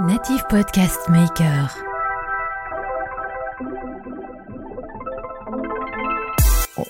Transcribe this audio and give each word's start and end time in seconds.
Native 0.00 0.44
Podcast 0.48 1.08
Maker. 1.08 1.76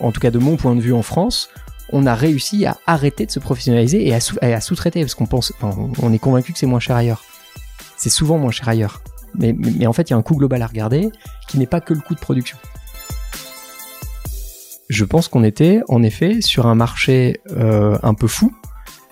en 0.00 0.12
tout 0.12 0.20
cas 0.20 0.30
de 0.30 0.38
mon 0.38 0.56
point 0.56 0.76
de 0.76 0.82
vue 0.82 0.92
en 0.92 1.00
France, 1.00 1.48
on 1.90 2.04
a 2.04 2.14
réussi 2.14 2.66
à 2.66 2.76
arrêter 2.86 3.24
de 3.24 3.30
se 3.30 3.38
professionnaliser 3.38 4.06
et 4.06 4.14
à, 4.14 4.60
sous-traiter 4.60 5.00
parce 5.00 5.14
qu'on 5.14 5.24
pense, 5.24 5.54
on 5.62 6.12
est 6.12 6.18
convaincu 6.18 6.52
que 6.52 6.58
c'est 6.58 6.66
moins 6.66 6.80
cher 6.80 6.96
ailleurs. 6.96 7.24
C'est 7.96 8.10
souvent 8.10 8.36
moins 8.36 8.50
cher 8.50 8.68
ailleurs. 8.68 9.00
Mais 9.34 9.86
en 9.86 9.94
fait, 9.94 10.10
il 10.10 10.12
y 10.12 10.14
a 10.14 10.18
un 10.18 10.22
coût 10.22 10.36
global 10.36 10.60
à 10.60 10.66
regarder 10.66 11.10
qui 11.48 11.58
n'est 11.58 11.66
pas 11.66 11.80
que 11.80 11.94
le 11.94 12.00
coût 12.00 12.14
de 12.14 12.20
production. 12.20 12.58
Je 14.90 15.04
pense 15.06 15.28
qu'on 15.28 15.44
était 15.44 15.80
en 15.88 16.02
effet 16.02 16.42
sur 16.42 16.66
un 16.66 16.74
marché 16.74 17.40
euh, 17.52 17.98
un 18.02 18.12
peu 18.12 18.26
fou 18.26 18.52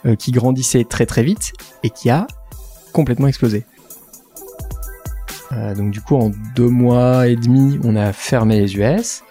euh, 0.05 0.17
qui 0.17 0.33
grandissait 0.33 0.85
très 0.85 1.07
très 1.07 1.23
vite 1.23 1.55
et 1.83 1.89
qui 1.89 2.11
a 2.11 2.27
complètement 2.93 3.29
explosé. 3.29 3.65
Euh, 5.57 5.75
donc 5.75 5.91
du 5.91 6.01
coup, 6.01 6.17
en 6.17 6.31
deux 6.55 6.69
mois 6.69 7.29
et 7.29 7.37
demi, 7.37 7.81
on 7.85 7.97
a 7.97 8.13
fermé 8.13 8.61
les 8.61 8.77
US. 8.77 9.23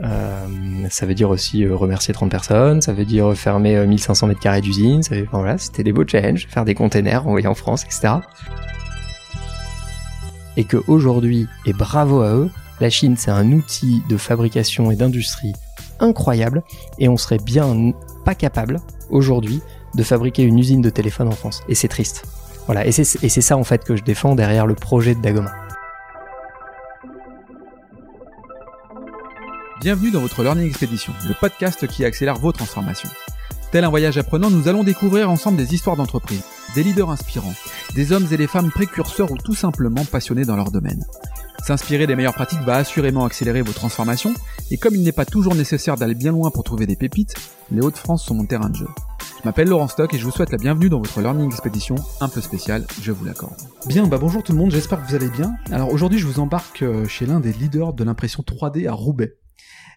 Euh, 0.00 0.46
ça 0.90 1.06
veut 1.06 1.14
dire 1.14 1.30
aussi 1.30 1.64
euh, 1.64 1.76
remercier 1.76 2.12
30 2.12 2.30
personnes, 2.30 2.82
ça 2.82 2.92
veut 2.92 3.04
dire 3.04 3.32
fermer 3.36 3.76
euh, 3.76 3.86
1500 3.86 4.26
mètres 4.26 4.40
carrés 4.40 4.60
d'usine, 4.60 5.00
enfin, 5.00 5.24
voilà, 5.30 5.56
c'était 5.56 5.84
des 5.84 5.92
beaux 5.92 6.06
challenges, 6.06 6.48
faire 6.48 6.64
des 6.64 6.74
containers 6.74 7.26
envoyés 7.28 7.46
en 7.46 7.54
France, 7.54 7.84
etc. 7.84 8.14
Et 10.56 10.64
que 10.64 10.78
aujourd'hui, 10.88 11.46
et 11.64 11.72
bravo 11.72 12.22
à 12.22 12.30
eux, 12.30 12.50
la 12.80 12.90
Chine 12.90 13.14
c'est 13.16 13.30
un 13.30 13.52
outil 13.52 14.02
de 14.08 14.16
fabrication 14.16 14.90
et 14.90 14.96
d'industrie 14.96 15.52
incroyable, 16.00 16.64
et 16.98 17.08
on 17.08 17.16
serait 17.16 17.38
bien 17.38 17.92
pas 18.24 18.34
capable 18.34 18.80
aujourd'hui 19.10 19.60
de 19.94 20.02
fabriquer 20.02 20.42
une 20.42 20.58
usine 20.58 20.82
de 20.82 20.90
téléphone 20.90 21.28
en 21.28 21.32
France. 21.32 21.62
Et 21.68 21.76
c'est 21.76 21.88
triste. 21.88 22.24
Voilà, 22.66 22.84
et 22.84 22.90
c'est 22.90 23.04
ça 23.28 23.56
en 23.56 23.64
fait 23.64 23.84
que 23.84 23.94
je 23.94 24.02
défends 24.02 24.34
derrière 24.34 24.66
le 24.66 24.74
projet 24.74 25.14
de 25.14 25.20
Dagoma. 25.20 25.52
Bienvenue 29.84 30.10
dans 30.10 30.22
votre 30.22 30.42
Learning 30.42 30.66
Expedition, 30.66 31.12
le 31.28 31.34
podcast 31.38 31.86
qui 31.86 32.06
accélère 32.06 32.36
vos 32.36 32.52
transformations. 32.52 33.10
Tel 33.70 33.84
un 33.84 33.90
voyage 33.90 34.16
apprenant, 34.16 34.48
nous 34.48 34.66
allons 34.66 34.82
découvrir 34.82 35.28
ensemble 35.28 35.58
des 35.58 35.74
histoires 35.74 35.96
d'entreprise, 35.96 36.42
des 36.74 36.82
leaders 36.82 37.10
inspirants, 37.10 37.52
des 37.94 38.12
hommes 38.12 38.26
et 38.32 38.38
des 38.38 38.46
femmes 38.46 38.70
précurseurs 38.70 39.30
ou 39.30 39.36
tout 39.36 39.54
simplement 39.54 40.06
passionnés 40.06 40.46
dans 40.46 40.56
leur 40.56 40.70
domaine. 40.70 41.04
S'inspirer 41.62 42.06
des 42.06 42.16
meilleures 42.16 42.32
pratiques 42.32 42.62
va 42.62 42.76
assurément 42.76 43.26
accélérer 43.26 43.60
vos 43.60 43.74
transformations, 43.74 44.32
et 44.70 44.78
comme 44.78 44.94
il 44.94 45.02
n'est 45.02 45.12
pas 45.12 45.26
toujours 45.26 45.54
nécessaire 45.54 45.96
d'aller 45.96 46.14
bien 46.14 46.32
loin 46.32 46.50
pour 46.50 46.64
trouver 46.64 46.86
des 46.86 46.96
pépites, 46.96 47.34
les 47.70 47.82
Hauts-de-France 47.82 48.24
sont 48.24 48.34
mon 48.34 48.46
terrain 48.46 48.70
de 48.70 48.76
jeu. 48.76 48.88
Je 49.40 49.44
m'appelle 49.44 49.68
Laurent 49.68 49.88
Stock 49.88 50.14
et 50.14 50.18
je 50.18 50.24
vous 50.24 50.30
souhaite 50.30 50.50
la 50.50 50.56
bienvenue 50.56 50.88
dans 50.88 50.98
votre 50.98 51.20
Learning 51.20 51.50
Expedition 51.50 51.96
un 52.22 52.30
peu 52.30 52.40
spéciale, 52.40 52.86
je 53.02 53.12
vous 53.12 53.26
l'accorde. 53.26 53.60
Bien, 53.86 54.06
bah 54.06 54.16
bonjour 54.16 54.42
tout 54.42 54.52
le 54.52 54.58
monde, 54.58 54.70
j'espère 54.70 55.04
que 55.04 55.10
vous 55.10 55.14
allez 55.14 55.28
bien. 55.28 55.56
Alors 55.70 55.92
aujourd'hui, 55.92 56.18
je 56.18 56.26
vous 56.26 56.40
embarque 56.40 56.80
euh, 56.80 57.06
chez 57.06 57.26
l'un 57.26 57.38
des 57.38 57.52
leaders 57.52 57.92
de 57.92 58.02
l'impression 58.02 58.42
3D 58.42 58.88
à 58.88 58.94
Roubaix. 58.94 59.36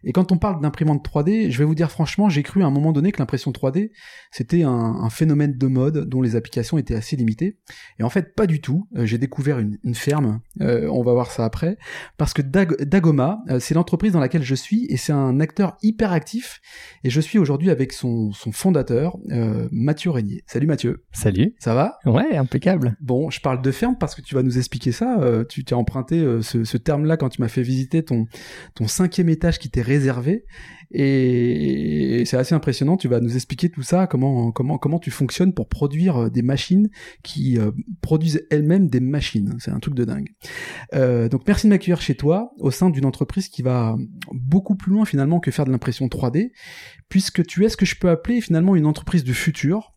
Et 0.03 0.11
quand 0.13 0.31
on 0.31 0.37
parle 0.37 0.61
d'imprimante 0.61 1.05
3D, 1.07 1.49
je 1.49 1.57
vais 1.57 1.65
vous 1.65 1.75
dire 1.75 1.91
franchement, 1.91 2.29
j'ai 2.29 2.43
cru 2.43 2.63
à 2.63 2.65
un 2.65 2.71
moment 2.71 2.91
donné 2.91 3.11
que 3.11 3.19
l'impression 3.19 3.51
3D, 3.51 3.91
c'était 4.31 4.63
un, 4.63 4.69
un 4.71 5.09
phénomène 5.09 5.57
de 5.57 5.67
mode 5.67 6.07
dont 6.09 6.21
les 6.21 6.35
applications 6.35 6.77
étaient 6.77 6.95
assez 6.95 7.15
limitées. 7.15 7.57
Et 7.99 8.03
en 8.03 8.09
fait, 8.09 8.35
pas 8.35 8.47
du 8.47 8.61
tout. 8.61 8.87
Euh, 8.95 9.05
j'ai 9.05 9.17
découvert 9.17 9.59
une, 9.59 9.77
une 9.83 9.95
ferme, 9.95 10.41
euh, 10.61 10.87
on 10.91 11.03
va 11.03 11.13
voir 11.13 11.31
ça 11.31 11.45
après, 11.45 11.77
parce 12.17 12.33
que 12.33 12.41
Dag- 12.41 12.81
Dagoma, 12.83 13.39
euh, 13.49 13.59
c'est 13.59 13.73
l'entreprise 13.73 14.11
dans 14.13 14.19
laquelle 14.19 14.43
je 14.43 14.55
suis, 14.55 14.85
et 14.89 14.97
c'est 14.97 15.13
un 15.13 15.39
acteur 15.39 15.77
hyper 15.81 16.11
actif. 16.11 16.59
Et 17.03 17.09
je 17.09 17.19
suis 17.21 17.39
aujourd'hui 17.39 17.69
avec 17.69 17.93
son, 17.93 18.31
son 18.33 18.51
fondateur, 18.51 19.17
euh, 19.31 19.67
Mathieu 19.71 20.11
Régnier. 20.11 20.43
Salut 20.47 20.67
Mathieu, 20.67 21.03
Salut 21.11 21.55
ça 21.59 21.73
va? 21.73 21.97
Ouais, 22.05 22.35
impeccable. 22.37 22.95
Bon, 23.01 23.29
je 23.29 23.41
parle 23.41 23.61
de 23.61 23.71
ferme 23.71 23.95
parce 23.99 24.15
que 24.15 24.21
tu 24.21 24.35
vas 24.35 24.43
nous 24.43 24.57
expliquer 24.57 24.91
ça. 24.91 25.19
Euh, 25.21 25.43
tu 25.43 25.63
t'es 25.63 25.73
emprunté 25.73 26.23
ce, 26.41 26.63
ce 26.63 26.77
terme-là 26.77 27.17
quand 27.17 27.29
tu 27.29 27.41
m'as 27.41 27.47
fait 27.47 27.61
visiter 27.61 28.03
ton, 28.03 28.25
ton 28.75 28.87
cinquième 28.87 29.29
étage 29.29 29.59
qui 29.59 29.69
t'est 29.69 29.81
réservé. 29.87 30.43
Et 30.91 32.23
c'est 32.25 32.37
assez 32.37 32.55
impressionnant. 32.55 32.97
Tu 32.97 33.07
vas 33.07 33.19
nous 33.19 33.35
expliquer 33.35 33.69
tout 33.69 33.83
ça, 33.83 34.07
comment, 34.07 34.51
comment, 34.51 34.77
comment 34.77 34.99
tu 34.99 35.11
fonctionnes 35.11 35.53
pour 35.53 35.67
produire 35.67 36.17
euh, 36.17 36.29
des 36.29 36.41
machines 36.41 36.89
qui 37.23 37.57
euh, 37.57 37.71
produisent 38.01 38.45
elles-mêmes 38.49 38.87
des 38.87 38.99
machines. 38.99 39.55
C'est 39.59 39.71
un 39.71 39.79
truc 39.79 39.95
de 39.95 40.05
dingue. 40.05 40.29
Euh, 40.93 41.27
donc 41.29 41.41
merci 41.45 41.67
de 41.67 41.71
m'accueillir 41.71 42.01
chez 42.01 42.15
toi 42.15 42.51
au 42.59 42.71
sein 42.71 42.89
d'une 42.89 43.05
entreprise 43.05 43.49
qui 43.49 43.61
va 43.61 43.97
beaucoup 44.31 44.75
plus 44.75 44.91
loin 44.91 45.05
finalement 45.05 45.39
que 45.39 45.51
faire 45.51 45.65
de 45.65 45.71
l'impression 45.71 46.07
3D, 46.07 46.51
puisque 47.09 47.45
tu 47.45 47.65
es 47.65 47.69
ce 47.69 47.77
que 47.77 47.85
je 47.85 47.95
peux 47.95 48.09
appeler 48.09 48.41
finalement 48.41 48.75
une 48.75 48.85
entreprise 48.85 49.23
du 49.23 49.33
futur. 49.33 49.93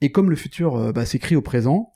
Et 0.00 0.10
comme 0.10 0.30
le 0.30 0.36
futur 0.36 0.92
bah, 0.92 1.06
s'écrit 1.06 1.36
au 1.36 1.42
présent, 1.42 1.92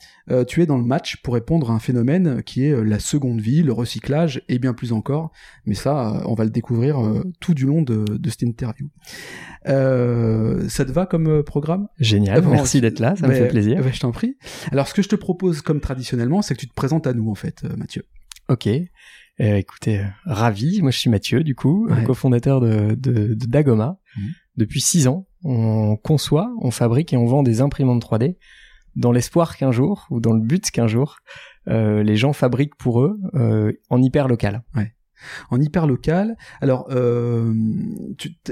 tu 0.47 0.63
es 0.63 0.67
dans 0.67 0.77
le 0.77 0.85
match 0.85 1.17
pour 1.23 1.35
répondre 1.35 1.73
à 1.73 1.75
un 1.75 1.81
phénomène 1.81 2.41
qui 2.45 2.65
est 2.65 2.85
la 2.85 3.01
seconde 3.01 3.41
vie, 3.41 3.65
le 3.65 3.73
recyclage 3.73 4.43
et 4.49 4.61
bien 4.61 4.75
plus 4.75 4.93
encore. 4.93 5.33
Mais 5.65 5.75
ça, 5.75 6.23
on 6.27 6.35
va 6.35 6.45
le 6.45 6.51
découvrir 6.51 6.99
tout 7.41 7.53
du 7.53 7.67
long 7.67 7.83
de 7.83 8.26
cette 8.31 8.43
interview. 8.43 8.89
Euh, 9.69 10.69
ça 10.69 10.85
te 10.85 10.93
va 10.93 11.07
comme 11.07 11.27
euh, 11.29 11.43
programme? 11.43 11.89
Génial, 11.99 12.41
Bon, 12.43 12.51
merci 12.51 12.81
d'être 12.81 13.01
là, 13.01 13.17
ça 13.17 13.27
me 13.27 13.33
Mais- 13.33 13.39
fait 13.41 13.49
plaisir. 13.49 13.83
bah, 13.83 13.91
je 13.93 14.01
t'en 14.01 14.13
prie. 14.13 14.37
Alors, 14.73 14.89
ce 14.89 14.95
que 14.95 15.03
je 15.03 15.09
te 15.09 15.17
propose 15.17 15.61
comme 15.63 15.81
traditionnellement, 15.81 16.43
c'est 16.43 16.55
que 16.55 16.61
tu 16.61 16.69
te 16.69 16.75
présentes 16.75 17.07
à 17.07 17.13
nous, 17.15 17.31
en 17.31 17.35
fait, 17.35 17.63
euh, 17.65 17.77
Mathieu. 17.77 18.05
Ok. 18.49 18.67
Euh, 18.69 19.57
écoutez, 19.57 20.03
ravi. 20.25 20.81
Moi, 20.83 20.91
je 20.91 20.99
suis 20.99 21.11
Mathieu, 21.11 21.43
du 21.43 21.55
coup, 21.55 21.89
Ouais. 21.89 22.05
cofondateur 22.05 22.61
de, 22.61 22.95
de, 22.95 23.35
de 23.35 23.47
Dagoma. 23.47 23.99
Mhm. 24.17 24.25
Depuis 24.57 24.81
six 24.81 25.07
ans, 25.09 25.27
on 25.45 25.97
conçoit, 25.97 26.51
on 26.63 26.71
fabrique 26.71 27.13
et 27.13 27.17
on 27.17 27.27
vend 27.27 27.43
des 27.43 27.61
imprimantes 27.61 28.03
3D 28.03 28.37
dans 28.95 29.13
l'espoir 29.13 29.59
qu'un 29.59 29.73
jour, 29.73 30.07
ou 30.11 30.21
dans 30.21 30.33
le 30.33 30.41
but 30.41 30.71
qu'un 30.71 30.87
jour, 30.87 31.19
euh, 31.69 32.03
les 32.03 32.17
gens 32.17 32.33
fabriquent 32.33 32.77
pour 32.77 33.03
eux 33.03 33.19
euh, 33.35 33.73
en 33.91 34.01
hyper 34.01 34.27
local. 34.29 34.63
En 35.51 35.61
hyper 35.61 35.87
local. 35.87 36.37
Alors, 36.61 36.87
euh, 36.91 37.53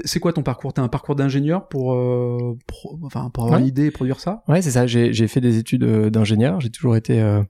c'est 0.03 0.19
quoi 0.19 0.33
ton 0.33 0.43
parcours? 0.43 0.73
T'as 0.73 0.81
un 0.81 0.87
parcours 0.87 1.15
d'ingénieur 1.15 1.67
pour, 1.67 1.93
euh, 1.93 2.57
pro- 2.67 2.99
enfin, 3.03 3.29
pour 3.33 3.43
avoir 3.45 3.59
Ouais. 3.59 3.63
une 3.63 3.69
idée 3.69 3.85
et 3.85 3.91
produire 3.91 4.19
ça? 4.19 4.43
Ouais, 4.47 4.61
c'est 4.61 4.71
ça. 4.71 4.87
J'ai 4.87 5.27
fait 5.27 5.41
des 5.41 5.57
études 5.57 5.83
euh, 5.83 6.09
d'ingénieur. 6.09 6.59
J'ai 6.61 6.69
toujours 6.69 6.95
été 6.95 7.21
euh, 7.21 7.43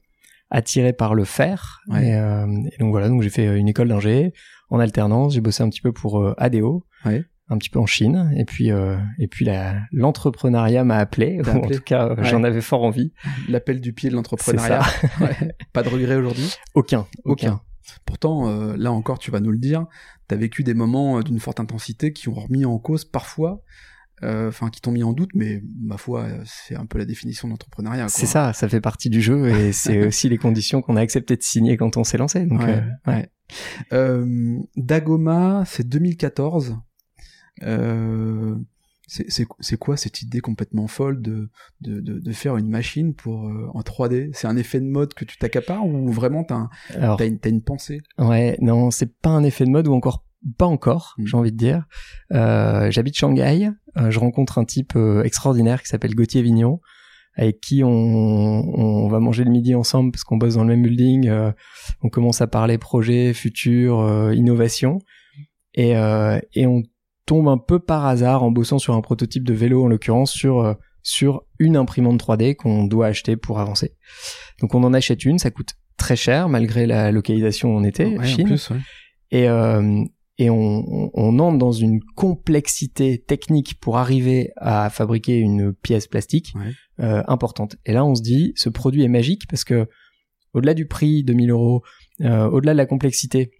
attiré 0.50 0.94
par 0.94 1.16
le 1.16 1.24
faire. 1.26 1.82
Ouais. 1.88 2.08
Et, 2.08 2.12
et 2.74 2.78
donc 2.80 2.92
voilà, 2.92 3.10
donc 3.10 3.22
j'ai 3.22 3.30
fait 3.30 3.58
une 3.58 3.68
école 3.68 3.88
d'ingé 3.88 4.34
en 4.70 4.80
alternance. 4.80 5.34
J'ai 5.34 5.42
bossé 5.42 5.64
un 5.64 5.70
petit 5.70 5.82
peu 5.82 5.92
pour 5.92 6.34
ADO. 6.38 6.86
Ouais. 7.06 7.24
un 7.50 7.58
petit 7.60 7.70
peu 7.70 7.78
en 7.78 7.86
Chine 7.86 8.34
et 8.36 8.46
puis 8.46 8.70
et 9.20 9.28
puis 9.28 9.48
l'entrepreneuriat 9.92 10.84
m'a 10.84 10.98
appelé, 10.98 11.40
en 11.48 11.62
tout 11.62 11.80
cas 11.82 12.16
j'en 12.24 12.44
avais 12.44 12.62
fort 12.62 12.84
envie 12.84 13.14
L'appel 13.48 13.80
du 13.82 13.94
pied 13.94 14.10
de 14.10 14.16
l'entrepreneuriat. 14.16 14.82
Pas 15.74 15.84
de 15.84 15.90
regret 15.90 16.16
aujourd'hui? 16.16 16.52
Aucun 16.74 17.06
Aucun. 17.24 17.48
aucun 17.54 17.62
Pourtant, 18.06 18.50
euh, 18.50 18.76
là 18.78 18.92
encore, 18.92 19.20
tu 19.20 19.32
vas 19.32 19.40
nous 19.40 19.52
le 19.52 19.58
dire, 19.58 19.86
t'as 20.28 20.36
vécu 20.36 20.64
des 20.64 20.74
moments 20.74 21.18
euh, 21.20 21.22
d'une 21.22 21.40
forte 21.40 21.60
intensité 21.60 22.14
qui 22.14 22.30
ont 22.30 22.34
remis 22.34 22.66
en 22.66 22.78
cause 22.80 23.06
parfois, 23.06 23.62
euh, 24.24 24.48
enfin 24.48 24.70
qui 24.70 24.80
t'ont 24.82 24.92
mis 24.92 25.04
en 25.04 25.14
doute, 25.14 25.32
mais 25.36 25.62
ma 25.82 25.98
foi, 25.98 26.24
euh, 26.24 26.42
c'est 26.46 26.76
un 26.76 26.86
peu 26.86 26.98
la 26.98 27.06
définition 27.06 27.48
de 27.48 27.52
l'entrepreneuriat. 27.54 28.04
quoi. 28.04 28.10
c'est 28.10 28.26
ça 28.26 28.54
ça 28.54 28.70
fait 28.70 28.80
partie 28.82 29.10
du 29.10 29.22
jeu 29.22 29.50
et 29.50 29.72
c'est 29.74 30.08
aussi 30.08 30.30
les 30.30 30.38
conditions 30.38 30.82
qu'on 30.82 30.96
a 30.96 31.02
accepté 31.02 31.36
de 31.36 31.42
signer 31.44 31.76
quand 31.78 31.98
on 31.98 32.04
s'est 32.04 32.18
lancé 32.18 32.46
donc 32.46 32.62
Ouais, 32.62 32.78
euh, 32.78 32.82
ouais. 33.12 33.14
ouais. 33.14 33.30
Euh, 33.94 34.58
Dagoma, 34.78 35.64
c'est 35.66 35.88
2014. 35.88 36.78
Euh, 37.64 38.56
c'est- 39.08 39.78
quoi 39.78 39.98
cette 39.98 40.22
idée 40.22 40.40
complètement 40.40 40.88
folle 40.88 41.22
de, 41.22 41.50
de, 41.82 42.00
de, 42.00 42.20
de 42.20 42.32
faire 42.32 42.58
une 42.58 42.70
machine 42.70 43.14
pour 43.14 43.48
euh, 43.48 43.68
en 43.74 43.82
3D 43.82 44.30
C'est 44.34 44.48
un 44.48 44.58
effet 44.58 44.80
de 44.80 44.86
mode 44.86 45.14
que 45.14 45.26
tu 45.26 45.38
t'accapares 45.38 45.86
ou 45.86 46.10
vraiment 46.12 46.44
t'as 46.44 46.56
un- 46.56 46.70
t'as 47.18 47.26
une, 47.28 47.40
t'as 47.40 47.50
une 47.50 47.62
pensée? 47.62 48.02
Ouais 48.18 48.58
non 48.62 48.92
c'est 48.92 49.14
pas 49.20 49.30
un 49.30 49.44
effet 49.44 49.66
de 49.66 49.70
mode 49.70 49.88
ou 49.88 49.94
encore 49.94 50.26
pas 50.58 50.66
encore 50.68 51.16
Mm. 51.18 51.26
j'ai 51.28 51.38
envie 51.38 51.52
de 51.52 51.58
dire 51.58 51.86
euh, 52.34 52.90
j'habite 52.92 53.16
Shanghai 53.18 53.70
euh, 53.98 54.12
je 54.12 54.20
rencontre 54.20 54.58
un 54.58 54.66
type 54.66 54.94
euh, 54.96 55.24
extraordinaire 55.24 55.82
qui 55.82 55.88
s'appelle 55.88 56.14
Gauthier 56.16 56.42
Vignon 56.42 56.80
avec 57.38 57.60
qui 57.60 57.84
on, 57.84 57.90
on 57.90 59.08
va 59.10 59.20
manger 59.20 59.44
le 59.44 59.52
midi 59.52 59.76
ensemble 59.76 60.12
parce 60.12 60.24
qu'on 60.24 60.38
bosse 60.38 60.54
dans 60.56 60.64
le 60.64 60.70
même 60.70 60.84
building. 60.84 61.28
euh, 61.28 61.52
on 62.02 62.08
commence 62.10 62.40
à 62.42 62.48
parler 62.48 62.78
projet, 62.78 63.34
futur, 63.34 64.00
euh, 64.00 64.34
innovation, 64.34 65.00
et, 65.74 65.98
euh, 65.98 66.40
et 66.54 66.66
on 66.66 66.82
tombe 67.26 67.48
un 67.48 67.58
peu 67.58 67.80
par 67.80 68.06
hasard 68.06 68.44
en 68.44 68.52
bossant 68.52 68.80
sur 68.80 68.94
un 68.96 69.02
prototype 69.02 69.44
de 69.44 69.54
vélo 69.54 69.84
en 69.84 69.88
l'occurrence 69.88 70.32
sur 70.32 70.60
euh, 70.62 70.74
sur 71.04 71.44
une 71.60 71.78
imprimante 71.78 72.20
3D 72.20 72.56
qu'on 72.56 72.86
doit 72.86 73.08
acheter 73.08 73.36
pour 73.38 73.60
avancer. 73.60 73.94
Donc 74.62 74.74
on 74.76 74.84
en 74.84 74.94
achète 74.94 75.24
une, 75.26 75.38
ça 75.38 75.52
coûte 75.52 75.74
très 75.98 76.16
cher 76.16 76.50
malgré 76.50 76.86
la 76.88 77.12
localisation 77.12 77.70
où 77.76 77.78
on 77.78 77.84
était, 77.84 78.06
Ouais, 78.06 78.20
en 78.20 78.24
Chine, 78.24 78.48
plus, 78.48 78.70
ouais. 78.72 78.78
et 79.32 79.48
euh, 79.48 80.04
et 80.38 80.50
on, 80.50 81.10
on, 81.14 81.40
entre 81.40 81.58
dans 81.58 81.72
une 81.72 82.02
complexité 82.16 83.24
technique 83.26 83.80
pour 83.80 83.98
arriver 83.98 84.52
à 84.58 84.90
fabriquer 84.90 85.38
une 85.38 85.74
pièce 85.74 86.08
plastique 86.08 86.54
Ouais. 86.56 86.74
euh, 87.06 87.24
importante. 87.28 87.78
Et 87.86 87.94
là, 87.94 88.04
on 88.04 88.16
se 88.16 88.22
dit, 88.22 88.52
ce 88.58 88.68
produit 88.68 89.04
est 89.04 89.08
magique 89.08 89.48
parce 89.48 89.64
que 89.64 89.88
au-delà 90.54 90.74
du 90.74 90.88
prix, 90.88 91.24
2000 91.24 91.52
euros, 91.52 91.84
euh, 92.22 92.50
au-delà 92.50 92.74
de 92.74 92.78
la 92.78 92.86
complexité, 92.86 93.52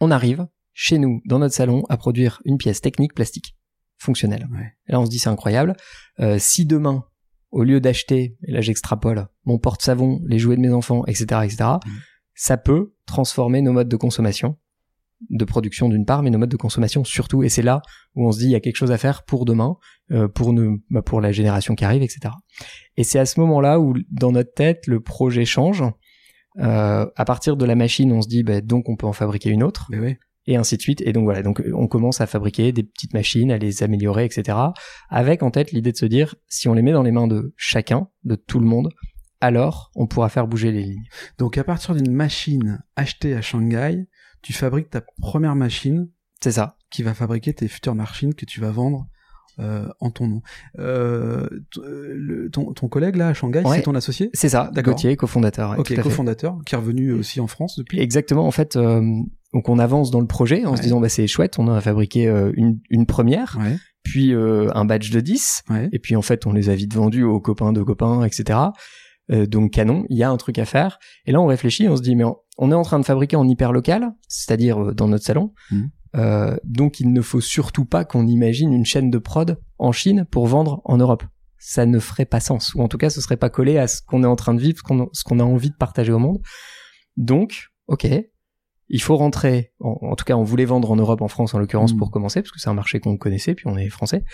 on 0.00 0.10
arrive 0.10 0.46
chez 0.80 0.98
nous, 0.98 1.20
dans 1.24 1.40
notre 1.40 1.56
salon, 1.56 1.82
à 1.88 1.96
produire 1.96 2.40
une 2.44 2.56
pièce 2.56 2.80
technique 2.80 3.12
plastique 3.12 3.56
fonctionnelle. 3.98 4.46
Ouais. 4.52 4.74
Et 4.86 4.92
là, 4.92 5.00
on 5.00 5.06
se 5.06 5.10
dit, 5.10 5.18
c'est 5.18 5.28
incroyable. 5.28 5.74
Euh, 6.20 6.36
si 6.38 6.66
demain 6.66 7.04
au 7.50 7.64
lieu 7.64 7.80
d'acheter, 7.80 8.36
et 8.46 8.52
là 8.52 8.60
j'extrapole, 8.60 9.26
mon 9.44 9.58
porte-savon, 9.58 10.20
les 10.24 10.38
jouets 10.38 10.54
de 10.54 10.60
mes 10.60 10.72
enfants, 10.72 11.04
etc., 11.06 11.40
etc., 11.42 11.56
Mhm. 11.84 11.92
ça 12.34 12.56
peut 12.58 12.94
transformer 13.06 13.60
nos 13.60 13.72
modes 13.72 13.88
de 13.88 13.96
consommation, 13.96 14.56
de 15.30 15.44
production 15.44 15.88
d'une 15.88 16.04
part, 16.04 16.22
mais 16.22 16.30
nos 16.30 16.38
modes 16.38 16.48
de 16.50 16.56
consommation 16.56 17.02
surtout. 17.02 17.42
Et 17.42 17.48
c'est 17.48 17.62
là 17.62 17.82
où 18.14 18.28
on 18.28 18.30
se 18.30 18.38
dit 18.38 18.44
il 18.44 18.50
y 18.52 18.54
a 18.54 18.60
quelque 18.60 18.76
chose 18.76 18.92
à 18.92 18.98
faire 18.98 19.24
pour 19.24 19.46
demain, 19.46 19.78
euh, 20.12 20.28
pour 20.28 20.52
nous, 20.52 20.80
bah, 20.90 21.02
pour 21.02 21.20
la 21.20 21.32
génération 21.32 21.74
qui 21.74 21.84
arrive, 21.84 22.02
etc. 22.04 22.32
Et 22.96 23.02
c'est 23.02 23.18
à 23.18 23.26
ce 23.26 23.40
moment-là 23.40 23.80
où 23.80 23.94
dans 24.12 24.30
notre 24.30 24.54
tête 24.54 24.86
le 24.86 25.00
projet 25.00 25.44
change. 25.44 25.82
Euh, 26.60 27.06
à 27.16 27.24
partir 27.24 27.56
de 27.56 27.64
la 27.64 27.74
machine, 27.74 28.12
on 28.12 28.22
se 28.22 28.28
dit 28.28 28.44
bah, 28.44 28.60
donc 28.60 28.88
on 28.88 28.94
peut 28.94 29.06
en 29.06 29.12
fabriquer 29.12 29.50
une 29.50 29.64
autre 29.64 29.86
Mais 29.90 29.98
oui. 29.98 30.16
Et 30.48 30.56
ainsi 30.56 30.76
de 30.76 30.82
suite. 30.82 31.02
Et 31.02 31.12
donc 31.12 31.24
voilà, 31.24 31.42
donc 31.42 31.62
on 31.74 31.86
commence 31.86 32.20
à 32.20 32.26
fabriquer 32.26 32.72
des 32.72 32.82
petites 32.82 33.12
machines, 33.12 33.52
à 33.52 33.58
les 33.58 33.82
améliorer, 33.82 34.24
etc. 34.24 34.58
Avec 35.10 35.42
en 35.42 35.50
tête 35.50 35.70
l'idée 35.72 35.92
de 35.92 35.96
se 35.96 36.06
dire, 36.06 36.34
si 36.48 36.68
on 36.68 36.74
les 36.74 36.82
met 36.82 36.92
dans 36.92 37.02
les 37.02 37.12
mains 37.12 37.28
de 37.28 37.52
chacun, 37.56 38.08
de 38.24 38.34
tout 38.34 38.58
le 38.58 38.66
monde, 38.66 38.88
alors 39.40 39.92
on 39.94 40.06
pourra 40.06 40.30
faire 40.30 40.48
bouger 40.48 40.72
les 40.72 40.82
lignes. 40.82 41.04
Donc 41.38 41.58
à 41.58 41.64
partir 41.64 41.94
d'une 41.94 42.10
machine 42.12 42.82
achetée 42.96 43.36
à 43.36 43.42
Shanghai, 43.42 44.06
tu 44.42 44.52
fabriques 44.54 44.90
ta 44.90 45.02
première 45.20 45.54
machine 45.54 46.08
C'est 46.40 46.52
ça. 46.52 46.76
qui 46.90 47.02
va 47.02 47.12
fabriquer 47.12 47.52
tes 47.52 47.68
futures 47.68 47.94
machines 47.94 48.34
que 48.34 48.46
tu 48.46 48.60
vas 48.60 48.70
vendre 48.70 49.06
euh, 49.58 49.88
en 50.00 50.10
ton 50.10 50.26
nom. 50.28 50.42
Euh, 50.78 51.48
euh, 51.78 52.12
le- 52.14 52.50
ton, 52.50 52.72
ton 52.72 52.88
collègue 52.88 53.16
là 53.16 53.28
à 53.28 53.34
Shanghai, 53.34 53.62
Ouais. 53.64 53.76
c'est 53.76 53.82
ton 53.82 53.94
associé? 53.94 54.30
C'est 54.32 54.48
ça. 54.48 54.70
D'accord. 54.72 54.94
Gauthier, 54.94 55.16
cofondateur. 55.16 55.70
ouais, 55.72 55.78
Ok, 55.78 55.94
cofondateur, 56.02 56.58
qui 56.64 56.74
est 56.74 56.78
revenu 56.78 57.12
aussi 57.12 57.40
en 57.40 57.46
France 57.46 57.76
depuis. 57.78 58.00
Exactement. 58.00 58.46
En 58.46 58.50
fait, 58.50 58.76
euh, 58.76 59.00
donc 59.54 59.68
on 59.68 59.78
avance 59.78 60.10
dans 60.10 60.20
le 60.20 60.26
projet 60.26 60.64
en 60.66 60.76
se 60.76 60.82
disant 60.82 61.00
bah 61.00 61.08
c'est 61.08 61.26
chouette, 61.26 61.58
on 61.58 61.68
a 61.68 61.80
fabriqué 61.80 62.24
une, 62.54 62.78
une 62.90 63.06
première, 63.06 63.58
puis 64.04 64.32
un 64.34 64.84
badge 64.84 65.10
de 65.10 65.20
10, 65.20 65.62
ouais. 65.70 65.88
et 65.92 65.98
puis 65.98 66.16
en 66.16 66.22
fait 66.22 66.46
on 66.46 66.52
les 66.52 66.68
a 66.68 66.74
vite 66.74 66.94
vendus 66.94 67.22
aux 67.24 67.40
copains 67.40 67.72
de 67.72 67.82
copains, 67.82 68.24
etc. 68.24 68.58
Donc 69.30 69.72
canon, 69.72 70.04
il 70.08 70.16
y 70.16 70.22
a 70.22 70.30
un 70.30 70.36
truc 70.38 70.58
à 70.58 70.64
faire. 70.64 70.98
Et 71.26 71.32
là 71.32 71.40
on 71.40 71.46
réfléchit, 71.46 71.88
on 71.88 71.96
se 71.96 72.02
dit 72.02 72.14
mais 72.16 72.24
on, 72.24 72.36
on 72.58 72.70
est 72.70 72.74
en 72.74 72.82
train 72.82 72.98
de 72.98 73.04
fabriquer 73.04 73.36
en 73.36 73.46
hyper 73.48 73.72
local, 73.72 74.12
c'est-à-dire 74.28 74.94
dans 74.94 75.08
notre 75.08 75.24
salon. 75.24 75.52
Mhm. 75.70 75.90
Euh, 76.16 76.56
donc 76.64 77.00
il 77.00 77.12
ne 77.12 77.20
faut 77.20 77.40
surtout 77.40 77.84
pas 77.84 78.04
qu'on 78.04 78.26
imagine 78.26 78.72
une 78.72 78.84
chaîne 78.86 79.10
de 79.10 79.18
prod 79.18 79.60
en 79.78 79.92
Chine 79.92 80.24
pour 80.30 80.46
vendre 80.46 80.80
en 80.84 80.96
Europe. 80.96 81.22
Ça 81.58 81.86
ne 81.86 81.98
ferait 81.98 82.24
pas 82.24 82.40
sens, 82.40 82.74
ou 82.74 82.82
en 82.82 82.88
tout 82.88 82.98
cas 82.98 83.10
ce 83.10 83.20
serait 83.20 83.36
pas 83.36 83.50
collé 83.50 83.78
à 83.78 83.88
ce 83.88 84.00
qu'on 84.02 84.22
est 84.22 84.26
en 84.28 84.36
train 84.36 84.54
de 84.54 84.60
vivre, 84.60 84.78
ce 85.12 85.24
qu'on 85.24 85.38
a 85.40 85.44
envie 85.44 85.70
de 85.70 85.76
partager 85.76 86.12
au 86.12 86.18
monde. 86.18 86.40
Donc, 87.16 87.66
ok, 87.88 88.06
il 88.88 89.02
faut 89.02 89.16
rentrer. 89.16 89.72
En, 89.80 89.98
en 90.02 90.16
tout 90.16 90.24
cas, 90.24 90.34
on 90.36 90.44
voulait 90.44 90.64
vendre 90.64 90.90
en 90.90 90.96
Europe, 90.96 91.20
en 91.20 91.28
France 91.28 91.54
en 91.54 91.58
l'occurrence 91.58 91.92
Mhm. 91.92 91.98
pour 91.98 92.10
commencer, 92.10 92.40
parce 92.42 92.52
que 92.52 92.60
c'est 92.60 92.70
un 92.70 92.74
marché 92.74 93.00
qu'on 93.00 93.16
connaissait, 93.16 93.54
puis 93.54 93.66
on 93.66 93.76
est 93.76 93.88
français. 93.88 94.24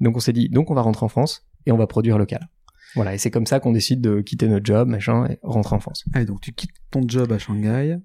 Donc 0.00 0.16
on 0.16 0.20
s'est 0.20 0.32
dit, 0.32 0.48
donc 0.48 0.70
on 0.70 0.74
va 0.74 0.82
rentrer 0.82 1.04
en 1.04 1.08
France 1.08 1.46
et 1.66 1.72
on 1.72 1.76
va 1.76 1.86
produire 1.86 2.18
local. 2.18 2.48
Voilà, 2.96 3.14
et 3.14 3.18
c'est 3.18 3.30
comme 3.30 3.46
ça 3.46 3.60
qu'on 3.60 3.70
décide 3.72 4.00
de 4.00 4.20
quitter 4.20 4.48
notre 4.48 4.64
job, 4.66 4.88
machin, 4.88 5.26
et 5.26 5.38
rentrer 5.42 5.76
en 5.76 5.80
France. 5.80 6.04
Allez, 6.12 6.24
donc 6.24 6.40
tu 6.40 6.52
quittes 6.52 6.74
ton 6.90 7.02
job 7.06 7.30
à 7.30 7.38
Shanghai 7.38 7.98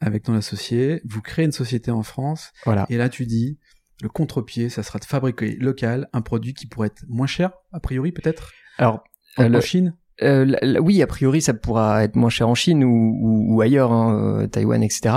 avec 0.00 0.22
ton 0.24 0.34
associé, 0.34 1.00
vous 1.04 1.20
créez 1.22 1.44
une 1.44 1.52
société 1.52 1.90
en 1.90 2.02
France, 2.02 2.52
Voilà. 2.64 2.86
et 2.90 2.96
là 2.96 3.08
tu 3.08 3.26
dis, 3.26 3.58
le 4.02 4.08
contre-pied, 4.08 4.68
ça 4.68 4.82
sera 4.82 4.98
de 4.98 5.04
fabriquer 5.04 5.56
local 5.56 6.08
un 6.12 6.20
produit 6.20 6.52
qui 6.54 6.66
pourrait 6.66 6.88
être 6.88 7.04
moins 7.08 7.26
cher, 7.26 7.52
a 7.72 7.80
priori 7.80 8.12
peut-être, 8.12 8.50
Alors, 8.78 9.04
en, 9.36 9.44
euh, 9.44 9.48
le- 9.48 9.58
en 9.58 9.60
Chine? 9.60 9.94
Euh, 10.22 10.44
la- 10.44 10.58
la- 10.62 10.80
oui, 10.80 11.02
a 11.02 11.06
priori, 11.06 11.40
ça 11.42 11.54
pourra 11.54 12.04
être 12.04 12.14
moins 12.16 12.30
cher 12.30 12.48
en 12.48 12.54
Chine 12.54 12.84
ou, 12.84 13.18
ou- 13.20 13.54
ou 13.56 13.60
ailleurs, 13.62 13.92
hein, 13.92 14.42
euh, 14.42 14.46
Taïwan, 14.46 14.82
etc. 14.82 15.16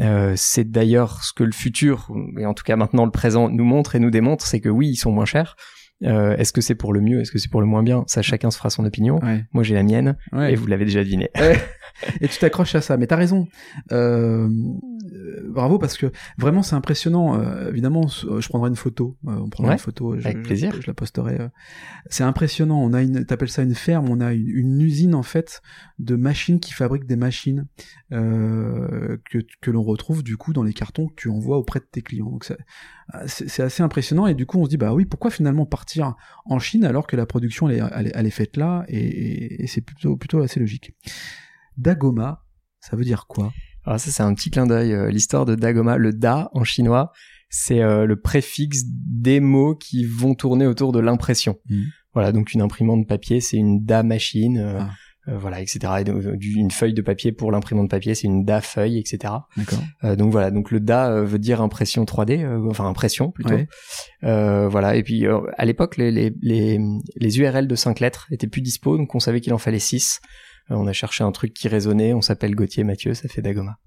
Euh, 0.00 0.34
c'est 0.36 0.70
d'ailleurs 0.70 1.22
ce 1.22 1.32
que 1.32 1.44
le 1.44 1.52
futur, 1.52 2.10
et 2.38 2.44
en 2.44 2.52
tout 2.52 2.64
cas 2.64 2.76
maintenant 2.76 3.04
le 3.04 3.10
présent, 3.10 3.48
nous 3.48 3.64
montre 3.64 3.94
et 3.94 4.00
nous 4.00 4.10
démontre, 4.10 4.46
c'est 4.46 4.60
que 4.60 4.68
oui, 4.68 4.88
ils 4.88 4.96
sont 4.96 5.12
moins 5.12 5.24
chers. 5.24 5.56
Euh, 6.04 6.36
est-ce 6.36 6.52
que 6.52 6.60
c'est 6.60 6.74
pour 6.74 6.92
le 6.92 7.00
mieux, 7.00 7.20
est-ce 7.20 7.32
que 7.32 7.38
c'est 7.38 7.50
pour 7.50 7.60
le 7.60 7.66
moins 7.66 7.82
bien? 7.82 8.04
Ça, 8.06 8.20
chacun 8.22 8.50
se 8.50 8.58
fera 8.58 8.70
son 8.70 8.84
opinion. 8.84 9.18
Ouais. 9.22 9.44
Moi, 9.52 9.62
j'ai 9.64 9.74
la 9.74 9.82
mienne, 9.82 10.16
ouais. 10.32 10.52
et 10.52 10.56
vous 10.56 10.66
l'avez 10.66 10.84
déjà 10.84 11.02
deviné. 11.02 11.30
et 12.20 12.28
tu 12.28 12.38
t'accroches 12.38 12.74
à 12.74 12.80
ça. 12.80 12.96
Mais 12.96 13.06
t'as 13.06 13.16
raison. 13.16 13.46
Euh, 13.92 14.48
euh, 15.12 15.42
bravo 15.50 15.78
parce 15.78 15.96
que 15.96 16.06
vraiment 16.38 16.62
c'est 16.62 16.74
impressionnant. 16.76 17.40
Euh, 17.40 17.70
évidemment, 17.70 18.06
euh, 18.24 18.40
je 18.40 18.48
prendrai 18.48 18.68
une 18.70 18.76
photo. 18.76 19.16
Euh, 19.26 19.32
on 19.32 19.48
prendra 19.48 19.70
Ouais, 19.70 19.76
une 19.76 19.80
photo. 19.80 20.18
Je, 20.18 20.24
avec 20.26 20.38
je- 20.38 20.42
plaisir. 20.42 20.72
Je, 20.80 20.86
la 20.86 20.94
posterai. 20.94 21.40
euh. 21.40 21.48
C'est 22.10 22.24
impressionnant. 22.24 22.80
On 22.82 22.92
a 22.92 23.02
une, 23.02 23.24
t'appelles 23.24 23.48
ça 23.50 23.62
une 23.62 23.74
ferme. 23.74 24.08
On 24.08 24.20
a 24.20 24.32
une, 24.32 24.48
une 24.48 24.80
usine 24.80 25.14
en 25.14 25.22
fait 25.22 25.60
de 25.98 26.16
machines 26.16 26.60
qui 26.60 26.72
fabriquent 26.72 27.06
des 27.06 27.16
machines 27.16 27.66
euh, 28.12 29.16
que 29.30 29.38
que 29.60 29.70
l'on 29.70 29.82
retrouve 29.82 30.22
du 30.22 30.36
coup 30.36 30.52
dans 30.52 30.62
les 30.62 30.72
cartons 30.72 31.08
que 31.08 31.14
tu 31.16 31.28
envoies 31.28 31.56
auprès 31.58 31.80
de 31.80 31.86
tes 31.90 32.02
clients. 32.02 32.30
Donc 32.30 32.44
ça- 32.44 32.56
c'est 33.26 33.62
assez 33.62 33.82
impressionnant. 33.82 34.26
Et 34.26 34.34
du 34.34 34.44
coup, 34.44 34.58
on 34.58 34.64
se 34.64 34.70
dit 34.70 34.76
bah 34.76 34.92
oui, 34.92 35.06
pourquoi 35.06 35.30
finalement 35.30 35.64
partir 35.64 36.14
en 36.44 36.58
Chine 36.58 36.84
alors 36.84 37.06
que 37.06 37.16
la 37.16 37.24
production 37.26 37.68
elle 37.68 37.78
est, 37.78 37.82
elle 37.94 38.06
est, 38.08 38.12
elle 38.14 38.26
est 38.26 38.30
faite 38.30 38.56
là? 38.58 38.84
Et, 38.88 38.98
et- 38.98 39.62
et 39.62 39.66
c'est 39.66 39.80
plutôt 39.80 40.16
plutôt 40.16 40.40
assez 40.40 40.60
logique. 40.60 40.94
Dagoma, 41.78 42.44
ça 42.80 42.96
veut 42.96 43.04
dire 43.04 43.26
quoi? 43.26 43.52
Alors 43.84 43.98
ça, 43.98 44.10
c'est 44.10 44.22
un 44.22 44.34
petit 44.34 44.50
clin 44.50 44.66
d'œil. 44.66 44.92
euh, 44.92 45.10
L'histoire 45.10 45.46
de 45.46 45.54
Dagoma, 45.54 45.96
le 45.96 46.12
Da 46.12 46.50
en 46.52 46.64
chinois, 46.64 47.12
c'est 47.48 47.80
euh, 47.82 48.04
le 48.04 48.20
préfixe 48.20 48.82
des 48.86 49.40
mots 49.40 49.74
qui 49.74 50.04
vont 50.04 50.34
tourner 50.34 50.66
autour 50.66 50.92
de 50.92 51.00
l'impression. 51.00 51.56
Mhm. 51.70 51.84
Voilà, 52.12 52.32
donc 52.32 52.52
une 52.52 52.60
imprimante 52.60 53.06
papier, 53.06 53.40
c'est 53.40 53.56
une 53.56 53.84
Da 53.84 54.02
machine, 54.02 54.58
euh, 54.58 54.78
Ah. 54.80 54.90
euh, 55.28 55.38
voilà, 55.38 55.60
etc. 55.62 55.78
Et 56.00 56.04
donc, 56.04 56.22
du- 56.36 56.54
une 56.56 56.70
feuille 56.70 56.92
de 56.94 57.00
papier 57.00 57.32
pour 57.32 57.50
l'imprimante 57.52 57.88
papier, 57.88 58.14
c'est 58.14 58.26
une 58.26 58.44
Da 58.44 58.60
feuille, 58.60 58.98
etc. 58.98 59.32
D'accord. 59.56 60.16
Donc 60.16 60.32
voilà, 60.32 60.50
donc 60.50 60.70
le 60.70 60.80
DA 60.80 61.22
veut 61.22 61.38
dire 61.38 61.62
impression 61.62 62.04
3D, 62.04 62.42
euh, 62.44 62.66
enfin 62.68 62.86
impression 62.88 63.30
plutôt. 63.30 63.54
Ouais. 63.54 63.68
Voilà, 64.22 64.96
et 64.96 65.02
puis 65.02 65.24
à 65.56 65.64
l'époque 65.64 65.96
les, 65.96 66.10
les, 66.10 66.34
les, 66.42 66.78
les 67.16 67.38
URL 67.38 67.66
de 67.68 67.74
5 67.74 68.00
lettres 68.00 68.26
étaient 68.30 68.48
plus 68.48 68.62
dispo, 68.62 68.96
donc 68.98 69.14
on 69.14 69.20
savait 69.20 69.40
qu'il 69.40 69.54
en 69.54 69.58
fallait 69.58 69.78
6. 69.78 70.20
On 70.70 70.86
a 70.86 70.92
cherché 70.92 71.24
un 71.24 71.32
truc 71.32 71.52
qui 71.54 71.68
résonnait, 71.68 72.12
on 72.14 72.20
s'appelle 72.22 72.54
Gauthier 72.54 72.84
Mathieu, 72.84 73.14
ça 73.14 73.28
fait 73.28 73.42
Dagoma. 73.42 73.78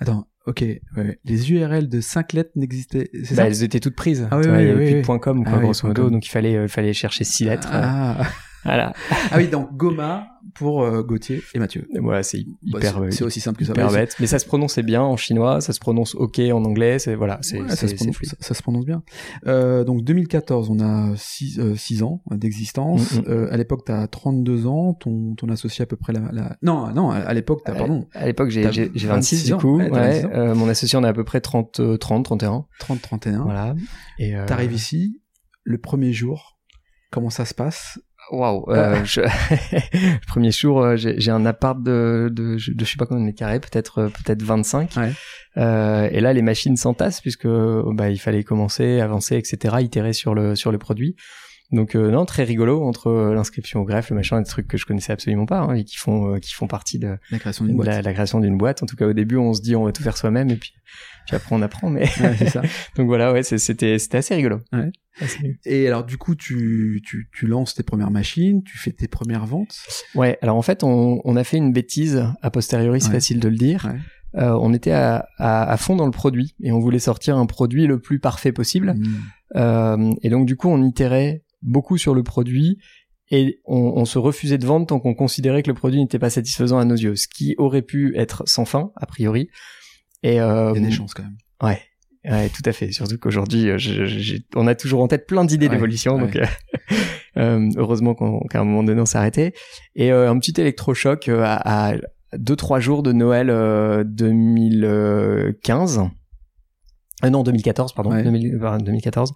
Attends, 0.00 0.28
ok. 0.46 0.60
ouais. 0.96 1.18
Les 1.24 1.50
URL 1.52 1.88
de 1.88 2.00
5 2.00 2.32
lettres 2.34 2.50
n'existaient. 2.56 3.10
C'est 3.24 3.30
Bah, 3.34 3.42
ça? 3.42 3.46
elles 3.46 3.62
étaient 3.64 3.80
toutes 3.80 3.96
prises. 3.96 4.28
Ah 4.30 4.38
oui, 4.38 4.46
oui, 4.48 4.72
oui, 4.76 4.94
oui. 5.06 5.18
.com 5.20 5.44
quoi, 5.44 5.52
Ah 5.56 5.58
grosso 5.60 5.86
modo, 5.86 6.08
donc 6.10 6.24
il 6.26 6.30
fallait 6.30 6.56
euh, 6.56 6.68
fallait 6.68 6.92
chercher 6.92 7.24
6 7.24 7.44
lettres. 7.46 7.68
euh, 7.72 7.80
Ah. 7.82 8.26
Voilà. 8.68 8.92
ah 9.30 9.36
oui, 9.36 9.48
donc 9.48 9.74
Goma 9.76 10.26
pour 10.54 10.82
euh, 10.82 11.02
Gauthier 11.02 11.42
et 11.54 11.58
Mathieu. 11.58 11.86
Et 11.94 11.98
voilà, 12.00 12.22
c'est 12.22 12.38
Bah, 12.62 12.78
hyper 12.78 12.94
c'est- 12.94 13.00
euh, 13.00 13.10
c'est 13.10 13.24
aussi 13.24 13.40
simple 13.40 13.58
que 13.58 13.64
ça. 13.64 13.72
hyper 13.72 13.90
bête, 13.92 14.16
mais 14.18 14.26
ça 14.26 14.38
se 14.38 14.46
prononçait 14.46 14.82
bien 14.82 15.02
en 15.02 15.16
chinois, 15.16 15.60
ça 15.60 15.72
se 15.72 15.78
prononce 15.78 16.14
OK 16.14 16.38
en 16.40 16.64
anglais, 16.64 16.98
c'est 16.98 17.14
voilà, 17.14 17.38
c'est 17.42 17.60
Ouais, 17.60 17.68
c'est- 17.68 17.76
ça, 17.76 17.88
se 17.88 17.94
prononce, 17.94 18.16
fluide. 18.16 18.30
ça, 18.30 18.36
ça 18.40 18.54
se 18.54 18.62
prononce 18.62 18.84
bien. 18.86 19.02
Euh, 19.46 19.84
donc 19.84 20.02
2014, 20.04 20.70
on 20.70 20.80
a 20.80 21.14
6 21.16 22.02
ans 22.02 22.22
d'existence. 22.30 23.12
Mm, 23.14 23.18
mm. 23.18 23.24
Euh, 23.28 23.52
à 23.52 23.56
l'époque, 23.56 23.84
tu 23.84 23.92
as 23.92 24.06
32 24.08 24.66
ans. 24.66 24.94
Ton, 24.94 25.34
ton 25.36 25.48
associé 25.50 25.82
à 25.82 25.86
peu 25.86 25.96
près 25.96 26.12
la... 26.12 26.20
la... 26.32 26.56
Non, 26.62 26.92
non, 26.92 27.10
à 27.10 27.32
l'époque, 27.34 27.60
t'as, 27.64 27.74
pardon, 27.74 28.06
À 28.14 28.26
l'époque, 28.26 28.48
j'ai 28.50 28.62
T'as 28.62 28.70
j'ai- 28.70 28.90
j'ai 28.94 29.06
26 29.06 29.36
26 29.36 29.44
du 29.44 29.52
ans. 29.52 29.58
coup. 29.58 29.76
Ouais, 29.78 29.90
t'as 29.90 30.00
Ouais, 30.00 30.20
26 30.22 30.26
ans. 30.26 30.30
euh, 30.32 30.54
mon 30.54 30.68
associé, 30.68 30.98
on 30.98 31.04
est 31.04 31.08
à 31.08 31.12
peu 31.12 31.24
près 31.24 31.40
30, 31.40 31.78
euh, 31.80 31.96
30 31.98 32.24
31. 32.24 32.64
30-31. 32.80 33.42
Voilà. 33.44 33.74
Et 34.18 34.34
euh, 34.34 34.46
T'arrives 34.46 34.72
ici, 34.72 35.20
le 35.64 35.78
premier 35.78 36.12
jour, 36.12 36.58
comment 37.10 37.30
ça 37.30 37.44
se 37.44 37.54
passe 37.54 37.98
Waouh. 38.30 38.64
euh, 38.70 38.96
je- 39.04 39.20
le 39.22 40.20
premier 40.26 40.50
jour, 40.50 40.82
euh, 40.82 40.96
j'ai 40.96 41.30
un 41.30 41.46
appart 41.46 41.82
de, 41.82 42.28
de, 42.32 42.54
de, 42.56 42.84
je 42.84 42.90
sais 42.90 42.96
pas 42.98 43.06
combien 43.06 43.20
de 43.22 43.26
mètres 43.26 43.38
carrés, 43.38 43.60
peut-être 43.60 43.98
euh, 44.02 44.08
peut-être 44.08 44.42
25. 44.42 44.90
Ouais. 44.96 45.12
Euh, 45.56 46.08
et 46.12 46.20
là, 46.20 46.32
les 46.32 46.42
machines 46.42 46.76
s'entassent 46.76 47.20
puisque 47.20 47.48
bah, 47.48 48.10
il 48.10 48.18
fallait 48.18 48.44
commencer, 48.44 49.00
avancer, 49.00 49.36
etc., 49.36 49.76
itérer 49.80 50.12
sur 50.12 50.34
le 50.34 50.54
sur 50.56 50.70
le 50.72 50.78
produit. 50.78 51.16
Donc 51.70 51.94
euh, 51.94 52.10
non, 52.10 52.24
très 52.24 52.44
rigolo 52.44 52.82
entre 52.82 53.08
euh, 53.08 53.34
l'inscription 53.34 53.80
au 53.80 53.84
greffe, 53.84 54.08
le 54.08 54.16
machin, 54.16 54.40
des 54.40 54.48
trucs 54.48 54.66
que 54.66 54.78
je 54.78 54.86
connaissais 54.86 55.12
absolument 55.12 55.44
pas 55.44 55.58
hein, 55.60 55.74
et 55.74 55.84
qui 55.84 55.96
font 55.96 56.34
euh, 56.34 56.38
qui 56.38 56.54
font 56.54 56.66
partie 56.66 56.98
de, 56.98 57.18
La 57.30 57.38
création 57.38 57.66
d'une 57.66 57.76
boîte. 57.76 57.88
la, 57.88 58.00
la 58.02 58.12
création 58.14 58.40
d'une 58.40 58.56
boîte. 58.56 58.82
En 58.82 58.86
tout 58.86 58.96
cas, 58.96 59.06
au 59.06 59.12
début, 59.12 59.36
on 59.36 59.52
se 59.52 59.60
dit 59.60 59.76
on 59.76 59.84
va 59.84 59.92
tout 59.92 60.02
faire 60.02 60.16
soi-même 60.16 60.48
et 60.48 60.56
puis 60.56 60.72
puis 61.26 61.36
après 61.36 61.54
on 61.54 61.60
apprend. 61.60 61.90
Mais 61.90 62.04
Ouais, 62.20 62.34
c'est 62.38 62.48
ça. 62.48 62.62
donc 62.96 63.06
voilà, 63.06 63.32
ouais, 63.34 63.42
c'était 63.42 63.98
c'était 63.98 64.16
assez 64.16 64.34
rigolo. 64.34 64.60
Ouais. 64.72 64.90
Assez. 65.20 65.58
Et 65.66 65.86
alors, 65.86 66.04
du 66.04 66.16
coup, 66.16 66.34
tu, 66.36 67.02
tu, 67.04 67.28
tu 67.34 67.46
lances 67.46 67.74
tes 67.74 67.82
premières 67.82 68.10
machines, 68.12 68.62
tu 68.62 68.78
fais 68.78 68.92
tes 68.92 69.08
premières 69.08 69.44
ventes. 69.44 69.76
Ouais, 70.14 70.38
alors 70.40 70.56
en 70.56 70.62
fait, 70.62 70.84
on, 70.84 71.20
on 71.24 71.36
a 71.36 71.44
fait 71.44 71.56
une 71.58 71.72
bêtise, 71.72 72.24
a 72.40 72.50
posteriori, 72.50 73.00
c'est 73.02 73.08
Ouais. 73.08 73.14
facile 73.14 73.40
de 73.40 73.48
le 73.48 73.56
dire. 73.56 73.84
Ouais. 73.92 74.40
Euh, 74.40 74.56
on 74.60 74.72
était 74.74 74.92
à, 74.92 75.26
à, 75.38 75.70
à 75.70 75.76
fond 75.76 75.96
dans 75.96 76.04
le 76.06 76.12
produit 76.12 76.54
et 76.62 76.70
on 76.70 76.78
voulait 76.78 76.98
sortir 76.98 77.36
un 77.36 77.46
produit 77.46 77.86
le 77.86 77.98
plus 77.98 78.20
parfait 78.20 78.52
possible. 78.52 78.94
Mm. 78.94 79.04
Euh, 79.56 80.12
et 80.22 80.30
donc 80.30 80.46
du 80.46 80.54
coup, 80.56 80.68
on 80.68 80.82
itérait 80.82 81.42
beaucoup 81.62 81.98
sur 81.98 82.14
le 82.14 82.22
produit 82.22 82.78
et 83.30 83.60
on, 83.66 83.76
on 83.96 84.04
se 84.04 84.18
refusait 84.18 84.58
de 84.58 84.64
vendre 84.66 84.86
tant 84.86 85.00
qu'on 85.00 85.14
considérait 85.14 85.62
que 85.62 85.68
le 85.68 85.74
produit 85.74 86.00
n'était 86.00 86.18
pas 86.18 86.30
satisfaisant 86.30 86.78
à 86.78 86.84
nos 86.84 86.94
yeux, 86.96 87.14
ce 87.16 87.28
qui 87.28 87.54
aurait 87.58 87.82
pu 87.82 88.16
être 88.16 88.42
sans 88.46 88.64
fin, 88.64 88.90
a 88.96 89.06
priori. 89.06 89.48
Et 90.22 90.40
euh, 90.40 90.72
Il 90.74 90.80
y 90.82 90.84
a 90.84 90.88
des 90.88 90.94
chances 90.94 91.14
quand 91.14 91.22
même. 91.24 91.36
Ouais. 91.62 91.80
Ouais, 92.24 92.48
tout 92.48 92.62
à 92.64 92.72
fait. 92.72 92.90
Surtout 92.90 93.16
qu'aujourd'hui, 93.18 93.68
euh, 93.70 93.78
on 94.56 94.66
a 94.66 94.74
toujours 94.74 95.02
en 95.02 95.08
tête 95.08 95.26
plein 95.26 95.44
d'idées 95.44 95.66
Ouais, 95.68 95.74
d'évolution, 95.74 96.16
ouais. 96.16 96.20
donc 96.22 96.36
euh, 96.36 96.46
euh, 97.36 97.68
heureusement 97.76 98.14
qu'à 98.50 98.60
un 98.60 98.64
moment 98.64 98.82
donné 98.82 99.00
on 99.00 99.06
s'est 99.06 99.18
arrêté. 99.18 99.52
Et 99.94 100.10
euh, 100.12 100.30
un 100.30 100.38
petit 100.38 100.58
électrochoc 100.60 101.28
euh, 101.28 101.42
à, 101.44 101.90
à 101.92 101.94
deux 102.36 102.56
trois 102.56 102.80
jours 102.80 103.02
de 103.02 103.12
Noël 103.12 103.50
euh, 103.50 104.04
2015. 104.04 106.00
Euh, 107.24 107.30
non, 107.30 107.42
2014, 107.42 107.92
pardon, 107.94 108.10
Ouais. 108.10 108.22
2000 108.22 108.54
euh, 108.62 108.78
2014. 108.78 109.32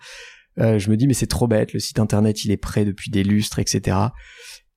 Euh, 0.61 0.78
je 0.78 0.90
me 0.90 0.97
dis 0.97 1.06
mais 1.06 1.14
c'est 1.14 1.26
trop 1.26 1.47
bête, 1.47 1.73
le 1.73 1.80
site 1.80 1.99
internet 1.99 2.44
il 2.44 2.50
est 2.50 2.56
prêt 2.56 2.85
depuis 2.85 3.11
des 3.11 3.23
lustres, 3.25 3.59
etc. 3.59 3.97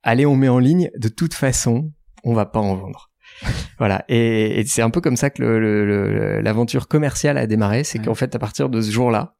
Allez, 0.03 0.25
on 0.25 0.35
met 0.35 0.49
en 0.49 0.59
ligne. 0.59 0.89
De 0.97 1.09
toute 1.09 1.33
façon, 1.33 1.91
on 2.23 2.33
va 2.33 2.45
pas 2.45 2.59
en 2.59 2.75
vendre. 2.75 3.11
voilà. 3.79 4.05
Et, 4.07 4.59
et 4.59 4.65
c'est 4.65 4.81
un 4.81 4.89
peu 4.89 5.01
comme 5.01 5.17
ça 5.17 5.29
que 5.29 5.41
le- 5.41 5.59
le- 5.59 5.85
le- 5.85 6.41
l'aventure 6.41 6.87
commerciale 6.87 7.37
a 7.37 7.47
démarré. 7.47 7.83
C'est 7.83 7.99
Ouais. 7.99 8.05
qu'en 8.05 8.15
fait, 8.15 8.33
à 8.35 8.39
partir 8.39 8.69
de 8.69 8.79
ce 8.81 8.91
jour-là, 8.91 9.35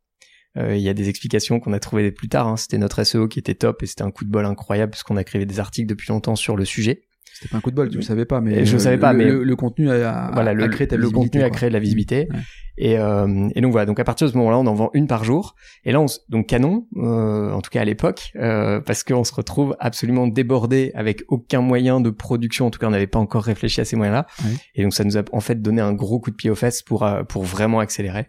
euh, 0.58 0.76
il 0.76 0.82
y 0.82 0.90
a 0.90 0.94
des 0.94 1.08
explications 1.10 1.60
qu'on 1.60 1.72
a 1.74 1.80
trouvées 1.80 2.12
plus 2.12 2.28
tard. 2.30 2.48
hein. 2.48 2.58
C'était 2.58 2.78
notre 2.78 3.04
SEO 3.04 3.28
qui 3.28 3.40
était 3.40 3.56
top 3.56 3.84
et 3.84 3.86
c'était 3.86 4.02
un 4.04 4.12
coup 4.12 4.26
de 4.26 4.32
bol 4.32 4.46
incroyable 4.46 4.90
parce 4.92 5.04
qu'on 5.04 5.18
a 5.18 5.24
créé 5.24 5.46
des 5.46 5.60
articles 5.60 5.88
depuis 5.88 6.10
longtemps 6.10 6.36
sur 6.36 6.56
le 6.58 6.66
sujet. 6.66 7.04
C'était 7.38 7.50
pas 7.52 7.58
un 7.58 7.62
coup 7.62 7.70
de 7.72 7.76
bol, 7.76 7.90
tu 7.90 7.98
le 7.98 8.02
savais 8.02 8.24
pas, 8.26 8.40
mais 8.40 8.64
je 8.66 8.72
le 8.74 8.80
savais 8.80 8.98
pas, 8.98 9.12
le, 9.12 9.18
mais- 9.18 9.26
le, 9.26 9.44
le 9.44 9.56
contenu 9.58 9.90
a, 9.92 10.10
a- 10.28 10.32
voilà, 10.32 10.52
a 10.52 10.68
créé 10.70 10.88
ta 10.88 10.96
le 10.96 11.10
contenu 11.10 11.42
a 11.42 11.50
quoi. 11.50 11.58
créé 11.58 11.70
de 11.70 11.74
la 11.74 11.80
visibilité. 11.80 12.28
Ouais. 12.32 12.40
Et, 12.78 12.98
euh, 12.98 13.50
et 13.56 13.62
donc 13.62 13.72
voilà, 13.72 13.86
donc 13.86 14.00
à 14.00 14.04
partir 14.06 14.28
de 14.28 14.32
ce 14.32 14.38
moment-là, 14.38 14.58
on 14.58 14.66
en 14.68 14.74
vend 14.74 14.90
une 14.94 15.08
par 15.08 15.24
jour. 15.26 15.56
Et 15.86 15.92
là, 15.92 16.00
on, 16.02 16.06
donc 16.30 16.48
canon, 16.48 16.88
euh, 16.98 17.52
en 17.52 17.62
tout 17.62 17.70
cas 17.70 17.82
à 17.82 17.86
l'époque, 17.86 18.32
euh, 18.38 18.80
parce 18.82 19.04
qu'on 19.04 19.24
se 19.26 19.34
retrouve 19.34 19.76
absolument 19.80 20.28
débordé 20.28 20.92
avec 20.96 21.24
aucun 21.30 21.60
moyen 21.62 22.00
de 22.02 22.10
production. 22.10 22.68
En 22.68 22.72
tout 22.72 22.80
cas, 22.80 22.88
on 22.88 22.92
n'avait 22.92 23.08
pas 23.08 23.20
encore 23.20 23.44
réfléchi 23.44 23.80
à 23.82 23.86
ces 23.86 23.96
moyens-là. 23.98 24.28
Et 24.76 24.84
donc 24.84 24.94
ça 24.94 25.04
nous 25.04 25.18
a 25.18 25.24
en 25.34 25.40
fait 25.42 25.62
donné 25.62 25.82
un 25.82 25.94
gros 25.94 26.20
coup 26.20 26.32
de 26.32 26.36
pied 26.36 26.50
aux 26.50 26.56
fesses 26.56 26.82
pour 26.82 27.04
euh, 27.04 27.24
pour 27.24 27.44
vraiment 27.44 27.80
accélérer. 27.80 28.28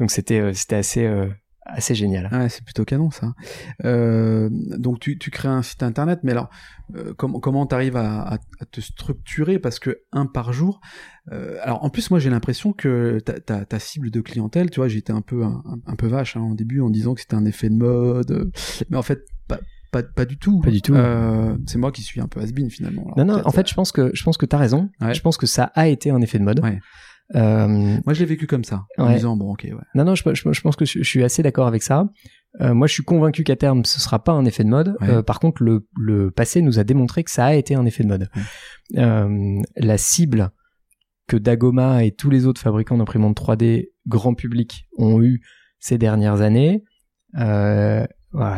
Donc 0.00 0.10
c'était 0.10 0.40
euh, 0.40 0.52
c'était 0.52 0.76
assez 0.76 1.04
euh, 1.04 1.26
assez 1.68 1.94
génial. 1.94 2.28
Ouais, 2.32 2.48
c'est 2.48 2.64
plutôt 2.64 2.84
canon 2.84 3.10
ça. 3.10 3.34
Euh, 3.84 4.48
donc 4.50 5.00
tu, 5.00 5.18
tu 5.18 5.30
crées 5.30 5.48
un 5.48 5.62
site 5.62 5.82
internet, 5.82 6.20
mais 6.22 6.32
alors 6.32 6.48
euh, 6.94 7.12
comment 7.16 7.40
comment 7.40 7.66
t'arrives 7.66 7.96
à, 7.96 8.22
à, 8.22 8.34
à 8.34 8.64
te 8.70 8.80
structurer? 8.80 9.58
Parce 9.58 9.78
que 9.78 9.98
un 10.12 10.26
par 10.26 10.52
jour. 10.52 10.80
euh, 11.32 11.58
alors 11.62 11.84
en 11.84 11.90
plus 11.90 12.10
moi 12.10 12.18
j'ai 12.20 12.30
l'impression 12.30 12.72
que 12.72 13.18
ta, 13.20 13.64
ta, 13.64 13.78
cible 13.78 14.10
de 14.10 14.20
clientèle, 14.20 14.70
tu 14.70 14.80
vois, 14.80 14.88
j'étais 14.88 15.12
un 15.12 15.22
peu 15.22 15.44
un, 15.44 15.62
un 15.86 15.96
peu 15.96 16.06
vache 16.06 16.36
hein, 16.36 16.48
au 16.50 16.54
début 16.54 16.80
en 16.80 16.90
disant 16.90 17.14
que 17.14 17.20
c'était 17.20 17.36
un 17.36 17.44
effet 17.44 17.68
de 17.68 17.76
mode, 17.76 18.50
mais 18.90 18.96
en 18.96 19.02
fait 19.02 19.20
pas 19.48 19.58
pas, 19.92 20.02
pas 20.02 20.24
du 20.24 20.36
tout. 20.36 20.60
Pas 20.60 20.70
du 20.70 20.82
tout. 20.82 20.94
Euh, 20.94 21.56
c'est 21.66 21.78
moi 21.78 21.92
qui 21.92 22.02
suis 22.02 22.20
un 22.20 22.26
peu 22.28 22.40
has-been 22.40 22.70
finalement. 22.70 23.02
Alors, 23.14 23.18
Non 23.26 23.36
non, 23.36 23.42
en 23.46 23.50
fait, 23.52 23.68
je 23.68 23.74
pense 23.74 23.92
que 23.92 24.10
je 24.14 24.22
pense 24.24 24.36
que 24.36 24.44
t'as 24.44 24.58
raison. 24.58 24.90
Ouais. 25.00 25.14
Je 25.14 25.20
pense 25.22 25.36
que 25.36 25.46
ça 25.46 25.70
a 25.74 25.86
été 25.86 26.10
un 26.10 26.20
effet 26.20 26.38
de 26.38 26.44
mode. 26.44 26.60
Ouais. 26.60 26.80
Euh, 27.34 27.66
moi 28.04 28.14
je 28.14 28.20
l'ai 28.20 28.26
vécu 28.26 28.46
comme 28.46 28.62
ça, 28.64 28.84
en 28.98 29.08
Ouais. 29.08 29.14
disant 29.14 29.36
bon 29.36 29.52
ok 29.52 29.64
ouais. 29.64 29.74
Non, 29.96 30.04
non, 30.04 30.14
je, 30.14 30.22
je- 30.32 30.52
je 30.52 30.60
pense 30.60 30.76
que 30.76 30.84
je, 30.84 30.98
je 31.00 31.08
suis 31.08 31.24
assez 31.24 31.42
d'accord 31.42 31.66
avec 31.66 31.82
ça. 31.82 32.08
Euh, 32.62 32.72
moi, 32.72 32.86
je 32.86 32.92
suis 32.94 33.02
convaincu 33.02 33.44
qu'à 33.44 33.56
terme, 33.56 33.84
ce 33.84 34.00
sera 34.00 34.22
pas 34.24 34.32
un 34.32 34.46
effet 34.46 34.64
de 34.64 34.70
mode. 34.70 34.96
Ouais. 35.02 35.10
Euh, 35.10 35.22
par 35.22 35.40
contre, 35.40 35.62
le, 35.62 35.86
le 36.00 36.30
passé 36.30 36.62
nous 36.62 36.78
a 36.78 36.84
démontré 36.84 37.22
que 37.22 37.30
ça 37.30 37.46
a 37.46 37.54
été 37.54 37.74
un 37.74 37.84
effet 37.84 38.02
de 38.02 38.08
mode. 38.08 38.30
Euh, 38.96 39.60
la 39.76 39.98
cible 39.98 40.50
que 41.26 41.36
Dagoma 41.36 42.04
et 42.04 42.12
tous 42.12 42.30
les 42.30 42.46
autres 42.46 42.60
fabricants 42.60 42.96
d'imprimantes 42.96 43.36
3D 43.36 43.90
grand 44.06 44.32
public 44.34 44.86
ont 44.96 45.20
eu 45.22 45.42
ces 45.80 45.98
dernières 45.98 46.40
années, 46.40 46.82
voilà, 47.34 48.06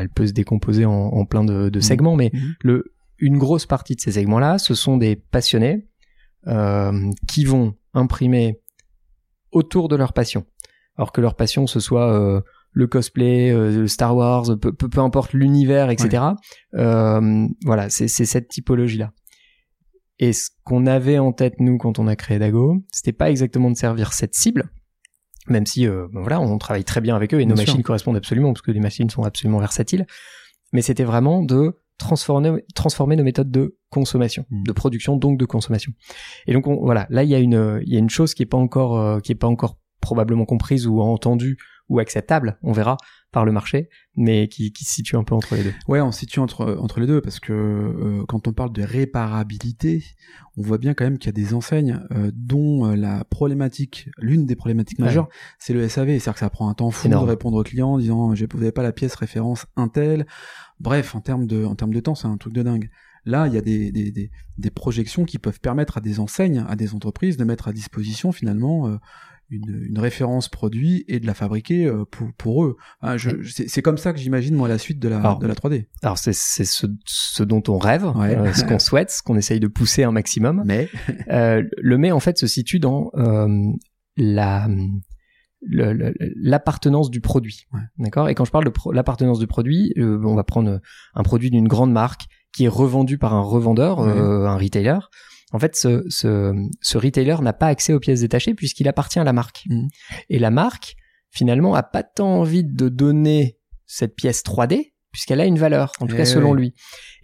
elle 0.00 0.08
peut 0.14 0.26
se 0.26 0.32
décomposer 0.32 0.84
en, 0.84 0.92
en 0.92 1.25
plein 1.25 1.44
de, 1.44 1.68
de 1.68 1.78
Mhm. 1.78 1.82
segments, 1.82 2.16
mais 2.16 2.30
le, 2.62 2.84
une 3.18 3.38
grosse 3.38 3.66
partie 3.66 3.96
de 3.96 4.00
ces 4.00 4.12
segments-là, 4.12 4.58
ce 4.58 4.75
sont 4.75 4.96
des 4.96 5.16
passionnés 5.16 5.88
qui 7.26 7.44
vont 7.44 7.75
imprimer 7.95 8.61
autour 9.52 9.88
de 9.88 9.97
leur 9.97 10.12
passion. 10.12 10.47
Alors 10.97 11.12
que 11.12 11.21
leur 11.21 11.37
passion, 11.37 11.66
ce 11.66 11.80
soit 11.80 12.12
euh, 12.12 12.40
le 12.73 12.87
cosplay, 12.87 13.50
euh, 13.50 13.87
Star 13.87 14.16
Wars, 14.16 14.59
peu, 14.61 14.73
peu, 14.73 14.88
peu 14.88 15.00
importe 15.00 15.33
l'univers, 15.33 15.90
etc. 15.90 16.25
Euh, 16.75 17.47
voilà, 17.64 17.90
c'est 17.90 18.09
cette 18.09 18.49
typologie-là. 18.49 19.12
Et 20.18 20.33
ce 20.33 20.50
qu'on 20.64 20.87
avait 20.87 21.18
en 21.18 21.33
tête, 21.33 21.61
nous, 21.61 21.78
quand 21.78 21.99
on 21.99 22.09
a 22.09 22.16
créé 22.16 22.38
Dago, 22.38 22.83
c'était 22.92 23.12
pas 23.12 23.30
exactement 23.30 23.71
de 23.71 23.76
servir 23.76 24.12
cette 24.12 24.35
cible, 24.35 24.71
même 25.49 25.64
si, 25.64 25.87
euh, 25.87 26.09
ben 26.12 26.21
voilà, 26.21 26.40
on 26.40 26.59
travaille 26.59 26.85
très 26.85 27.00
bien 27.00 27.14
avec 27.14 27.33
eux 27.35 27.40
et 27.40 27.47
nos 27.47 27.57
sûr. 27.57 27.66
machines 27.66 27.83
correspondent 27.83 28.16
absolument, 28.16 28.52
parce 28.52 28.62
que 28.62 28.73
les 28.73 28.80
machines 28.80 29.11
sont 29.11 29.23
absolument 29.23 29.61
versatiles. 29.61 30.07
Mais 30.73 30.83
c'était 30.83 31.04
vraiment 31.04 31.42
de 31.42 31.80
transformer, 31.99 32.64
transformer 32.75 33.17
nos 33.17 33.25
méthodes 33.25 33.50
de 33.50 33.76
consommation, 33.90 34.45
Mm. 34.50 34.62
de 34.64 34.73
production, 34.73 35.17
donc 35.17 35.38
de 35.38 35.45
consommation. 35.45 35.93
Et 36.47 36.52
donc, 36.52 36.67
on- 36.67 36.81
voilà, 36.85 37.07
là, 37.11 37.25
il 37.25 37.31
y 37.31 37.35
a 37.35 37.38
une, 37.40 37.81
il 37.85 37.93
y 37.93 37.97
a 37.97 37.99
une 37.99 38.11
chose 38.11 38.35
qui 38.35 38.43
est 38.43 38.47
pas 38.47 38.57
encore, 38.59 38.99
euh, 38.99 39.21
qui 39.21 39.33
est 39.33 39.35
pas 39.37 39.49
encore 39.49 39.78
probablement 40.00 40.45
comprise 40.45 40.87
ou 40.87 41.00
entendue 41.00 41.59
ou 41.88 41.99
acceptable, 41.99 42.59
on 42.62 42.73
verra, 42.73 42.97
par 43.33 43.45
le 43.47 43.52
marché, 43.52 43.88
mais 44.14 44.47
qui, 44.49 44.73
qui 44.73 44.85
se 44.85 44.93
situe 44.95 45.17
un 45.17 45.25
peu 45.25 45.35
entre 45.35 45.55
les 45.57 45.64
deux. 45.64 45.73
Ouais, 45.88 46.00
on 46.02 46.12
se 46.12 46.21
situe 46.21 46.38
entre, 46.38 46.76
entre 46.81 47.00
les 47.00 47.07
deux 47.07 47.21
parce 47.23 47.40
que 47.40 47.52
euh, 47.52 48.25
quand 48.28 48.47
on 48.47 48.52
parle 48.52 48.73
de 48.73 48.83
réparabilité, 48.83 50.05
on 50.57 50.62
voit 50.62 50.78
bien 50.78 50.95
quand 50.95 51.05
même 51.05 51.19
qu'il 51.19 51.26
y 51.28 51.28
a 51.31 51.33
des 51.45 51.55
enseignes 51.55 52.00
euh, 52.12 52.31
dont 52.35 52.87
euh, 52.87 52.95
la 52.97 53.25
problématique, 53.25 54.09
l'une 54.19 54.47
des 54.47 54.57
problématiques 54.57 54.99
Ouais. 54.99 55.07
majeures, 55.07 55.28
c'est 55.59 55.73
le 55.73 55.87
SAV. 55.88 56.09
C'est-à-dire 56.09 56.33
que 56.35 56.38
ça 56.40 56.50
prend 56.50 56.69
un 56.69 56.75
temps 56.75 56.90
fou 56.90 57.07
Énorme. 57.09 57.25
de 57.26 57.31
répondre 57.31 57.57
aux 57.59 57.62
clients 57.64 57.93
en 57.95 57.99
disant 57.99 58.35
j'ai- 58.35 58.47
vous 58.50 58.59
n'avez 58.59 58.73
pas 58.73 58.83
la 58.83 58.93
pièce 58.93 59.14
référence 59.14 59.67
Intel. 59.76 60.26
Bref, 60.80 61.14
en 61.14 61.20
termes 61.20 61.47
de, 61.47 61.64
en 61.64 61.75
termes 61.75 61.92
de 61.94 62.00
temps, 62.00 62.14
c'est 62.14 62.28
un 62.28 62.37
truc 62.37 62.52
de 62.54 62.62
dingue. 62.62 62.90
Là, 63.25 63.47
il 63.47 63.54
y 63.54 63.58
a 63.58 63.61
des, 63.61 63.90
des, 63.92 64.11
des, 64.11 64.30
des 64.56 64.70
projections 64.70 65.25
qui 65.25 65.38
peuvent 65.38 65.61
permettre 65.61 65.99
à 65.99 66.00
des 66.00 66.20
enseignes, 66.20 66.64
à 66.68 66.76
des 66.76 66.94
entreprises 66.94 67.37
de 67.37 67.44
mettre 67.44 67.68
à 67.68 67.73
disposition 67.73 68.32
finalement 68.32 68.88
euh, 68.88 68.97
une, 69.50 69.87
une 69.88 69.99
référence 69.99 70.49
produit 70.49 71.04
et 71.08 71.20
de 71.20 71.26
la 71.26 71.35
fabriquer 71.35 71.87
euh, 71.87 72.04
pour, 72.11 72.28
pour 72.38 72.64
eux. 72.64 72.76
Hein, 73.02 73.16
je- 73.16 73.30
c'est 73.66 73.82
comme 73.82 73.99
ça 73.99 74.12
que 74.12 74.18
j'imagine 74.18 74.54
moi 74.54 74.68
la 74.68 74.78
suite 74.78 74.99
de 74.99 75.08
la, 75.08 75.18
Alors, 75.18 75.38
de 75.40 75.47
la 75.47 75.54
3D. 75.54 75.87
Alors 76.02 76.16
c'est 76.18 76.32
c'est 76.35 76.64
ce, 76.64 76.87
ce 77.06 77.42
dont 77.42 77.62
on 77.68 77.76
rêve, 77.78 78.04
Ouais. 78.14 78.37
euh, 78.37 78.52
ce 78.54 78.64
qu'on 78.64 78.78
souhaite, 78.88 79.11
ce 79.11 79.23
qu'on 79.23 79.37
essaye 79.37 79.58
de 79.61 79.68
pousser 79.68 80.04
un 80.04 80.12
maximum. 80.12 80.62
Mais 80.64 80.88
Euh, 81.30 81.62
le 81.76 81.99
mais 81.99 82.12
en 82.12 82.20
fait 82.20 82.38
se 82.38 82.47
situe 82.47 82.78
dans 82.78 83.11
euh, 83.16 83.49
la 84.16 84.68
l'appartenance 85.62 87.10
du 87.10 87.20
produit. 87.20 87.66
Ouais. 87.72 87.80
D'accord? 87.98 88.28
Et 88.28 88.34
quand 88.34 88.44
je 88.44 88.50
parle 88.50 88.64
de 88.64 88.72
l'appartenance 88.92 89.38
du 89.38 89.46
produit, 89.46 89.92
euh, 89.98 90.20
on 90.24 90.34
va 90.34 90.44
prendre 90.44 90.80
un 91.14 91.22
produit 91.22 91.50
d'une 91.50 91.68
grande 91.68 91.92
marque 91.92 92.22
qui 92.52 92.64
est 92.64 92.68
revendu 92.68 93.18
par 93.18 93.34
un 93.34 93.42
revendeur, 93.42 93.98
Ouais. 93.98 94.08
euh, 94.08 94.46
un 94.46 94.56
retailer. 94.56 94.98
En 95.52 95.58
fait, 95.58 95.76
ce, 95.76 96.04
ce, 96.08 96.52
ce 96.80 96.98
retailer 96.98 97.36
n'a 97.42 97.52
pas 97.52 97.66
accès 97.66 97.92
aux 97.92 98.00
pièces 98.00 98.20
détachées 98.20 98.54
puisqu'il 98.54 98.88
appartient 98.88 99.18
à 99.18 99.24
la 99.24 99.32
marque. 99.32 99.64
Mhm. 99.68 99.88
Et 100.28 100.38
la 100.38 100.50
marque, 100.50 100.94
finalement, 101.30 101.74
a 101.74 101.82
pas 101.82 102.02
tant 102.02 102.40
envie 102.40 102.64
de 102.64 102.88
donner 102.88 103.56
cette 103.86 104.14
pièce 104.14 104.42
3D 104.42 104.92
puisqu'elle 105.18 105.40
a 105.40 105.46
une 105.46 105.58
valeur, 105.58 105.90
en 105.98 106.06
tout 106.06 106.14
Eh 106.14 106.18
cas 106.18 106.25
selon 106.25 106.52
oui. 106.52 106.58
lui. 106.58 106.75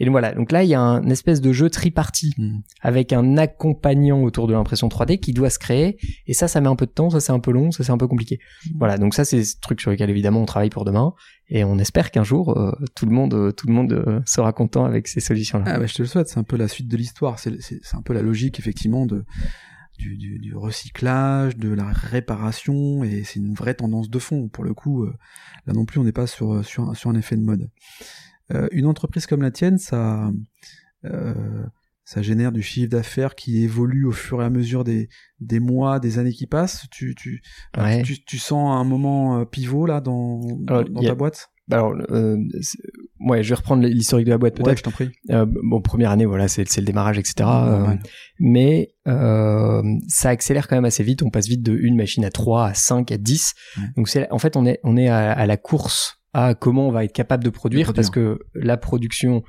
Et 0.00 0.04
donc 0.04 0.10
voilà, 0.10 0.32
donc 0.34 0.50
là 0.50 0.64
il 0.64 0.68
y 0.68 0.74
a 0.74 0.80
un 0.80 1.08
espèce 1.10 1.40
de 1.40 1.52
jeu 1.52 1.70
tripartite 1.70 2.36
Hmm. 2.38 2.58
avec 2.80 3.12
un 3.12 3.36
accompagnant 3.36 4.20
autour 4.22 4.48
de 4.48 4.52
l'impression 4.52 4.88
3D 4.88 5.20
qui 5.20 5.32
doit 5.32 5.48
se 5.48 5.60
créer. 5.60 5.96
Et 6.26 6.34
ça, 6.34 6.48
ça 6.48 6.60
met 6.60 6.66
un 6.66 6.74
peu 6.74 6.86
de 6.86 6.90
temps, 6.90 7.08
ça 7.08 7.20
c'est 7.20 7.30
un 7.30 7.38
peu 7.38 7.52
long, 7.52 7.70
ça 7.70 7.84
c'est 7.84 7.92
un 7.92 7.98
peu 7.98 8.08
compliqué. 8.08 8.40
Voilà, 8.76 8.98
donc 8.98 9.14
ça 9.14 9.24
c'est 9.24 9.44
ce 9.44 9.54
truc 9.60 9.80
sur 9.80 9.92
lequel 9.92 10.10
évidemment 10.10 10.40
on 10.42 10.44
travaille 10.44 10.70
pour 10.70 10.84
demain. 10.84 11.12
Et 11.48 11.62
on 11.62 11.78
espère 11.78 12.10
qu'un 12.10 12.24
jour 12.24 12.58
euh, 12.58 12.72
tout 12.96 13.06
le 13.06 13.12
monde, 13.12 13.34
euh, 13.34 13.52
tout 13.52 13.68
le 13.68 13.72
monde 13.74 13.92
euh, 13.92 14.20
sera 14.26 14.52
content 14.52 14.84
avec 14.86 15.06
ces 15.06 15.20
solutions-là. 15.20 15.64
Ah 15.68 15.78
bah, 15.78 15.86
je 15.86 15.94
te 15.94 16.02
le 16.02 16.08
souhaite, 16.08 16.26
c'est 16.28 16.38
un 16.38 16.42
peu 16.42 16.56
la 16.56 16.66
suite 16.66 16.88
de 16.88 16.96
l'histoire, 16.96 17.38
c'est 17.38 17.52
un 17.92 18.02
peu 18.02 18.12
la 18.12 18.22
logique 18.22 18.58
effectivement 18.58 19.06
de 19.06 19.24
du, 19.98 20.16
du, 20.16 20.38
du 20.38 20.54
recyclage, 20.56 21.56
de 21.56 21.68
la 21.70 21.86
réparation, 21.86 23.04
et 23.04 23.24
c'est 23.24 23.38
une 23.40 23.54
vraie 23.54 23.74
tendance 23.74 24.10
de 24.10 24.18
fond. 24.18 24.48
Pour 24.48 24.64
le 24.64 24.74
coup, 24.74 25.04
euh, 25.04 25.14
là 25.66 25.72
non 25.72 25.84
plus, 25.84 26.00
on 26.00 26.04
n'est 26.04 26.12
pas 26.12 26.26
sur, 26.26 26.64
sur, 26.64 26.88
un- 26.90 26.94
sur 26.94 27.10
un 27.10 27.14
effet 27.14 27.36
de 27.36 27.42
mode. 27.42 27.70
Euh, 28.52 28.68
une 28.72 28.86
entreprise 28.86 29.26
comme 29.26 29.42
la 29.42 29.50
tienne, 29.50 29.78
ça, 29.78 30.30
euh, 31.04 31.64
ça 32.04 32.20
génère 32.22 32.52
du 32.52 32.62
chiffre 32.62 32.90
d'affaires 32.90 33.34
qui 33.34 33.62
évolue 33.62 34.04
au 34.04 34.12
fur 34.12 34.42
et 34.42 34.44
à 34.44 34.50
mesure 34.50 34.84
des, 34.84 35.08
des 35.40 35.60
mois, 35.60 36.00
des 36.00 36.18
années 36.18 36.32
qui 36.32 36.46
passent. 36.46 36.86
Tu, 36.90 37.14
tu, 37.14 37.40
Ouais. 37.76 38.02
tu, 38.02 38.22
tu 38.24 38.38
sens 38.38 38.78
un 38.78 38.84
moment 38.84 39.38
euh, 39.40 39.44
pivot 39.46 39.86
là 39.86 40.00
dans, 40.00 40.40
dans, 40.58 40.74
Alors, 40.74 40.90
dans 40.90 41.00
il 41.00 41.04
y 41.04 41.06
a- 41.06 41.10
ta 41.10 41.14
boîte? 41.14 41.50
Alors, 41.70 41.94
euh, 42.10 42.36
ouais, 43.24 43.42
je 43.42 43.48
vais 43.48 43.54
reprendre 43.54 43.82
l'historique 43.82 44.26
de 44.26 44.30
la 44.30 44.38
boîte 44.38 44.58
Ouais, 44.58 44.64
peut-être. 44.64 44.78
je 44.78 44.82
t'en 44.84 44.90
prie. 44.90 45.10
Euh, 45.30 45.46
bon, 45.48 45.80
première 45.80 46.10
année, 46.10 46.24
voilà, 46.24 46.48
c'est 46.48 46.62
le 46.76 46.84
démarrage, 46.84 47.18
etc. 47.18 47.34
Euh, 47.40 47.44
Normal. 47.78 47.98
mais 48.38 48.92
euh, 49.08 49.82
ça 50.08 50.28
accélère 50.30 50.68
quand 50.68 50.76
même 50.76 50.84
assez 50.84 51.02
vite. 51.02 51.22
On 51.22 51.30
passe 51.30 51.48
vite 51.48 51.62
de 51.62 51.74
une 51.76 51.96
machine 51.96 52.24
à 52.24 52.30
3, 52.30 52.66
à 52.68 52.74
5, 52.74 53.10
à 53.12 53.16
10. 53.16 53.54
Ouais. 53.76 53.82
Donc 53.96 54.08
c'est 54.08 54.30
en 54.30 54.38
fait 54.38 54.56
on 54.56 54.64
est 54.66 54.80
on 54.84 54.96
est 54.96 55.08
à, 55.08 55.32
à 55.32 55.46
la 55.46 55.56
course 55.56 56.20
à 56.32 56.54
comment 56.54 56.88
on 56.88 56.90
va 56.90 57.04
être 57.04 57.12
capable 57.12 57.44
de 57.44 57.50
produire, 57.50 57.86
De 57.88 57.92
produire. 57.92 58.02
parce 58.02 58.10
que 58.10 58.38
la 58.54 58.76
production 58.76 59.42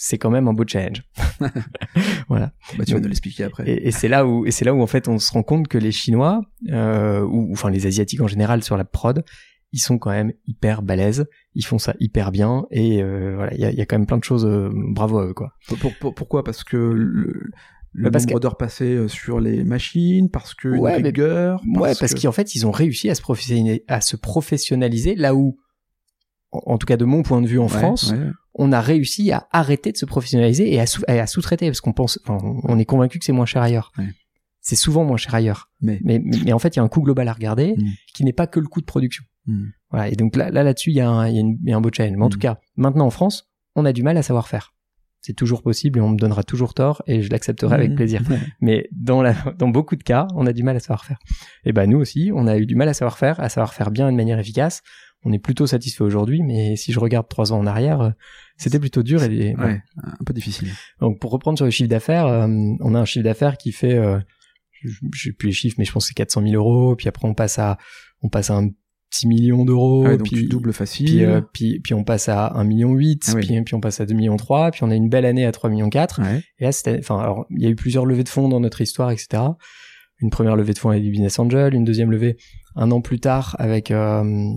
c'est 0.00 0.16
quand 0.16 0.30
même 0.30 0.46
un 0.46 0.52
beau 0.52 0.62
challenge. 0.64 1.02
voilà. 2.28 2.52
Bah, 2.76 2.84
tu 2.86 2.94
vas 2.94 3.00
nous 3.00 3.08
l'expliquer 3.08 3.44
après. 3.44 3.68
Et, 3.68 3.88
et 3.88 3.90
c'est 3.90 4.06
là 4.08 4.26
où 4.26 4.46
et 4.46 4.50
c'est 4.52 4.64
là 4.64 4.72
où 4.74 4.80
en 4.80 4.86
fait 4.86 5.08
on 5.08 5.18
se 5.18 5.32
rend 5.32 5.42
compte 5.42 5.66
que 5.68 5.78
les 5.78 5.90
Chinois 5.92 6.42
euh, 6.70 7.20
ou 7.22 7.48
ou, 7.48 7.52
enfin 7.52 7.70
les 7.70 7.86
Asiatiques 7.86 8.20
en 8.20 8.28
général 8.28 8.62
sur 8.62 8.76
la 8.76 8.84
prod 8.84 9.24
ils 9.72 9.78
sont 9.80 9.98
quand 9.98 10.10
même 10.10 10.32
hyper 10.46 10.82
balèzes, 10.82 11.26
ils 11.54 11.64
font 11.64 11.78
ça 11.78 11.94
hyper 12.00 12.32
bien 12.32 12.66
et 12.70 13.02
euh, 13.02 13.34
voilà 13.36 13.52
il 13.54 13.60
y 13.60 13.64
a, 13.64 13.70
il 13.70 13.76
y 13.76 13.80
a 13.80 13.86
quand 13.86 13.98
même 13.98 14.06
plein 14.06 14.16
de 14.18 14.24
choses 14.24 14.46
euh, 14.46 14.70
bravo 14.72 15.18
à 15.18 15.26
eux 15.26 15.34
quoi. 15.34 15.52
Pour- 15.66 15.78
pour- 15.78 15.94
pour- 15.98 16.14
pourquoi? 16.14 16.42
Parce 16.44 16.64
que 16.64 16.76
le, 16.76 17.50
le 17.92 18.04
Bah, 18.04 18.10
parce 18.10 18.26
nombre 18.26 18.40
d'heures 18.40 18.56
passées 18.56 18.94
euh, 18.94 19.08
sur 19.08 19.40
les 19.40 19.64
machines, 19.64 20.30
parce 20.30 20.54
que 20.54 20.68
une 20.68 20.78
Ouais, 20.80 20.98
mais- 21.00 21.08
rigueur. 21.08 21.60
Ouais, 21.74 21.92
parce 21.98 22.14
que- 22.14 22.22
qu'en 22.22 22.32
fait, 22.32 22.54
ils 22.54 22.66
ont 22.66 22.70
réussi 22.70 23.10
à 23.10 23.14
se 23.14 23.20
professionnaliser, 23.22 23.84
à 23.88 24.00
se 24.00 24.16
professionnaliser 24.16 25.14
là 25.16 25.34
où, 25.34 25.58
en, 26.52 26.60
en 26.74 26.78
tout 26.78 26.86
cas 26.86 26.96
de 26.96 27.04
mon 27.04 27.22
point 27.22 27.40
de 27.42 27.46
vue 27.46 27.58
en 27.58 27.64
Ouais, 27.64 27.68
France, 27.68 28.12
ouais. 28.12 28.30
on 28.54 28.72
a 28.72 28.80
réussi 28.80 29.32
à 29.32 29.48
arrêter 29.52 29.92
de 29.92 29.96
se 29.96 30.06
professionnaliser 30.06 30.72
et 30.72 30.80
à, 30.80 30.86
sous- 30.86 31.02
à 31.08 31.26
sous-traiter 31.26 31.66
parce 31.66 31.80
qu'on 31.80 31.92
pense, 31.92 32.18
enfin, 32.26 32.38
on 32.64 32.78
est 32.78 32.84
convaincu 32.86 33.18
que 33.18 33.24
c'est 33.24 33.32
moins 33.32 33.46
cher 33.46 33.62
ailleurs. 33.62 33.92
C'est 34.60 34.76
souvent 34.76 35.04
moins 35.04 35.16
cher 35.16 35.34
ailleurs. 35.34 35.70
Mais 35.80 35.98
Mais, 36.04 36.52
en 36.52 36.58
fait, 36.58 36.76
il 36.76 36.78
y 36.78 36.80
a 36.80 36.82
un 36.82 36.88
coût 36.88 37.00
global 37.02 37.26
à 37.28 37.32
regarder 37.32 37.74
Mm. 37.78 37.84
qui 38.14 38.24
n'est 38.24 38.32
pas 38.34 38.46
que 38.46 38.60
le 38.60 38.66
coût 38.66 38.80
de 38.80 38.86
production. 38.86 39.24
Hmm. 39.48 39.66
Voilà. 39.90 40.08
Et 40.08 40.14
donc 40.14 40.36
là, 40.36 40.50
là, 40.50 40.62
là-dessus, 40.62 40.90
il 40.90 40.96
y 40.96 41.00
a 41.00 41.08
un, 41.08 41.26
il 41.28 41.34
y 41.34 41.38
a 41.38 41.40
une- 41.40 41.58
il 41.64 41.70
y 41.70 41.72
a 41.72 41.76
un 41.76 41.80
beau 41.80 41.90
challenge. 41.92 42.16
Mais 42.16 42.24
en 42.24 42.28
tout 42.28 42.38
cas, 42.38 42.58
maintenant 42.76 43.06
en 43.06 43.10
France, 43.10 43.48
on 43.74 43.84
a 43.84 43.92
du 43.92 44.02
mal 44.02 44.16
à 44.16 44.22
savoir 44.22 44.46
faire. 44.46 44.74
C'est 45.20 45.32
toujours 45.34 45.62
possible 45.62 45.98
et 45.98 46.02
on 46.02 46.10
me 46.10 46.16
donnera 46.16 46.42
toujours 46.44 46.74
tort 46.74 47.02
et 47.08 47.22
je 47.22 47.30
l'accepterai 47.30 47.74
avec 47.74 47.90
Mhm. 47.90 47.96
plaisir. 47.96 48.20
Mais 48.60 48.88
dans 48.92 49.20
la, 49.22 49.32
dans 49.58 49.68
beaucoup 49.68 49.96
de 49.96 50.02
cas, 50.04 50.28
on 50.36 50.46
a 50.46 50.52
du 50.52 50.62
mal 50.62 50.76
à 50.76 50.80
savoir 50.80 51.04
faire. 51.04 51.18
Et 51.64 51.72
ben 51.72 51.88
nous 51.90 51.98
aussi, 51.98 52.30
on 52.34 52.46
a 52.46 52.56
eu 52.58 52.66
du 52.66 52.76
mal 52.76 52.88
à 52.88 52.94
savoir 52.94 53.18
faire, 53.18 53.40
à 53.40 53.48
savoir 53.48 53.74
faire 53.74 53.90
bien 53.90 54.10
de 54.12 54.16
manière 54.16 54.38
efficace. 54.38 54.82
On 55.24 55.32
est 55.32 55.40
plutôt 55.40 55.66
satisfait 55.66 56.04
aujourd'hui, 56.04 56.42
mais 56.42 56.76
si 56.76 56.92
je 56.92 57.00
regarde 57.00 57.26
trois 57.28 57.52
ans 57.52 57.58
en 57.58 57.66
arrière, 57.66 58.00
euh, 58.00 58.10
c'était 58.56 58.78
plutôt 58.78 59.02
dur. 59.02 59.20
Et. 59.24 59.56
Ouais, 59.56 59.82
un 59.96 60.24
peu 60.24 60.32
difficile. 60.32 60.68
Donc 61.00 61.18
pour 61.20 61.32
reprendre 61.32 61.58
sur 61.58 61.64
le 61.64 61.72
chiffre 61.72 61.90
d'affaires, 61.90 62.26
euh, 62.26 62.46
on 62.80 62.94
a 62.94 63.00
un 63.00 63.04
chiffre 63.04 63.24
d'affaires 63.24 63.56
qui 63.58 63.72
fait, 63.72 63.94
euh, 63.98 64.20
je 64.82 64.90
je 65.12 65.22
sais 65.24 65.32
plus 65.32 65.46
les 65.48 65.52
chiffres, 65.52 65.74
mais 65.78 65.84
je 65.84 65.90
pense 65.92 66.04
que 66.04 66.08
c'est 66.08 66.14
400 66.14 66.42
000 66.42 66.54
euros. 66.54 66.94
Puis 66.94 67.08
après 67.08 67.26
on 67.26 67.34
passe 67.34 67.58
à, 67.58 67.78
on 68.22 68.28
passe 68.28 68.50
à 68.50 68.56
un 68.58 68.68
petit 69.10 69.26
million 69.26 69.64
d'euros. 69.64 70.04
Ah 70.06 70.10
ouais, 70.10 70.18
puis, 70.18 70.30
tu 70.36 70.46
doubles 70.46 70.72
facile. 70.72 71.06
puis, 71.06 71.24
euh, 71.24 71.40
puis, 71.52 71.80
puis 71.80 71.94
on 71.94 72.04
passe 72.04 72.28
à 72.28 72.52
1 72.56 72.64
million 72.64 72.92
8, 72.92 73.24
Ah 73.28 73.32
oui. 73.36 73.46
puis, 73.46 73.62
puis 73.62 73.74
on 73.74 73.80
passe 73.80 74.00
à 74.00 74.06
2 74.06 74.14
millions 74.14 74.36
3, 74.36 74.70
puis 74.72 74.84
on 74.84 74.90
a 74.90 74.94
une 74.94 75.08
belle 75.08 75.24
année 75.24 75.44
à 75.46 75.52
3 75.52 75.70
millions 75.70 75.88
4. 75.90 76.20
Ouais. 76.22 76.42
Et 76.58 76.64
là, 76.64 76.72
c'était, 76.72 76.98
enfin, 76.98 77.18
alors, 77.18 77.46
il 77.50 77.62
y 77.62 77.66
a 77.66 77.70
eu 77.70 77.76
plusieurs 77.76 78.04
levées 78.06 78.24
de 78.24 78.28
fonds 78.28 78.48
dans 78.48 78.60
notre 78.60 78.80
histoire, 78.80 79.10
etc. 79.10 79.42
Une 80.20 80.30
première 80.30 80.56
levée 80.56 80.72
de 80.74 80.78
fonds 80.78 80.90
avec 80.90 81.02
du 81.02 81.10
Business 81.10 81.38
Angel, 81.38 81.74
une 81.74 81.84
deuxième 81.84 82.10
levée 82.10 82.36
un 82.76 82.90
an 82.90 83.00
plus 83.00 83.20
tard 83.20 83.56
avec, 83.58 83.90
euh, 83.90 84.52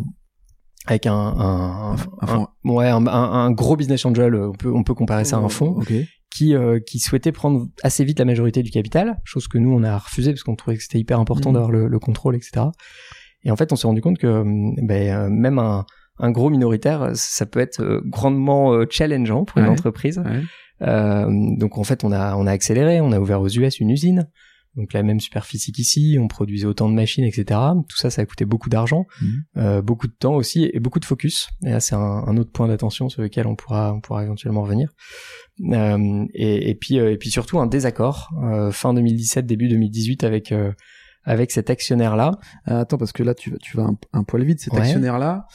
avec 0.88 1.06
un, 1.06 1.14
un, 1.14 1.96
fonds. 1.98 2.48
ouais, 2.66 2.88
un, 2.90 3.52
gros 3.52 3.76
Business 3.76 4.04
Angel, 4.06 4.34
on 4.36 4.52
peut, 4.54 4.72
on 4.74 4.84
peut 4.84 4.96
comparer 4.96 5.24
ça 5.26 5.38
à 5.38 5.40
un 5.40 5.50
fonds, 5.50 5.78
Ok. 5.78 5.94
qui, 6.36 6.56
euh, 6.56 6.80
qui 6.80 6.98
souhaitait 7.00 7.32
prendre 7.32 7.68
assez 7.84 8.04
vite 8.04 8.18
la 8.20 8.26
majorité 8.26 8.64
du 8.64 8.72
capital, 8.72 9.22
chose 9.24 9.48
que 9.48 9.58
nous, 9.60 9.72
on 9.72 9.84
a 9.84 9.98
refusé 9.98 10.32
parce 10.32 10.44
qu'on 10.44 10.56
trouvait 10.56 10.78
que 10.78 10.84
c'était 10.84 11.00
hyper 11.00 11.20
important 11.20 11.50
Mhm. 11.50 11.54
d'avoir 11.54 11.72
le, 11.72 11.88
le 11.88 12.00
contrôle, 12.00 12.36
etc. 12.36 12.66
Et 13.44 13.52
en 13.52 13.56
fait, 13.56 13.72
on 13.74 13.76
s'est 13.76 13.88
rendu 13.88 14.02
compte 14.02 14.18
que 14.18 14.28
hum, 14.28 14.76
ben, 14.82 15.10
euh, 15.16 15.30
même 15.30 15.60
un, 15.60 15.86
un 16.20 16.32
gros 16.32 16.50
minoritaire, 16.50 17.12
ça 17.16 17.46
peut 17.46 17.60
être 17.60 17.82
euh, 17.82 18.02
grandement 18.06 18.74
euh, 18.74 18.86
challengeant 18.90 19.46
pour 19.46 19.58
une 19.60 19.66
Ouais. 19.66 19.70
entreprise. 19.72 20.20
Ouais. 20.20 20.42
Euh, 20.88 21.28
donc 21.58 21.78
en 21.78 21.84
fait, 21.84 22.04
on 22.04 22.12
a 22.12 22.36
on 22.36 22.48
a 22.48 22.52
accéléré, 22.52 23.02
on 23.02 23.12
a 23.12 23.20
ouvert 23.20 23.42
aux 23.42 23.50
US 23.50 23.80
une 23.80 23.90
usine, 23.92 24.28
donc 24.76 24.94
la 24.94 25.04
même 25.04 25.20
superficie 25.20 25.72
qu'ici, 25.72 26.18
on 26.20 26.28
produisait 26.28 26.66
autant 26.66 26.90
de 26.90 26.96
machines, 26.96 27.24
etc. 27.26 27.60
Tout 27.90 27.98
ça, 27.98 28.10
ça 28.10 28.22
a 28.22 28.26
coûté 28.26 28.46
beaucoup 28.46 28.70
d'argent, 28.70 29.06
Mhm. 29.22 29.44
euh, 29.58 29.82
beaucoup 29.82 30.08
de 30.08 30.14
temps 30.14 30.34
aussi 30.36 30.70
et 30.74 30.80
beaucoup 30.80 31.00
de 31.00 31.06
focus. 31.06 31.50
Et 31.66 31.70
là, 31.72 31.80
c'est 31.80 31.94
un, 31.96 32.00
un 32.00 32.38
autre 32.38 32.52
point 32.52 32.68
d'attention 32.68 33.10
sur 33.10 33.22
lequel 33.22 33.46
on 33.48 33.56
pourra 33.56 33.94
on 33.94 34.02
pourra 34.02 34.24
éventuellement 34.24 34.64
revenir. 34.64 34.90
Euh, 35.72 36.26
et, 36.34 36.70
et 36.70 36.76
puis 36.76 37.00
euh, 37.00 37.12
et 37.12 37.18
puis 37.18 37.30
surtout 37.30 37.60
un 37.60 37.68
désaccord 37.68 38.30
euh, 38.44 38.72
fin 38.72 38.94
2017 38.94 39.46
début 39.46 39.68
2018 39.68 40.24
avec 40.24 40.52
euh, 40.52 40.72
avec 41.24 41.52
cet 41.52 41.70
actionnaire 41.70 42.16
là. 42.16 42.32
Ah, 42.66 42.80
attends, 42.80 42.98
parce 42.98 43.12
que 43.12 43.24
là, 43.24 43.34
tu 43.36 43.52
vas, 43.52 43.58
tu 43.58 43.78
vas 43.78 43.84
un, 43.84 43.98
un 44.14 44.24
poil 44.24 44.44
vite. 44.44 44.60
Cet 44.60 44.74
Ouais. 44.74 44.80
actionnaire-là, 44.82 45.46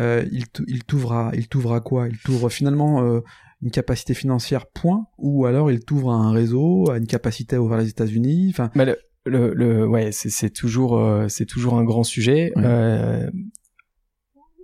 euh, 0.00 0.24
il, 0.30 0.46
t'ouvre 0.84 1.12
à, 1.12 1.80
quoi? 1.80 2.08
Il 2.08 2.18
t'ouvre 2.18 2.48
finalement 2.48 3.02
euh, 3.02 3.20
une 3.62 3.70
capacité 3.70 4.14
financière, 4.14 4.66
point, 4.66 5.06
ou 5.18 5.46
alors 5.46 5.70
il 5.70 5.80
t'ouvre 5.80 6.12
à 6.12 6.14
un 6.16 6.30
réseau, 6.32 6.90
à 6.90 6.98
une 6.98 7.06
capacité 7.06 7.56
à 7.56 7.60
ouvrir 7.62 7.78
les 7.78 7.88
États-Unis. 7.88 8.48
Enfin, 8.50 8.70
Bah, 8.76 8.84
le, 8.84 8.96
le, 9.24 9.52
le- 9.54 9.86
ouais, 9.88 10.10
c'est, 10.12 10.50
toujours, 10.50 10.96
euh, 10.98 11.26
c'est 11.28 11.46
toujours 11.46 11.74
un 11.78 11.84
grand 11.84 12.04
sujet. 12.04 12.52
Ouais. 12.54 12.62
Euh, 12.64 13.30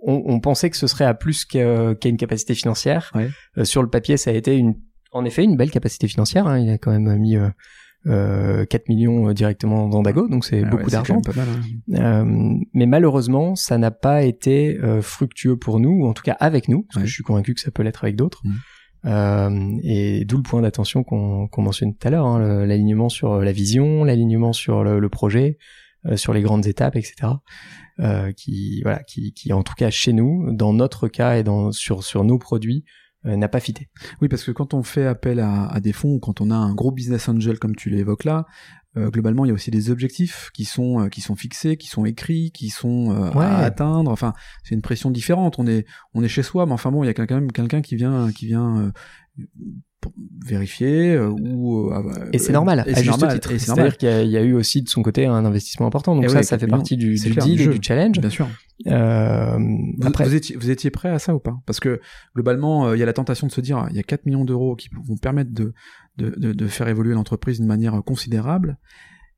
on, 0.05 0.21
on 0.25 0.39
pensait 0.39 0.69
que 0.69 0.77
ce 0.77 0.87
serait 0.87 1.05
à 1.05 1.13
plus 1.13 1.45
qu'à, 1.45 1.93
une 2.05 2.17
capacité 2.17 2.55
financière. 2.55 3.11
Ouais. 3.15 3.29
Euh, 3.57 3.63
sur 3.65 3.81
le 3.81 3.89
papier, 3.89 4.17
ça 4.17 4.31
a 4.31 4.33
été 4.33 4.55
une, 4.55 4.75
en 5.11 5.25
effet, 5.25 5.43
une 5.43 5.57
belle 5.57 5.71
capacité 5.71 6.07
financière. 6.07 6.47
hein. 6.47 6.59
Il 6.59 6.69
a 6.69 6.77
quand 6.77 6.91
même 6.91 7.17
mis 7.17 7.35
euh, 8.07 8.61
euh, 8.61 8.65
4 8.65 8.89
millions 8.89 9.29
euh, 9.29 9.33
directement 9.33 9.87
dans 9.87 10.01
Dago, 10.01 10.27
donc 10.27 10.43
c'est 10.45 10.63
ah 10.63 10.69
beaucoup 10.69 10.83
ouais, 10.85 10.91
d'argent. 10.91 11.21
mal. 11.35 11.45
hein. 11.93 11.95
Euh, 12.25 12.55
mais 12.73 12.85
malheureusement, 12.85 13.55
ça 13.55 13.77
n'a 13.77 13.91
pas 13.91 14.23
été 14.23 14.77
euh, 14.83 15.01
fructueux 15.01 15.57
pour 15.57 15.79
nous, 15.79 16.03
ou 16.03 16.05
en 16.07 16.13
tout 16.13 16.23
cas 16.23 16.35
avec 16.39 16.67
nous, 16.67 16.83
parce 16.83 16.97
Ouais. 16.97 17.01
que 17.03 17.07
je 17.07 17.13
suis 17.13 17.23
convaincu 17.23 17.53
que 17.53 17.61
ça 17.61 17.71
peut 17.71 17.83
l'être 17.83 18.03
avec 18.03 18.15
d'autres. 18.15 18.41
Euh, 19.05 19.77
et 19.83 20.23
d'où 20.25 20.37
le 20.37 20.43
point 20.43 20.61
d'attention 20.61 21.03
qu'on 21.03 21.49
mentionnait 21.57 21.93
tout 21.93 22.07
à 22.07 22.11
l'heure, 22.11 22.25
hein, 22.25 22.65
l'alignement 22.65 23.09
sur 23.09 23.39
la 23.41 23.51
vision, 23.51 24.03
l'alignement 24.05 24.53
sur 24.53 24.83
le, 24.83 24.99
le 24.99 25.09
projet, 25.09 25.57
euh, 26.05 26.15
sur 26.15 26.33
les 26.33 26.41
grandes 26.41 26.67
étapes, 26.67 26.95
etc. 26.95 27.15
Euh, 27.99 28.31
qui, 28.31 28.81
voilà, 28.81 29.03
qui, 29.03 29.33
qui 29.33 29.53
en 29.53 29.61
tout 29.61 29.75
cas 29.77 29.89
chez 29.89 30.13
nous, 30.13 30.51
dans 30.51 30.73
notre 30.73 31.07
cas 31.07 31.37
et 31.37 31.43
dans 31.43 31.71
sur 31.71 32.03
sur 32.03 32.23
nos 32.23 32.37
produits, 32.39 32.85
n'a 33.25 33.47
pas 33.47 33.59
fité. 33.59 33.89
Oui, 34.21 34.27
parce 34.27 34.43
que 34.43 34.51
quand 34.51 34.73
on 34.73 34.83
fait 34.83 35.05
appel 35.05 35.39
à, 35.39 35.65
à 35.67 35.79
des 35.79 35.93
fonds, 35.93 36.19
quand 36.19 36.41
on 36.41 36.51
a 36.51 36.55
un 36.55 36.73
gros 36.73 36.91
business 36.91 37.29
angel 37.29 37.57
comme 37.59 37.75
tu 37.75 37.89
l'évoques 37.89 38.25
là, 38.25 38.45
euh, 38.95 39.09
globalement, 39.09 39.43
il 39.43 39.47
y 39.47 39.51
a 39.51 39.53
aussi 39.55 39.71
des 39.71 39.89
objectifs 39.89 40.51
qui 40.53 40.65
sont 40.65 41.01
euh, 41.01 41.07
qui 41.09 41.21
sont 41.21 41.35
fixés, 41.35 41.77
qui 41.77 41.87
sont 41.87 42.05
écrits, 42.05 42.51
qui 42.51 42.69
sont 42.69 43.11
euh, 43.11 43.31
Ouais. 43.31 43.45
à 43.45 43.57
atteindre. 43.59 44.11
Enfin, 44.11 44.33
c'est 44.63 44.75
une 44.75 44.83
pression 44.83 45.09
différente. 45.09 45.57
On 45.57 45.65
est 45.65 45.85
on 46.13 46.21
est 46.23 46.27
chez 46.27 46.43
soi, 46.43 46.65
mais 46.67 46.73
enfin 46.73 46.91
bon, 46.91 47.03
il 47.03 47.07
y 47.07 47.09
a 47.09 47.13
quand 47.13 47.29
même 47.31 47.51
quelqu'un 47.51 47.81
qui 47.81 47.95
vient 47.95 48.31
qui 48.31 48.45
vient 48.45 48.93
euh, 49.39 49.45
vérifier 50.45 51.13
euh, 51.15 51.29
ou 51.29 51.91
euh, 51.91 52.01
Et 52.33 52.37
c'est 52.37 52.53
normal, 52.53 52.83
Et 52.85 52.91
à 52.91 52.95
c'est 52.95 53.03
juste 53.03 53.19
normal. 53.21 53.33
titre. 53.39 53.51
et 53.51 53.59
c'est 53.59 53.67
normal. 53.69 53.91
C'est-à-dire 53.91 53.97
qu'il 53.97 54.09
y, 54.09 54.11
a- 54.11 54.23
il 54.23 54.31
y 54.31 54.37
a 54.37 54.41
eu 54.43 54.53
aussi 54.53 54.81
de 54.81 54.89
son 54.89 55.01
côté 55.01 55.25
un 55.25 55.45
investissement 55.45 55.87
important. 55.87 56.15
Donc 56.15 56.25
Eh 56.25 56.29
ça, 56.29 56.43
ça 56.43 56.57
fait 56.57 56.67
partie 56.67 56.97
du, 56.97 57.15
du 57.15 57.31
clair, 57.31 57.45
deal 57.45 57.57
du 57.57 57.63
et 57.63 57.67
du 57.67 57.79
challenge. 57.81 58.19
Bien 58.19 58.29
sûr. 58.29 58.47
Euh, 58.87 59.57
Vous, 59.57 60.07
après, 60.07 60.25
vous 60.25 60.35
étiez, 60.35 60.55
vous 60.55 60.69
étiez 60.69 60.91
prêt 60.91 61.09
à 61.09 61.19
ça 61.19 61.33
ou 61.35 61.39
pas? 61.39 61.55
Parce 61.65 61.79
que 61.79 61.99
globalement, 62.35 62.87
euh, 62.87 62.95
il 62.95 62.99
y 62.99 63.03
a 63.03 63.05
la 63.05 63.13
tentation 63.13 63.47
de 63.47 63.51
se 63.51 63.61
dire, 63.61 63.85
il 63.91 63.95
y 63.95 63.99
a 63.99 64.03
4 64.03 64.25
millions 64.25 64.45
d'euros 64.45 64.75
qui 64.75 64.89
vont 65.07 65.15
permettre 65.17 65.51
de, 65.53 65.73
de, 66.17 66.33
de, 66.37 66.53
de 66.53 66.67
faire 66.67 66.87
évoluer 66.87 67.13
l'entreprise 67.13 67.59
d'une 67.59 67.67
manière 67.67 68.01
considérable. 68.03 68.77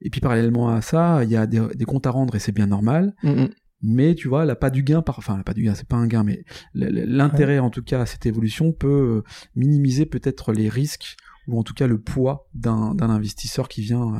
Et 0.01 0.09
puis 0.09 0.19
parallèlement 0.21 0.69
à 0.69 0.81
ça, 0.81 1.23
il 1.23 1.29
y 1.31 1.37
a 1.37 1.47
des, 1.47 1.61
des 1.75 1.85
comptes 1.85 2.05
à 2.05 2.11
rendre 2.11 2.35
et 2.35 2.39
c'est 2.39 2.51
bien 2.51 2.67
normal. 2.67 3.13
Mm, 3.23 3.29
mm. 3.29 3.49
Mais 3.81 4.15
tu 4.15 4.27
vois, 4.27 4.45
la 4.45 4.55
pas 4.55 4.69
du 4.69 4.83
gain, 4.83 5.01
par... 5.01 5.19
enfin 5.19 5.37
la 5.37 5.43
pas 5.43 5.53
du 5.53 5.63
gain, 5.63 5.75
c'est 5.75 5.87
pas 5.87 5.97
un 5.97 6.07
gain, 6.07 6.23
mais 6.23 6.43
l'intérêt 6.73 7.59
en 7.59 7.69
tout 7.69 7.83
cas 7.83 8.01
à 8.01 8.05
cette 8.05 8.25
évolution 8.25 8.71
peut 8.71 9.23
euh, 9.23 9.23
minimiser 9.55 10.05
peut-être 10.05 10.53
les 10.53 10.69
risques 10.69 11.17
ou 11.47 11.59
en 11.59 11.63
tout 11.63 11.73
cas 11.73 11.85
le 11.85 11.99
poids 11.99 12.47
d'un 12.53 12.95
d'un 12.95 13.09
investisseur 13.09 13.67
qui 13.67 13.81
vient 13.81 14.15
euh, 14.15 14.19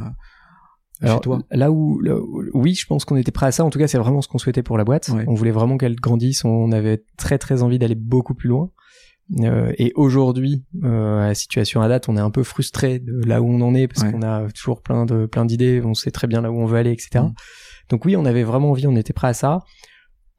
Alors, 1.02 1.15
chez 1.18 1.22
toi. 1.22 1.39
Là 1.52 1.72
où, 1.72 2.00
là 2.02 2.18
où- 2.18 2.44
oui, 2.54 2.76
je 2.76 2.86
pense 2.86 3.06
qu'on 3.06 3.15
était 3.15 3.32
prêt 3.32 3.48
à 3.48 3.52
ça. 3.52 3.63
En 3.65 3.70
tout 3.70 3.80
cas, 3.80 3.88
c'est 3.88 3.98
vraiment 3.98 4.22
ce 4.22 4.28
qu'on 4.28 4.38
souhaitait 4.38 4.63
pour 4.63 4.78
la 4.78 4.84
boîte. 4.84 5.10
Ouais. 5.10 5.26
On 5.28 5.34
voulait 5.34 5.52
vraiment 5.52 5.78
qu'elle 5.78 5.96
grandisse. 5.96 6.46
On 6.46 6.72
avait 6.72 7.04
très 7.18 7.38
très 7.38 7.63
envie 7.63 7.80
d'aller 7.80 7.96
beaucoup 7.96 8.36
plus 8.36 8.50
loin. 8.50 8.70
Euh, 9.40 9.72
et 9.78 9.92
aujourd'hui, 9.96 10.64
euh, 10.84 11.24
à 11.24 11.28
la 11.28 11.36
situation 11.36 11.82
à 11.82 11.88
date, 11.88 12.10
on 12.10 12.16
est 12.18 12.22
un 12.22 12.30
peu 12.30 12.44
frustré 12.44 13.00
de 13.00 13.22
là 13.26 13.42
où 13.42 13.50
on 13.50 13.62
en 13.62 13.74
est 13.74 13.88
parce 13.88 14.04
Ouais. 14.04 14.12
qu'on 14.12 14.22
a 14.22 14.48
toujours 14.52 14.82
plein 14.82 15.06
de 15.06 15.26
plein 15.26 15.46
d'idées. 15.46 15.82
On 15.84 15.94
sait 15.94 16.12
très 16.12 16.28
bien 16.28 16.42
là 16.42 16.52
où 16.52 16.60
on 16.60 16.66
veut 16.66 16.78
aller, 16.78 16.92
etc. 16.92 17.26
Mm. 17.26 17.34
Donc 17.90 18.06
oui, 18.06 18.16
on 18.16 18.26
avait 18.26 18.44
vraiment 18.44 18.72
envie. 18.72 18.88
On 18.88 18.96
était 18.96 19.14
prêt 19.14 19.30
à 19.30 19.34
ça. 19.34 19.62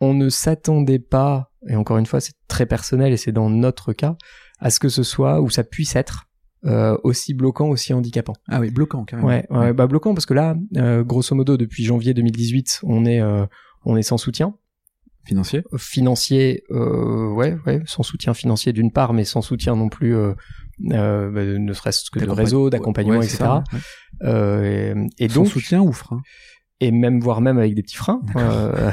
On 0.00 0.14
ne 0.14 0.28
s'attendait 0.28 0.98
pas. 0.98 1.50
Et 1.68 1.74
encore 1.76 1.98
une 1.98 2.06
fois, 2.06 2.20
c'est 2.20 2.34
très 2.48 2.66
personnel 2.66 3.12
et 3.12 3.16
c'est 3.16 3.32
dans 3.32 3.50
notre 3.50 3.92
cas 3.92 4.16
à 4.60 4.70
ce 4.70 4.78
que 4.78 4.88
ce 4.88 5.02
soit 5.02 5.40
ou 5.40 5.50
ça 5.50 5.64
puisse 5.64 5.96
être 5.96 6.24
euh, 6.64 6.96
aussi 7.04 7.34
bloquant, 7.34 7.68
aussi 7.68 7.92
handicapant. 7.92 8.34
Ah 8.48 8.60
oui, 8.60 8.70
bloquant 8.70 9.04
carrément. 9.04 9.28
Ouais, 9.28 9.46
ouais, 9.50 9.72
bah 9.72 9.86
bloquant 9.86 10.14
parce 10.14 10.26
que 10.26 10.34
là, 10.34 10.56
euh, 10.76 11.02
grosso 11.04 11.34
modo, 11.34 11.56
depuis 11.56 11.84
janvier 11.84 12.14
2018, 12.14 12.80
on 12.84 13.04
est 13.04 13.20
euh, 13.20 13.46
on 13.84 13.96
est 13.96 14.02
sans 14.02 14.16
soutien 14.18 14.54
Financier? 15.26 15.62
financier, 15.76 16.62
euh, 16.70 17.28
ouais, 17.28 17.56
ouais, 17.66 17.82
sans 17.86 18.02
soutien 18.02 18.32
financier 18.34 18.72
d'une 18.72 18.92
part, 18.92 19.12
mais 19.12 19.24
sans 19.24 19.42
soutien 19.42 19.74
non 19.76 19.88
plus, 19.88 20.14
euh, 20.14 20.32
euh, 20.92 21.30
bah, 21.30 21.44
ne 21.44 21.72
serait-ce 21.72 22.10
que 22.10 22.20
de 22.20 22.30
réseau, 22.30 22.70
d'accompagnement, 22.70 23.18
Ouais, 23.18 23.24
etc. 23.24 23.38
ça, 23.38 23.64
ouais. 23.72 23.78
Euh, 24.22 24.94
et, 25.18 25.24
et 25.24 25.28
Sans 25.28 25.34
donc, 25.42 25.48
soutien 25.48 25.80
ou 25.82 25.92
frein? 25.92 26.20
et 26.78 26.90
même 26.90 27.20
voire 27.20 27.40
même 27.40 27.56
avec 27.58 27.74
des 27.74 27.82
petits 27.82 27.96
freins, 27.96 28.20
euh, 28.36 28.90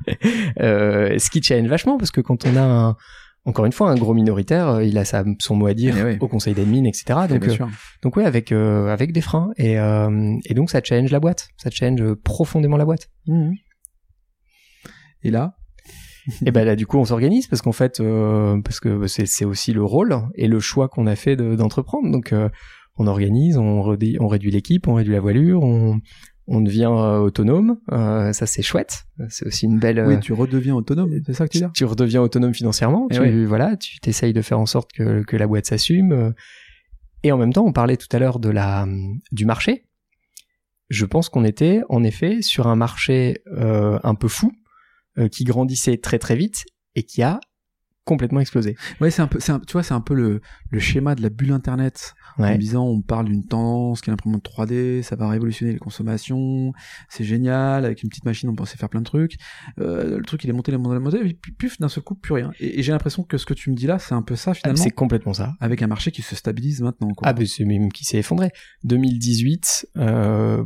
euh, 0.60 1.18
ce 1.18 1.28
qui 1.30 1.42
challenge 1.42 1.68
vachement 1.68 1.98
parce 1.98 2.12
que 2.12 2.20
quand 2.20 2.46
on 2.46 2.56
a 2.56 2.62
un 2.62 2.96
encore 3.44 3.64
une 3.64 3.72
fois, 3.72 3.90
un 3.90 3.94
gros 3.94 4.12
minoritaire, 4.12 4.68
euh, 4.68 4.84
il 4.84 4.98
a 4.98 5.04
sa, 5.04 5.24
son 5.38 5.54
mot 5.54 5.66
à 5.68 5.74
dire 5.74 5.94
Eh 5.96 6.18
au 6.18 6.26
conseil 6.26 6.52
d'admin, 6.54 6.82
etc. 6.84 7.04
Donc, 7.28 7.46
bien 7.46 7.66
euh, 7.66 7.70
donc 8.02 8.16
ouais, 8.16 8.24
avec 8.24 8.50
euh, 8.50 8.88
avec 8.88 9.12
des 9.12 9.20
freins 9.20 9.50
et 9.56 9.78
euh, 9.78 10.34
et 10.46 10.54
donc 10.54 10.68
ça 10.70 10.80
challenge 10.82 11.12
la 11.12 11.20
boîte, 11.20 11.48
ça 11.56 11.70
challenge 11.70 12.02
euh, 12.02 12.16
profondément 12.16 12.76
la 12.76 12.84
boîte. 12.84 13.08
Et 15.22 15.30
là, 15.30 15.56
et 16.44 16.50
ben 16.50 16.64
là 16.64 16.76
du 16.76 16.86
coup 16.86 16.98
on 16.98 17.04
s'organise 17.04 17.46
parce 17.46 17.62
qu'en 17.62 17.72
fait 17.72 18.00
euh, 18.00 18.60
parce 18.62 18.80
que 18.80 19.06
c'est 19.06 19.26
c'est 19.26 19.44
aussi 19.44 19.72
le 19.72 19.82
rôle 19.84 20.16
et 20.34 20.48
le 20.48 20.60
choix 20.60 20.88
qu'on 20.88 21.06
a 21.06 21.16
fait 21.16 21.36
de- 21.36 21.54
d'entreprendre. 21.56 22.10
Donc 22.10 22.32
euh, 22.32 22.48
on 22.96 23.06
organise, 23.06 23.58
on, 23.58 23.82
redé- 23.82 24.16
on 24.20 24.26
réduit 24.28 24.50
l'équipe, 24.50 24.88
on 24.88 24.94
réduit 24.94 25.12
la 25.14 25.20
voilure, 25.20 25.62
on 25.62 26.00
on 26.48 26.60
devient 26.60 26.88
euh, 26.90 27.18
autonome. 27.18 27.78
Euh, 27.92 28.32
ça 28.32 28.46
c'est 28.46 28.62
chouette. 28.62 29.04
C'est 29.28 29.46
aussi 29.46 29.66
une 29.66 29.78
belle. 29.78 30.02
oui, 30.06 30.14
euh, 30.14 30.18
tu 30.18 30.32
redeviens 30.32 30.74
autonome, 30.76 31.10
c'est 31.26 31.32
ça 31.32 31.46
que 31.46 31.52
tu 31.52 31.58
dis 31.58 31.64
tu 31.74 31.84
redeviens 31.84 32.22
autonome 32.22 32.54
financièrement. 32.54 33.08
Eh 33.10 33.14
Tu 33.14 33.20
ouais. 33.20 33.44
voilà, 33.44 33.76
tu 33.76 33.98
t'essayes 34.00 34.32
de 34.32 34.42
faire 34.42 34.58
en 34.60 34.66
sorte 34.66 34.92
que 34.92 35.22
que 35.24 35.36
la 35.36 35.46
boîte 35.46 35.66
s'assume. 35.66 36.34
Et 37.22 37.32
en 37.32 37.38
même 37.38 37.52
temps, 37.52 37.64
on 37.66 37.72
parlait 37.72 37.96
tout 37.96 38.06
à 38.12 38.18
l'heure 38.20 38.38
de 38.38 38.48
la 38.50 38.86
du 39.32 39.44
marché. 39.46 39.84
Je 40.88 41.04
pense 41.04 41.28
qu'on 41.28 41.44
était 41.44 41.80
en 41.88 42.04
effet 42.04 42.42
sur 42.42 42.68
un 42.68 42.76
marché 42.76 43.42
euh, 43.56 43.98
un 44.04 44.14
peu 44.14 44.28
fou 44.28 44.52
qui 45.28 45.44
grandissait 45.44 45.96
très 45.98 46.18
très 46.18 46.36
vite 46.36 46.64
et 46.94 47.02
qui 47.02 47.22
a 47.22 47.40
complètement 48.04 48.38
explosé. 48.38 48.76
Ouais, 49.00 49.10
c'est 49.10 49.20
un 49.22 49.26
peu, 49.26 49.40
c'est 49.40 49.50
un- 49.50 49.58
tu 49.58 49.72
vois, 49.72 49.82
c'est 49.82 49.92
un 49.92 50.00
peu 50.00 50.14
le, 50.14 50.40
le 50.70 50.78
schéma 50.78 51.16
de 51.16 51.22
la 51.22 51.28
bulle 51.28 51.50
internet. 51.50 52.14
En 52.38 52.44
Ouais. 52.44 52.56
disant, 52.56 52.84
on 52.86 53.00
parle 53.02 53.24
d'une 53.26 53.44
tendance 53.44 54.00
qui 54.00 54.10
est 54.10 54.12
l'imprimante 54.12 54.44
3D, 54.44 55.02
ça 55.02 55.16
va 55.16 55.28
révolutionner 55.28 55.72
les 55.72 55.78
consommations, 55.80 56.72
c'est 57.08 57.24
génial, 57.24 57.84
avec 57.84 58.04
une 58.04 58.08
petite 58.08 58.24
machine 58.24 58.48
on 58.48 58.54
pensait 58.54 58.76
faire 58.76 58.90
plein 58.90 59.00
de 59.00 59.06
trucs. 59.06 59.34
Euh, 59.80 60.18
le 60.18 60.24
truc 60.24 60.44
il 60.44 60.50
est 60.50 60.52
monté, 60.52 60.70
il 60.70 60.76
est 60.76 60.78
monté, 60.78 60.94
il 60.94 60.96
est 60.98 61.00
monté, 61.00 61.18
et 61.30 61.34
puis 61.34 61.50
puf, 61.50 61.80
d'un 61.80 61.88
seul 61.88 62.04
coup, 62.04 62.14
plus 62.14 62.34
rien. 62.34 62.52
Et, 62.60 62.78
et 62.78 62.82
j'ai 62.84 62.92
l'impression 62.92 63.24
que 63.24 63.38
ce 63.38 63.46
que 63.46 63.54
tu 63.54 63.70
me 63.70 63.74
dis 63.74 63.88
là, 63.88 63.98
c'est 63.98 64.14
un 64.14 64.22
peu 64.22 64.36
ça 64.36 64.52
Ah, 64.52 64.54
finalement, 64.54 64.82
C'est 64.84 64.90
complètement 64.92 65.34
ça. 65.34 65.54
avec 65.58 65.82
un 65.82 65.88
marché 65.88 66.12
qui 66.12 66.22
se 66.22 66.36
stabilise 66.36 66.82
maintenant. 66.82 67.08
Quoi. 67.12 67.26
Ah, 67.26 67.32
ben 67.32 67.44
c'est 67.44 67.64
même 67.64 67.90
qui 67.90 68.04
s'est 68.04 68.18
effondré. 68.18 68.50
2018, 68.84 69.88
euh, 69.96 70.64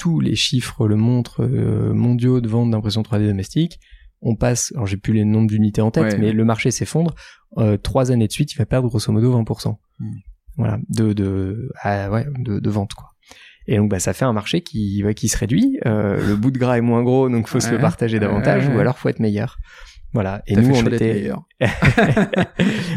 tous 0.00 0.18
les 0.20 0.34
chiffres 0.34 0.88
le 0.88 0.96
montrent 0.96 1.42
euh, 1.44 1.92
mondiaux 1.92 2.40
de 2.40 2.48
vente 2.48 2.70
d'impression 2.70 3.02
3D 3.02 3.26
domestique. 3.28 3.78
On 4.22 4.34
passe, 4.34 4.72
alors 4.74 4.86
j'ai 4.86 4.96
plus 4.96 5.12
les 5.12 5.24
nombres 5.26 5.48
d'unités 5.48 5.82
en 5.82 5.90
tête, 5.90 6.14
Ouais. 6.14 6.18
mais 6.18 6.32
le 6.32 6.44
marché 6.44 6.70
s'effondre. 6.70 7.14
Euh, 7.58 7.76
trois 7.76 8.10
années 8.10 8.26
de 8.26 8.32
suite, 8.32 8.52
il 8.52 8.56
va 8.56 8.64
perdre 8.64 8.88
grosso 8.88 9.12
modo 9.12 9.30
20%. 9.38 9.76
Hmm. 9.98 10.10
Voilà, 10.56 10.78
de 10.88 11.12
de 11.12 11.70
ah, 11.82 12.10
ouais, 12.10 12.26
de, 12.38 12.58
de 12.60 12.70
vente 12.70 12.94
quoi. 12.94 13.10
Et 13.66 13.76
donc 13.76 13.90
bah 13.90 14.00
ça 14.00 14.12
fait 14.14 14.24
un 14.24 14.32
marché 14.32 14.62
qui 14.62 15.02
qui 15.14 15.28
se 15.28 15.36
réduit. 15.36 15.78
Euh, 15.86 16.26
le 16.26 16.34
bout 16.36 16.50
de 16.50 16.58
gras 16.58 16.76
est 16.78 16.80
moins 16.80 17.02
gros, 17.02 17.28
donc 17.28 17.46
faut 17.46 17.60
se 17.60 17.70
le 17.70 17.78
partager 17.78 18.18
davantage, 18.18 18.66
Ouais. 18.68 18.74
ou 18.74 18.78
alors 18.78 18.98
faut 18.98 19.08
être 19.10 19.20
meilleur. 19.20 19.58
Voilà. 20.12 20.42
Et 20.46 20.56
nous 20.56 20.74
on 20.74 20.86
était 20.86 21.30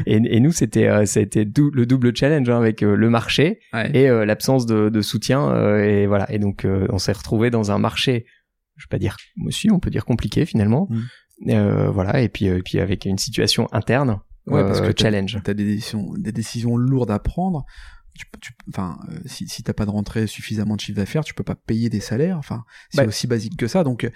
et, 0.05 0.35
et 0.35 0.39
nous 0.39 0.51
c'était 0.51 0.87
euh, 0.87 1.05
ça 1.05 1.19
a 1.19 1.23
été 1.23 1.45
dou- 1.45 1.71
le 1.71 1.85
double 1.85 2.15
challenge 2.15 2.49
hein, 2.49 2.57
avec 2.57 2.83
euh, 2.83 2.95
le 2.95 3.09
marché 3.09 3.59
Ouais. 3.73 3.91
et 3.93 4.09
euh, 4.09 4.25
l'absence 4.25 4.65
de, 4.65 4.89
de 4.89 5.01
soutien 5.01 5.49
euh, 5.51 5.83
et 5.83 6.07
voilà 6.07 6.31
et 6.31 6.39
donc 6.39 6.65
on 6.89 6.97
s'est 6.97 7.11
retrouvé 7.11 7.49
dans 7.49 7.71
un 7.71 7.77
marché 7.77 8.25
je 8.77 8.85
vais 8.85 8.89
pas 8.89 8.97
dire 8.99 9.17
aussi 9.45 9.69
on 9.71 9.79
peut 9.79 9.89
dire 9.91 10.05
compliqué 10.05 10.45
finalement 10.45 10.87
Mm. 11.41 11.89
Voilà 11.91 12.21
et 12.21 12.29
puis 12.29 12.45
et 12.45 12.61
puis 12.61 12.79
avec 12.79 13.05
une 13.05 13.17
situation 13.17 13.67
interne 13.73 14.19
Ouais, 14.45 14.61
parce 14.63 14.79
que 14.81 14.91
challenge 14.97 15.39
T'as 15.43 15.53
des 15.55 15.65
décisions, 15.65 16.13
des 16.17 16.31
décisions 16.31 16.77
lourdes 16.77 17.11
à 17.11 17.17
prendre. 17.19 17.65
Tu, 18.13 18.25
tu, 18.39 18.53
enfin, 18.69 18.97
euh, 19.09 19.17
si, 19.25 19.47
si 19.47 19.63
t'as 19.63 19.73
pas 19.73 19.85
de 19.85 19.89
rentrée 19.89 20.27
suffisamment 20.27 20.75
de 20.75 20.81
chiffre 20.81 20.97
d'affaires, 20.97 21.23
tu 21.23 21.33
peux 21.33 21.43
pas 21.43 21.55
payer 21.55 21.89
des 21.89 21.99
salaires. 22.01 22.37
Enfin, 22.37 22.63
c'est 22.91 23.01
Bah- 23.01 23.07
aussi 23.07 23.25
basique 23.27 23.57
que 23.57 23.67
ça. 23.67 23.83
Donc, 23.83 24.09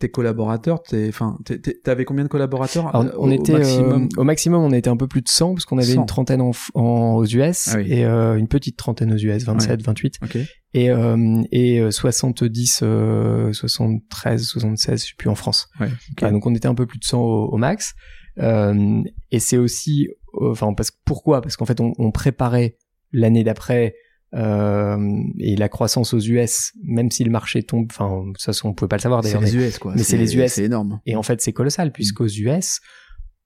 tes 0.00 0.08
collaborateurs, 0.08 0.82
t'es, 0.82 1.06
enfin, 1.08 1.38
t'avais 1.84 2.04
combien 2.04 2.24
de 2.24 2.28
collaborateurs 2.28 2.88
Alors, 2.88 3.02
euh, 3.04 3.16
on 3.18 3.28
au 3.30 3.32
était 3.32 3.54
euh, 3.54 3.58
maximum 3.58 4.08
au 4.16 4.24
maximum 4.24 4.62
on 4.64 4.72
était 4.72 4.90
un 4.90 4.96
peu 4.96 5.06
plus 5.06 5.22
de 5.22 5.28
100 5.28 5.52
parce 5.54 5.64
qu'on 5.66 5.78
avait 5.78 5.92
100. 5.94 6.00
une 6.00 6.06
trentaine 6.06 6.40
en, 6.40 6.50
en- 6.74 7.14
aux 7.16 7.24
US 7.26 7.68
Ah 7.68 7.76
oui. 7.76 7.86
et 7.92 8.04
euh, 8.04 8.36
une 8.36 8.48
petite 8.48 8.76
trentaine 8.76 9.12
aux 9.12 9.16
US 9.18 9.44
27 9.44 9.82
28 9.82 10.14
Ok. 10.24 10.38
et 10.74 10.90
euh, 10.90 11.42
et 11.52 11.80
euh, 11.80 11.90
70 11.92 12.80
euh, 12.82 13.52
73 13.52 14.42
76 14.42 15.02
je 15.02 15.06
sais 15.08 15.14
plus 15.16 15.28
en 15.28 15.34
France 15.36 15.68
Ouais. 15.78 15.88
Voilà, 16.18 16.32
donc 16.32 16.46
on 16.46 16.54
était 16.54 16.66
un 16.68 16.74
peu 16.74 16.86
plus 16.86 16.98
de 16.98 17.04
100 17.04 17.20
au, 17.20 17.44
au 17.52 17.56
max 17.56 17.94
Euh, 18.38 19.02
et 19.32 19.38
c'est 19.40 19.58
aussi 19.58 20.08
euh, 20.40 20.52
enfin 20.52 20.72
parce 20.72 20.90
que 20.92 20.96
pourquoi? 21.04 21.42
Parce 21.42 21.56
qu'en 21.56 21.66
fait 21.66 21.80
on, 21.80 21.92
on 21.98 22.10
préparait 22.12 22.76
l'année 23.12 23.44
d'après 23.44 23.94
euh, 24.34 24.96
et 25.38 25.56
la 25.56 25.68
croissance 25.68 26.14
aux 26.14 26.20
US 26.20 26.72
même 26.84 27.10
si 27.10 27.24
le 27.24 27.30
marché 27.30 27.62
tombe 27.62 27.86
enfin 27.90 28.20
de 28.26 28.32
toute 28.32 28.42
façon 28.42 28.68
on 28.68 28.74
pouvait 28.74 28.88
pas 28.88 28.96
le 28.96 29.02
savoir 29.02 29.22
C'est 29.24 29.30
d'ailleurs 29.34 29.42
mais- 29.42 29.50
les 29.50 29.66
US, 29.68 29.78
quoi. 29.78 29.92
mais 29.96 30.02
c'est 30.04 30.16
les 30.18 30.36
US. 30.36 30.52
C'est 30.52 30.64
énorme. 30.64 31.00
et 31.06 31.16
en 31.16 31.22
fait 31.22 31.40
c'est 31.40 31.50
Mm. 31.50 31.54
colossal 31.54 31.92
puisqu'aux 31.92 32.28
US 32.28 32.80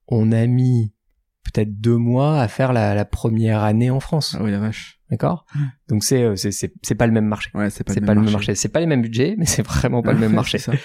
on 0.07 0.31
a 0.31 0.45
mis 0.45 0.93
peut-être 1.43 1.79
deux 1.79 1.97
mois 1.97 2.39
à 2.41 2.47
faire 2.47 2.73
la, 2.73 2.93
la 2.95 3.05
première 3.05 3.63
année 3.63 3.89
en 3.89 3.99
France 3.99 4.35
Ah 4.39 4.43
oui, 4.43 4.51
la 4.51 4.59
vache. 4.59 4.99
d'accord? 5.11 5.45
Donc 5.89 6.03
c'est 6.03 6.21
euh, 6.23 6.35
c'est 6.35 6.51
c'est 6.51 6.71
c'est 6.83 6.95
pas 6.95 7.05
le 7.07 7.13
même 7.13 7.25
marché 7.25 7.49
Ouais, 7.55 7.69
c'est 7.69 7.83
pas, 7.83 7.93
c'est 7.93 7.99
le, 7.99 8.05
pas 8.05 8.13
même 8.13 8.21
le 8.23 8.25
même 8.25 8.33
marché 8.33 8.53
c'est 8.55 8.69
pas 8.69 8.79
les 8.79 8.85
mêmes 8.87 9.01
budgets 9.03 9.35
mais 9.37 9.45
c'est 9.45 9.61
vraiment 9.65 10.01
pas 10.03 10.13
le 10.13 10.19
même 10.19 10.33
marché 10.41 10.57
C'est 10.59 10.71
ça. 10.71 10.77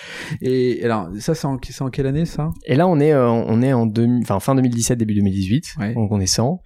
Et 0.43 0.83
alors, 0.85 1.09
ça, 1.19 1.35
c'est 1.35 1.47
en, 1.47 1.59
c'est 1.63 1.83
en 1.83 1.91
quelle 1.91 2.07
année, 2.07 2.25
ça? 2.27 2.51
Et 2.67 2.75
là, 2.77 2.87
on 2.89 3.01
est, 3.01 3.13
euh, 3.13 3.29
on 3.29 3.61
est 3.63 3.73
en 3.73 3.85
demi- 3.87 4.21
enfin, 4.23 4.39
fin 4.41 4.55
2017, 4.55 4.99
début 4.99 5.15
2018. 5.15 5.75
Ouais. 5.79 5.95
Donc, 5.95 6.13
on 6.13 6.21
est 6.21 6.27
100. 6.27 6.61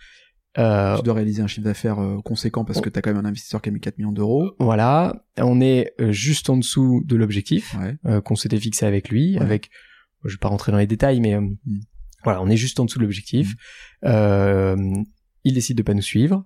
Euh, 0.59 0.97
Tu 0.97 1.03
dois 1.03 1.15
réaliser 1.15 1.43
un 1.43 1.47
chiffre 1.47 1.65
d'affaires 1.65 1.99
euh, 2.01 2.21
conséquent 2.23 2.65
parce 2.65 2.81
que 2.81 2.89
t'as 2.89 3.01
quand 3.01 3.13
même 3.13 3.25
un 3.25 3.29
investisseur 3.29 3.61
qui 3.61 3.69
a 3.71 3.73
mis 3.73 3.81
4 3.81 3.99
millions 3.99 4.13
d'euros. 4.13 4.53
voilà. 4.61 5.25
On 5.39 5.61
est 5.61 5.93
euh, 6.01 6.13
juste 6.13 6.49
en 6.51 6.57
dessous 6.57 7.03
de 7.07 7.17
l'objectif 7.17 7.75
Ouais. 7.81 7.97
euh, 8.07 8.21
qu'on 8.21 8.37
s'était 8.37 8.59
fixé 8.61 8.87
avec 8.87 9.09
lui. 9.09 9.35
Ouais. 9.37 9.43
Avec, 9.43 9.71
je 10.25 10.33
vais 10.35 10.39
pas 10.39 10.49
rentrer 10.49 10.71
dans 10.73 10.79
les 10.79 10.87
détails, 10.87 11.21
mais 11.21 11.35
euh, 11.35 11.41
Mm. 11.41 11.81
voilà, 12.23 12.41
on 12.43 12.49
est 12.49 12.57
juste 12.57 12.79
en 12.81 12.85
dessous 12.85 12.99
de 12.99 13.05
l'objectif. 13.05 13.55
Euh, 14.05 14.77
il 15.45 15.55
décide 15.55 15.77
de 15.77 15.83
pas 15.83 15.95
nous 15.95 16.03
suivre. 16.03 16.45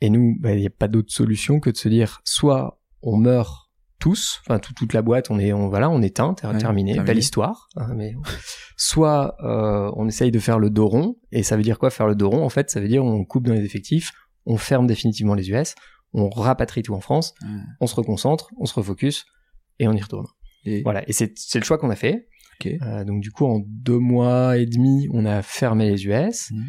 Et 0.00 0.10
nous, 0.10 0.36
bah, 0.40 0.52
il 0.52 0.60
n'y 0.60 0.66
a 0.66 0.70
pas 0.70 0.88
d'autre 0.88 1.12
solution 1.12 1.58
que 1.60 1.70
de 1.70 1.76
se 1.76 1.88
dire, 1.88 2.20
soit 2.24 2.80
on 3.02 3.16
meurt 3.16 3.65
tous, 4.06 4.40
enfin 4.46 4.58
tout- 4.60 4.72
toute 4.74 4.92
la 4.92 5.02
boîte, 5.02 5.30
on 5.32 5.38
est, 5.40 5.52
on 5.52 5.68
voilà, 5.68 5.90
on 5.90 6.00
éteint, 6.00 6.30
Ouais, 6.44 6.58
terminé, 6.58 6.92
terminé. 6.92 7.00
belle 7.02 7.18
histoire. 7.18 7.68
hein, 7.76 7.92
mais 7.96 8.14
soit 8.76 9.34
euh, 9.42 9.90
on 9.96 10.06
essaye 10.06 10.30
de 10.30 10.38
faire 10.38 10.58
le 10.58 10.70
dos 10.70 10.86
rond, 10.88 11.16
et 11.32 11.42
ça 11.42 11.56
veut 11.56 11.62
dire 11.62 11.78
quoi 11.78 11.90
faire 11.90 12.06
le 12.06 12.14
dos 12.14 12.30
rond? 12.30 12.42
En 12.44 12.48
fait, 12.48 12.70
ça 12.70 12.80
veut 12.80 12.88
dire 12.88 13.04
on 13.04 13.24
coupe 13.24 13.46
dans 13.46 13.54
les 13.54 13.64
effectifs, 13.64 14.12
on 14.44 14.56
ferme 14.56 14.86
définitivement 14.86 15.34
les 15.34 15.50
US, 15.50 15.74
on 16.12 16.28
rapatrie 16.28 16.82
tout 16.82 16.94
en 16.94 17.00
France, 17.00 17.34
Ouais. 17.42 17.48
on 17.80 17.86
se 17.86 17.94
reconcentre, 17.96 18.50
on 18.58 18.66
se 18.66 18.74
refocus 18.74 19.26
et 19.80 19.88
on 19.88 19.92
y 19.92 20.00
retourne. 20.00 20.26
Et, 20.64 20.82
Voilà, 20.82 21.02
et 21.08 21.12
c'est 21.12 21.32
le 21.54 21.64
choix 21.64 21.78
qu'on 21.78 21.90
a 21.90 21.96
fait. 21.96 22.28
Euh, 22.64 23.04
donc 23.04 23.20
du 23.20 23.30
coup, 23.32 23.44
en 23.44 23.60
deux 23.66 23.98
mois 23.98 24.56
et 24.56 24.66
demi, 24.66 25.08
on 25.12 25.26
a 25.26 25.42
fermé 25.42 25.90
les 25.90 26.06
US. 26.06 26.50
Mhm. 26.52 26.64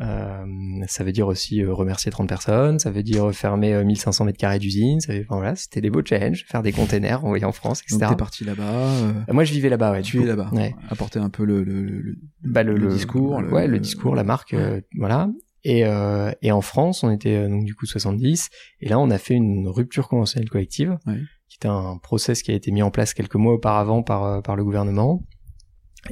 Euh, 0.00 0.44
ça 0.86 1.04
veut 1.04 1.12
dire 1.12 1.26
aussi 1.26 1.62
euh, 1.62 1.72
remercier 1.72 2.10
30 2.10 2.26
personnes, 2.26 2.78
ça 2.78 2.90
veut 2.90 3.02
dire 3.02 3.30
fermer 3.34 3.74
euh, 3.74 3.84
1500 3.84 4.24
mètres 4.24 4.38
carrés 4.38 4.58
d'usine, 4.58 5.00
ça 5.00 5.12
veut- 5.12 5.20
enfin, 5.28 5.36
voilà, 5.36 5.54
c'était 5.54 5.82
des 5.82 5.90
beaux 5.90 6.00
challenges, 6.02 6.44
faire 6.48 6.62
des 6.62 6.72
containers 6.72 7.22
envoyés 7.24 7.44
en 7.44 7.52
France, 7.52 7.82
etc. 7.82 7.98
donc 8.00 8.08
t'es 8.10 8.16
parti 8.16 8.44
là-bas. 8.44 8.62
euh, 8.64 9.12
Euh, 9.28 9.32
Moi, 9.34 9.44
je 9.44 9.52
vivais 9.52 9.68
là-bas, 9.68 9.92
ouais. 9.92 10.00
tu 10.00 10.18
coup. 10.18 10.24
là-bas. 10.24 10.48
Ouais. 10.52 10.74
Apporter 10.88 11.18
un 11.18 11.28
peu 11.28 11.44
le, 11.44 11.62
le, 11.62 11.82
le, 11.82 12.16
Bah, 12.42 12.62
le, 12.62 12.72
le 12.74 12.86
le- 12.86 12.92
discours, 12.94 13.42
ouais, 13.52 13.66
le- 13.66 13.78
discours, 13.78 14.14
la 14.14 14.24
marque, 14.24 14.54
euh, 14.54 14.80
voilà. 14.96 15.28
Et, 15.64 15.84
euh, 15.84 16.32
et 16.40 16.50
en 16.52 16.62
France, 16.62 17.04
on 17.04 17.10
était 17.10 17.36
euh, 17.36 17.48
donc 17.48 17.64
du 17.64 17.74
coup 17.74 17.84
70, 17.86 18.48
et 18.80 18.88
là, 18.88 18.98
on 18.98 19.10
a 19.10 19.18
fait 19.18 19.34
une 19.34 19.68
rupture 19.68 20.08
conventionnelle 20.08 20.48
collective, 20.48 20.96
Ouais. 21.06 21.20
qui 21.50 21.56
était 21.58 21.68
un 21.68 21.98
process 22.02 22.42
qui 22.42 22.50
a 22.50 22.54
été 22.54 22.70
mis 22.72 22.82
en 22.82 22.90
place 22.90 23.12
quelques 23.12 23.36
mois 23.36 23.52
auparavant 23.52 24.02
par 24.02 24.24
euh, 24.24 24.40
par 24.40 24.56
le 24.56 24.64
gouvernement, 24.64 25.22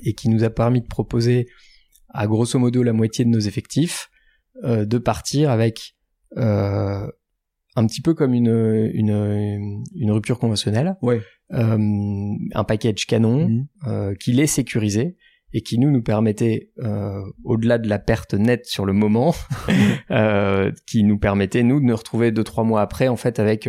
et 0.04 0.12
qui 0.12 0.28
nous 0.28 0.44
a 0.44 0.50
permis 0.50 0.82
de 0.82 0.86
proposer 0.86 1.48
à 2.12 2.26
grosso 2.26 2.58
modo 2.58 2.82
la 2.82 2.92
moitié 2.92 3.24
de 3.24 3.30
nos 3.30 3.38
effectifs 3.40 4.08
euh, 4.64 4.84
de 4.84 4.98
partir 4.98 5.50
avec 5.50 5.94
euh, 6.36 7.06
un 7.76 7.86
petit 7.86 8.00
peu 8.02 8.14
comme 8.14 8.34
une 8.34 8.90
une 8.94 9.82
une 9.94 10.10
rupture 10.10 10.38
conventionnelle, 10.38 10.96
Ouais. 11.02 11.20
euh, 11.52 11.76
un 12.54 12.64
package 12.64 13.06
canon 13.06 13.48
Mhm. 13.86 14.16
qui 14.18 14.32
les 14.32 14.46
sécurisait 14.46 15.16
et 15.52 15.62
qui 15.62 15.78
nous 15.78 15.90
nous 15.90 16.02
permettait, 16.02 16.70
au-delà 17.42 17.78
de 17.78 17.88
la 17.88 17.98
perte 17.98 18.34
nette 18.34 18.66
sur 18.66 18.84
le 18.86 18.92
moment, 18.92 19.34
qui 20.86 21.02
nous 21.04 21.18
permettait 21.18 21.62
nous 21.62 21.80
de 21.80 21.84
nous 21.86 21.96
retrouver 21.96 22.30
deux 22.32 22.44
trois 22.44 22.64
mois 22.64 22.82
après 22.82 23.08
en 23.08 23.16
fait 23.16 23.38
avec 23.38 23.68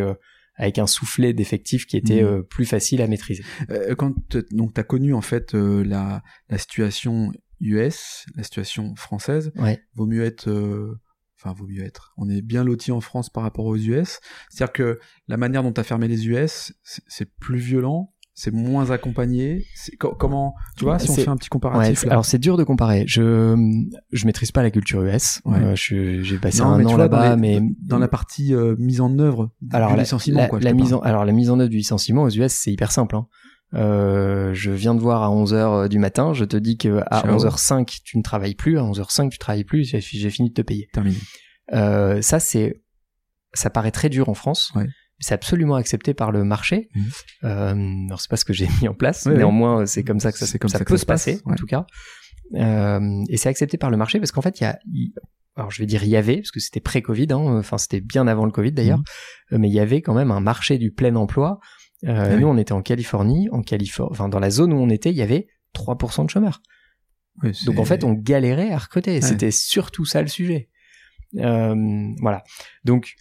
avec 0.56 0.78
un 0.78 0.86
soufflet 0.86 1.32
d'effectifs 1.32 1.86
qui 1.86 1.96
était 1.96 2.22
Mhm. 2.22 2.28
euh, 2.28 2.42
plus 2.42 2.66
facile 2.66 3.00
à 3.02 3.06
maîtriser. 3.08 3.42
Euh, 3.70 3.94
quand 3.94 4.12
donc 4.52 4.74
t'as 4.74 4.82
connu 4.82 5.14
en 5.14 5.22
fait 5.22 5.54
euh, 5.54 5.82
la, 5.82 6.22
la 6.50 6.58
situation 6.58 7.32
US, 7.62 8.26
la 8.36 8.42
situation 8.42 8.94
française, 8.96 9.52
Ouais. 9.56 9.80
vaut 9.94 10.06
mieux 10.06 10.24
être, 10.24 10.48
euh, 10.50 11.00
enfin 11.38 11.54
vaut 11.54 11.66
mieux 11.66 11.82
être. 11.84 12.12
On 12.18 12.28
est 12.28 12.42
bien 12.42 12.64
loti 12.64 12.92
en 12.92 13.00
France 13.00 13.30
par 13.30 13.42
rapport 13.44 13.66
aux 13.66 13.76
US. 13.76 14.20
C'est-à-dire 14.50 14.72
que 14.72 15.00
la 15.28 15.36
manière 15.36 15.62
dont 15.62 15.72
t'as 15.72 15.82
fermé 15.84 16.08
les 16.08 16.26
US, 16.28 16.72
c'est- 16.82 17.30
plus 17.40 17.58
violent, 17.58 18.12
c'est 18.34 18.50
moins 18.52 18.90
accompagné. 18.90 19.66
C'est- 19.74 19.94
co- 19.96 20.14
comment, 20.14 20.54
tu 20.78 20.84
vois, 20.84 20.98
si 20.98 21.10
on 21.10 21.14
fait 21.14 21.28
un 21.28 21.36
petit 21.36 21.46
Ouais, 21.46 21.50
comparatif 21.50 22.04
là. 22.04 22.12
alors 22.12 22.24
c'est 22.24 22.38
dur 22.38 22.56
de 22.56 22.64
comparer. 22.64 23.04
Je 23.06 23.54
je 24.10 24.26
maîtrise 24.26 24.50
pas 24.52 24.62
la 24.62 24.70
culture 24.70 25.02
US. 25.02 25.42
Ouais. 25.44 25.58
Euh, 25.58 25.76
je- 25.76 26.22
j'ai 26.22 26.38
passé 26.38 26.60
Non, 26.60 26.68
un 26.70 26.84
an 26.86 26.96
là-bas, 26.96 27.36
mais 27.36 27.60
dans 27.82 27.98
la 27.98 28.08
partie 28.08 28.54
euh, 28.54 28.74
mise 28.78 29.02
en 29.02 29.18
œuvre 29.18 29.50
alors 29.70 29.90
du 29.90 29.96
la, 29.96 30.02
licenciement, 30.04 30.40
la- 30.40 30.48
quoi. 30.48 30.60
la 30.60 30.72
mise 30.72 30.94
en 30.94 31.00
alors 31.00 31.26
la 31.26 31.32
mise 31.32 31.50
en 31.50 31.60
œuvre 31.60 31.68
du 31.68 31.76
licenciement 31.76 32.22
aux 32.22 32.30
US 32.30 32.52
c'est 32.52 32.72
hyper 32.72 32.90
simple. 32.90 33.16
Hein. 33.16 33.26
Euh, 33.74 34.52
je 34.54 34.70
viens 34.70 34.94
de 34.94 35.00
voir 35.00 35.22
à 35.22 35.28
11h 35.28 35.88
du 35.88 35.98
matin, 35.98 36.34
je 36.34 36.44
te 36.44 36.56
dis 36.56 36.76
que 36.76 37.02
à 37.10 37.22
Ciao. 37.22 37.36
11h05 37.38 38.00
tu 38.04 38.18
ne 38.18 38.22
travailles 38.22 38.54
plus, 38.54 38.78
à 38.78 38.82
11h05 38.82 39.30
tu 39.30 39.38
travailles 39.38 39.64
plus, 39.64 39.84
j'ai 39.84 40.30
fini 40.30 40.50
de 40.50 40.54
te 40.54 40.62
payer. 40.62 40.88
Terminé. 40.92 41.16
Euh, 41.72 42.20
ça 42.20 42.38
c'est 42.40 42.82
ça 43.54 43.70
paraît 43.70 43.90
très 43.90 44.08
dur 44.10 44.28
en 44.28 44.34
France. 44.34 44.72
Ouais. 44.74 44.84
mais 44.84 44.90
C'est 45.20 45.34
absolument 45.34 45.76
accepté 45.76 46.12
par 46.14 46.32
le 46.32 46.44
marché. 46.44 46.88
Mhm. 46.94 47.04
Euh, 47.44 48.06
alors 48.08 48.20
c'est 48.20 48.30
pas 48.30 48.36
ce 48.36 48.44
que 48.44 48.52
j'ai 48.52 48.68
mis 48.82 48.88
en 48.88 48.94
place, 48.94 49.24
Ouais, 49.26 49.36
néanmoins 49.36 49.86
c'est 49.86 50.04
comme 50.04 50.20
ça 50.20 50.32
que 50.32 50.38
ça, 50.38 50.58
comme 50.58 50.68
ça 50.70 50.78
ça 50.78 50.84
peut 50.84 50.96
se 50.96 51.00
se 51.02 51.06
passe, 51.06 51.24
passer 51.24 51.40
en 51.46 51.54
tout 51.54 51.66
cas. 51.66 51.86
Euh, 52.54 53.24
et 53.30 53.36
c'est 53.38 53.48
accepté 53.48 53.78
par 53.78 53.90
le 53.90 53.96
marché 53.96 54.18
parce 54.18 54.32
qu'en 54.32 54.42
fait 54.42 54.60
il 54.60 54.64
y 54.64 54.66
a, 54.66 54.78
alors 55.56 55.70
je 55.70 55.80
vais 55.80 55.86
dire 55.86 56.02
il 56.04 56.10
y 56.10 56.16
avait 56.16 56.36
parce 56.38 56.50
que 56.50 56.60
c'était 56.60 56.80
pré-Covid, 56.80 57.28
hein, 57.30 57.58
enfin 57.58 57.78
c'était 57.78 58.00
bien 58.02 58.26
avant 58.26 58.44
le 58.44 58.52
Covid 58.52 58.72
d'ailleurs, 58.72 58.98
Mhm. 58.98 59.04
euh, 59.52 59.58
mais 59.58 59.68
il 59.68 59.74
y 59.74 59.80
avait 59.80 60.02
quand 60.02 60.14
même 60.14 60.30
un 60.30 60.40
marché 60.40 60.76
du 60.78 60.92
plein 60.92 61.14
emploi. 61.16 61.58
Euh, 62.04 62.24
Ah 62.30 62.34
oui. 62.34 62.40
Nous 62.40 62.46
on 62.46 62.56
était 62.56 62.72
en 62.72 62.82
Californie, 62.82 63.48
en 63.52 63.62
Californie, 63.62 64.10
enfin 64.12 64.28
dans 64.28 64.40
la 64.40 64.50
zone 64.50 64.72
où 64.72 64.76
on 64.76 64.88
était, 64.90 65.10
il 65.10 65.16
y 65.16 65.22
avait 65.22 65.46
3% 65.74 66.24
de 66.24 66.30
chômeurs. 66.30 66.60
Donc 67.66 67.78
en 67.78 67.84
fait, 67.84 68.04
on 68.04 68.12
galérait 68.12 68.72
à 68.72 68.78
recruter. 68.78 69.14
Ouais. 69.14 69.20
C'était 69.22 69.50
surtout 69.50 70.04
ça 70.04 70.20
le 70.20 70.28
sujet. 70.28 70.68
Euh, 71.38 71.74
voilà. 72.20 72.44
Donc 72.84 73.14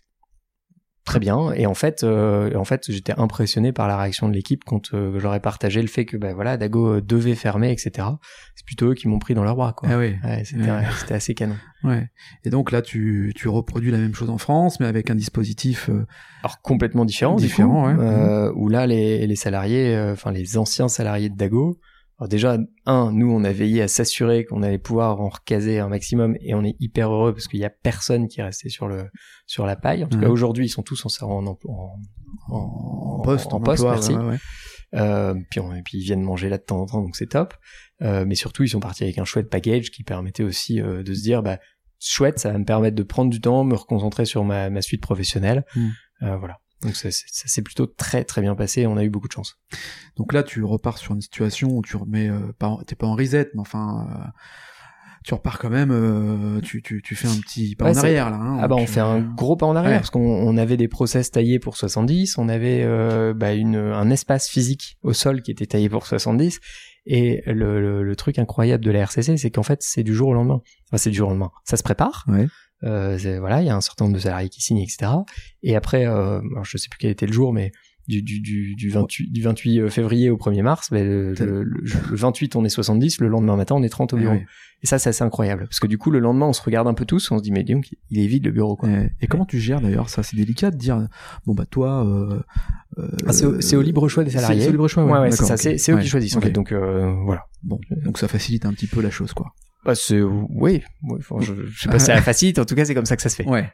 très 1.05 1.19
bien. 1.19 1.51
Et 1.53 1.65
en 1.65 1.73
fait, 1.73 2.03
euh, 2.03 2.55
en 2.55 2.63
fait, 2.65 2.91
j'étais 2.91 3.13
impressionné 3.17 3.71
par 3.71 3.87
la 3.87 3.97
réaction 3.97 4.29
de 4.29 4.33
l'équipe 4.33 4.63
quand 4.65 4.93
euh, 4.93 5.19
j'aurais 5.19 5.39
partagé 5.39 5.81
le 5.81 5.87
fait 5.87 6.05
que 6.05 6.15
bah 6.17 6.33
voilà, 6.33 6.57
Dago 6.57 6.95
euh, 6.95 7.01
devait 7.01 7.35
fermer, 7.35 7.71
etc. 7.71 8.07
C'est 8.55 8.65
plutôt 8.65 8.91
eux 8.91 8.93
qui 8.93 9.07
m'ont 9.07 9.19
pris 9.19 9.33
dans 9.33 9.43
leurs 9.43 9.55
bras, 9.55 9.73
quoi. 9.73 9.89
Ah 9.91 9.97
oui. 9.97 10.15
Ouais, 10.23 10.43
c'était, 10.45 10.69
Ouais. 10.69 10.83
c'était 10.99 11.13
assez 11.15 11.33
canon. 11.33 11.55
Ouais. 11.83 12.09
Et 12.45 12.49
donc 12.51 12.71
là, 12.71 12.81
tu, 12.81 13.33
tu 13.35 13.47
reproduis 13.47 13.89
la 13.91 13.97
même 13.97 14.13
chose 14.13 14.29
en 14.29 14.37
France, 14.37 14.79
mais 14.79 14.85
avec 14.85 15.09
un 15.09 15.15
dispositif. 15.15 15.89
euh, 15.89 16.05
Alors 16.43 16.61
complètement 16.61 17.05
différent, 17.05 17.35
Différent, 17.35 17.93
coup, 17.95 17.99
ouais. 17.99 18.05
euh, 18.07 18.51
où 18.55 18.69
là 18.69 18.85
les, 18.87 19.25
les 19.25 19.35
salariés, 19.35 19.95
euh, 19.95 20.13
enfin 20.13 20.31
les 20.31 20.57
anciens 20.57 20.87
salariés 20.87 21.29
de 21.29 21.35
Dago. 21.35 21.79
Alors 22.21 22.29
déjà, 22.29 22.55
un, 22.85 23.11
nous 23.11 23.31
on 23.31 23.43
a 23.43 23.51
veillé 23.51 23.81
à 23.81 23.87
s'assurer 23.87 24.45
qu'on 24.45 24.61
allait 24.61 24.77
pouvoir 24.77 25.19
en 25.19 25.29
recaser 25.29 25.79
un 25.79 25.89
maximum, 25.89 26.37
et 26.39 26.53
on 26.53 26.63
est 26.63 26.75
hyper 26.79 27.11
heureux 27.11 27.33
parce 27.33 27.47
qu'il 27.47 27.59
y 27.59 27.65
a 27.65 27.71
personne 27.71 28.27
qui 28.27 28.41
est 28.41 28.43
resté 28.43 28.69
sur 28.69 28.87
le 28.87 29.05
sur 29.47 29.65
la 29.65 29.75
paille. 29.75 30.03
En 30.03 30.07
tout 30.07 30.17
Mhm. 30.17 30.23
cas 30.25 30.29
aujourd'hui, 30.29 30.65
ils 30.67 30.69
sont 30.69 30.83
tous 30.83 31.03
en 31.23 31.29
en, 31.47 31.57
en, 32.49 33.21
poste, 33.23 33.53
en, 33.53 33.59
poste, 33.59 33.81
emploi, 33.81 33.91
merci. 33.93 34.13
ouais, 34.13 34.23
ouais. 34.23 34.37
Euh, 34.93 35.33
puis, 35.49 35.59
on- 35.61 35.73
et 35.73 35.81
puis 35.81 35.97
ils 35.97 36.03
viennent 36.03 36.21
manger 36.21 36.49
là 36.49 36.57
de 36.59 36.63
temps 36.63 36.81
en 36.81 36.85
temps, 36.85 37.01
donc 37.01 37.15
c'est 37.15 37.29
top. 37.29 37.53
Euh, 38.03 38.23
mais 38.25 38.35
surtout, 38.35 38.63
ils 38.63 38.69
sont 38.69 38.79
partis 38.79 39.03
avec 39.03 39.17
un 39.17 39.25
chouette 39.25 39.49
package 39.49 39.89
qui 39.89 40.03
permettait 40.03 40.43
aussi 40.43 40.79
euh, 40.81 41.01
de 41.01 41.13
se 41.15 41.21
dire, 41.23 41.41
bah 41.41 41.57
chouette, 41.99 42.37
ça 42.39 42.51
va 42.51 42.57
me 42.59 42.65
permettre 42.65 42.95
de 42.95 43.03
prendre 43.03 43.31
du 43.31 43.39
temps, 43.41 43.63
me 43.63 43.75
reconcentrer 43.75 44.25
sur 44.25 44.43
ma, 44.43 44.69
ma 44.69 44.81
suite 44.81 45.01
professionnelle. 45.01 45.65
Euh, 46.23 46.35
voilà. 46.37 46.57
Donc 46.83 46.95
ça, 46.95 47.09
ça 47.11 47.47
s'est 47.47 47.61
plutôt 47.61 47.85
très 47.85 48.23
très 48.23 48.41
bien 48.41 48.55
passé. 48.55 48.87
On 48.87 48.97
a 48.97 49.03
eu 49.03 49.09
beaucoup 49.09 49.27
de 49.27 49.33
chance. 49.33 49.59
Donc 50.15 50.33
là, 50.33 50.43
tu 50.43 50.63
repars 50.63 50.97
sur 50.97 51.13
une 51.13 51.21
situation 51.21 51.69
où 51.69 51.81
tu 51.81 51.95
remets, 51.95 52.29
euh, 52.29 52.51
t'es 52.87 52.95
pas 52.95 53.07
en 53.07 53.15
reset, 53.15 53.51
mais 53.53 53.59
enfin, 53.61 54.07
euh, 54.09 54.27
tu 55.23 55.35
repars 55.35 55.59
quand 55.59 55.69
même, 55.69 55.91
euh, 55.91 56.59
tu, 56.61 56.81
tu, 56.81 57.01
tu 57.03 57.15
fais 57.15 57.27
un 57.27 57.35
petit 57.39 57.75
pas 57.75 57.85
Ouais, 57.85 57.95
en 57.95 57.97
arrière 57.99 58.29
là. 58.31 58.37
Hein, 58.37 58.57
Ah 58.59 58.67
bah 58.67 58.75
on 58.75 58.87
fait 58.87 58.99
un 58.99 59.19
gros 59.19 59.55
pas 59.55 59.67
en 59.67 59.75
arrière 59.75 59.91
ouais. 59.91 59.97
parce 59.97 60.09
qu'on 60.09 60.19
on 60.19 60.57
avait 60.57 60.77
des 60.77 60.87
process 60.87 61.29
taillés 61.29 61.59
pour 61.59 61.77
70, 61.77 62.39
on 62.39 62.49
avait 62.49 62.81
euh, 62.83 63.33
bah, 63.35 63.53
une, 63.53 63.75
un 63.75 64.09
espace 64.09 64.49
physique 64.49 64.97
au 65.03 65.13
sol 65.13 65.43
qui 65.43 65.51
était 65.51 65.67
taillé 65.67 65.89
pour 65.89 66.07
70 66.07 66.59
et 67.05 67.43
le, 67.45 67.79
le, 67.79 68.03
le 68.03 68.15
truc 68.15 68.39
incroyable 68.39 68.83
de 68.83 68.89
la 68.91 68.99
RCC 69.01 69.37
c'est 69.37 69.51
qu'en 69.51 69.63
fait 69.63 69.83
c'est 69.83 70.03
du 70.03 70.15
jour 70.15 70.29
au 70.29 70.33
lendemain. 70.33 70.61
Enfin 70.87 70.97
c'est 70.97 71.11
du 71.11 71.17
jour 71.17 71.27
au 71.27 71.31
lendemain. 71.31 71.51
Ça 71.65 71.77
se 71.77 71.83
prépare. 71.83 72.25
Ouais. 72.27 72.47
Euh, 72.83 73.17
voilà, 73.39 73.61
il 73.61 73.67
y 73.67 73.69
a 73.69 73.75
un 73.75 73.81
certain 73.81 74.05
nombre 74.05 74.15
de 74.15 74.21
salariés 74.21 74.49
qui 74.49 74.61
signent 74.61 74.81
etc. 74.81 75.11
Et 75.63 75.75
après, 75.75 76.05
euh, 76.07 76.39
alors 76.51 76.65
je 76.65 76.77
sais 76.77 76.89
plus 76.89 76.97
quel 76.99 77.11
était 77.11 77.27
le 77.27 77.33
jour 77.33 77.53
mais 77.53 77.71
du, 78.07 78.23
du, 78.23 78.39
du, 78.41 78.75
du 78.75 78.89
28, 78.89 79.31
du 79.31 79.41
28 79.43 79.89
février 79.89 80.29
au 80.31 80.35
1er 80.37 80.63
mars, 80.63 80.89
ben, 80.91 81.05
le, 81.07 81.33
le, 81.35 81.63
le- 81.63 81.83
le 82.09 82.15
28 82.17 82.55
on 82.55 82.65
est 82.65 82.69
70, 82.69 83.19
le 83.21 83.27
lendemain 83.27 83.55
matin 83.55 83.75
on 83.75 83.83
est 83.83 83.89
30 83.89 84.13
au 84.13 84.15
ouais, 84.17 84.21
bureau. 84.23 84.33
ouais. 84.35 84.45
Et 84.83 84.87
ça 84.87 84.97
c'est 84.97 85.09
assez 85.09 85.23
incroyable 85.23 85.65
parce 85.67 85.79
que 85.79 85.85
du 85.85 85.99
coup 85.99 86.09
le 86.09 86.17
lendemain 86.17 86.47
on 86.47 86.53
se 86.53 86.61
regarde 86.63 86.87
un 86.87 86.95
peu 86.95 87.05
tous, 87.05 87.29
on 87.31 87.37
se 87.37 87.43
dit 87.43 87.51
mais 87.51 87.63
donc 87.63 87.91
il 88.09 88.19
est 88.19 88.25
vide 88.25 88.45
le 88.45 88.51
bureau 88.51 88.75
quoi. 88.75 88.89
Et, 88.89 89.11
et 89.21 89.27
comment 89.27 89.45
tu 89.45 89.59
gères 89.59 89.79
d'ailleurs? 89.79 90.09
Ça 90.09 90.23
C'est 90.23 90.35
délicat 90.35 90.71
de 90.71 90.77
dire 90.77 91.07
bon 91.45 91.53
bah 91.53 91.65
toi. 91.69 92.03
Euh, 92.03 92.41
euh, 92.97 93.07
Ah, 93.27 93.31
c'est 93.33 93.75
au- 93.75 93.81
libre 93.83 94.07
choix 94.09 94.23
des 94.23 94.31
salariés. 94.31 94.61
C'est 94.61 94.67
au 94.69 94.71
libre 94.71 94.87
choix, 94.87 95.05
ouais. 95.05 95.11
Ouais, 95.11 95.19
ouais, 95.19 95.31
c'est 95.31 95.43
d'accord, 95.43 95.47
ça. 95.49 95.53
ok. 95.53 95.59
C'est, 95.61 95.77
c'est 95.77 95.91
eux 95.93 95.99
qui 95.99 96.07
choisissent, 96.07 96.35
en 96.35 96.41
fait. 96.41 96.49
Donc, 96.51 96.71
euh, 96.73 97.13
voilà. 97.23 97.45
Bon, 97.63 97.79
donc 98.03 98.17
ça 98.17 98.27
facilite 98.27 98.65
un 98.65 98.73
petit 98.73 98.87
peu 98.87 99.01
la 99.01 99.09
chose, 99.11 99.31
quoi. 99.33 99.53
Bah, 99.83 99.95
c'est, 99.95 100.21
oui. 100.21 100.83
Enfin, 101.17 101.37
je, 101.39 101.53
je 101.65 101.81
sais 101.81 101.89
pas 101.89 101.97
si 101.97 102.05
c'est 102.05 102.13
la 102.15 102.21
facilite. 102.21 102.59
En 102.59 102.65
tout 102.65 102.75
cas, 102.75 102.85
c'est 102.85 102.93
comme 102.93 103.05
ça 103.07 103.15
que 103.15 103.21
ça 103.21 103.29
se 103.29 103.35
fait. 103.35 103.45
Ouais. 103.47 103.71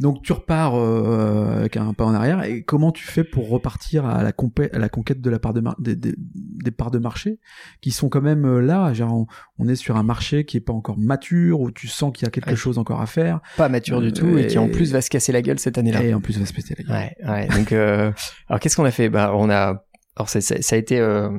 Donc 0.00 0.22
tu 0.22 0.32
repars 0.32 0.76
euh, 0.76 1.58
avec 1.60 1.76
un 1.76 1.92
pas 1.94 2.04
en 2.04 2.14
arrière. 2.14 2.44
Et 2.44 2.62
comment 2.62 2.92
tu 2.92 3.04
fais 3.04 3.24
pour 3.24 3.48
repartir 3.48 4.06
à 4.06 4.22
la, 4.22 4.28
à 4.30 4.78
la 4.78 4.88
conquête 4.88 5.20
de 5.20 5.30
la 5.30 5.38
part 5.38 5.52
de 5.54 5.60
mar- 5.60 5.76
des, 5.80 5.96
des- 5.96 6.14
des 6.16 6.70
parts 6.70 6.90
de 6.92 6.98
marché 6.98 7.40
qui 7.80 7.90
sont 7.90 8.08
quand 8.08 8.20
même 8.20 8.44
euh, 8.44 8.60
là 8.60 8.92
genre, 8.92 9.12
on, 9.12 9.26
on 9.58 9.68
est 9.68 9.74
sur 9.76 9.96
un 9.96 10.02
marché 10.02 10.44
qui 10.44 10.56
est 10.56 10.60
pas 10.60 10.72
encore 10.72 10.96
mature 10.98 11.60
où 11.60 11.70
tu 11.70 11.88
sens 11.88 12.12
qu'il 12.12 12.26
y 12.26 12.28
a 12.28 12.30
quelque 12.30 12.50
Ouais. 12.50 12.56
chose 12.56 12.78
encore 12.78 13.00
à 13.00 13.06
faire 13.06 13.40
Pas 13.56 13.68
mature 13.68 14.00
du 14.00 14.08
Euh, 14.08 14.12
tout 14.12 14.38
et 14.38 14.46
qui 14.46 14.58
en 14.58 14.66
et- 14.68 14.70
plus 14.70 14.92
va 14.92 15.00
se 15.00 15.10
casser 15.10 15.32
la 15.32 15.42
gueule 15.42 15.58
cette 15.58 15.76
année-là. 15.78 16.02
et 16.02 16.14
en 16.14 16.20
plus 16.20 16.38
va 16.38 16.46
se 16.46 16.52
péter 16.52 16.74
la 16.78 16.84
gueule. 16.84 16.96
Ouais, 17.26 17.30
ouais. 17.30 17.48
Donc, 17.48 17.72
euh, 17.72 18.12
alors 18.48 18.60
qu'est-ce 18.60 18.76
qu'on 18.76 18.84
a 18.84 18.90
fait? 18.92 19.08
Bah, 19.08 19.32
on 19.34 19.50
a. 19.50 19.84
Alors 20.18 20.28
ça, 20.28 20.38
a 20.38 20.76
été, 20.76 20.98
euh, 20.98 21.30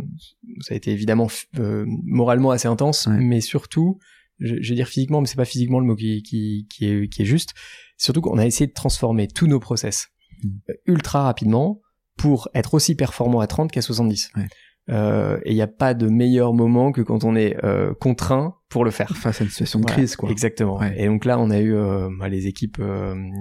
ça 0.62 0.74
a 0.74 0.78
été 0.78 0.92
évidemment 0.92 1.28
euh, 1.60 1.84
moralement 2.06 2.52
assez 2.52 2.68
intense, 2.70 3.08
Ouais. 3.08 3.18
mais 3.20 3.42
surtout, 3.42 4.00
je, 4.40 4.56
je 4.62 4.70
vais 4.70 4.76
dire 4.76 4.88
physiquement, 4.88 5.20
mais 5.20 5.28
c'est 5.28 5.36
pas 5.36 5.44
physiquement 5.46 5.80
le 5.82 5.86
mot 5.86 5.96
qui, 5.96 6.24
qui, 6.24 6.66
qui 6.70 6.86
est, 6.90 7.10
qui 7.10 7.24
est 7.24 7.26
juste. 7.26 7.54
Surtout 7.98 8.22
qu'on 8.22 8.38
a 8.38 8.46
essayé 8.46 8.68
de 8.68 8.74
transformer 8.74 9.28
tous 9.28 9.48
nos 9.48 9.60
process 9.60 10.08
Mm. 10.42 10.48
euh, 10.70 10.74
ultra 10.88 11.24
rapidement 11.24 11.82
pour 12.18 12.48
être 12.54 12.74
aussi 12.74 12.96
performant 12.96 13.42
à 13.42 13.48
30 13.48 13.70
qu'à 13.72 13.82
70. 13.82 14.32
Ouais. 14.38 14.48
Euh, 14.90 15.38
et 15.44 15.52
il 15.52 15.56
n'y 15.56 15.62
a 15.62 15.68
pas 15.68 15.94
de 15.94 16.08
meilleur 16.08 16.54
moment 16.54 16.94
que 16.94 17.02
quand 17.02 17.26
on 17.26 17.36
est 17.36 17.58
euh, 17.66 17.94
contraint 18.00 18.56
pour 18.70 18.86
le 18.86 18.92
faire. 18.92 19.10
Face 19.18 19.42
à 19.42 19.44
une 19.44 19.50
situation 19.50 19.80
de 19.80 19.84
Voilà, 19.84 19.98
crise, 19.98 20.16
quoi. 20.16 20.30
Exactement. 20.32 20.78
Ouais. 20.80 20.96
Et 20.98 21.08
donc 21.08 21.26
là, 21.26 21.38
on 21.40 21.50
a 21.52 21.60
eu 21.60 21.76
euh, 21.76 22.10
bah, 22.18 22.30
les 22.30 22.48
équipes, 22.48 22.82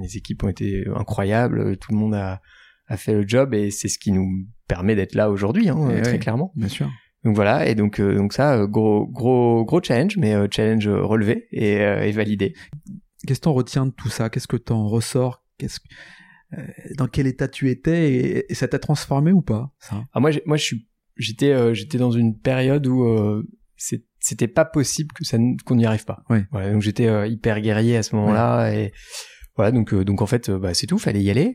les 0.02 0.16
équipes 0.16 0.42
ont 0.42 0.48
été 0.48 0.84
incroyables. 0.96 1.76
Tout 1.76 1.92
le 1.92 1.98
monde 1.98 2.14
a, 2.14 2.40
a 2.88 2.96
fait 2.96 3.12
le 3.14 3.26
job 3.26 3.54
et 3.54 3.70
c'est 3.70 3.88
ce 3.88 3.98
qui 3.98 4.12
nous 4.12 4.46
permet 4.66 4.94
d'être 4.96 5.14
là 5.14 5.30
aujourd'hui, 5.30 5.68
hein, 5.68 5.88
Eh 5.96 6.02
très 6.02 6.12
ouais. 6.12 6.18
clairement. 6.18 6.52
Bien 6.56 6.68
sûr. 6.68 6.90
Donc 7.24 7.34
voilà. 7.34 7.68
Et 7.68 7.74
donc 7.74 8.00
euh, 8.00 8.14
donc 8.16 8.32
ça, 8.32 8.54
euh, 8.56 8.66
gros 8.66 9.06
gros 9.06 9.64
gros 9.64 9.82
challenge, 9.82 10.16
mais 10.18 10.34
euh, 10.34 10.46
challenge 10.50 10.88
relevé 10.88 11.46
et, 11.52 11.78
euh, 11.80 12.02
et 12.06 12.12
validé. 12.12 12.54
Qu'est-ce 13.26 13.40
que 13.40 13.44
t'en 13.44 13.52
retiens 13.52 13.86
de 13.86 13.90
tout 13.92 14.08
ça? 14.08 14.30
Qu'est-ce 14.30 14.46
que 14.48 14.56
t'en 14.56 14.86
ressors? 14.88 15.44
Qu'est-ce 15.58 15.80
que- 15.80 15.88
euh, 16.58 16.62
dans 16.96 17.08
quel 17.08 17.26
état 17.26 17.48
tu 17.48 17.68
étais 17.70 18.12
et, 18.14 18.50
et 18.52 18.54
ça 18.54 18.68
t'a 18.68 18.78
transformé 18.78 19.32
ou 19.32 19.42
pas 19.42 19.70
ça? 19.80 20.04
Ah, 20.14 20.20
moi, 20.20 20.30
moi, 20.46 20.56
je 20.56 20.62
suis, 20.64 20.88
j'étais, 21.16 21.52
euh, 21.52 21.74
j'étais 21.74 21.98
dans 21.98 22.12
une 22.12 22.38
période 22.38 22.86
où 22.86 23.04
euh, 23.04 23.42
c'était 24.20 24.48
pas 24.48 24.64
possible 24.64 25.12
que 25.12 25.24
ça, 25.24 25.36
qu'on 25.66 25.74
n'y 25.76 25.84
arrive 25.86 26.04
pas. 26.04 26.22
Ouais. 26.30 26.46
Voilà, 26.52 26.72
donc 26.72 26.82
j'étais 26.82 27.06
euh, 27.08 27.26
hyper 27.26 27.60
guerrier 27.60 27.96
à 27.96 28.02
ce 28.02 28.14
moment-là 28.16 28.72
et 28.72 28.92
voilà. 29.58 29.72
Donc, 29.72 29.92
euh, 29.92 30.04
donc 30.04 30.22
en 30.22 30.26
fait, 30.26 30.48
euh, 30.48 30.58
bah, 30.58 30.72
c'est 30.72 30.86
tout. 30.86 30.98
Fallait 30.98 31.22
y 31.22 31.28
aller. 31.30 31.54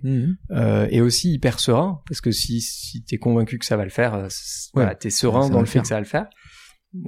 Euh, 0.51 0.87
et 0.91 1.01
aussi 1.01 1.33
hyper 1.33 1.59
serein 1.59 2.01
parce 2.07 2.21
que 2.21 2.29
si 2.31 2.61
si 2.61 3.03
t'es 3.03 3.17
convaincu 3.17 3.57
que 3.57 3.65
ça 3.65 3.75
va 3.77 3.83
le 3.85 3.89
faire, 3.89 4.13
Ouais. 4.13 4.27
voilà, 4.75 4.93
t'es 4.93 5.09
serein 5.09 5.49
dans 5.49 5.59
le 5.61 5.65
fait 5.65 5.71
faire. 5.73 5.81
que 5.81 5.87
ça 5.87 5.95
va 5.95 6.01
le 6.01 6.05
faire. 6.05 6.27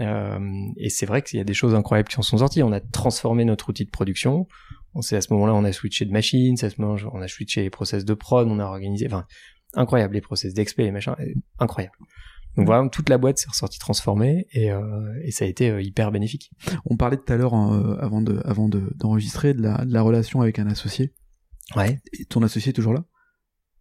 Euh, 0.01 0.39
et 0.77 0.89
c'est 0.89 1.05
vrai 1.05 1.21
qu'il 1.21 1.37
y 1.37 1.41
a 1.41 1.43
des 1.43 1.53
choses 1.53 1.75
incroyables 1.75 2.09
qui 2.09 2.17
en 2.17 2.23
sont 2.23 2.39
sorties. 2.39 2.63
On 2.63 2.71
a 2.71 2.79
transformé 2.79 3.45
notre 3.45 3.69
outil 3.69 3.85
de 3.85 3.91
production. 3.91 4.47
On 4.95 5.01
sait 5.01 5.15
à 5.17 5.21
ce 5.21 5.31
moment-là, 5.33 5.53
on 5.53 5.63
a 5.63 5.71
switché 5.71 6.05
de 6.05 6.11
machines. 6.11 6.55
À 6.63 6.69
ce 6.69 6.81
moment, 6.81 6.95
on 7.13 7.21
a 7.21 7.27
switché 7.27 7.61
les 7.61 7.69
process 7.69 8.03
de 8.05 8.13
prod. 8.13 8.47
On 8.47 8.59
a 8.59 8.63
organisé, 8.65 9.05
enfin, 9.07 9.25
incroyable 9.75 10.13
les 10.15 10.21
process 10.21 10.53
d'expé, 10.53 10.83
les 10.83 10.91
machins, 10.91 11.15
incroyable. 11.59 11.95
Donc 12.57 12.65
voilà, 12.67 12.87
toute 12.89 13.09
la 13.09 13.17
boîte 13.17 13.37
s'est 13.37 13.49
ressortie 13.49 13.79
transformée 13.79 14.47
et, 14.51 14.71
euh, 14.71 15.13
et 15.23 15.31
ça 15.31 15.45
a 15.45 15.47
été 15.47 15.69
euh, 15.69 15.81
hyper 15.81 16.11
bénéfique. 16.11 16.51
On 16.85 16.95
parlait 16.95 17.17
tout 17.17 17.31
à 17.33 17.35
l'heure 17.35 17.53
euh, 17.53 17.97
avant 17.99 18.21
de 18.21 18.39
avant 18.45 18.69
de- 18.69 18.93
d'enregistrer 18.95 19.53
de, 19.53 19.61
la, 19.61 19.83
de 19.83 19.91
la 19.93 20.01
relation 20.01 20.41
avec 20.41 20.59
un 20.59 20.67
associé. 20.67 21.13
Ouais. 21.75 21.99
Et 22.19 22.25
ton 22.25 22.41
associé 22.43 22.69
est 22.69 22.73
toujours 22.73 22.93
là? 22.93 23.03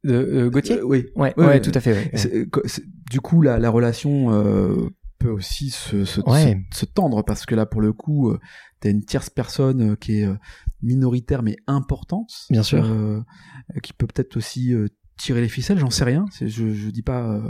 De, 0.02 0.12
euh, 0.14 0.50
Gauthier? 0.50 0.78
Euh, 0.78 0.84
Oui. 0.84 1.06
ouais, 1.16 1.32
ouais, 1.36 1.60
tout 1.60 1.70
à 1.74 1.80
fait. 1.80 1.92
Ouais. 1.94 2.34
Euh, 2.34 2.46
du 3.10 3.20
coup, 3.20 3.42
la, 3.42 3.58
la 3.58 3.70
relation 3.70 4.32
euh, 4.32 4.88
peut 5.18 5.30
aussi 5.30 5.70
se, 5.70 6.04
se, 6.04 6.20
se, 6.20 6.76
se 6.78 6.84
tendre 6.84 7.22
parce 7.24 7.46
que 7.46 7.54
là, 7.54 7.66
pour 7.66 7.80
le 7.80 7.92
coup, 7.92 8.30
euh, 8.30 8.38
t'as 8.80 8.90
une 8.90 9.04
tierce 9.04 9.30
personne 9.30 9.92
euh, 9.92 9.96
qui 9.96 10.20
est 10.20 10.26
euh, 10.26 10.34
minoritaire 10.82 11.42
mais 11.42 11.56
importante. 11.66 12.30
Bien 12.50 12.62
sûr. 12.62 12.84
euh, 12.84 13.20
qui 13.82 13.92
peut 13.92 14.06
peut-être 14.06 14.36
aussi 14.36 14.74
euh, 14.74 14.88
tirer 15.16 15.40
les 15.40 15.48
ficelles, 15.48 15.78
j'en 15.78 15.90
sais 15.90 16.04
rien. 16.04 16.24
Je, 16.40 16.46
je 16.48 16.90
dis 16.90 17.02
pas. 17.02 17.22
euh, 17.22 17.40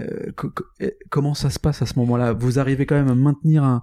euh, 0.00 0.32
co- 0.36 0.50
co- 0.50 0.64
eh, 0.80 0.94
comment 1.10 1.34
ça 1.34 1.50
se 1.50 1.58
passe 1.58 1.82
à 1.82 1.86
ce 1.86 1.98
moment-là? 1.98 2.32
Vous 2.32 2.58
arrivez 2.58 2.86
quand 2.86 2.94
même 2.94 3.10
à 3.10 3.14
maintenir 3.14 3.62
un, 3.64 3.82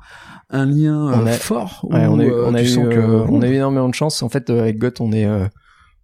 un 0.50 0.66
lien 0.66 1.10
euh, 1.12 1.22
On 1.22 1.26
a- 1.26 1.32
fort 1.34 1.86
Ouais, 1.90 2.06
on 2.08 2.20
a 2.20 2.24
eu, 2.26 2.32
euh, 2.32 2.48
on 2.48 2.54
a 2.54 2.60
tu 2.60 2.66
eu, 2.66 2.70
sens 2.70 2.90
que 2.90 3.00
euh, 3.00 3.26
on 3.30 3.42
a 3.42 3.48
eu 3.50 3.54
énormément 3.54 3.90
de 3.90 3.94
chance. 3.96 4.22
En 4.24 4.30
fait, 4.30 4.50
euh, 4.50 4.62
avec 4.62 4.78
Goth, 4.78 5.00
on 5.02 5.12
est, 5.12 5.26
euh, 5.26 5.46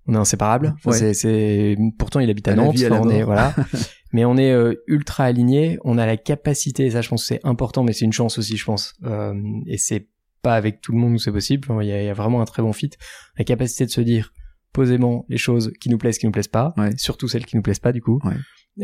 on 0.07 0.13
est 0.13 0.17
inséparables. 0.17 0.73
Enfin, 0.77 0.91
Ouais. 0.91 0.97
c'est, 0.97 1.13
c'est, 1.13 1.77
pourtant, 1.97 2.19
il 2.19 2.29
habite 2.29 2.47
à 2.47 2.55
Nantes. 2.55 2.75
vie, 2.75 2.85
à 2.85 2.89
la 2.89 2.97
Enfin, 2.99 3.07
on 3.07 3.09
est, 3.09 3.17
mort. 3.19 3.25
voilà. 3.27 3.53
mais 4.13 4.25
on 4.25 4.37
est 4.37 4.51
euh, 4.51 4.73
ultra 4.87 5.23
alignés. 5.25 5.79
On 5.83 5.97
a 5.97 6.05
la 6.05 6.17
capacité, 6.17 6.85
et 6.85 6.91
ça, 6.91 7.01
je 7.01 7.09
pense 7.09 7.21
que 7.23 7.27
c'est 7.27 7.41
important, 7.43 7.83
mais 7.83 7.93
c'est 7.93 8.05
une 8.05 8.13
chance 8.13 8.37
aussi, 8.37 8.57
je 8.57 8.65
pense. 8.65 8.93
Euh, 9.05 9.33
et 9.65 9.77
c'est 9.77 10.09
pas 10.41 10.55
avec 10.55 10.81
tout 10.81 10.91
le 10.91 10.97
monde 10.97 11.13
où 11.13 11.17
c'est 11.17 11.31
possible. 11.31 11.65
Enfin, 11.71 11.81
Il 11.81 11.87
y, 11.89 11.93
a, 11.93 12.01
il 12.01 12.05
y 12.05 12.09
a 12.09 12.13
vraiment 12.13 12.41
un 12.41 12.45
très 12.45 12.61
bon 12.61 12.73
fit. 12.73 12.89
La 13.37 13.45
capacité 13.45 13.85
de 13.85 13.89
se 13.91 14.01
dire 14.01 14.33
posément 14.73 15.25
les 15.29 15.37
choses 15.37 15.71
qui 15.79 15.89
nous 15.89 15.97
plaisent, 15.97 16.17
qui 16.17 16.25
nous 16.25 16.31
plaisent 16.31 16.47
pas, 16.47 16.73
Ouais. 16.77 16.91
surtout 16.97 17.27
celles 17.27 17.45
qui 17.45 17.55
nous 17.55 17.61
plaisent 17.61 17.79
pas, 17.79 17.91
du 17.91 18.01
coup. 18.01 18.19
Ouais. 18.23 18.35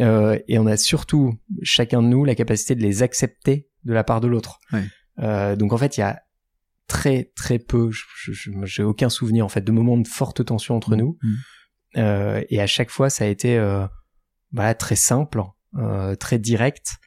Euh, 0.04 0.38
et 0.48 0.60
on 0.60 0.68
a 0.68 0.78
surtout 0.78 1.34
chacun 1.64 2.02
de 2.04 2.08
nous 2.08 2.24
la 2.24 2.36
capacité 2.36 2.76
de 2.76 2.82
les 2.82 3.02
accepter 3.02 3.68
de 3.84 3.94
la 3.94 4.04
part 4.04 4.22
de 4.22 4.28
l'autre. 4.28 4.60
Ouais. 4.72 4.84
Euh, 5.20 5.56
donc 5.56 5.74
en 5.74 5.78
fait, 5.78 5.98
il 5.98 6.02
y 6.02 6.04
a 6.04 6.22
très 6.88 7.32
très 7.36 7.60
peu, 7.60 7.90
j'ai 8.64 8.84
aucun 8.84 9.10
souvenir 9.10 9.46
en 9.46 9.50
fait 9.50 9.62
de 9.62 9.72
moments 9.72 9.98
de 9.98 10.08
forte 10.08 10.46
tension 10.46 10.76
entre 10.76 10.96
nous. 10.96 11.18
Mhm. 11.24 11.38
Euh, 11.98 12.44
et 12.50 12.62
à 12.62 12.68
chaque 12.68 12.90
fois, 12.92 13.10
ça 13.10 13.26
a 13.26 13.28
été 13.28 13.60
voilà 14.52 14.74
très 14.76 14.96
simple, 14.96 15.42
très 16.20 16.38
direct. 16.40 16.98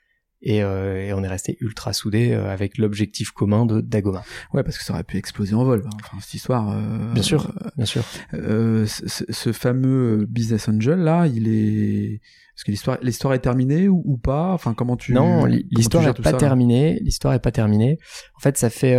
Et, 0.45 0.63
euh, 0.65 1.07
et 1.07 1.13
on 1.13 1.23
est 1.23 1.29
resté 1.29 1.57
ultra 1.61 1.93
soudés 1.93 2.33
euh, 2.33 2.51
avec 2.53 2.77
l'objectif 2.77 3.31
commun 3.31 3.65
de 3.65 3.81
Dagoma. 3.81 4.25
Ouais, 4.53 4.65
parce 4.65 4.77
que 4.77 4.83
ça 4.85 4.93
aurait 4.93 5.05
pu 5.05 5.17
exploser 5.17 5.55
en 5.55 5.63
vol. 5.65 5.85
hein. 5.87 5.91
Enfin, 6.03 6.19
cette 6.21 6.35
histoire. 6.35 6.71
euh, 6.71 7.13
Bien 7.13 7.23
sûr, 7.23 7.53
bien 7.77 7.87
sûr. 7.87 8.03
Ce, 8.33 9.53
fameux 9.53 10.27
business 10.29 10.69
angel 10.69 10.99
là, 10.99 11.27
il 11.27 11.49
est. 11.49 12.15
Est-ce 12.55 12.65
que 12.65 12.71
l'histoire, 12.71 12.99
l'histoire 13.03 13.35
est 13.35 13.39
terminée 13.39 13.89
ou, 13.89 14.03
ou 14.05 14.19
pas? 14.19 14.53
Enfin, 14.53 14.75
comment 14.75 14.97
tu 14.97 15.13
Non, 15.15 15.45
l'histoire 15.47 16.05
n'est 16.05 16.13
pas 16.13 16.33
terminée. 16.35 16.99
L'histoire 17.03 17.35
est 17.35 17.39
pas 17.41 17.53
terminée. 17.53 17.99
En 18.37 18.41
fait, 18.41 18.59
ça 18.59 18.69
fait, 18.69 18.97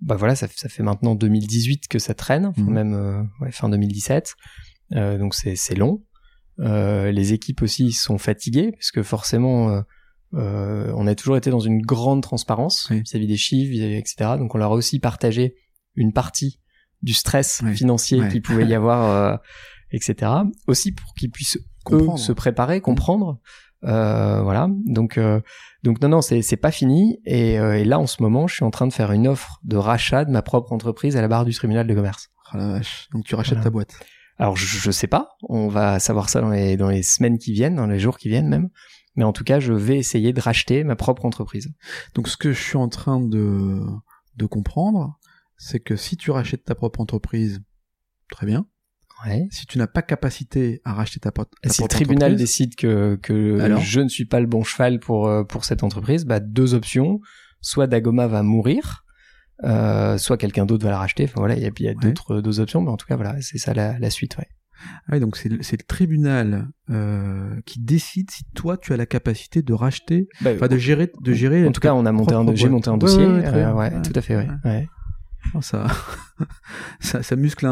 bah 0.00 0.16
voilà, 0.16 0.34
ça, 0.34 0.48
ça 0.54 0.68
fait 0.68 0.82
maintenant 0.82 1.14
2018 1.14 1.88
que 1.88 1.98
ça 1.98 2.14
traîne, 2.14 2.46
enfin, 2.46 2.62
Mhm. 2.62 2.72
même 2.72 3.28
ouais, 3.40 3.52
fin 3.52 3.68
2017. 3.68 4.34
Euh, 4.94 5.18
donc 5.18 5.34
c'est 5.34 5.74
long. 5.74 6.02
Les 6.58 7.32
équipes 7.32 7.62
aussi 7.62 7.92
sont 7.92 8.18
fatiguées 8.18 8.72
parce 8.72 8.90
que 8.90 9.02
forcément 9.02 9.82
euh, 10.34 10.92
on 10.96 11.06
a 11.06 11.14
toujours 11.14 11.36
été 11.36 11.50
dans 11.50 11.60
une 11.60 11.80
grande 11.80 12.22
transparence 12.22 12.88
Oui. 12.90 13.00
vis-à-vis 13.02 13.26
des 13.26 13.36
chiffres, 13.36 13.70
vis-à-vis, 13.70 13.96
etc. 13.96 14.32
Donc 14.38 14.54
on 14.54 14.58
leur 14.58 14.72
a 14.72 14.74
aussi 14.74 14.98
partagé 14.98 15.54
une 15.94 16.12
partie 16.12 16.60
du 17.02 17.14
stress 17.14 17.60
Oui. 17.64 17.74
financier 17.76 18.20
Ouais. 18.20 18.28
qu'il 18.28 18.42
pouvait 18.42 18.66
y 18.66 18.74
avoir, 18.74 19.04
euh, 19.10 19.36
etc. 19.92 20.30
Aussi 20.66 20.92
pour 20.92 21.14
qu'ils 21.14 21.30
puissent 21.30 21.58
Comprendre. 21.84 22.14
eux 22.14 22.18
se 22.18 22.32
préparer, 22.32 22.80
comprendre. 22.80 23.38
Euh, 23.84 24.42
voilà. 24.42 24.68
Donc 24.86 25.16
euh, 25.18 25.40
donc 25.84 26.00
non 26.02 26.08
non 26.08 26.20
c'est 26.20 26.42
c'est 26.42 26.56
pas 26.56 26.72
fini 26.72 27.20
et, 27.24 27.60
euh, 27.60 27.78
et 27.78 27.84
là 27.84 28.00
en 28.00 28.08
ce 28.08 28.20
moment 28.22 28.48
je 28.48 28.56
suis 28.56 28.64
en 28.64 28.70
train 28.72 28.88
de 28.88 28.92
faire 28.92 29.12
une 29.12 29.28
offre 29.28 29.60
de 29.62 29.76
rachat 29.76 30.24
de 30.24 30.32
ma 30.32 30.42
propre 30.42 30.72
entreprise 30.72 31.16
à 31.16 31.20
la 31.22 31.28
barre 31.28 31.44
du 31.44 31.54
tribunal 31.54 31.86
de 31.86 31.94
commerce. 31.94 32.28
Oh 32.52 32.56
la 32.58 32.66
vache. 32.72 33.06
Donc 33.12 33.24
tu 33.24 33.36
rachètes 33.36 33.52
Voilà. 33.54 33.64
ta 33.64 33.70
boîte. 33.70 33.94
Alors 34.36 34.56
je, 34.56 34.66
je 34.66 34.90
sais 34.90 35.06
pas, 35.06 35.30
on 35.48 35.68
va 35.68 36.00
savoir 36.00 36.28
ça 36.28 36.40
dans 36.40 36.50
les 36.50 36.76
dans 36.76 36.88
les 36.88 37.04
semaines 37.04 37.38
qui 37.38 37.52
viennent, 37.52 37.76
dans 37.76 37.86
les 37.86 38.00
jours 38.00 38.18
qui 38.18 38.28
viennent 38.28 38.48
même. 38.48 38.68
Mais 39.18 39.24
en 39.24 39.32
tout 39.32 39.44
cas, 39.44 39.58
je 39.60 39.72
vais 39.72 39.98
essayer 39.98 40.32
de 40.32 40.40
racheter 40.40 40.84
ma 40.84 40.94
propre 40.96 41.24
entreprise. 41.26 41.68
Donc 42.14 42.28
ce 42.28 42.36
que 42.36 42.52
je 42.52 42.62
suis 42.62 42.76
en 42.78 42.88
train 42.88 43.20
de, 43.20 43.82
de 44.36 44.46
comprendre, 44.46 45.18
c'est 45.56 45.80
que 45.80 45.96
si 45.96 46.16
tu 46.16 46.30
rachètes 46.30 46.64
ta 46.64 46.74
propre 46.76 47.00
entreprise, 47.00 47.60
très 48.30 48.46
bien. 48.46 48.66
Ouais. 49.26 49.48
Si 49.50 49.66
tu 49.66 49.76
n'as 49.78 49.88
pas 49.88 50.02
capacité 50.02 50.80
à 50.84 50.92
racheter 50.94 51.18
ta, 51.18 51.32
pot- 51.32 51.50
ta 51.62 51.68
Si 51.68 51.82
le 51.82 51.88
propre 51.88 51.94
tribunal 51.96 52.32
entreprise, 52.32 52.38
décide 52.38 52.76
que 52.76 53.16
que 53.20 53.58
Alors 53.58 53.80
je 53.80 54.00
ne 54.00 54.08
suis 54.08 54.24
pas 54.26 54.38
le 54.38 54.46
bon 54.46 54.62
cheval 54.62 55.00
pour 55.00 55.26
euh, 55.26 55.42
pour 55.42 55.64
cette 55.64 55.82
entreprise, 55.82 56.24
bah 56.24 56.38
deux 56.38 56.74
options, 56.74 57.20
soit 57.60 57.88
Dagoma 57.88 58.28
va 58.28 58.44
mourir, 58.44 59.04
euh, 59.64 60.16
soit 60.18 60.36
quelqu'un 60.36 60.64
d'autre 60.66 60.84
va 60.84 60.90
la 60.92 60.98
racheter. 60.98 61.24
Enfin 61.24 61.40
voilà, 61.40 61.56
il 61.56 61.62
y 61.64 61.66
a, 61.66 61.70
y 61.80 61.88
a 61.88 61.94
d'autres 61.94 62.40
deux 62.40 62.60
options, 62.60 62.80
mais 62.82 62.90
en 62.90 62.96
tout 62.96 63.06
cas 63.06 63.16
voilà, 63.16 63.34
c'est 63.40 63.58
ça 63.58 63.74
la, 63.74 63.98
la 63.98 64.10
suite. 64.10 64.36
Ouais. 64.38 64.46
Ah 65.06 65.12
oui, 65.12 65.20
donc 65.20 65.36
c'est 65.36 65.48
le, 65.48 65.56
le 65.58 65.76
tribunal 65.86 66.68
euh, 66.90 67.60
qui 67.66 67.80
décide 67.80 68.30
si 68.30 68.44
toi 68.54 68.76
tu 68.76 68.92
as 68.92 68.96
la 68.96 69.06
capacité 69.06 69.62
de 69.62 69.72
racheter, 69.72 70.28
Bah, 70.40 70.50
enfin 70.54 70.68
de 70.68 70.76
gérer, 70.78 71.10
de 71.20 71.32
gérer. 71.32 71.66
en 71.66 71.72
tout 71.72 71.80
cas, 71.80 71.94
on 71.94 72.06
a 72.06 72.12
monté 72.12 72.34
un, 72.34 72.46
j'ai 72.54 72.68
monté 72.68 72.88
un 72.90 72.98
dossier. 72.98 73.26
ouais, 73.26 73.32
ouais, 73.40 73.46
euh, 73.46 73.72
ouais, 73.72 73.92
Ouais. 73.94 74.02
tout 74.02 74.12
à 74.14 74.20
fait. 74.22 74.36
Ouais. 74.64 74.88
Oh, 75.54 75.62
ça, 75.62 75.86
ça, 77.00 77.22
ça 77.22 77.36
muscle 77.36 77.66
un, 77.66 77.70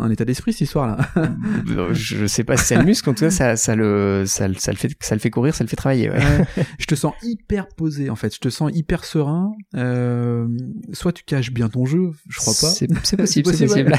un 0.00 0.10
état 0.10 0.24
d'esprit 0.24 0.52
cette 0.52 0.62
histoire-là. 0.62 0.98
Euh, 1.72 1.94
je 1.94 2.26
sais 2.26 2.44
pas 2.44 2.56
si 2.56 2.66
ça 2.66 2.78
le 2.78 2.84
muscle, 2.84 3.08
en 3.08 3.14
tout 3.14 3.20
cas, 3.24 3.30
ça, 3.30 3.56
ça 3.56 3.74
le, 3.74 4.24
ça, 4.26 4.46
le- 4.48 4.54
ça 4.54 4.72
le 4.72 4.76
fait, 4.76 4.90
ça 5.00 5.14
le 5.14 5.20
fait 5.20 5.30
courir, 5.30 5.54
ça 5.54 5.64
le 5.64 5.68
fait 5.68 5.76
travailler. 5.76 6.10
Ouais. 6.10 6.18
Ouais. 6.18 6.46
je 6.78 6.84
te 6.86 6.94
sens 6.94 7.14
hyper 7.22 7.66
posé 7.68 8.10
en 8.10 8.16
fait. 8.16 8.34
Je 8.34 8.40
te 8.40 8.48
sens 8.50 8.70
hyper 8.74 9.04
serein. 9.04 9.52
Euh, 9.74 10.46
soit 10.92 11.12
tu 11.12 11.24
caches 11.24 11.50
bien 11.52 11.68
ton 11.68 11.86
jeu, 11.86 12.10
je 12.28 12.38
crois 12.38 12.52
pas. 12.60 12.66
C'est 12.68 12.86
possible, 12.88 13.00
C'est 13.26 13.42
possible, 13.42 13.68
possible. 13.68 13.94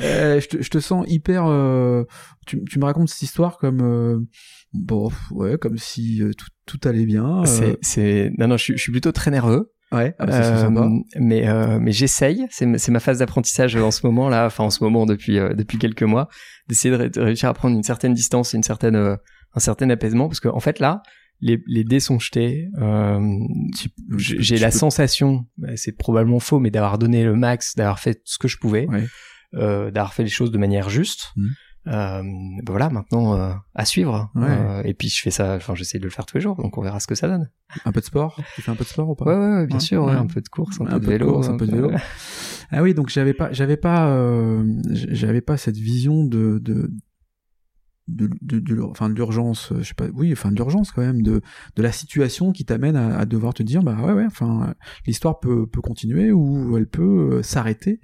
Euh, 0.00 0.40
je, 0.40 0.46
te, 0.48 0.62
je 0.62 0.70
te 0.70 0.78
sens 0.78 1.04
hyper. 1.08 1.46
euh, 1.46 2.04
tu, 2.46 2.62
tu 2.64 2.78
me 2.78 2.84
racontes 2.84 3.08
cette 3.08 3.22
histoire 3.22 3.58
comme 3.58 3.80
euh, 3.82 4.20
bon, 4.72 5.10
ouais, 5.32 5.58
comme 5.58 5.76
si 5.78 6.22
euh, 6.22 6.30
tout, 6.36 6.46
tout 6.78 6.88
allait 6.88 7.06
bien. 7.06 7.44
C'est, 7.44 7.78
c'est, 7.82 8.30
non, 8.38 8.46
non, 8.48 8.56
je, 8.56 8.72
je 8.74 8.78
suis 8.78 8.92
plutôt 8.92 9.12
très 9.12 9.30
nerveux. 9.30 9.72
Ouais, 9.94 10.14
ah 10.18 10.26
bah, 10.26 10.32
ça, 10.42 10.54
Euh, 10.56 10.60
sympa. 10.62 10.88
mais, 11.18 11.48
euh, 11.48 11.78
mais 11.80 11.92
j'essaye. 11.92 12.46
C'est, 12.50 12.66
ma- 12.66 13.00
phase 13.00 13.18
d'apprentissage 13.18 13.76
en 13.76 13.90
ce 13.90 14.06
moment 14.06 14.28
là, 14.28 14.46
enfin 14.46 14.64
en 14.64 14.70
ce 14.70 14.82
moment 14.84 15.06
depuis 15.06 15.38
euh, 15.38 15.54
depuis 15.54 15.78
quelques 15.78 16.02
mois, 16.02 16.28
d'essayer 16.68 16.90
de, 16.94 17.00
ré- 17.02 17.10
de 17.10 17.20
réussir 17.20 17.48
à 17.48 17.54
prendre 17.54 17.76
une 17.76 17.82
certaine 17.82 18.14
distance, 18.14 18.52
une 18.52 18.62
certaine, 18.62 18.96
un 18.96 19.60
certain 19.60 19.88
apaisement, 19.90 20.28
parce 20.28 20.40
que 20.40 20.48
en 20.48 20.60
fait 20.60 20.78
là, 20.78 21.02
les, 21.40 21.62
les 21.66 21.84
dés 21.84 22.00
sont 22.00 22.18
jetés. 22.18 22.68
Euh, 22.80 23.20
j'ai 24.16 24.56
la 24.56 24.68
peux- 24.70 24.78
sensation, 24.78 25.46
bah, 25.58 25.68
c'est 25.76 25.92
probablement 25.96 26.40
faux, 26.40 26.58
mais 26.60 26.70
d'avoir 26.70 26.98
donné 26.98 27.24
le 27.24 27.34
max, 27.34 27.74
d'avoir 27.74 27.98
fait 27.98 28.20
ce 28.24 28.38
que 28.38 28.48
je 28.48 28.56
pouvais, 28.58 28.86
Ouais. 28.86 29.04
euh, 29.54 29.90
d'avoir 29.90 30.14
fait 30.14 30.22
les 30.22 30.28
choses 30.30 30.50
de 30.50 30.58
manière 30.58 30.88
juste. 30.88 31.28
Mhm. 31.36 31.50
Euh, 31.86 32.22
ben 32.22 32.62
voilà, 32.66 32.88
maintenant 32.88 33.34
euh, 33.36 33.52
à 33.74 33.84
suivre. 33.84 34.30
Ouais. 34.34 34.44
Euh, 34.48 34.82
et 34.84 34.94
puis 34.94 35.08
je 35.08 35.20
fais 35.20 35.30
ça, 35.30 35.56
enfin 35.56 35.74
j'essaie 35.74 35.98
de 35.98 36.04
le 36.04 36.10
faire 36.10 36.24
tous 36.24 36.36
les 36.38 36.40
jours, 36.40 36.56
donc 36.56 36.78
on 36.78 36.82
verra 36.82 36.98
ce 37.00 37.06
que 37.06 37.14
ça 37.14 37.28
donne. 37.28 37.50
Un 37.84 37.92
peu 37.92 38.00
de 38.00 38.06
sport? 38.06 38.40
Tu 38.54 38.62
fais 38.62 38.70
un 38.70 38.74
peu 38.74 38.84
de 38.84 38.88
sport 38.88 39.08
ou 39.10 39.14
pas? 39.14 39.24
Ouais, 39.26 39.34
ouais, 39.36 39.54
ouais, 39.60 39.66
bien 39.66 39.76
Ouais. 39.76 39.80
sûr, 39.80 40.04
ouais, 40.04 40.12
un 40.12 40.26
peu 40.26 40.40
de 40.40 40.48
course, 40.48 40.80
un, 40.80 40.86
Un 40.86 40.98
peu 40.98 41.00
de 41.00 41.06
vélo, 41.06 41.32
course, 41.32 41.48
un 41.48 41.56
peu 41.56 41.66
de 41.66 41.72
vélo. 41.76 41.90
Ah 42.70 42.82
oui, 42.82 42.94
donc 42.94 43.08
j'avais 43.10 43.34
pas, 43.34 43.52
j'avais 43.52 43.76
pas, 43.76 44.08
euh, 44.08 44.64
j'avais 44.90 45.42
pas 45.42 45.56
cette 45.58 45.76
vision 45.76 46.24
de 46.24 46.58
de 46.58 46.90
de, 48.08 48.28
de, 48.42 48.58
de 48.58 48.80
enfin 48.82 49.08
de 49.08 49.14
l'urgence, 49.14 49.72
euh, 49.72 49.78
je 49.80 49.88
sais 49.88 49.94
pas, 49.94 50.06
oui, 50.14 50.30
enfin 50.32 50.50
de 50.50 50.56
l'urgence 50.56 50.92
quand 50.92 51.00
même, 51.02 51.22
de 51.22 51.40
de 51.76 51.82
la 51.82 51.90
situation 51.92 52.52
qui 52.52 52.64
t'amène 52.64 52.96
à, 52.96 53.18
à 53.18 53.24
devoir 53.24 53.54
te 53.54 53.62
dire, 53.62 53.82
bah 53.82 53.96
ouais, 54.02 54.12
ouais, 54.12 54.26
enfin 54.26 54.74
l'histoire 55.06 55.40
peut 55.40 55.66
peut 55.66 55.80
continuer 55.80 56.30
ou 56.32 56.76
elle 56.76 56.86
peut 56.86 57.36
euh, 57.36 57.42
s'arrêter 57.42 58.00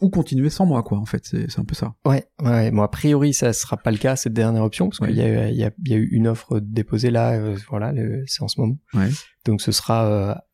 ou 0.00 0.10
continuer 0.10 0.50
sans 0.50 0.66
moi, 0.66 0.82
quoi. 0.82 0.98
En 0.98 1.04
fait, 1.06 1.24
c'est 1.24 1.50
c'est 1.50 1.60
un 1.60 1.64
peu 1.64 1.74
ça. 1.74 1.94
Ouais, 2.04 2.26
ouais. 2.42 2.70
Bon, 2.72 2.82
a 2.82 2.88
priori, 2.88 3.32
ça 3.32 3.52
sera 3.52 3.76
pas 3.76 3.90
le 3.92 3.98
cas, 3.98 4.16
cette 4.16 4.32
dernière 4.32 4.64
option, 4.64 4.88
parce 4.88 4.98
Ouais. 5.00 5.08
qu'il 5.08 5.16
y 5.18 5.22
a, 5.22 5.48
il 5.50 5.56
y, 5.56 5.64
a, 5.64 5.70
y 5.84 5.94
a 5.94 5.96
eu 5.96 6.08
une 6.10 6.26
offre 6.26 6.58
déposée 6.60 7.10
là, 7.10 7.32
euh, 7.34 7.56
voilà, 7.68 7.92
c'est 8.26 8.42
en 8.42 8.48
ce 8.48 8.60
moment. 8.60 8.76
Ouais. 8.94 9.08
Donc 9.44 9.60
ce 9.60 9.72
sera, 9.72 10.06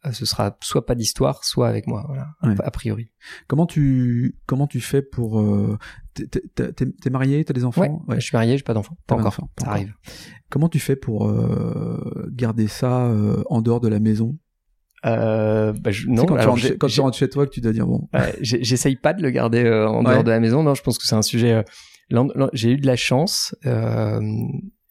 euh, 0.04 0.10
ce 0.12 0.26
sera 0.26 0.56
soit 0.60 0.84
pas 0.84 0.94
d'histoire, 0.96 1.44
soit 1.44 1.68
avec 1.68 1.86
moi, 1.86 2.04
voilà, 2.08 2.26
Ouais. 2.42 2.54
a 2.62 2.70
priori. 2.72 3.12
Comment 3.46 3.66
tu 3.66 4.36
comment 4.46 4.66
tu 4.66 4.80
fais 4.80 5.00
pour 5.00 5.40
euh, 5.40 5.78
t'es- 6.26 7.10
marié, 7.10 7.44
t'as 7.44 7.52
des 7.54 7.64
enfants 7.64 8.04
Ouais, 8.08 8.16
je 8.16 8.24
suis 8.26 8.36
marié, 8.36 8.56
j'ai 8.56 8.62
pas 8.62 8.74
d'enfant, 8.74 8.96
T'as 9.06 9.16
pas 9.16 9.22
pas 9.22 9.28
encore, 9.28 9.32
pas 9.32 9.46
ça 9.58 9.62
encore. 9.64 9.72
arrive. 9.74 9.94
Comment 10.50 10.68
tu 10.68 10.78
fais 10.78 10.96
pour 10.96 11.28
euh, 11.28 12.28
garder 12.32 12.66
ça 12.68 13.06
euh, 13.06 13.42
en 13.50 13.62
dehors 13.62 13.80
de 13.80 13.88
la 13.88 14.00
maison? 14.00 14.36
Euh, 15.06 15.72
bah, 15.72 15.90
je, 15.92 16.08
non, 16.08 16.26
quand, 16.26 16.34
tu 16.34 16.40
alors, 16.40 16.54
rentres, 16.54 16.66
chez- 16.66 16.76
quand 16.76 16.86
tu 16.88 16.92
j'ai- 16.94 17.02
rentres 17.02 17.16
chez 17.16 17.28
toi 17.28 17.46
que 17.46 17.50
tu 17.52 17.60
dois 17.60 17.72
dire 17.72 17.86
bon. 17.86 18.08
J'essaye 18.40 18.96
pas 18.96 19.14
de 19.14 19.22
le 19.22 19.30
garder 19.30 19.64
euh, 19.64 19.88
en 19.88 20.04
Ouais. 20.04 20.12
dehors 20.12 20.24
de 20.24 20.30
la 20.30 20.40
maison. 20.40 20.62
Non, 20.62 20.74
je 20.74 20.82
pense 20.82 20.98
que 20.98 21.06
c'est 21.06 21.14
un 21.14 21.22
sujet. 21.22 21.52
euh, 22.12 22.48
j'ai 22.52 22.72
eu 22.72 22.76
de 22.76 22.86
la 22.86 22.96
chance 22.96 23.54
euh, 23.66 24.20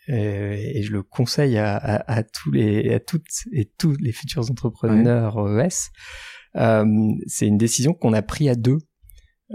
et, 0.08 0.80
et 0.80 0.84
je 0.84 0.92
le 0.94 1.04
conseille 1.04 1.58
à, 1.58 1.76
à, 1.76 2.12
à 2.12 2.24
tous 2.24 2.50
les, 2.52 2.94
à 2.94 3.00
toutes 3.00 3.28
et 3.52 3.66
tous 3.78 3.96
les 4.00 4.12
futurs 4.12 4.50
entrepreneurs 4.50 5.38
ES. 5.60 5.90
Euh, 6.56 6.86
c'est 7.28 7.46
une 7.46 7.58
décision 7.60 7.94
qu'on 7.94 8.14
a 8.14 8.22
prise 8.24 8.50
à 8.50 8.56
deux. 8.56 8.80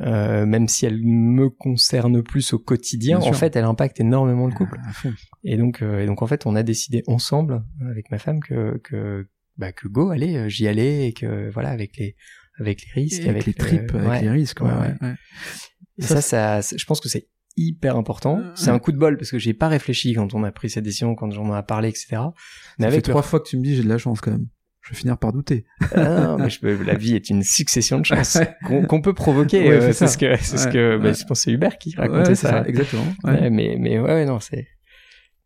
Euh, 0.00 0.44
même 0.44 0.66
si 0.66 0.86
elle 0.86 1.00
me 1.04 1.48
concerne 1.50 2.20
plus 2.22 2.52
au 2.52 2.58
quotidien, 2.58 3.20
en 3.20 3.32
fait, 3.32 3.54
elle 3.54 3.64
impacte 3.64 4.00
énormément 4.00 4.46
le 4.48 4.52
couple. 4.54 4.76
À 4.88 4.92
fond. 4.92 5.12
Et 5.44 5.56
donc, 5.56 5.82
euh, 5.82 6.00
et 6.00 6.06
donc 6.06 6.20
en 6.20 6.26
fait, 6.26 6.46
on 6.46 6.56
a 6.56 6.64
décidé 6.64 7.04
ensemble 7.06 7.64
avec 7.90 8.10
ma 8.10 8.18
femme 8.18 8.40
que 8.40 8.78
que 8.82 9.28
bah, 9.56 9.70
que 9.70 9.86
go, 9.86 10.10
allez, 10.10 10.36
euh, 10.36 10.48
j'y 10.48 10.66
allais 10.66 11.06
et 11.08 11.12
que 11.12 11.48
voilà, 11.50 11.68
avec 11.70 11.96
les 11.96 12.16
avec 12.58 12.82
les 12.86 13.02
risques, 13.02 13.26
avec, 13.26 13.46
les 13.46 13.52
le- 13.52 13.58
tripes, 13.58 13.94
avec 13.94 14.08
ouais. 14.08 14.22
les 14.22 14.30
risques. 14.30 14.60
Ouais, 14.62 14.70
ouais. 14.72 15.14
Et 15.98 16.02
Ça, 16.02 16.20
ça, 16.20 16.60
ça, 16.62 16.76
je 16.76 16.84
pense 16.86 17.00
que 17.00 17.08
c'est 17.08 17.28
hyper 17.56 17.96
important. 17.96 18.40
Euh, 18.40 18.50
C'est 18.56 18.70
un 18.70 18.80
coup 18.80 18.90
de 18.90 18.98
bol 18.98 19.16
parce 19.16 19.30
que 19.30 19.38
j'ai 19.38 19.54
pas 19.54 19.68
réfléchi 19.68 20.12
quand 20.14 20.34
on 20.34 20.42
a 20.42 20.50
pris 20.50 20.70
cette 20.70 20.82
décision, 20.84 21.14
quand 21.14 21.30
j'en 21.30 21.56
ai 21.56 21.62
parlé, 21.62 21.88
etc. 21.88 22.06
Mais 22.10 22.16
Ça 22.16 22.26
fait 22.78 22.84
avec 22.86 23.04
trois 23.04 23.22
fois 23.22 23.38
que 23.38 23.48
tu 23.48 23.56
me 23.56 23.62
dis 23.62 23.76
j'ai 23.76 23.84
de 23.84 23.88
la 23.88 23.98
chance 23.98 24.20
quand 24.20 24.32
même. 24.32 24.46
Je 24.84 24.90
vais 24.90 24.96
finir 24.96 25.16
par 25.18 25.32
douter. 25.32 25.64
Ah, 25.94 26.36
mais 26.38 26.50
je 26.50 26.60
peux- 26.60 26.82
la 26.82 26.94
vie 26.94 27.14
est 27.16 27.30
une 27.30 27.42
succession 27.42 27.98
de 28.00 28.04
chances 28.04 28.38
qu'on 28.88 29.00
peut 29.00 29.14
provoquer. 29.14 29.60
Ouais, 29.68 29.74
euh, 29.76 29.80
c'est 29.80 29.92
ça. 29.94 30.06
ce 30.08 30.18
que, 30.18 30.36
c'est 30.42 30.58
ce 30.58 30.68
que, 30.68 30.98
bah, 30.98 31.04
ouais. 31.08 31.14
je 31.14 31.24
pense 31.24 31.38
que 31.38 31.44
c'est 31.44 31.52
Hubert 31.52 31.78
qui 31.78 31.94
racontait 31.96 32.34
c'est 32.34 32.48
ça. 32.48 32.64
exactement. 32.66 33.06
Mais, 33.24 33.76
mais 33.78 33.98
ouais, 33.98 34.26
non, 34.26 34.40
c'est. 34.40 34.66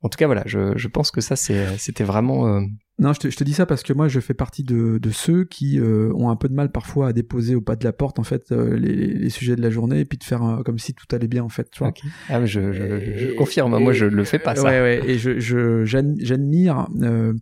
En 0.03 0.09
tout 0.09 0.17
cas, 0.17 0.27
voilà, 0.27 0.45
je, 0.47 0.77
je 0.77 0.87
pense 0.89 1.11
que 1.11 1.21
ça, 1.21 1.35
c'est, 1.35 1.77
c'était 1.77 2.05
vraiment. 2.05 2.47
euh, 2.47 2.61
Non, 3.01 3.13
je 3.13 3.19
te, 3.19 3.31
je 3.31 3.37
te 3.37 3.43
dis 3.43 3.53
ça 3.53 3.67
parce 3.67 3.83
que 3.83 3.93
moi, 3.93 4.07
je 4.07 4.21
fais 4.21 4.33
partie 4.33 4.63
de, 4.63 4.99
de 4.99 5.11
ceux 5.11 5.45
qui 5.45 5.81
euh, 5.81 6.13
ont 6.15 6.31
un 6.31 6.37
peu 6.37 6.49
de 6.49 6.55
mal 6.55 6.71
parfois 6.71 7.09
à 7.09 7.13
déposer 7.13 7.57
au 7.57 7.61
pas 7.61 7.75
de 7.75 7.83
la 7.85 7.93
porte 7.93 8.21
en 8.21 8.23
fait 8.23 8.53
euh, 8.53 8.77
les, 8.79 8.95
les 8.95 9.29
sujets 9.31 9.57
de 9.57 9.61
la 9.61 9.71
journée 9.71 9.99
et 9.99 10.05
puis 10.05 10.17
de 10.17 10.23
faire 10.23 10.45
euh, 10.45 10.63
comme 10.63 10.79
si 10.79 10.95
tout 10.95 11.07
allait 11.13 11.27
bien 11.27 11.43
en 11.43 11.49
fait. 11.49 11.69
Tu 11.73 11.81
vois. 11.81 11.93
Ah, 12.29 12.39
mais 12.39 12.47
je, 12.47 12.73
je, 12.73 13.01
je 13.17 13.27
Et- 13.31 13.35
confirme. 13.35 13.77
Moi, 13.77 13.93
je 13.93 14.05
le 14.07 14.23
fais 14.23 14.39
pas 14.39 14.55
ça. 14.55 14.63
Ouais, 14.63 14.81
ouais. 14.81 15.03
Et 15.05 15.19
je, 15.19 15.41
je, 15.41 15.85
j'ad- 15.85 16.15
j'admire, 16.21 16.87
euh, 17.03 17.33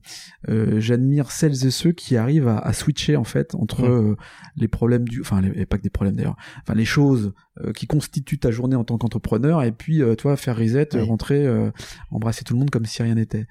euh, 0.49 0.81
j'admire 0.81 1.31
celles 1.31 1.67
et 1.67 1.71
ceux 1.71 1.93
qui 1.93 2.17
arrivent 2.17 2.49
à, 2.49 2.57
à 2.59 2.73
switcher 2.73 3.17
en 3.17 3.25
fait 3.25 3.55
entre 3.55 3.83
Mm. 3.83 3.85
euh, 4.13 4.15
les 4.57 4.69
problèmes 4.69 5.07
du, 5.07 5.21
enfin, 5.21 5.43
les, 5.43 5.53
et 5.61 5.67
pas 5.67 5.77
que 5.77 5.83
des 5.83 5.91
problèmes 5.91 6.17
d'ailleurs, 6.17 6.37
enfin 6.63 6.75
les 6.75 6.87
choses 6.87 7.35
qui 7.75 7.87
constituent 7.87 8.39
ta 8.39 8.51
journée 8.51 8.77
en 8.77 8.85
tant 8.85 8.99
qu'entrepreneur 8.99 9.63
et 9.63 9.73
puis 9.73 10.03
euh, 10.03 10.15
toi 10.15 10.37
faire 10.37 10.57
reset, 10.57 10.89
Oui. 10.95 11.01
rentrer, 11.03 11.47
euh, 11.47 11.71
embrasser 12.11 12.45
tout 12.45 12.53
le 12.55 12.59
monde 12.59 12.71
comme 12.71 12.85
si 12.87 13.03
rien 13.03 13.15
n'était. 13.15 13.47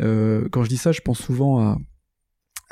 Euh, 0.00 0.48
quand 0.50 0.64
je 0.64 0.68
dis 0.68 0.76
ça, 0.76 0.92
je 0.92 1.00
pense 1.00 1.20
souvent 1.20 1.60
à 1.60 1.78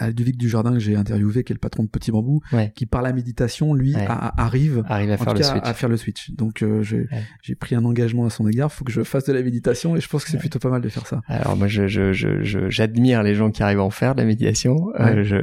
Ludovic 0.01 0.37
Dujardin 0.37 0.73
que 0.73 0.79
j'ai 0.79 0.97
interviewé, 0.97 1.45
qui 1.45 1.53
est 1.53 1.55
le 1.55 1.61
patron 1.61 1.83
de 1.85 1.89
Petit 1.89 2.11
Bambou, 2.11 2.41
Ouais. 2.53 2.73
qui 2.75 2.87
par 2.87 3.03
la 3.03 3.13
méditation, 3.13 3.75
lui, 3.75 3.95
Ouais. 3.95 4.07
a- 4.07 4.29
a- 4.29 4.43
arrive 4.43 4.83
Arrive 4.89 5.11
à 5.11 5.15
en 5.15 5.17
faire 5.19 5.27
tout 5.29 5.33
le 5.35 5.39
cas, 5.41 5.51
switch. 5.51 5.63
à 5.65 5.75
faire 5.75 5.89
le 5.89 5.97
switch. 5.97 6.31
Donc 6.33 6.63
euh, 6.63 6.83
j'ai 6.83 7.07
Ouais. 7.49 7.55
pris 7.61 7.75
un 7.75 7.85
engagement 7.85 8.25
à 8.27 8.31
son 8.31 8.47
égard, 8.49 8.73
faut 8.73 8.85
que 8.85 8.93
je 8.93 9.03
fasse 9.03 9.25
de 9.25 9.33
la 9.33 9.43
méditation 9.43 9.97
et 9.97 10.01
je 10.01 10.09
pense 10.09 10.25
que 10.25 10.31
c'est 10.31 10.39
plutôt 10.39 10.59
pas 10.59 10.71
mal 10.71 10.81
de 10.83 10.89
faire 10.89 11.07
ça. 11.07 11.21
Alors 11.29 11.57
moi, 11.57 11.69
je, 11.69 11.87
je, 11.87 12.13
je, 12.13 12.43
je- 12.43 12.69
j'admire 12.71 13.23
les 13.23 13.35
gens 13.35 13.51
qui 13.51 13.63
arrivent 13.63 13.81
à 13.81 13.85
en 13.85 13.91
faire 13.91 14.15
de 14.15 14.21
la 14.21 14.27
méditation. 14.27 14.89
Euh, 14.99 15.23
je, 15.25 15.37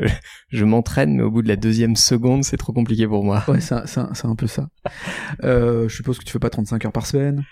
je 0.49 0.65
m'entraîne, 0.65 1.15
mais 1.15 1.23
au 1.23 1.31
bout 1.31 1.41
de 1.41 1.47
la 1.47 1.55
deuxième 1.55 1.95
seconde, 1.95 2.43
c'est 2.43 2.57
trop 2.57 2.73
compliqué 2.73 3.07
pour 3.07 3.23
moi. 3.23 3.43
Ouais, 3.47 3.59
c'est 3.61 3.75
un, 3.75 3.83
un- 4.23 4.35
peu 4.35 4.47
ça. 4.47 4.67
Euh, 5.43 5.87
je 5.89 5.95
suppose 5.95 6.17
que 6.19 6.23
tu 6.23 6.31
fais 6.31 6.39
pas 6.39 6.49
35 6.49 6.85
heures 6.85 6.91
par 6.91 7.05
semaine. 7.05 7.43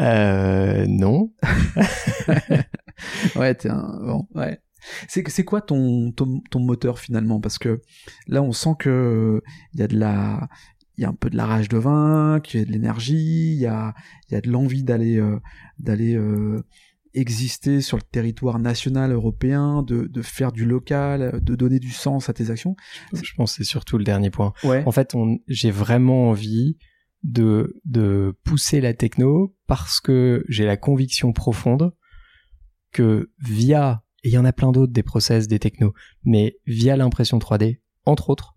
Euh, 0.00 0.86
non. 0.88 1.32
Ouais, 3.36 3.54
t'es 3.54 3.68
un 3.68 3.98
bon, 4.04 4.26
ouais. 4.34 4.58
C'est 5.08 5.28
c'est 5.28 5.44
quoi 5.44 5.60
ton, 5.60 6.12
ton 6.12 6.40
ton 6.50 6.60
moteur 6.60 6.98
finalement? 6.98 7.40
Parce 7.40 7.58
que 7.58 7.80
là 8.26 8.42
on 8.42 8.52
sent 8.52 8.74
que 8.78 9.42
il 9.74 9.80
y 9.80 9.82
a 9.82 9.88
de 9.88 9.98
la 9.98 10.48
il 10.98 11.02
y 11.02 11.04
a 11.04 11.08
un 11.08 11.14
peu 11.14 11.30
de 11.30 11.36
la 11.36 11.46
rage 11.46 11.68
de 11.68 11.78
vin, 11.78 12.40
qu'il 12.44 12.60
y 12.60 12.62
a 12.62 12.66
de 12.66 12.70
l'énergie, 12.70 13.54
il 13.54 13.58
y 13.58 13.66
a, 13.66 13.94
il 14.28 14.34
y 14.34 14.36
a 14.36 14.42
de 14.42 14.50
l'envie 14.50 14.84
d'aller, 14.84 15.16
euh, 15.16 15.40
d'aller 15.78 16.14
euh, 16.14 16.62
exister 17.14 17.80
sur 17.80 17.96
le 17.96 18.02
territoire 18.02 18.58
national 18.58 19.10
européen, 19.10 19.82
de, 19.82 20.06
de 20.06 20.22
faire 20.22 20.52
du 20.52 20.66
local, 20.66 21.40
de 21.42 21.54
donner 21.54 21.78
du 21.78 21.90
sens 21.90 22.28
à 22.28 22.34
tes 22.34 22.50
actions. 22.50 22.76
Je 23.14 23.32
pense 23.36 23.52
que 23.52 23.64
c'est 23.64 23.68
surtout 23.68 23.96
le 23.96 24.04
dernier 24.04 24.30
point. 24.30 24.52
Ouais. 24.64 24.82
En 24.86 24.92
fait, 24.92 25.14
on, 25.14 25.38
j'ai 25.48 25.70
vraiment 25.70 26.28
envie 26.28 26.76
de, 27.22 27.80
de 27.86 28.34
pousser 28.44 28.82
la 28.82 28.92
techno 28.92 29.56
parce 29.66 29.98
que 29.98 30.44
j'ai 30.48 30.66
la 30.66 30.76
conviction 30.76 31.32
profonde 31.32 31.94
que 32.92 33.30
via, 33.38 34.01
et 34.24 34.28
il 34.28 34.32
y 34.32 34.38
en 34.38 34.44
a 34.44 34.52
plein 34.52 34.72
d'autres 34.72 34.92
des 34.92 35.02
process, 35.02 35.48
des 35.48 35.58
technos, 35.58 35.94
mais 36.24 36.56
via 36.66 36.96
l'impression 36.96 37.38
3D, 37.38 37.78
entre 38.04 38.30
autres, 38.30 38.54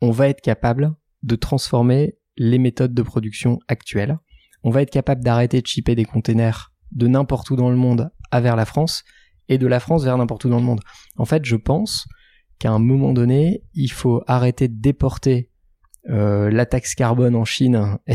on 0.00 0.10
va 0.10 0.28
être 0.28 0.40
capable 0.40 0.94
de 1.22 1.36
transformer 1.36 2.16
les 2.36 2.58
méthodes 2.58 2.94
de 2.94 3.02
production 3.02 3.58
actuelles. 3.68 4.18
On 4.62 4.70
va 4.70 4.82
être 4.82 4.90
capable 4.90 5.22
d'arrêter 5.22 5.60
de 5.60 5.66
shipper 5.66 5.94
des 5.94 6.04
containers 6.04 6.72
de 6.92 7.06
n'importe 7.06 7.50
où 7.50 7.56
dans 7.56 7.70
le 7.70 7.76
monde 7.76 8.10
à 8.30 8.40
vers 8.40 8.56
la 8.56 8.64
France 8.64 9.04
et 9.48 9.58
de 9.58 9.66
la 9.66 9.80
France 9.80 10.04
vers 10.04 10.16
n'importe 10.16 10.44
où 10.44 10.48
dans 10.48 10.58
le 10.58 10.64
monde. 10.64 10.80
En 11.16 11.24
fait, 11.24 11.44
je 11.44 11.56
pense 11.56 12.06
qu'à 12.58 12.70
un 12.70 12.78
moment 12.78 13.12
donné, 13.12 13.64
il 13.74 13.90
faut 13.90 14.22
arrêter 14.26 14.68
de 14.68 14.80
déporter 14.80 15.49
euh, 16.08 16.50
la 16.50 16.64
taxe 16.64 16.94
carbone 16.94 17.36
en 17.36 17.44
Chine 17.44 17.98
et, 18.06 18.14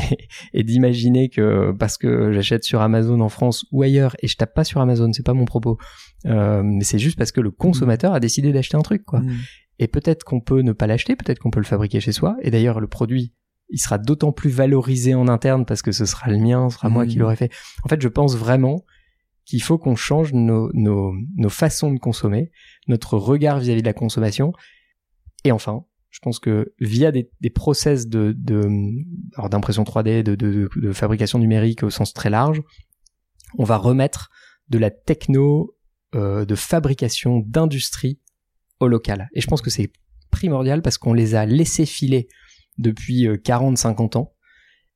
et 0.53 0.63
d'imaginer 0.63 1.29
que 1.29 1.71
parce 1.71 1.97
que 1.97 2.31
j'achète 2.31 2.63
sur 2.63 2.81
Amazon 2.81 3.19
en 3.21 3.29
France 3.29 3.65
ou 3.71 3.83
ailleurs 3.83 4.15
et 4.21 4.27
je 4.27 4.35
tape 4.35 4.53
pas 4.53 4.63
sur 4.63 4.81
Amazon, 4.81 5.11
c'est 5.13 5.25
pas 5.25 5.33
mon 5.33 5.45
propos, 5.45 5.77
euh, 6.25 6.63
mais 6.63 6.83
c'est 6.83 6.99
juste 6.99 7.17
parce 7.17 7.31
que 7.31 7.41
le 7.41 7.51
consommateur 7.51 8.13
a 8.13 8.19
décidé 8.19 8.51
d'acheter 8.51 8.77
un 8.77 8.81
truc 8.81 9.05
quoi. 9.05 9.19
Mm. 9.19 9.35
Et 9.79 9.87
peut-être 9.87 10.23
qu'on 10.23 10.39
peut 10.39 10.61
ne 10.61 10.71
pas 10.71 10.87
l'acheter, 10.87 11.15
peut-être 11.15 11.39
qu'on 11.39 11.51
peut 11.51 11.59
le 11.59 11.65
fabriquer 11.65 11.99
chez 11.99 12.13
soi. 12.13 12.37
Et 12.41 12.49
d'ailleurs, 12.49 12.79
le 12.79 12.87
produit, 12.87 13.33
il 13.69 13.77
sera 13.77 13.97
d'autant 13.97 14.31
plus 14.31 14.49
valorisé 14.49 15.15
en 15.15 15.27
interne 15.27 15.65
parce 15.65 15.81
que 15.81 15.91
ce 15.91 16.05
sera 16.05 16.31
le 16.31 16.37
mien, 16.37 16.69
ce 16.69 16.77
sera 16.77 16.87
moi 16.87 17.05
qui 17.05 17.17
l'aurai 17.17 17.35
fait. 17.35 17.51
En 17.83 17.89
fait, 17.89 18.01
je 18.01 18.07
pense 18.07 18.37
vraiment 18.37 18.85
qu'il 19.43 19.61
faut 19.61 19.77
qu'on 19.77 19.95
change 19.95 20.33
nos, 20.33 20.71
nos, 20.73 21.13
nos 21.35 21.49
façons 21.49 21.91
de 21.91 21.99
consommer, 21.99 22.51
notre 22.87 23.17
regard 23.17 23.59
vis-à-vis 23.59 23.81
de 23.81 23.87
la 23.87 23.93
consommation. 23.93 24.53
Et 25.43 25.51
enfin, 25.51 25.85
je 26.15 26.19
pense 26.21 26.39
que 26.39 26.73
via 26.79 27.11
des, 27.11 27.29
process 27.53 28.07
d'impression 28.07 29.83
3D, 29.83 30.23
de, 30.23 30.93
fabrication 30.93 31.39
numérique 31.39 31.83
au 31.83 31.89
sens 31.89 32.13
très 32.13 32.29
large, 32.29 32.63
on 33.57 33.65
va 33.65 33.75
remettre 33.75 34.29
de 34.69 34.77
la 34.77 34.91
techno 34.91 35.75
euh, 36.15 36.45
de 36.45 36.55
fabrication 36.55 37.39
d'industrie 37.45 38.21
au 38.79 38.87
local. 38.87 39.27
Et 39.33 39.41
je 39.41 39.47
pense 39.47 39.61
que 39.61 39.69
c'est 39.69 39.91
primordial 40.31 40.81
parce 40.81 40.97
qu'on 40.97 41.11
les 41.11 41.35
a 41.35 41.45
laissés 41.45 41.85
filer 41.85 42.29
depuis 42.77 43.27
40-50 43.27 44.17
ans 44.17 44.33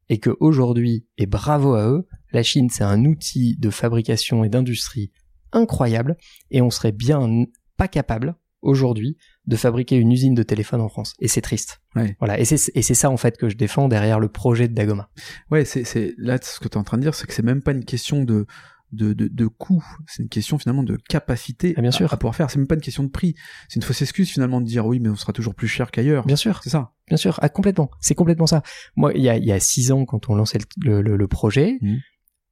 et 0.07 0.19
que 0.19 0.37
aujourd'hui, 0.39 1.05
et 1.17 1.25
bravo 1.25 1.73
à 1.73 1.85
eux, 1.85 2.07
la 2.31 2.43
Chine 2.43 2.69
c'est 2.69 2.85
un 2.85 3.03
outil 3.03 3.57
de 3.57 3.69
fabrication 3.69 4.45
et 4.45 4.49
d'industrie 4.49 5.11
incroyable 5.51 6.15
et 6.49 6.61
on 6.61 6.69
serait 6.69 6.93
bien 6.93 7.27
pas 7.75 7.89
capable 7.89 8.37
aujourd'hui 8.61 9.17
de 9.45 9.55
fabriquer 9.55 9.95
une 9.95 10.11
usine 10.11 10.35
de 10.35 10.43
téléphone 10.43 10.81
en 10.81 10.89
France. 10.89 11.13
Et 11.19 11.27
c'est 11.27 11.41
triste. 11.41 11.81
Ouais. 11.95 12.15
Voilà. 12.19 12.39
Et 12.39 12.45
c'est, 12.45 12.57
ça 12.93 13.09
en 13.09 13.17
fait 13.17 13.37
que 13.37 13.49
je 13.49 13.55
défends 13.57 13.87
derrière 13.87 14.19
le 14.19 14.27
projet 14.29 14.67
de 14.67 14.73
Dagoma. 14.73 15.09
Ouais, 15.51 15.65
c'est, 15.65 16.13
là, 16.17 16.37
ce 16.41 16.59
que 16.59 16.67
tu 16.67 16.73
es 16.75 16.77
en 16.77 16.83
train 16.83 16.97
de 16.97 17.03
dire, 17.03 17.15
c'est 17.15 17.25
que 17.27 17.33
c'est 17.33 17.41
même 17.43 17.61
pas 17.61 17.71
une 17.71 17.85
question 17.85 18.23
de, 18.23 18.45
de, 18.91 19.13
de, 19.13 19.27
de 19.27 19.45
coût, 19.47 19.83
c'est 20.07 20.23
une 20.23 20.29
question 20.29 20.57
finalement 20.57 20.83
de 20.83 20.97
capacité 21.09 21.73
Ah, 21.77 21.81
bien 21.81 21.89
à- 21.89 21.93
sûr. 21.93 22.11
À, 22.13 22.17
pouvoir 22.17 22.35
faire. 22.35 22.49
C'est 22.51 22.57
même 22.57 22.67
pas 22.67 22.75
une 22.75 22.81
question 22.81 23.03
de 23.03 23.09
prix. 23.09 23.35
C'est 23.69 23.75
une 23.77 23.83
fausse 23.83 24.01
excuse 24.01 24.29
finalement 24.29 24.59
de 24.61 24.65
dire 24.65 24.85
oui, 24.85 24.99
mais 24.99 25.09
on 25.09 25.15
sera 25.15 25.31
toujours 25.31 25.55
plus 25.55 25.67
cher 25.67 25.91
qu'ailleurs. 25.91 26.25
Bien 26.25 26.35
sûr. 26.35 26.59
C'est 26.63 26.69
ça. 26.71 26.91
Bien 27.07 27.17
sûr, 27.17 27.39
ah, 27.41 27.49
complètement. 27.49 27.89
C'est 28.01 28.15
complètement 28.15 28.47
ça. 28.47 28.61
Moi, 28.95 29.13
il 29.15 29.21
y 29.21 29.29
a, 29.29 29.37
il 29.37 29.45
y 29.45 29.51
a 29.51 29.59
six 29.59 29.91
ans, 29.91 30.05
quand 30.05 30.29
on 30.29 30.35
lançait 30.35 30.59
le, 30.83 31.01
le- 31.01 31.17
le 31.17 31.27
projet, 31.27 31.77
Mhm. 31.81 31.99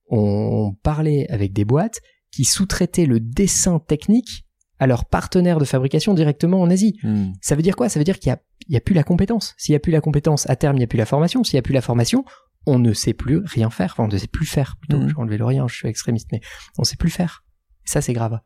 on 0.10 0.74
parlait 0.84 1.28
avec 1.30 1.54
des 1.54 1.66
boîtes 1.66 2.00
qui 2.32 2.44
sous-traitaient 2.46 3.06
le 3.06 3.20
dessin 3.20 3.80
technique 3.80 4.46
à 4.80 4.88
leurs 4.88 5.06
partenaires 5.06 5.60
de 5.60 5.66
fabrication 5.66 6.14
directement 6.14 6.62
en 6.62 6.70
Asie. 6.70 7.00
Ça 7.42 7.56
veut 7.56 7.62
dire 7.62 7.76
quoi? 7.76 7.90
Ça 7.90 8.00
veut 8.00 8.04
dire 8.04 8.20
qu'il 8.20 8.36
y 8.70 8.76
a, 8.78 8.82
plus 8.82 8.94
la 8.96 9.04
compétence. 9.04 9.56
S'il 9.58 9.74
y 9.74 9.76
a 9.76 9.80
plus 9.80 9.92
la 9.92 10.02
compétence, 10.02 10.50
à 10.50 10.56
terme, 10.56 10.78
il 10.78 10.82
y 10.82 10.84
a 10.84 10.88
plus 10.88 10.98
la 10.98 11.06
formation. 11.06 11.44
S'il 11.44 11.56
y 11.56 11.60
a 11.60 11.62
plus 11.64 11.74
la 11.74 11.82
formation, 11.82 12.24
on 12.66 12.80
ne 12.80 12.94
sait 12.94 13.14
plus 13.14 13.38
rien 13.46 13.70
faire. 13.70 13.92
Enfin, 13.94 14.04
on 14.04 14.08
ne 14.08 14.18
sait 14.18 14.28
plus 14.28 14.46
faire. 14.46 14.76
Plutôt, 14.80 14.98
Mhm. 15.00 15.08
je 15.10 15.14
vais 15.16 15.20
enlever 15.22 15.38
le 15.38 15.46
rien, 15.46 15.68
je 15.68 15.76
suis 15.76 15.88
extrémiste, 15.88 16.28
mais 16.32 16.42
on 16.78 16.84
sait 16.84 16.96
plus 16.98 17.10
faire. 17.10 17.44
Et 17.86 17.90
ça, 17.90 18.02
c'est 18.02 18.14
grave. 18.14 18.40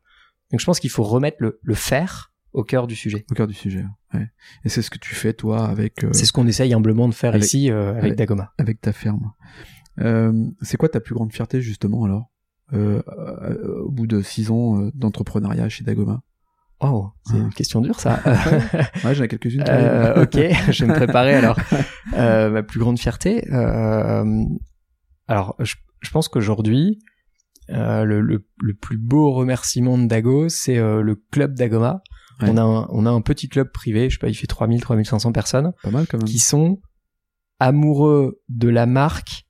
Donc, 0.50 0.60
je 0.60 0.64
pense 0.66 0.80
qu'il 0.80 0.90
faut 0.90 1.02
remettre 1.02 1.38
le, 1.40 1.58
le 1.62 1.74
faire 1.74 2.32
au 2.52 2.62
cœur 2.64 2.86
du 2.86 2.94
sujet. 2.94 3.24
Au 3.30 3.34
cœur 3.34 3.46
du 3.46 3.54
sujet. 3.54 3.84
Ouais. 4.14 4.26
Et 4.64 4.68
c'est 4.68 4.82
ce 4.82 4.90
que 4.90 4.98
tu 4.98 5.14
fais 5.14 5.32
toi 5.32 5.66
avec 5.66 6.04
euh, 6.04 6.10
C'est 6.12 6.26
ce 6.26 6.32
qu'on 6.32 6.46
essaye 6.46 6.72
humblement 6.74 7.08
de 7.08 7.14
faire 7.14 7.30
avec- 7.34 7.44
ici 7.46 7.70
euh, 7.70 7.90
avec, 7.92 8.04
avec- 8.04 8.14
Dagoma. 8.18 8.52
avec 8.58 8.80
ta 8.80 8.92
ferme. 8.92 9.32
Euh, 10.00 10.32
c'est 10.62 10.76
quoi 10.76 10.88
ta 10.88 11.00
plus 11.00 11.14
grande 11.14 11.32
fierté 11.32 11.60
justement 11.60 12.04
alors? 12.04 12.30
Euh, 12.72 13.02
euh, 13.08 13.82
au 13.82 13.90
bout 13.90 14.06
de 14.06 14.22
six 14.22 14.50
ans 14.50 14.80
euh, 14.80 14.90
d'entrepreneuriat 14.94 15.68
chez 15.68 15.84
Dagoma 15.84 16.22
Oh, 16.84 17.10
c'est 17.26 17.36
une 17.36 17.52
question 17.52 17.80
dure 17.80 18.00
ça. 18.00 18.20
Ouais, 19.04 19.14
j'en 19.14 19.22
ai 19.24 19.28
quelques-unes. 19.28 19.62
Euh, 19.68 20.24
ok, 20.24 20.36
je 20.70 20.84
vais 20.84 20.90
me 20.90 20.96
préparer 20.96 21.34
alors. 21.34 21.56
Euh, 22.14 22.50
ma 22.50 22.62
plus 22.62 22.78
grande 22.80 22.98
fierté. 22.98 23.48
euh, 23.52 24.44
alors, 25.28 25.54
je, 25.60 25.76
je 26.00 26.10
pense 26.10 26.28
qu'aujourd'hui, 26.28 26.98
euh, 27.70 28.04
le, 28.04 28.20
le, 28.20 28.44
le 28.60 28.74
plus 28.74 28.98
beau 28.98 29.30
remerciement 29.32 29.96
de 29.96 30.06
Dago, 30.06 30.48
c'est 30.50 30.76
euh, 30.76 31.00
le 31.00 31.14
club 31.30 31.54
Dagoma. 31.54 32.02
Ouais. 32.42 32.48
On, 32.50 32.56
a 32.58 32.62
un, 32.62 32.86
on 32.90 33.06
a 33.06 33.10
un 33.10 33.20
petit 33.22 33.48
club 33.48 33.70
privé, 33.72 34.10
je 34.10 34.16
sais 34.16 34.20
pas, 34.20 34.28
il 34.28 34.34
fait 34.34 34.46
3000, 34.48 34.80
3500 34.80 35.32
personnes, 35.32 35.72
Pas 35.82 35.90
mal 35.90 36.06
quand 36.08 36.18
même. 36.18 36.26
qui 36.26 36.38
sont 36.40 36.80
amoureux 37.60 38.40
de 38.48 38.68
la 38.68 38.86
marque 38.86 39.44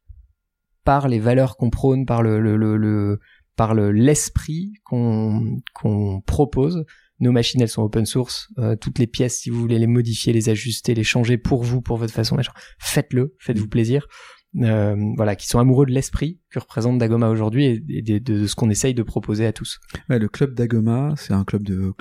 par 0.85 1.09
les 1.09 1.19
valeurs 1.21 1.57
qu'on 1.57 1.71
prône, 1.71 2.07
par 2.07 2.23
le, 2.23 2.41
le, 2.41 2.57
le, 2.57 2.77
le- 2.77 3.19
par 3.57 3.75
le 3.75 3.93
l'esprit 3.93 4.73
qu'on 4.85 5.61
qu'on 5.75 6.21
propose. 6.23 6.85
Nos 7.21 7.33
machines, 7.33 7.61
elles 7.61 7.69
sont 7.69 7.83
open 7.83 8.07
source. 8.07 8.49
Euh, 8.59 8.75
toutes 8.75 8.99
les 8.99 9.07
pièces, 9.07 9.41
si 9.41 9.51
vous 9.51 9.61
voulez 9.61 9.79
les 9.79 9.87
modifier, 9.87 10.33
les 10.33 10.49
ajuster, 10.49 10.95
les 10.95 11.05
changer 11.05 11.39
pour 11.39 11.63
vous, 11.63 11.81
pour 11.81 11.97
votre 11.99 12.13
façon, 12.13 12.35
machin, 12.35 12.53
faites-le, 12.79 13.37
faites-vous 13.39 13.69
plaisir. 13.69 14.07
Euh, 14.61 14.95
voilà, 15.17 15.35
qui 15.35 15.47
sont 15.47 15.59
amoureux 15.59 15.87
de 15.87 15.93
l'esprit 15.93 16.39
que 16.51 16.59
représente 16.59 16.99
Dagoma 16.99 17.31
aujourd'hui 17.31 17.65
et, 17.65 17.83
et 17.89 18.03
de, 18.03 18.19
de 18.19 18.47
ce 18.47 18.55
qu'on 18.55 18.69
essaye 18.69 18.93
de 18.93 19.03
proposer 19.03 19.47
à 19.47 19.53
tous. 19.55 19.81
Ouais, 20.11 20.19
le 20.19 20.29
club 20.29 20.53
Dagoma, 20.55 21.15
c'est 21.17 21.33
un 21.33 21.45
club 21.45 21.63
de, 21.63 21.75
de, 21.75 21.95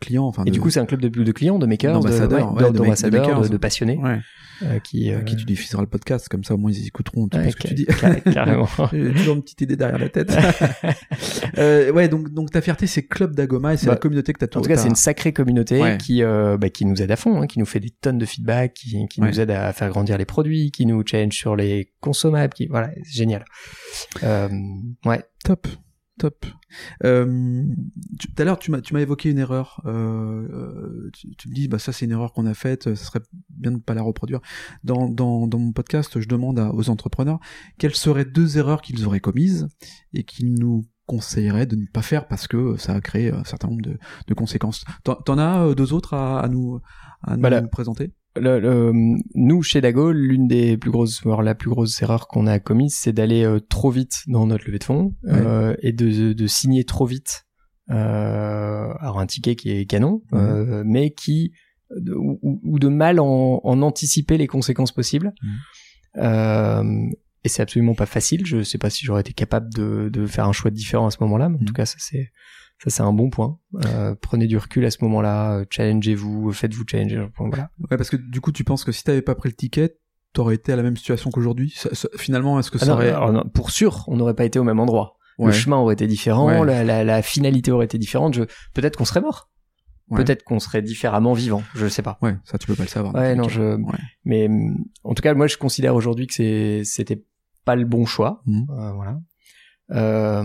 clients. 0.00 0.24
Enfin, 0.24 0.44
Et 0.46 0.50
du 0.50 0.58
coup, 0.58 0.70
c'est 0.70 0.80
un 0.80 0.86
club 0.86 1.02
de, 1.02 1.08
de 1.08 1.32
clients, 1.32 1.58
de 1.58 1.66
makers, 1.66 1.92
de- 1.92 2.02
D'ambassadeurs, 2.02 2.54
ouais, 2.54 2.72
d'ambassadeurs, 2.72 3.46
de, 3.46 3.56
passionnés, 3.58 3.98
ouais, 3.98 4.20
euh, 4.62 4.78
qui, 4.78 5.12
euh, 5.12 5.20
qui 5.20 5.36
tu 5.36 5.44
diffuseras 5.44 5.82
le 5.82 5.86
podcast, 5.86 6.30
comme 6.30 6.44
ça 6.44 6.54
au 6.54 6.56
moins 6.56 6.70
ils 6.72 6.86
écouteront 6.86 7.28
peu 7.28 7.50
ce 7.50 7.56
que 7.56 7.68
tu 7.68 7.74
dis. 7.74 7.84
ca- 7.90 8.14
ca- 8.24 8.32
carrément. 8.32 8.68
J'ai 8.92 9.12
toujours 9.12 9.34
une 9.36 9.42
petite 9.42 9.60
idée 9.60 9.76
derrière 9.76 9.98
la 9.98 10.08
tête. 10.08 10.32
ouais, 11.94 12.08
donc, 12.08 12.30
donc 12.32 12.50
ta 12.50 12.60
fierté, 12.60 12.86
c'est 12.86 13.02
Club 13.02 13.34
Dagoma 13.34 13.74
et 13.74 13.76
c'est 13.76 13.86
Bah, 13.86 13.92
la 13.92 13.98
communauté 13.98 14.32
que 14.32 14.38
t'as 14.44 14.58
En 14.58 14.62
tout 14.62 14.68
cas, 14.68 14.76
c'est 14.76 14.88
une 14.88 14.94
sacrée 14.94 15.32
communauté 15.34 15.80
qui, 15.98 16.22
bah, 16.22 16.70
qui 16.70 16.86
nous 16.86 17.02
aide 17.02 17.10
à 17.10 17.16
fond, 17.16 17.42
hein, 17.42 17.46
qui 17.46 17.58
nous 17.58 17.66
fait 17.66 17.80
des 17.80 17.90
tonnes 17.90 18.18
de 18.18 18.24
feedback, 18.26 18.74
qui, 18.74 19.06
qui 19.08 19.20
nous 19.20 19.40
aide 19.40 19.50
à 19.50 19.72
faire 19.72 19.90
grandir 19.90 20.16
les 20.16 20.24
produits, 20.24 20.70
qui 20.70 20.86
nous 20.86 21.02
challenge 21.06 21.34
sur 21.34 21.54
les 21.56 21.81
consommables, 22.00 22.52
qui, 22.54 22.66
voilà, 22.66 22.90
c'est 23.04 23.12
génial. 23.12 23.44
Euh, 24.22 24.48
ouais. 25.04 25.24
Top, 25.44 25.66
top. 26.18 26.46
Euh, 27.04 27.64
tu- 28.18 28.28
Tout 28.32 28.42
à 28.42 28.44
l'heure, 28.44 28.58
tu 28.58 28.70
m'as 28.70 28.80
tu 28.80 28.94
m'as 28.94 29.00
évoqué 29.00 29.30
une 29.30 29.38
erreur. 29.38 29.82
Euh, 29.86 31.10
tu, 31.12 31.34
tu 31.36 31.48
me 31.48 31.54
dis, 31.54 31.68
bah 31.68 31.78
ça 31.78 31.92
c'est 31.92 32.04
une 32.06 32.12
erreur 32.12 32.32
qu'on 32.32 32.46
a 32.46 32.54
faite. 32.54 32.94
Ce 32.94 33.04
serait 33.04 33.20
bien 33.50 33.72
de 33.72 33.78
pas 33.78 33.94
la 33.94 34.02
reproduire. 34.02 34.40
Dans 34.84 35.08
dans, 35.08 35.46
dans 35.46 35.58
mon 35.58 35.72
podcast, 35.72 36.20
je 36.20 36.28
demande 36.28 36.58
à- 36.58 36.72
aux 36.74 36.88
entrepreneurs 36.90 37.40
quelles 37.78 37.94
seraient 37.94 38.24
deux 38.24 38.56
erreurs 38.58 38.80
qu'ils 38.82 39.04
auraient 39.06 39.20
commises 39.20 39.68
et 40.14 40.24
qu'ils 40.24 40.54
nous 40.54 40.86
conseilleraient 41.06 41.66
de 41.66 41.76
ne 41.76 41.86
pas 41.92 42.00
faire 42.02 42.26
parce 42.28 42.46
que 42.46 42.76
ça 42.78 42.94
a 42.94 43.00
créé 43.00 43.30
un 43.30 43.44
certain 43.44 43.68
nombre 43.68 43.82
de, 43.82 43.98
de 44.28 44.34
conséquences. 44.34 44.84
T'en 45.04 45.36
as 45.38 45.74
deux 45.74 45.92
autres 45.92 46.14
à, 46.14 46.40
à 46.40 46.48
nous 46.48 46.80
à 47.22 47.36
nous 47.36 47.40
Voilà. 47.40 47.60
présenter? 47.62 48.12
Le, 48.36 48.58
le- 48.60 48.92
nous, 49.34 49.62
chez 49.62 49.80
Dago, 49.82 50.10
l'une 50.12 50.48
des 50.48 50.76
plus 50.78 50.90
grosses, 50.90 51.22
voire 51.22 51.42
la 51.42 51.54
plus 51.54 51.68
grosse 51.68 52.00
erreur 52.00 52.28
qu'on 52.28 52.46
a 52.46 52.58
commise, 52.58 52.94
c'est 52.94 53.12
d'aller 53.12 53.44
euh, 53.44 53.60
trop 53.60 53.90
vite 53.90 54.22
dans 54.26 54.46
notre 54.46 54.64
levée 54.66 54.78
de 54.78 54.84
fonds 54.84 55.14
euh, 55.28 55.74
et 55.82 55.92
de, 55.92 56.32
de 56.32 56.46
signer 56.46 56.84
trop 56.84 57.04
vite. 57.04 57.44
Euh, 57.90 58.88
alors 59.00 59.20
un 59.20 59.26
ticket 59.26 59.54
qui 59.56 59.70
est 59.70 59.84
canon, 59.86 60.22
euh, 60.32 60.82
mais 60.86 61.10
qui 61.10 61.52
de- 61.94 62.14
ou, 62.14 62.38
ou- 62.42 62.78
de 62.78 62.88
mal 62.88 63.20
en, 63.20 63.60
en 63.62 63.82
anticiper 63.82 64.38
les 64.38 64.46
conséquences 64.46 64.92
possibles. 64.92 65.34
Euh, 66.16 67.06
et 67.44 67.48
c'est 67.48 67.62
absolument 67.62 67.94
pas 67.94 68.06
facile. 68.06 68.46
Je 68.46 68.62
sais 68.62 68.78
pas 68.78 68.88
si 68.90 69.04
j'aurais 69.04 69.20
été 69.22 69.32
capable 69.32 69.72
de, 69.74 70.08
de 70.10 70.26
faire 70.26 70.46
un 70.46 70.52
choix 70.52 70.70
différent 70.70 71.06
à 71.06 71.10
ce 71.10 71.18
moment-là, 71.20 71.48
mais 71.48 71.56
en 71.60 71.64
tout 71.64 71.72
cas, 71.74 71.86
ça 71.86 71.96
c'est 71.98 72.30
ça 72.84 72.90
c'est 72.90 73.02
un 73.02 73.12
bon 73.12 73.30
point. 73.30 73.58
Euh, 73.86 74.14
prenez 74.20 74.46
du 74.46 74.56
recul 74.58 74.84
à 74.84 74.90
ce 74.90 74.98
moment-là, 75.02 75.58
euh, 75.58 75.64
challengez-vous, 75.70 76.52
faites-vous 76.52 76.84
challenger. 76.86 77.26
Voilà. 77.38 77.70
Ouais, 77.90 77.96
parce 77.96 78.10
que 78.10 78.16
du 78.16 78.40
coup, 78.40 78.52
tu 78.52 78.64
penses 78.64 78.84
que 78.84 78.92
si 78.92 79.04
t'avais 79.04 79.22
pas 79.22 79.34
pris 79.34 79.48
le 79.48 79.54
ticket, 79.54 79.98
t'aurais 80.32 80.54
été 80.56 80.72
à 80.72 80.76
la 80.76 80.82
même 80.82 80.96
situation 80.96 81.30
qu'aujourd'hui? 81.30 81.72
Ça- 81.76 81.94
ça- 81.94 82.08
Finalement, 82.16 82.58
est-ce 82.58 82.70
que 82.70 82.78
Ah 82.80 82.84
ça 82.84 82.86
non, 82.86 82.92
aurait 82.94 83.08
alors 83.10 83.32
non, 83.32 83.44
pour 83.52 83.70
sûr, 83.70 84.04
on 84.08 84.16
n'aurait 84.16 84.34
pas 84.34 84.44
été 84.44 84.58
au 84.58 84.64
même 84.64 84.80
endroit. 84.80 85.16
Le 85.38 85.50
chemin 85.50 85.76
aurait 85.76 85.94
été 85.94 86.06
différent, 86.06 86.46
Ouais. 86.46 86.64
la, 86.64 86.84
la, 86.84 87.02
la 87.02 87.20
finalité 87.22 87.72
aurait 87.72 87.86
été 87.86 87.98
différente. 87.98 88.32
Je... 88.34 88.42
Peut-être 88.74 88.96
qu'on 88.96 89.04
serait 89.04 89.20
mort. 89.22 89.48
Ouais. 90.08 90.22
peut-être 90.24 90.42
qu'on 90.44 90.58
serait 90.60 90.82
différemment 90.82 91.32
vivant. 91.32 91.62
Je 91.74 91.86
sais 91.88 92.02
pas. 92.02 92.18
Ouais, 92.22 92.36
ça 92.44 92.58
tu 92.58 92.66
peux 92.66 92.74
pas 92.74 92.82
le 92.82 92.88
savoir. 92.88 93.14
Ouais, 93.14 93.34
non, 93.34 93.48
je. 93.48 93.78
Mais 94.24 94.46
hum, 94.46 94.76
en 95.04 95.14
tout 95.14 95.22
cas, 95.22 95.32
moi, 95.34 95.46
je 95.46 95.56
considère 95.56 95.94
aujourd'hui 95.94 96.26
que 96.26 96.34
c'est 96.34 96.82
c'était 96.84 97.24
pas 97.64 97.76
le 97.76 97.84
bon 97.86 98.04
choix. 98.04 98.42
Mhm. 98.46 98.66
Euh, 98.70 98.92
voilà. 98.92 99.18
Euh, 99.92 100.44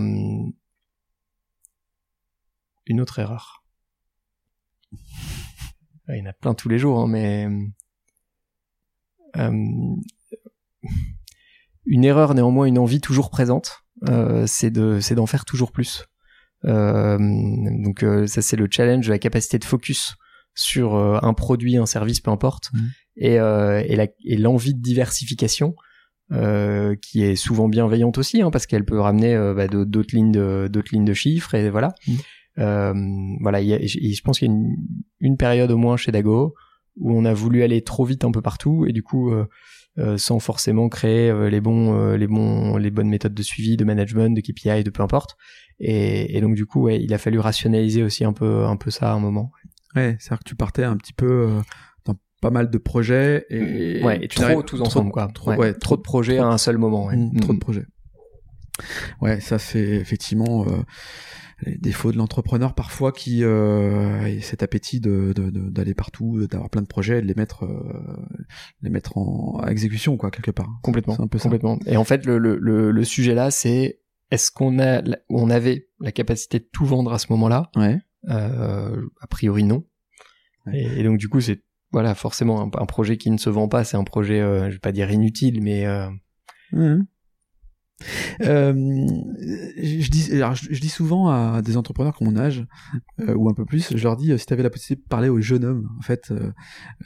Une 2.88 3.00
autre 3.00 3.18
erreur. 3.20 3.62
Ouais, 6.08 6.18
Il 6.18 6.18
y 6.18 6.22
en 6.22 6.30
a 6.30 6.32
plein 6.32 6.54
tous 6.54 6.68
les 6.68 6.78
jours, 6.78 6.98
hein, 7.00 7.06
mais 7.06 7.46
euh, 9.36 9.94
une 11.86 12.04
erreur 12.04 12.34
néanmoins, 12.34 12.66
une 12.66 12.78
envie 12.78 13.00
toujours 13.00 13.30
présente, 13.30 13.82
euh, 14.08 14.44
c'est 14.46 14.70
de 14.70 15.00
c'est 15.00 15.14
d'en 15.14 15.26
faire 15.26 15.44
toujours 15.44 15.70
plus. 15.72 16.04
Euh, 16.64 17.18
donc 17.18 18.02
euh, 18.02 18.26
ça 18.26 18.42
c'est 18.42 18.56
le 18.56 18.66
challenge 18.70 19.06
de 19.06 19.12
la 19.12 19.18
capacité 19.18 19.58
de 19.58 19.64
focus 19.64 20.16
sur 20.54 20.96
euh, 20.96 21.18
un 21.22 21.34
produit, 21.34 21.76
un 21.76 21.86
service, 21.86 22.20
peu 22.20 22.30
importe, 22.30 22.70
Mhm. 22.72 22.90
et, 23.16 23.38
euh, 23.38 23.82
et, 23.86 23.94
la- 23.96 24.08
et 24.24 24.36
l'envie 24.36 24.74
de 24.74 24.80
diversification 24.82 25.76
euh, 26.32 26.94
qui 27.00 27.22
est 27.22 27.36
souvent 27.36 27.68
bienveillante 27.68 28.18
aussi, 28.18 28.42
hein, 28.42 28.50
parce 28.50 28.66
qu'elle 28.66 28.84
peut 28.84 28.98
ramener 29.00 29.34
euh, 29.34 29.54
bah, 29.54 29.68
d'autres 29.68 30.14
lignes 30.14 30.32
de 30.32 30.68
d'autres 30.70 30.90
lignes 30.92 31.04
de 31.04 31.14
chiffres 31.14 31.54
et 31.54 31.70
voilà. 31.70 31.94
Mhm. 32.06 32.16
Euh, 32.58 32.92
voilà, 33.40 33.60
il 33.60 33.68
y 33.68 33.74
a- 33.74 33.78
je 33.80 34.20
pense 34.22 34.38
qu'il 34.40 34.48
y 34.48 34.50
a 34.50 34.54
une, 34.54 34.76
une 35.20 35.36
période 35.36 35.70
au 35.70 35.76
moins 35.76 35.96
chez 35.96 36.10
Dago 36.12 36.54
où 36.96 37.12
on 37.16 37.24
a 37.24 37.32
voulu 37.32 37.62
aller 37.62 37.82
trop 37.82 38.04
vite 38.04 38.24
un 38.24 38.32
peu 38.32 38.42
partout 38.42 38.84
et 38.86 38.92
du 38.92 39.02
coup 39.04 39.30
euh, 39.32 39.46
euh, 39.98 40.18
sans 40.18 40.40
forcément 40.40 40.88
créer 40.88 41.32
les 41.50 41.60
bons 41.60 41.94
euh, 41.94 42.16
les 42.16 42.26
bons 42.26 42.76
les 42.76 42.90
bonnes 42.90 43.08
méthodes 43.08 43.34
de 43.34 43.42
suivi 43.42 43.76
de 43.76 43.84
management 43.84 44.34
de 44.34 44.40
KPI 44.40 44.82
de 44.82 44.90
peu 44.90 45.02
importe 45.04 45.36
et, 45.78 46.36
et 46.36 46.40
donc 46.40 46.56
du 46.56 46.66
coup 46.66 46.82
ouais, 46.82 47.00
il 47.00 47.14
a 47.14 47.18
fallu 47.18 47.38
rationaliser 47.38 48.02
aussi 48.02 48.24
un 48.24 48.32
peu 48.32 48.64
un 48.64 48.76
peu 48.76 48.90
ça 48.90 49.12
à 49.12 49.14
un 49.14 49.20
moment 49.20 49.52
Ouais, 49.94 50.16
c'est-à-dire 50.18 50.40
que 50.40 50.48
tu 50.48 50.54
partais 50.56 50.84
un 50.84 50.96
petit 50.96 51.12
peu 51.12 51.48
dans 52.04 52.14
pas 52.42 52.50
mal 52.50 52.68
de 52.70 52.78
projets 52.78 53.46
et, 53.50 54.02
ouais 54.02 54.18
et 54.24 54.28
tu 54.28 54.40
trop 54.40 54.62
tous 54.62 54.80
ensemble 54.82 55.10
quoi 55.12 55.28
Trop, 55.32 55.52
Ouais, 55.52 55.72
trop 55.74 55.96
de 55.96 56.02
projets 56.02 56.38
à 56.38 56.46
un 56.46 56.58
seul 56.58 56.78
moment 56.78 57.06
ouais. 57.06 57.16
Mm, 57.16 57.40
trop 57.40 57.52
de 57.52 57.56
Mm. 57.58 57.60
projets. 57.60 57.86
Ouais, 59.20 59.40
ça 59.40 59.58
c'est 59.58 59.80
effectivement 59.80 60.64
euh, 60.68 60.82
les 61.62 61.76
défauts 61.76 62.12
de 62.12 62.16
l'entrepreneur 62.16 62.74
parfois 62.74 63.10
qui 63.12 63.42
euh, 63.42 64.24
et 64.26 64.40
cet 64.40 64.62
appétit 64.62 65.00
de 65.00 65.32
de- 65.34 65.50
de- 65.50 65.68
d'aller 65.70 65.94
partout, 65.94 66.46
d'avoir 66.46 66.70
plein 66.70 66.82
de 66.82 66.86
projets, 66.86 67.18
et 67.18 67.22
de 67.22 67.26
les 67.26 67.34
mettre 67.34 67.64
euh, 67.64 68.26
les 68.82 68.90
mettre 68.90 69.18
en 69.18 69.58
à 69.62 69.70
exécution 69.70 70.16
quoi 70.16 70.30
quelque 70.30 70.50
part. 70.52 70.68
complètement 70.82 71.14
C'est 71.16 71.22
un 71.22 71.26
peu 71.26 71.38
ça. 71.38 71.44
complètement 71.44 71.78
et 71.86 71.96
en 71.96 72.04
fait 72.04 72.24
le 72.26 72.38
le 72.38 72.56
le, 72.90 73.04
sujet 73.04 73.34
là 73.34 73.50
c'est 73.50 74.00
est-ce 74.30 74.50
qu'on 74.52 74.78
a 74.78 75.02
on 75.28 75.50
avait 75.50 75.88
la 76.00 76.12
capacité 76.12 76.58
de 76.60 76.68
tout 76.72 76.84
vendre 76.84 77.12
à 77.12 77.18
ce 77.18 77.26
moment-là? 77.30 77.70
Ouais. 77.76 77.98
Euh, 78.28 79.00
a 79.20 79.26
priori 79.26 79.64
non. 79.64 79.84
Ouais. 80.66 80.78
Et, 80.82 81.00
et 81.00 81.02
donc 81.02 81.18
du 81.18 81.28
coup 81.28 81.40
c'est 81.40 81.62
voilà 81.92 82.14
forcément 82.14 82.60
un, 82.62 82.70
un 82.80 82.86
projet 82.86 83.16
qui 83.16 83.30
ne 83.30 83.38
se 83.38 83.48
vend 83.50 83.68
pas, 83.68 83.82
c'est 83.84 83.96
un 83.96 84.04
projet 84.04 84.40
euh, 84.40 84.66
je 84.68 84.74
vais 84.74 84.78
pas 84.80 84.92
dire 84.92 85.10
inutile 85.10 85.62
mais 85.62 85.86
euh, 85.86 86.08
Mhm. 86.72 87.06
Euh, 88.42 88.72
je, 89.76 90.08
dis, 90.10 90.32
alors, 90.32 90.54
je, 90.54 90.68
je 90.72 90.80
dis 90.80 90.88
souvent 90.88 91.28
à 91.28 91.62
des 91.62 91.76
entrepreneurs 91.76 92.16
qui 92.16 92.22
ont 92.22 92.30
mon 92.30 92.36
âge 92.36 92.64
euh, 93.20 93.34
ou 93.34 93.48
un 93.48 93.54
peu 93.54 93.64
plus, 93.64 93.96
je 93.96 94.02
leur 94.04 94.16
dis 94.16 94.30
euh, 94.32 94.38
si 94.38 94.46
tu 94.46 94.52
avais 94.52 94.62
la 94.62 94.70
possibilité 94.70 95.02
de 95.04 95.08
parler 95.08 95.28
au 95.28 95.40
jeune 95.40 95.64
homme, 95.64 95.88
en 95.98 96.02
fait, 96.02 96.32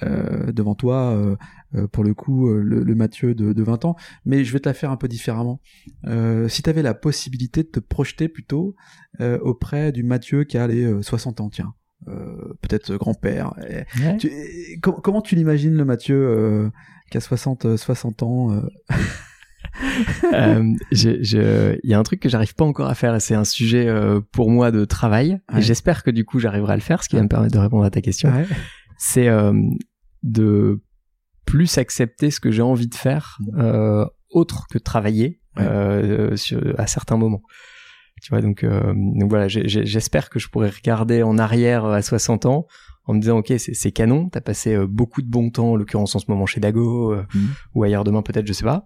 devant 0.02 0.74
toi, 0.74 1.36
pour 1.92 2.04
le 2.04 2.12
coup, 2.14 2.48
le, 2.52 2.82
le 2.82 2.94
Mathieu 2.94 3.34
de, 3.34 3.52
de 3.52 3.62
20 3.62 3.84
ans, 3.86 3.96
mais 4.26 4.44
je 4.44 4.52
vais 4.52 4.60
te 4.60 4.68
la 4.68 4.74
faire 4.74 4.90
un 4.90 4.96
peu 4.96 5.08
différemment. 5.08 5.60
Si 6.48 6.62
tu 6.62 6.68
avais 6.70 6.82
la 6.82 6.94
possibilité 6.94 7.62
de 7.62 7.68
te 7.68 7.80
projeter 7.80 8.28
plutôt 8.28 8.74
auprès 9.20 9.92
du 9.92 10.02
Mathieu 10.02 10.44
qui 10.44 10.58
a 10.58 10.66
les 10.66 10.84
euh, 10.84 11.02
60 11.02 11.40
ans, 11.40 11.48
tiens. 11.50 11.72
Peut-être 12.62 12.96
grand-père. 12.96 13.54
Et 14.24 14.78
com- 14.82 14.96
comment 15.02 15.22
tu 15.22 15.36
l'imagines 15.36 15.74
le 15.74 15.84
Mathieu 15.84 16.70
qui 17.10 17.16
a 17.16 17.20
60, 17.20 17.64
euh, 17.66 17.76
60 17.76 18.22
ans 18.24 18.50
euh, 20.34 20.72
je- 20.90 21.22
je- 21.22 21.78
il 21.82 21.90
y 21.90 21.94
a 21.94 21.98
un 21.98 22.02
truc 22.02 22.20
que 22.20 22.28
j'arrive 22.28 22.54
pas 22.54 22.64
encore 22.64 22.88
à 22.88 22.94
faire 22.94 23.14
et 23.14 23.20
c'est 23.20 23.34
un 23.34 23.44
sujet 23.44 23.86
euh, 23.88 24.20
pour 24.32 24.50
moi 24.50 24.70
de 24.70 24.84
travail 24.84 25.40
Ouais. 25.52 25.58
et 25.58 25.62
j'espère 25.62 26.02
que 26.02 26.10
du 26.10 26.24
coup 26.24 26.38
j'arriverai 26.38 26.72
à 26.74 26.76
le 26.76 26.82
faire 26.82 27.02
ce 27.02 27.08
qui 27.08 27.16
va 27.16 27.22
me 27.22 27.28
permettre 27.28 27.54
de 27.54 27.58
répondre 27.58 27.84
à 27.84 27.90
ta 27.90 28.00
question 28.00 28.30
Ouais. 28.30 28.46
c'est 28.98 29.28
euh, 29.28 29.52
de 30.22 30.82
plus 31.46 31.78
accepter 31.78 32.30
ce 32.30 32.38
que 32.40 32.50
j'ai 32.50 32.62
envie 32.62 32.86
de 32.88 32.94
faire 32.94 33.38
autre 34.30 34.66
que 34.70 34.78
travailler 34.78 35.40
Ouais. 35.58 36.36
sur- 36.36 36.62
à 36.78 36.86
certains 36.86 37.16
moments 37.16 37.42
tu 38.22 38.30
vois 38.30 38.40
donc, 38.40 38.64
donc 38.64 39.28
voilà 39.28 39.48
j'espère 39.48 40.30
que 40.30 40.38
je 40.38 40.48
pourrais 40.48 40.70
regarder 40.70 41.22
en 41.22 41.38
arrière 41.38 41.84
à 41.86 42.00
60 42.02 42.46
ans 42.46 42.66
en 43.04 43.14
me 43.14 43.20
disant 43.20 43.38
ok 43.38 43.52
c'est 43.58 43.90
canon 43.92 44.28
t'as 44.28 44.40
passé 44.40 44.78
beaucoup 44.86 45.22
de 45.22 45.28
bon 45.28 45.50
temps 45.50 45.72
en 45.72 45.76
l'occurrence 45.76 46.14
en 46.14 46.20
ce 46.20 46.26
moment 46.28 46.46
chez 46.46 46.60
Dago 46.60 47.12
euh, 47.12 47.26
Mhm. 47.34 47.48
ou 47.74 47.82
ailleurs 47.82 48.04
demain 48.04 48.22
peut-être 48.22 48.46
je 48.46 48.52
sais 48.52 48.64
pas 48.64 48.84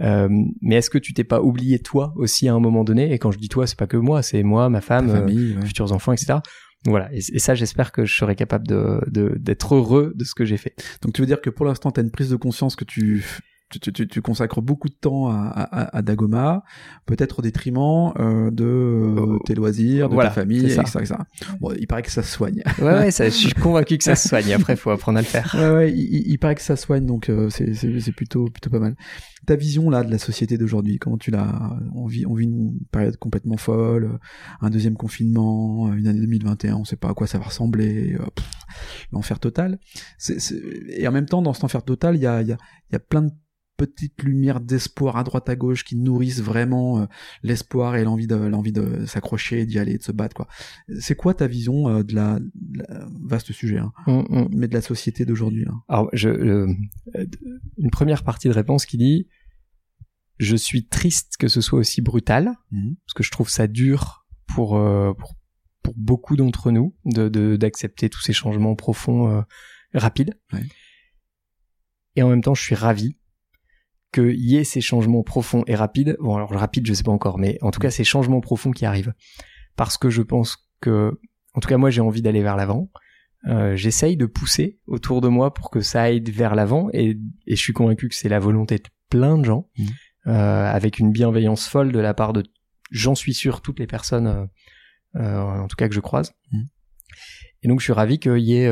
euh, 0.00 0.28
mais 0.60 0.76
est-ce 0.76 0.90
que 0.90 0.98
tu 0.98 1.14
t'es 1.14 1.24
pas 1.24 1.40
oublié 1.40 1.78
toi 1.78 2.12
aussi 2.16 2.48
à 2.48 2.54
un 2.54 2.60
moment 2.60 2.84
donné? 2.84 3.12
Et 3.12 3.18
quand 3.18 3.30
je 3.30 3.38
dis 3.38 3.48
toi 3.48 3.66
c'est 3.66 3.78
pas 3.78 3.86
que 3.86 3.96
moi 3.96 4.22
c'est 4.22 4.42
moi 4.42 4.68
ma 4.68 4.80
femme 4.80 5.08
euh, 5.10 5.14
famille, 5.14 5.56
ouais. 5.56 5.66
futurs 5.66 5.92
enfants 5.92 6.12
etc 6.12 6.38
voilà. 6.86 7.10
Et, 7.14 7.18
et 7.32 7.38
ça 7.38 7.54
j'espère 7.54 7.92
que 7.92 8.04
je 8.04 8.14
serai 8.14 8.34
capable 8.36 8.66
de 8.66 9.00
de- 9.06 9.36
d'être 9.38 9.74
heureux 9.74 10.12
de 10.16 10.24
ce 10.24 10.34
que 10.34 10.44
j'ai 10.44 10.58
fait. 10.58 10.74
Donc 11.00 11.14
tu 11.14 11.22
veux 11.22 11.26
dire 11.26 11.40
que 11.40 11.48
pour 11.48 11.64
l'instant, 11.64 11.90
tu 11.90 11.98
as 12.00 12.02
une 12.02 12.10
prise 12.10 12.28
de 12.28 12.36
conscience 12.36 12.76
que 12.76 12.84
tu, 12.84 13.24
tu, 13.80 13.92
tu- 13.92 14.08
tu- 14.08 14.22
consacres 14.22 14.60
beaucoup 14.62 14.88
de 14.88 14.94
temps 14.94 15.28
à, 15.28 15.48
à, 15.48 15.96
à 15.98 16.02
Dagoma, 16.02 16.62
peut-être 17.06 17.38
au 17.40 17.42
détriment 17.42 18.12
euh, 18.18 18.50
de 18.50 18.64
euh, 18.64 19.38
tes 19.46 19.54
loisirs, 19.54 20.08
de 20.08 20.14
Voilà, 20.14 20.30
ta 20.30 20.34
famille, 20.34 20.70
ça. 20.70 20.82
etc., 20.82 20.98
etc. 21.00 21.14
Bon, 21.60 21.72
il 21.78 21.86
paraît 21.86 22.02
que 22.02 22.10
ça 22.10 22.22
se 22.22 22.32
soigne. 22.32 22.62
ouais 22.78 22.84
ouais 22.84 23.10
ça, 23.10 23.24
je 23.26 23.30
suis 23.30 23.52
convaincu 23.52 23.98
que 23.98 24.04
ça 24.04 24.16
se 24.16 24.28
soigne 24.28 24.52
après 24.52 24.76
faut 24.76 24.90
apprendre 24.90 25.18
à 25.18 25.22
le 25.22 25.26
faire 25.26 25.54
ouais, 25.58 25.70
ouais, 25.70 25.92
il, 25.92 26.28
il- 26.32 26.38
paraît 26.38 26.54
que 26.54 26.62
ça 26.62 26.76
soigne, 26.76 27.06
donc 27.06 27.28
euh, 27.28 27.48
c'est 27.50 27.74
c'est- 27.74 28.00
c'est 28.00 28.12
plutôt, 28.12 28.46
plutôt 28.46 28.70
pas 28.70 28.78
mal. 28.80 28.94
Ta 29.46 29.56
vision 29.56 29.90
là 29.90 30.02
de 30.04 30.10
la 30.10 30.18
société 30.18 30.56
d'aujourd'hui, 30.56 30.98
comment 30.98 31.18
tu 31.18 31.30
l'as 31.30 31.76
on 31.94 32.06
vit, 32.06 32.24
on 32.26 32.34
vit 32.34 32.44
une 32.46 32.78
période 32.90 33.16
complètement 33.18 33.58
folle, 33.58 34.04
euh, 34.04 34.18
un 34.62 34.70
deuxième 34.70 34.94
confinement, 34.96 35.88
euh, 35.88 35.92
une 35.94 36.06
année 36.06 36.20
2021, 36.20 36.76
on 36.76 36.84
sait 36.84 36.96
pas 36.96 37.10
à 37.10 37.14
quoi 37.14 37.26
ça 37.26 37.38
va 37.38 37.44
ressembler, 37.44 38.14
euh, 38.14 38.24
l'enfer 39.12 39.38
total. 39.38 39.78
C'est- 40.18 40.40
c'est- 40.40 40.62
Et 40.96 41.06
en 41.06 41.12
même 41.12 41.26
temps, 41.26 41.42
dans 41.42 41.52
cet 41.52 41.64
enfer 41.64 41.82
total, 41.82 42.16
il 42.16 42.22
y 42.22 42.26
a, 42.26 42.40
il 42.42 42.48
y, 42.48 42.52
a, 42.52 42.56
il 42.90 42.92
y 42.94 42.96
a 42.96 43.00
plein 43.00 43.22
de 43.22 43.30
petites 43.76 44.22
lumières 44.22 44.60
d'espoir 44.60 45.16
à 45.16 45.24
droite 45.24 45.48
à 45.48 45.56
gauche 45.56 45.84
qui 45.84 45.96
nourrissent 45.96 46.40
vraiment 46.42 47.00
euh, 47.00 47.06
l'espoir 47.42 47.96
et 47.96 48.04
l'envie 48.04 48.26
de 48.28 48.36
l'envie 48.36 48.72
de 48.72 49.04
s'accrocher, 49.06 49.66
d'y 49.66 49.78
aller, 49.78 49.98
de 49.98 50.02
se 50.02 50.12
battre 50.12 50.34
quoi. 50.36 50.46
C'est 51.00 51.16
quoi 51.16 51.34
ta 51.34 51.46
vision 51.46 51.88
euh, 51.88 52.02
de, 52.04 52.14
la, 52.14 52.38
de 52.40 52.78
la- 52.78 53.08
vaste 53.24 53.52
sujet 53.52 53.78
hein, 53.78 53.92
Hum, 54.06 54.24
hum. 54.30 54.48
mais 54.52 54.68
de 54.68 54.74
la 54.74 54.80
société 54.80 55.24
d'aujourd'hui 55.24 55.64
là? 55.64 55.72
Alors 55.88 56.08
je 56.12 56.28
euh, 56.28 56.72
une 57.78 57.90
première 57.90 58.22
partie 58.24 58.48
de 58.48 58.52
réponse 58.54 58.86
qui 58.86 58.96
dit 58.96 59.26
je 60.38 60.56
suis 60.56 60.86
triste 60.86 61.36
que 61.38 61.48
ce 61.48 61.60
soit 61.60 61.78
aussi 61.78 62.00
brutal 62.00 62.54
Mhm. 62.72 62.96
parce 63.06 63.14
que 63.14 63.22
je 63.22 63.30
trouve 63.30 63.48
ça 63.48 63.66
dur 63.66 64.26
pour 64.46 64.70
pour, 65.18 65.34
pour 65.82 65.94
beaucoup 65.96 66.36
d'entre 66.36 66.70
nous 66.70 66.94
de 67.04 67.28
de- 67.28 67.56
d'accepter 67.56 68.08
tous 68.08 68.20
ces 68.22 68.32
changements 68.32 68.74
profonds 68.76 69.44
rapides 69.94 70.34
Ouais. 70.52 70.62
et 72.16 72.22
en 72.22 72.28
même 72.30 72.42
temps 72.42 72.54
je 72.54 72.62
suis 72.62 72.74
ravi 72.74 73.16
qu'il 74.14 74.40
y 74.40 74.56
ait 74.56 74.64
ces 74.64 74.80
changements 74.80 75.22
profonds 75.22 75.64
et 75.66 75.74
rapides. 75.74 76.16
Bon 76.20 76.36
alors 76.36 76.50
rapide 76.52 76.86
je 76.86 76.92
sais 76.94 77.02
pas 77.02 77.12
encore 77.12 77.38
mais 77.38 77.58
en 77.62 77.70
tout 77.70 77.80
cas 77.80 77.90
ces 77.90 78.04
changements 78.04 78.40
profonds 78.40 78.70
qui 78.70 78.84
arrivent. 78.86 79.12
Parce 79.76 79.98
que 79.98 80.08
je 80.10 80.22
pense 80.22 80.56
que 80.80 81.18
en 81.54 81.60
tout 81.60 81.68
cas 81.68 81.76
moi 81.76 81.90
j'ai 81.90 82.00
envie 82.00 82.22
d'aller 82.22 82.42
vers 82.42 82.56
l'avant. 82.56 82.90
Euh, 83.46 83.76
j'essaye 83.76 84.16
de 84.16 84.24
pousser 84.26 84.78
autour 84.86 85.20
de 85.20 85.28
moi 85.28 85.52
pour 85.52 85.70
que 85.70 85.80
ça 85.80 86.02
aille 86.02 86.22
vers 86.30 86.54
l'avant 86.54 86.88
et, 86.94 87.18
et 87.46 87.56
je 87.56 87.60
suis 87.60 87.74
convaincu 87.74 88.08
que 88.08 88.14
c'est 88.14 88.30
la 88.30 88.38
volonté 88.38 88.78
de 88.78 88.88
plein 89.10 89.36
de 89.36 89.44
gens 89.44 89.68
Mhm. 89.78 89.86
euh, 90.28 90.72
avec 90.72 90.98
une 90.98 91.12
bienveillance 91.12 91.66
folle 91.68 91.92
de 91.92 91.98
la 91.98 92.14
part 92.14 92.32
de 92.32 92.42
j'en 92.90 93.14
suis 93.14 93.34
sûr 93.34 93.60
toutes 93.60 93.78
les 93.80 93.86
personnes 93.86 94.48
euh, 95.16 95.38
en 95.42 95.68
tout 95.68 95.76
cas 95.76 95.88
que 95.88 95.94
je 95.94 96.00
croise. 96.00 96.32
Mhm. 96.52 96.66
et 97.62 97.68
donc 97.68 97.80
je 97.80 97.84
suis 97.84 97.92
ravi 97.92 98.18
qu'il 98.18 98.38
y 98.38 98.54
ait 98.56 98.70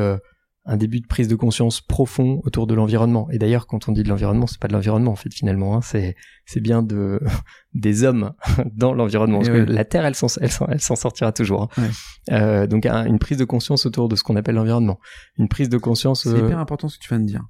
un 0.64 0.76
début 0.76 1.00
de 1.00 1.06
prise 1.08 1.26
de 1.26 1.34
conscience 1.34 1.80
profond 1.80 2.40
autour 2.44 2.66
de 2.68 2.74
l'environnement 2.74 3.28
et 3.30 3.38
d'ailleurs 3.38 3.66
quand 3.66 3.88
on 3.88 3.92
dit 3.92 4.04
de 4.04 4.08
l'environnement 4.08 4.46
c'est 4.46 4.60
pas 4.60 4.68
de 4.68 4.72
l'environnement 4.72 5.10
en 5.10 5.16
fait 5.16 5.32
finalement 5.34 5.76
hein, 5.76 5.80
c'est 5.82 6.14
c'est 6.46 6.60
bien 6.60 6.82
de 6.82 7.20
des 7.74 8.04
hommes 8.04 8.32
dans 8.72 8.94
l'environnement 8.94 9.38
parce 9.38 9.48
Et 9.48 9.52
que 9.52 9.72
la 9.72 9.84
terre 9.84 10.04
elle 10.04 10.14
s'en 10.14 10.28
elle 10.40 10.52
s'en 10.52 10.66
elle 10.66 10.80
s'en 10.80 10.94
sortira 10.94 11.32
toujours 11.32 11.68
hein. 11.76 11.82
Euh, 12.30 12.66
donc 12.68 12.86
un- 12.86 13.06
une 13.06 13.18
prise 13.18 13.38
de 13.38 13.44
conscience 13.44 13.86
autour 13.86 14.08
de 14.08 14.14
ce 14.14 14.22
qu'on 14.22 14.36
appelle 14.36 14.54
l'environnement 14.54 14.98
une 15.36 15.48
prise 15.48 15.68
de 15.68 15.78
conscience 15.78 16.22
C'est 16.22 16.28
euh, 16.28 16.46
hyper 16.46 16.58
important 16.60 16.88
ce 16.88 16.96
que 16.98 17.02
tu 17.02 17.08
viens 17.08 17.20
de 17.20 17.26
dire. 17.26 17.42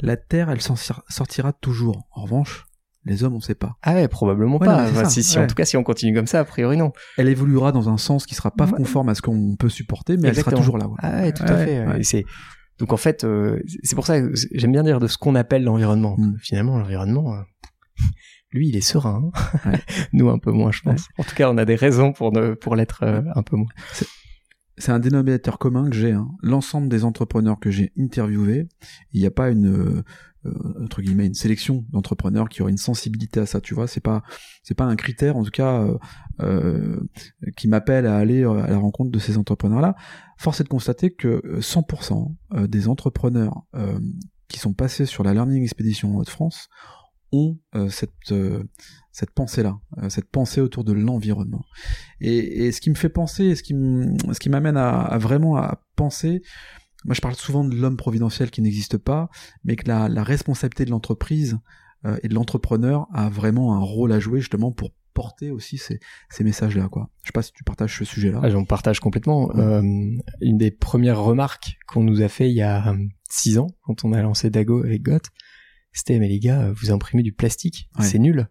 La 0.00 0.16
Terre, 0.16 0.50
elle 0.50 0.60
s'en 0.60 0.74
sor- 0.76 1.04
sortira 1.08 1.52
toujours. 1.52 2.08
En 2.10 2.22
revanche, 2.24 2.64
les 3.06 3.24
hommes, 3.24 3.34
on 3.34 3.40
sait 3.40 3.54
pas. 3.54 3.76
ah 3.82 3.94
ouais 3.94 4.08
probablement 4.08 4.58
Ouais, 4.58 4.66
pas 4.66 4.84
non, 4.84 4.90
Enfin, 4.90 5.08
si, 5.08 5.22
si 5.22 5.38
ouais. 5.38 5.44
en 5.44 5.46
tout 5.46 5.54
cas 5.54 5.64
si 5.64 5.76
on 5.76 5.82
continue 5.82 6.14
comme 6.14 6.26
ça 6.26 6.40
a 6.40 6.44
priori 6.44 6.76
non 6.76 6.92
Elle 7.16 7.28
évoluera 7.28 7.72
dans 7.72 7.88
un 7.88 7.96
sens 7.98 8.26
qui 8.26 8.34
sera 8.34 8.50
pas 8.50 8.66
Ouais. 8.66 8.72
conforme 8.76 9.08
à 9.08 9.14
ce 9.14 9.22
qu'on 9.22 9.56
peut 9.56 9.68
supporter, 9.70 10.16
mais 10.18 10.28
elle 10.28 10.36
sera 10.36 10.52
toujours 10.52 10.76
là. 10.78 10.86
Ah 10.98 11.22
ouais, 11.22 11.32
tout 11.32 11.42
à 11.44 11.56
fait. 11.56 12.02
c'est 12.02 12.24
donc 12.78 12.94
en 12.94 12.96
fait, 12.96 13.24
euh, 13.24 13.60
c'est 13.82 13.94
pour 13.94 14.06
ça 14.06 14.20
que 14.22 14.32
j'aime 14.52 14.72
bien 14.72 14.82
dire 14.82 15.00
de 15.00 15.06
ce 15.06 15.18
qu'on 15.18 15.34
appelle 15.34 15.64
l'environnement. 15.64 16.16
Mm. 16.18 16.36
Finalement, 16.40 16.78
l'environnement, 16.78 17.34
euh, 17.34 17.40
lui, 18.52 18.68
il 18.68 18.76
est 18.76 18.80
serein. 18.80 19.30
hein. 19.66 19.72
Nous, 20.14 20.30
un 20.30 20.38
peu 20.38 20.50
moins, 20.50 20.72
je 20.72 20.80
pense. 20.80 21.06
En 21.18 21.22
tout 21.24 21.34
cas, 21.34 21.50
on 21.50 21.58
a 21.58 21.66
des 21.66 21.74
raisons 21.74 22.12
pour 22.14 22.32
ne, 22.32 22.54
pour 22.54 22.76
l'être 22.76 23.02
euh, 23.02 23.20
un 23.34 23.42
peu 23.42 23.56
moins. 23.56 23.68
c'est 24.78 24.92
un 24.92 24.98
dénominateur 24.98 25.58
commun 25.58 25.90
que 25.90 25.96
j'ai. 25.96 26.12
Hein. 26.12 26.28
L'ensemble 26.42 26.88
des 26.88 27.04
entrepreneurs 27.04 27.58
que 27.60 27.70
j'ai 27.70 27.92
interviewés, 27.98 28.66
il 29.12 29.20
n'y 29.20 29.26
a 29.26 29.30
pas 29.30 29.50
une 29.50 30.02
entre 30.82 31.02
guillemets 31.02 31.26
une 31.26 31.34
sélection 31.34 31.84
d'entrepreneurs 31.90 32.48
qui 32.48 32.62
auraient 32.62 32.70
une 32.70 32.78
sensibilité 32.78 33.40
à 33.40 33.46
ça. 33.46 33.60
Tu 33.60 33.74
vois, 33.74 33.86
c'est 33.86 34.00
pas 34.00 34.22
c'est 34.62 34.74
pas 34.74 34.84
un 34.84 34.96
critère 34.96 35.36
en 35.36 35.44
tout 35.44 35.50
cas 35.50 35.82
euh, 35.82 35.98
euh 36.40 37.00
qui 37.56 37.68
m'appelle 37.68 38.06
à 38.06 38.16
aller 38.16 38.44
à 38.44 38.68
la 38.68 38.78
rencontre 38.78 39.10
de 39.10 39.18
ces 39.18 39.38
entrepreneurs-là. 39.38 39.94
Force 40.38 40.60
est 40.60 40.64
de 40.64 40.68
constater 40.68 41.10
que 41.10 41.58
100% 41.60 42.34
des 42.68 42.88
entrepreneurs 42.88 43.64
qui 44.48 44.58
sont 44.58 44.72
passés 44.72 45.06
sur 45.06 45.24
la 45.24 45.32
Learning 45.32 45.62
Expedition 45.62 46.16
en 46.16 46.18
Haute-France 46.20 46.68
ont 47.32 47.58
cette 47.88 48.32
cette 49.12 49.32
pensée-là, 49.32 49.78
euh, 49.98 50.08
cette 50.08 50.30
pensée 50.30 50.60
autour 50.60 50.84
de 50.84 50.92
l'environnement. 50.92 51.64
Et, 52.20 52.70
ce 52.72 52.80
qui 52.80 52.90
me 52.90 52.94
fait 52.94 53.08
penser, 53.08 53.54
ce 53.54 53.62
qui 53.62 53.74
ce 53.74 54.38
qui 54.38 54.50
m'amène 54.50 54.76
à, 54.76 55.18
vraiment 55.18 55.56
à 55.56 55.82
penser, 55.96 56.42
moi 57.04 57.14
je 57.14 57.20
parle 57.20 57.34
souvent 57.34 57.64
de 57.64 57.74
l'homme 57.74 57.96
providentiel 57.96 58.50
qui 58.50 58.62
n'existe 58.62 58.98
pas, 58.98 59.28
mais 59.64 59.76
que 59.76 59.88
la, 59.88 60.22
responsabilité 60.22 60.84
de 60.84 60.90
l'entreprise 60.90 61.58
euh, 62.04 62.18
et 62.22 62.28
de 62.28 62.34
l'entrepreneur 62.34 63.06
a 63.12 63.28
vraiment 63.28 63.74
un 63.74 63.80
rôle 63.80 64.12
à 64.12 64.20
jouer 64.20 64.40
justement 64.40 64.72
pour 64.72 64.90
porter 65.14 65.50
aussi 65.50 65.78
ces, 65.78 65.98
messages-là. 66.44 66.88
Quoi. 66.88 67.10
Je 67.22 67.28
sais 67.28 67.32
pas 67.32 67.42
si 67.42 67.52
tu 67.52 67.64
partages 67.64 67.98
ce 67.98 68.04
sujet-là. 68.04 68.40
Ah, 68.42 68.50
J'en 68.50 68.64
partage 68.64 69.00
complètement. 69.00 69.50
Euh, 69.56 69.82
une 70.40 70.56
des 70.56 70.70
premières 70.70 71.20
remarques 71.20 71.78
qu'on 71.86 72.04
nous 72.04 72.22
a 72.22 72.28
fait 72.28 72.48
il 72.48 72.54
y 72.54 72.62
a 72.62 72.94
six 73.28 73.58
ans, 73.58 73.66
quand 73.82 74.04
on 74.04 74.12
a 74.12 74.22
lancé 74.22 74.50
Dago 74.50 74.84
avec 74.84 75.02
Got, 75.02 75.20
c'était 75.92 76.18
mais 76.18 76.28
les 76.28 76.38
gars, 76.38 76.72
vous 76.72 76.90
imprimez 76.90 77.22
du 77.22 77.32
plastique, 77.32 77.90
c'est 78.00 78.18
nul. 78.18 78.48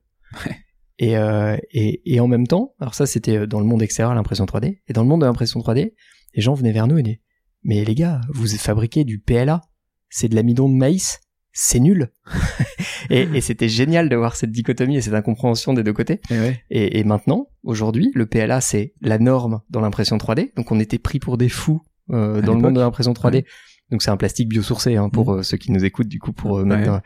Et, 1.02 1.16
euh, 1.16 1.58
et, 1.72 2.02
et, 2.14 2.20
en 2.20 2.28
même 2.28 2.45
temps, 2.45 2.76
alors 2.82 2.93
ça 2.93 3.06
c'était 3.06 3.38
euh, 3.38 3.47
dans 3.47 3.62
le 3.62 3.66
monde 3.66 3.82
extérieur 3.82 4.14
l'impression 4.14 4.43
3D, 4.43 4.82
et 4.86 4.93
dans 4.93 5.02
le 5.02 5.08
monde 5.08 5.22
de 5.22 5.26
l'impression 5.26 5.62
3D, 5.62 5.93
les 6.36 6.41
gens 6.41 6.54
venaient 6.54 6.74
vers 6.74 6.88
nous 6.88 6.97
et 6.97 7.04
disaient 7.04 7.22
mais 7.64 7.84
les 7.84 7.95
gars, 7.95 8.22
vous 8.30 8.47
fabriquez 8.47 9.03
du 9.03 9.20
PLA, 9.20 9.62
c'est 10.10 10.30
de 10.30 10.36
l'amidon 10.36 10.70
de 10.70 10.76
maïs, 10.76 11.20
c'est 11.51 11.80
nul. 11.80 12.12
et, 13.10 13.22
et 13.34 13.41
c'était 13.41 13.70
génial 13.70 14.10
de 14.10 14.16
voir 14.16 14.36
cette 14.36 14.51
dichotomie 14.51 14.97
et 14.97 15.01
cette 15.01 15.14
incompréhension 15.14 15.74
des 15.74 15.84
deux 15.84 15.93
côtés. 15.93 16.22
Et, 16.70 16.99
et, 16.99 17.03
maintenant, 17.03 17.47
aujourd'hui, 17.64 18.12
le 18.16 18.26
PLA 18.26 18.62
c'est 18.62 18.93
la 19.01 19.20
norme 19.20 19.62
dans 19.70 19.82
l'impression 19.82 20.18
3D, 20.18 20.53
donc 20.55 20.72
on 20.72 20.80
était 20.80 20.99
pris 20.99 21.20
pour 21.20 21.38
des 21.38 21.49
fous 21.49 21.82
euh, 22.12 22.41
dans 22.41 22.55
le 22.55 22.62
monde 22.62 22.76
de 22.76 22.80
l'impression 22.80 23.14
3D. 23.14 23.45
Donc 23.92 24.04
c'est 24.04 24.12
un 24.12 24.18
plastique 24.18 24.50
biosourcé 24.50 24.96
hein, 24.96 25.10
pour 25.10 25.32
mmh. 25.32 25.40
euh, 25.40 25.44
ceux 25.44 25.58
qui 25.58 25.72
nous 25.72 25.84
écoutent 25.84 26.08
du 26.08 26.20
coup 26.20 26.32
pour 26.32 26.60
euh, 26.60 26.66
mettre, 26.66 27.02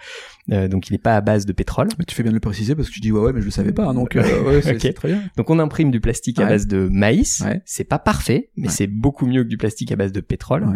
euh, 0.52 0.68
donc 0.68 0.90
il 0.90 0.94
n'est 0.94 1.00
pas 1.00 1.16
à 1.16 1.22
base 1.22 1.46
de 1.46 1.54
pétrole. 1.54 1.88
Mais 1.98 2.06
tu 2.06 2.14
fais 2.16 2.24
bien 2.24 2.32
de 2.32 2.36
le 2.36 2.42
préciser 2.42 2.76
parce 2.76 2.90
que 2.90 2.94
tu 2.94 3.00
dis 3.00 3.12
ouais 3.12 3.22
ouais 3.22 3.34
mais 3.34 3.40
je 3.40 3.46
le 3.46 3.52
savais 3.52 3.72
pas 3.72 3.86
hein, 3.86 3.94
donc 3.94 4.16
ouais, 4.16 4.62
c'est 4.80 4.94
très 4.94 5.08
bien. 5.08 5.24
Donc 5.38 5.50
on 5.50 5.60
imprime 5.60 5.92
du 5.92 6.02
plastique 6.02 6.40
à 6.40 6.46
base 6.46 6.68
de 6.68 6.90
maïs. 6.92 7.44
C'est 7.66 7.86
pas 7.86 8.00
parfait 8.00 8.50
mais 8.58 8.70
c'est 8.70 8.88
beaucoup 8.88 9.26
mieux 9.26 9.44
que 9.44 9.50
du 9.50 9.58
plastique 9.58 9.92
à 9.92 9.96
base 9.96 10.12
de 10.12 10.22
pétrole. 10.22 10.74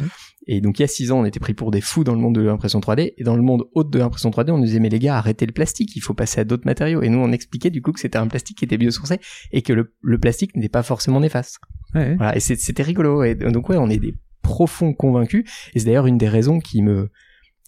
Et 0.50 0.62
donc 0.62 0.80
il 0.80 0.84
y 0.84 0.86
a 0.86 0.88
six 0.88 1.12
ans 1.12 1.20
on 1.20 1.26
était 1.26 1.42
pris 1.42 1.54
pour 1.54 1.72
des 1.72 1.82
fous 1.82 2.06
dans 2.06 2.14
le 2.14 2.22
monde 2.22 2.36
de 2.36 2.42
l'impression 2.42 2.80
3D 2.80 3.14
et 3.18 3.24
dans 3.26 3.36
le 3.36 3.42
monde 3.42 3.66
haute 3.74 3.90
de 3.90 4.00
l'impression 4.00 4.30
3D 4.30 4.52
on 4.52 4.58
nous 4.58 4.64
disait 4.64 4.80
mais 4.80 4.88
les 4.88 5.00
gars 5.00 5.18
arrêtez 5.18 5.46
le 5.46 5.52
plastique 5.52 5.94
il 5.98 6.00
faut 6.00 6.14
passer 6.14 6.40
à 6.40 6.46
d'autres 6.46 6.66
matériaux 6.66 7.02
et 7.02 7.10
nous 7.10 7.20
on 7.20 7.34
expliquait 7.34 7.70
du 7.70 7.82
coup 7.82 7.92
que 7.92 8.00
c'était 8.00 8.18
un 8.18 8.28
plastique 8.28 8.58
qui 8.58 8.64
était 8.64 8.78
biosourcé 8.78 9.20
et 9.52 9.62
que 9.62 9.74
le, 9.74 9.94
le 10.02 10.18
plastique 10.18 10.56
n'était 10.56 10.70
pas 10.70 10.84
forcément 10.84 11.20
néfaste. 11.20 11.60
Voilà 11.94 12.34
et 12.38 12.40
c'était 12.40 12.84
rigolo 12.84 13.24
et 13.24 13.36
donc 13.36 13.68
ouais 13.68 13.76
on 13.78 13.90
est 13.90 14.00
des 14.00 14.14
profond 14.48 14.94
convaincu. 14.94 15.46
Et 15.74 15.80
c'est 15.80 15.86
d'ailleurs 15.86 16.08
une 16.08 16.18
des 16.18 16.30
raisons 16.30 16.60
qui 16.60 16.82
me, 16.82 17.12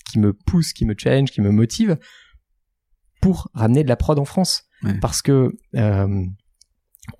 qui 0.10 0.18
me 0.18 0.32
pousse, 0.32 0.72
qui 0.72 0.86
me 0.86 0.96
challenge, 0.98 1.30
qui 1.30 1.42
me 1.42 1.52
motive 1.52 1.98
pour 3.22 3.50
ramener 3.54 3.84
de 3.84 3.90
la 3.90 3.98
prod 3.98 4.18
en 4.18 4.26
France. 4.26 4.64
Parce 5.02 5.22
que 5.22 5.52
euh, 5.76 6.26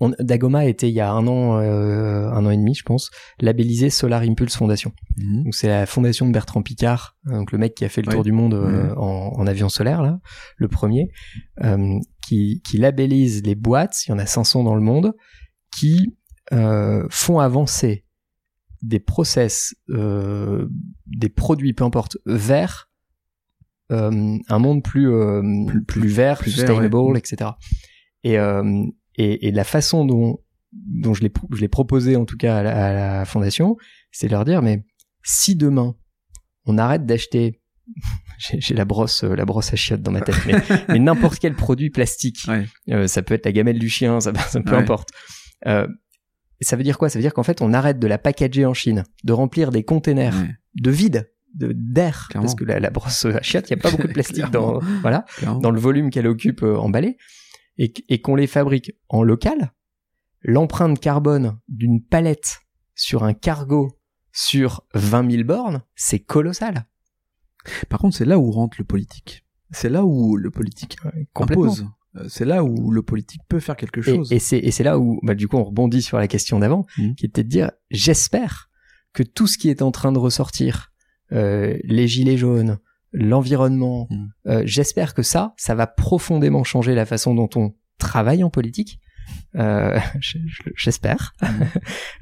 on, 0.00 0.14
Dagoma 0.18 0.64
était 0.64 0.88
il 0.88 0.94
y 0.94 1.00
a 1.00 1.12
un 1.12 1.26
an, 1.26 1.58
euh, 1.58 2.30
un 2.30 2.46
an 2.46 2.50
et 2.50 2.56
demi, 2.56 2.74
je 2.74 2.84
pense, 2.84 3.10
labellisé 3.38 3.90
Solar 3.90 4.22
Impulse 4.22 4.56
Foundation. 4.56 4.92
Mhm. 5.18 5.44
Donc 5.44 5.54
c'est 5.54 5.68
la 5.68 5.84
fondation 5.84 6.26
de 6.26 6.32
Bertrand 6.32 6.62
Picard, 6.62 7.18
donc 7.26 7.52
le 7.52 7.58
mec 7.58 7.74
qui 7.74 7.84
a 7.84 7.90
fait 7.90 8.00
le 8.00 8.10
tour 8.10 8.24
du 8.24 8.32
monde 8.32 8.54
euh, 8.54 8.94
en, 8.96 9.34
en, 9.36 9.46
avion 9.46 9.68
solaire 9.68 10.00
là, 10.00 10.20
le 10.56 10.68
premier, 10.68 11.08
euh, 11.62 11.98
qui, 12.26 12.62
qui 12.64 12.78
labellise 12.78 13.42
les 13.42 13.54
boîtes. 13.54 14.06
Il 14.06 14.10
y 14.10 14.14
en 14.14 14.18
a 14.18 14.26
500 14.26 14.64
dans 14.64 14.74
le 14.74 14.82
monde 14.82 15.12
qui 15.76 16.16
font 17.10 17.38
avancer 17.38 18.04
des 18.82 19.00
process, 19.00 19.74
euh, 19.90 20.68
des 21.06 21.28
produits, 21.28 21.72
peu 21.72 21.84
importe, 21.84 22.18
vers 22.26 22.90
euh, 23.92 24.38
un 24.48 24.58
monde 24.58 24.82
plus, 24.82 25.10
euh, 25.10 25.42
plus, 25.86 26.08
vert, 26.08 26.38
plus 26.38 26.52
sustainable, 26.52 27.18
etc. 27.18 27.50
Et, 28.22 28.38
euh, 28.38 28.84
et, 29.16 29.48
et, 29.48 29.50
la 29.50 29.64
façon 29.64 30.04
dont, 30.04 30.38
dont 30.72 31.12
je 31.12 31.22
l'ai 31.22 31.68
proposé 31.68 32.16
en 32.16 32.24
tout 32.24 32.36
cas 32.36 32.58
à 32.58 32.62
la, 32.62 33.24
fondation, 33.24 33.76
c'est 34.12 34.28
de 34.28 34.32
leur 34.32 34.44
dire 34.44 34.62
mais 34.62 34.84
si 35.24 35.56
demain 35.56 35.96
on 36.66 36.78
arrête 36.78 37.04
d'acheter 37.04 37.60
j'ai 38.38 38.74
la 38.74 38.84
brosse 38.84 39.24
la 39.24 39.44
brosse 39.44 39.72
à 39.72 39.76
chiottes 39.76 40.02
dans 40.02 40.12
ma 40.12 40.20
tête 40.20 40.36
mais, 40.46 40.54
mais 40.88 40.98
n'importe 41.00 41.40
quel 41.40 41.54
produit 41.54 41.90
plastique 41.90 42.46
euh, 42.88 43.08
ça 43.08 43.22
peut 43.22 43.34
être 43.34 43.44
la 43.44 43.52
gamelle 43.52 43.78
du 43.78 43.88
chien 43.88 44.20
ça, 44.20 44.32
ça 44.34 44.60
peu 44.60 44.76
importe. 44.76 45.10
Euh, 45.66 45.88
ça 46.64 46.76
veut 46.76 46.82
dire 46.82 46.98
quoi? 46.98 47.08
Ça 47.08 47.18
veut 47.18 47.22
dire 47.22 47.34
qu'en 47.34 47.42
fait, 47.42 47.62
on 47.62 47.72
arrête 47.72 47.98
de 47.98 48.06
la 48.06 48.18
packager 48.18 48.66
en 48.66 48.74
Chine, 48.74 49.04
de 49.24 49.32
remplir 49.32 49.70
des 49.70 49.84
containers 49.84 50.34
de 50.74 50.90
vide, 50.90 51.32
de 51.54 51.72
d'air, 51.72 52.28
parce 52.32 52.54
que 52.54 52.64
la, 52.64 52.90
brosse 52.90 53.24
à 53.24 53.42
chiottes, 53.42 53.70
il 53.70 53.74
n'y 53.74 53.80
a 53.80 53.82
pas 53.82 53.90
beaucoup 53.90 54.06
de 54.06 54.12
plastique 54.12 54.50
dans 54.52 54.78
voilà, 55.00 55.24
dans 55.42 55.70
le 55.70 55.80
volume 55.80 56.10
qu'elle 56.10 56.26
occupe 56.26 56.62
euh, 56.62 56.76
emballé, 56.76 57.16
et, 57.78 57.92
et 58.08 58.20
qu'on 58.20 58.36
les 58.36 58.46
fabrique 58.46 58.92
en 59.08 59.22
local. 59.22 59.72
L'empreinte 60.42 60.98
carbone 61.00 61.58
d'une 61.68 62.02
palette 62.02 62.60
sur 62.94 63.24
un 63.24 63.34
cargo 63.34 63.98
sur 64.32 64.82
20 64.94 65.30
000 65.30 65.44
bornes, 65.44 65.82
c'est 65.94 66.20
colossal. 66.20 66.86
Par 67.88 67.98
contre, 67.98 68.16
c'est 68.16 68.24
là 68.24 68.38
où 68.38 68.50
rentre 68.50 68.76
le 68.78 68.84
politique. 68.84 69.44
C'est 69.70 69.88
là 69.88 70.04
où 70.04 70.36
le 70.36 70.50
politique 70.50 70.96
compose. 71.32 71.86
Euh, 72.16 72.24
c'est 72.28 72.44
là 72.44 72.64
où 72.64 72.90
le 72.90 73.02
politique 73.02 73.42
peut 73.48 73.60
faire 73.60 73.76
quelque 73.76 74.02
chose. 74.02 74.32
Et, 74.32 74.36
et 74.36 74.70
c'est 74.70 74.84
là 74.84 74.98
où, 74.98 75.20
bah, 75.22 75.34
du 75.34 75.48
coup, 75.48 75.56
on 75.56 75.64
rebondit 75.64 76.02
sur 76.02 76.18
la 76.18 76.28
question 76.28 76.58
d'avant, 76.58 76.86
mmh. 76.98 77.14
qui 77.14 77.26
était 77.26 77.44
de 77.44 77.48
dire, 77.48 77.70
j'espère 77.90 78.70
que 79.12 79.22
tout 79.22 79.46
ce 79.46 79.58
qui 79.58 79.68
est 79.68 79.82
en 79.82 79.90
train 79.90 80.12
de 80.12 80.18
ressortir, 80.18 80.92
euh, 81.32 81.78
les 81.84 82.08
gilets 82.08 82.36
jaunes, 82.36 82.78
l'environnement, 83.12 84.08
mmh. 84.10 84.26
euh, 84.48 84.62
j'espère 84.64 85.14
que 85.14 85.22
ça, 85.22 85.54
ça 85.56 85.74
va 85.74 85.86
profondément 85.86 86.64
changer 86.64 86.94
la 86.94 87.06
façon 87.06 87.34
dont 87.34 87.50
on 87.56 87.74
travaille 87.98 88.44
en 88.44 88.50
politique. 88.50 89.00
Euh, 89.56 89.98
j'espère. 90.76 91.34
Mmh. 91.42 91.46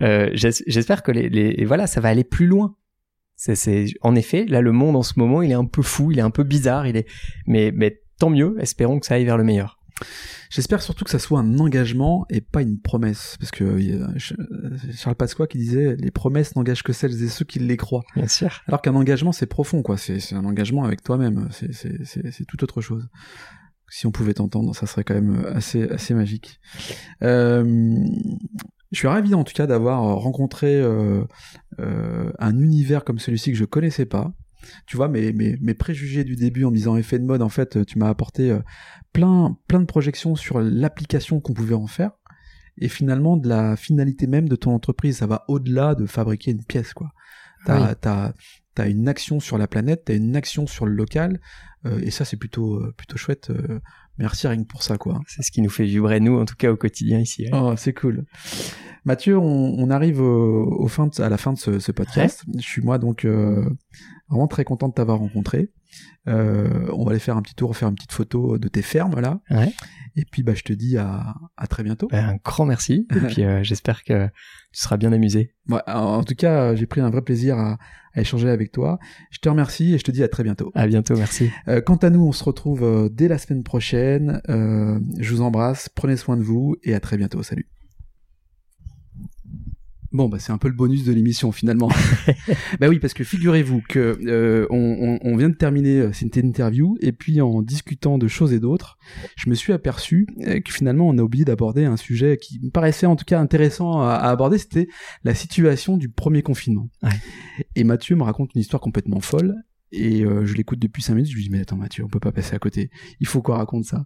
Euh, 0.00 0.30
j'espère 0.32 1.02
que 1.02 1.10
les, 1.10 1.28
les, 1.28 1.64
voilà, 1.64 1.88
ça 1.88 2.00
va 2.00 2.08
aller 2.08 2.22
plus 2.22 2.46
loin. 2.46 2.76
C'est, 3.34 3.86
en 4.00 4.14
effet, 4.14 4.44
là, 4.44 4.60
le 4.60 4.70
monde 4.70 4.94
en 4.94 5.02
ce 5.02 5.18
moment, 5.18 5.42
il 5.42 5.50
est 5.50 5.54
un 5.54 5.64
peu 5.64 5.82
fou, 5.82 6.12
il 6.12 6.20
est 6.20 6.22
un 6.22 6.30
peu 6.30 6.44
bizarre, 6.44 6.86
il 6.86 6.96
est, 6.96 7.08
mais, 7.48 7.72
mais 7.74 8.00
tant 8.20 8.30
mieux. 8.30 8.56
Espérons 8.60 9.00
que 9.00 9.06
ça 9.06 9.14
aille 9.14 9.24
vers 9.24 9.36
le 9.36 9.42
meilleur. 9.42 9.77
J'espère 10.50 10.80
surtout 10.82 11.04
que 11.04 11.10
ça 11.10 11.18
soit 11.18 11.40
un 11.40 11.58
engagement 11.58 12.26
et 12.30 12.40
pas 12.40 12.62
une 12.62 12.80
promesse, 12.80 13.36
parce 13.38 13.50
que 13.50 13.64
euh, 13.64 14.06
Charles 14.94 15.16
Pasqua 15.16 15.46
qui 15.46 15.58
disait 15.58 15.96
les 15.96 16.10
promesses 16.10 16.56
n'engagent 16.56 16.82
que 16.82 16.92
celles 16.92 17.22
et 17.22 17.28
ceux 17.28 17.44
qui 17.44 17.58
les 17.58 17.76
croient. 17.76 18.04
Bien 18.16 18.28
sûr. 18.28 18.62
Alors 18.66 18.80
qu'un 18.80 18.94
engagement 18.94 19.32
c'est 19.32 19.46
profond, 19.46 19.82
quoi. 19.82 19.96
C'est 19.96 20.34
un 20.34 20.44
engagement 20.44 20.84
avec 20.84 21.02
toi-même. 21.02 21.48
C'est 21.50 22.44
tout 22.46 22.62
autre 22.64 22.80
chose. 22.80 23.08
Si 23.90 24.06
on 24.06 24.10
pouvait 24.10 24.34
t'entendre, 24.34 24.74
ça 24.74 24.86
serait 24.86 25.04
quand 25.04 25.14
même 25.14 25.46
assez 25.54 25.88
assez 25.88 26.14
magique. 26.14 26.60
Euh, 27.22 27.64
je 28.90 28.98
suis 28.98 29.08
ravi 29.08 29.34
en 29.34 29.44
tout 29.44 29.52
cas 29.52 29.66
d'avoir 29.66 30.00
rencontré 30.00 30.80
euh, 30.80 31.22
euh, 31.78 32.32
un 32.38 32.58
univers 32.58 33.04
comme 33.04 33.18
celui-ci 33.18 33.52
que 33.52 33.58
je 33.58 33.64
connaissais 33.64 34.06
pas 34.06 34.32
tu 34.86 34.96
vois, 34.96 35.08
mes, 35.08 35.32
mes, 35.32 35.56
mes, 35.60 35.74
préjugés 35.74 36.24
du 36.24 36.36
début 36.36 36.64
en 36.64 36.70
me 36.70 36.76
disant 36.76 36.96
effet 36.96 37.18
de 37.18 37.24
mode, 37.24 37.42
en 37.42 37.48
fait, 37.48 37.84
tu 37.86 37.98
m'as 37.98 38.08
apporté 38.08 38.50
euh, 38.50 38.60
plein, 39.12 39.56
plein 39.66 39.80
de 39.80 39.86
projections 39.86 40.36
sur 40.36 40.60
l'application 40.60 41.40
qu'on 41.40 41.54
pouvait 41.54 41.74
en 41.74 41.86
faire. 41.86 42.12
Et 42.78 42.88
finalement, 42.88 43.36
de 43.36 43.48
la 43.48 43.76
finalité 43.76 44.26
même 44.26 44.48
de 44.48 44.56
ton 44.56 44.72
entreprise, 44.72 45.18
ça 45.18 45.26
va 45.26 45.44
au-delà 45.48 45.94
de 45.94 46.06
fabriquer 46.06 46.52
une 46.52 46.64
pièce, 46.64 46.94
quoi. 46.94 47.10
T'as, 47.66 47.96
as, 48.04 48.34
t'as 48.74 48.88
une 48.88 49.08
action 49.08 49.40
sur 49.40 49.58
la 49.58 49.66
planète, 49.66 50.04
t'as 50.06 50.14
une 50.14 50.36
action 50.36 50.68
sur 50.68 50.86
le 50.86 50.92
local, 50.92 51.40
euh, 51.86 51.98
et 52.00 52.12
ça, 52.12 52.24
c'est 52.24 52.36
plutôt, 52.36 52.76
euh, 52.76 52.94
plutôt 52.96 53.16
chouette. 53.16 53.50
merci 54.16 54.46
rien 54.46 54.62
que 54.62 54.68
pour 54.68 54.84
ça, 54.84 54.96
quoi. 54.96 55.20
C'est 55.26 55.42
ce 55.42 55.50
qui 55.50 55.60
nous 55.60 55.70
fait 55.70 55.84
vibrer, 55.84 56.20
nous, 56.20 56.38
en 56.38 56.44
tout 56.44 56.54
cas, 56.54 56.70
au 56.70 56.76
quotidien 56.76 57.18
ici. 57.18 57.48
Oh, 57.52 57.74
c'est 57.76 57.92
cool. 57.92 58.26
Mathieu, 59.04 59.36
on, 59.36 59.74
on 59.76 59.90
arrive 59.90 60.20
au, 60.20 60.86
fin 60.86 61.10
à 61.18 61.28
la 61.28 61.36
fin 61.36 61.52
de 61.52 61.58
ce, 61.58 61.80
ce 61.80 61.90
podcast. 61.90 62.44
Je 62.54 62.62
suis 62.62 62.82
moi 62.82 62.98
donc 62.98 63.26
Vraiment 64.28 64.46
très 64.46 64.64
content 64.64 64.88
de 64.88 64.94
t'avoir 64.94 65.18
rencontré. 65.18 65.70
Euh, 66.28 66.86
on 66.92 67.04
va 67.04 67.12
aller 67.12 67.20
faire 67.20 67.36
un 67.36 67.42
petit 67.42 67.54
tour, 67.54 67.74
faire 67.76 67.88
une 67.88 67.94
petite 67.94 68.12
photo 68.12 68.58
de 68.58 68.68
tes 68.68 68.82
fermes 68.82 69.20
là. 69.20 69.40
Ouais. 69.50 69.72
Et 70.16 70.24
puis 70.30 70.42
bah 70.42 70.52
je 70.54 70.62
te 70.62 70.72
dis 70.72 70.98
à, 70.98 71.34
à 71.56 71.66
très 71.66 71.82
bientôt. 71.82 72.08
Ben, 72.10 72.28
un 72.28 72.36
grand 72.44 72.66
merci. 72.66 73.06
Et 73.16 73.20
puis 73.20 73.44
euh, 73.44 73.62
j'espère 73.62 74.04
que 74.04 74.26
tu 74.26 74.80
seras 74.80 74.96
bien 74.96 75.12
amusé. 75.12 75.54
Ouais, 75.68 75.80
en 75.86 76.24
tout 76.24 76.34
cas, 76.34 76.74
j'ai 76.74 76.86
pris 76.86 77.00
un 77.00 77.08
vrai 77.08 77.22
plaisir 77.22 77.56
à, 77.56 77.78
à, 78.14 78.20
échanger 78.20 78.50
avec 78.50 78.72
toi. 78.72 78.98
Je 79.30 79.38
te 79.38 79.48
remercie 79.48 79.94
et 79.94 79.98
je 79.98 80.04
te 80.04 80.10
dis 80.10 80.22
à 80.22 80.28
très 80.28 80.42
bientôt. 80.42 80.70
À 80.74 80.86
bientôt, 80.86 81.16
merci. 81.16 81.50
Euh, 81.68 81.80
quant 81.80 81.96
à 81.96 82.10
nous, 82.10 82.26
on 82.26 82.32
se 82.32 82.44
retrouve 82.44 82.82
euh, 82.82 83.08
dès 83.10 83.28
la 83.28 83.38
semaine 83.38 83.62
prochaine. 83.62 84.40
je 84.48 85.30
vous 85.30 85.40
embrasse, 85.40 85.88
prenez 85.88 86.16
soin 86.16 86.36
de 86.36 86.42
vous 86.42 86.76
et 86.82 86.94
à 86.94 87.00
très 87.00 87.16
bientôt. 87.16 87.42
Salut. 87.42 87.68
Bon, 90.10 90.28
bah 90.28 90.38
c'est 90.38 90.52
un 90.52 90.58
peu 90.58 90.68
le 90.68 90.74
bonus 90.74 91.04
de 91.04 91.12
l'émission 91.12 91.52
finalement. 91.52 91.90
bah 92.80 92.88
oui, 92.88 92.98
parce 92.98 93.12
que 93.12 93.24
figurez-vous 93.24 93.82
que 93.86 94.18
euh, 94.26 94.66
on, 94.70 94.76
on, 94.76 95.18
on, 95.22 95.36
vient 95.36 95.50
de 95.50 95.54
terminer 95.54 96.00
euh, 96.00 96.12
cette 96.12 96.36
interview 96.36 96.96
et 97.00 97.12
puis 97.12 97.42
en 97.42 97.60
discutant 97.60 98.16
de 98.16 98.26
choses 98.26 98.54
et 98.54 98.60
d'autres, 98.60 98.96
je 99.36 99.50
me 99.50 99.54
suis 99.54 99.72
aperçu 99.72 100.26
euh, 100.46 100.60
que 100.60 100.72
finalement 100.72 101.08
on 101.08 101.18
a 101.18 101.22
oublié 101.22 101.44
d'aborder 101.44 101.84
un 101.84 101.98
sujet 101.98 102.38
qui 102.38 102.58
me 102.62 102.70
paraissait 102.70 103.06
en 103.06 103.16
tout 103.16 103.26
cas 103.26 103.38
intéressant 103.38 104.00
à, 104.00 104.14
à 104.14 104.30
aborder, 104.30 104.56
c'était 104.56 104.88
la 105.24 105.34
situation 105.34 105.98
du 105.98 106.08
premier 106.08 106.42
confinement. 106.42 106.88
Ouais. 107.02 107.10
Et 107.74 107.84
Mathieu 107.84 108.16
me 108.16 108.22
raconte 108.22 108.54
une 108.54 108.62
histoire 108.62 108.80
complètement 108.80 109.20
folle 109.20 109.56
et 109.90 110.22
euh, 110.24 110.44
je 110.44 110.54
l'écoute 110.54 110.78
depuis 110.78 111.02
5 111.02 111.14
minutes, 111.14 111.30
je 111.30 111.36
lui 111.36 111.44
dis 111.44 111.50
mais 111.50 111.60
attends 111.60 111.76
Mathieu, 111.76 112.04
on 112.04 112.08
peut 112.08 112.20
pas 112.20 112.32
passer 112.32 112.54
à 112.54 112.58
côté. 112.58 112.90
Il 113.20 113.26
faut 113.26 113.40
qu'on 113.42 113.54
raconte 113.54 113.84
ça. 113.84 114.04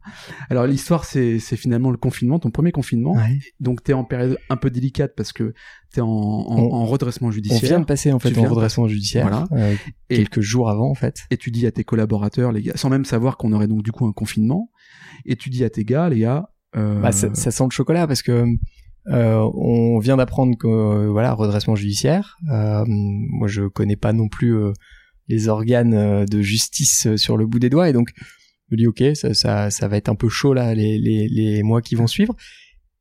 Alors 0.51 0.67
l'histoire 0.67 1.05
c'est 1.05 1.39
c'est 1.39 1.57
finalement 1.57 1.91
le 1.91 1.97
confinement, 1.97 2.39
ton 2.39 2.51
premier 2.51 2.71
confinement. 2.73 3.15
Ouais. 3.15 3.39
Donc 3.61 3.83
t'es 3.83 3.93
en 3.93 4.05
période 4.05 4.39
un 4.49 4.57
peu 4.57 4.71
délicate 4.71 5.13
parce 5.17 5.33
que 5.33 5.55
t'es 5.93 6.01
en, 6.01 6.07
en, 6.09 6.59
On- 6.59 6.73
en 6.73 6.85
redressement 6.87 7.29
On 7.29 7.31
judiciaire. 7.33 7.61
vient 7.63 7.81
de 7.81 7.85
passer 7.85 8.13
en 8.13 8.19
fait 8.19 8.31
Tu 8.33 8.39
en 8.39 8.45
redressement 8.45 8.87
judiciaire 8.89 9.27
Voilà. 9.29 9.47
euh, 9.53 9.75
Et- 10.11 10.17
quelques 10.17 10.41
jours 10.41 10.71
avant 10.71 10.89
en 10.91 10.95
fait. 10.95 11.23
Et 11.31 11.37
tu 11.37 11.51
dis 11.51 11.67
à 11.67 11.73
tes 11.73 11.85
collaborateurs, 11.85 12.53
les 12.53 12.63
gars, 12.63 12.73
sans 12.77 12.89
même 12.91 13.05
savoir 13.05 13.37
qu'on 13.37 13.53
aurait 13.53 13.67
donc 13.69 13.83
du 13.83 13.93
coup 13.93 14.07
un 14.07 14.13
confinement. 14.13 14.71
Et 15.25 15.37
tu 15.37 15.51
dis 15.51 15.65
à 15.65 15.71
tes 15.71 15.85
gars, 15.85 16.09
les 16.09 16.21
gars, 16.21 16.49
euh, 16.77 17.01
Bah, 17.01 17.13
ça, 17.13 17.35
ça 17.35 17.51
sent 17.51 17.65
le 17.65 17.71
chocolat 17.71 18.07
parce 18.07 18.23
que 18.23 18.47
euh, 19.09 19.51
on 19.55 19.99
vient 19.99 20.17
d'apprendre 20.17 20.57
que 20.57 20.69
euh, 20.69 21.11
voilà 21.11 21.33
redressement 21.35 21.75
judiciaire. 21.75 22.37
Euh, 22.53 22.85
moi, 22.87 23.49
je 23.49 23.63
connais 23.67 23.97
pas 23.97 24.13
non 24.13 24.29
plus 24.29 24.55
euh, 24.57 24.73
les 25.29 25.49
organes 25.49 25.95
euh, 25.95 26.25
de 26.27 26.41
justice 26.43 27.07
euh, 27.07 27.17
sur 27.17 27.37
le 27.37 27.47
bout 27.47 27.59
des 27.59 27.71
doigts 27.71 27.89
et 27.89 27.93
donc 27.93 28.13
je 28.17 28.75
me 28.75 28.77
dis 28.79 28.87
ok, 28.87 29.03
ça, 29.15 29.35
ça, 29.35 29.71
ça 29.71 29.89
va 29.89 29.97
être 29.97 30.09
un 30.09 30.15
peu 30.15 30.29
chaud 30.29 30.55
là 30.55 30.75
les, 30.75 30.99
les, 30.99 31.29
les 31.29 31.63
mois 31.63 31.83
qui 31.83 31.95
vont 31.95 32.07
suivre. 32.07 32.35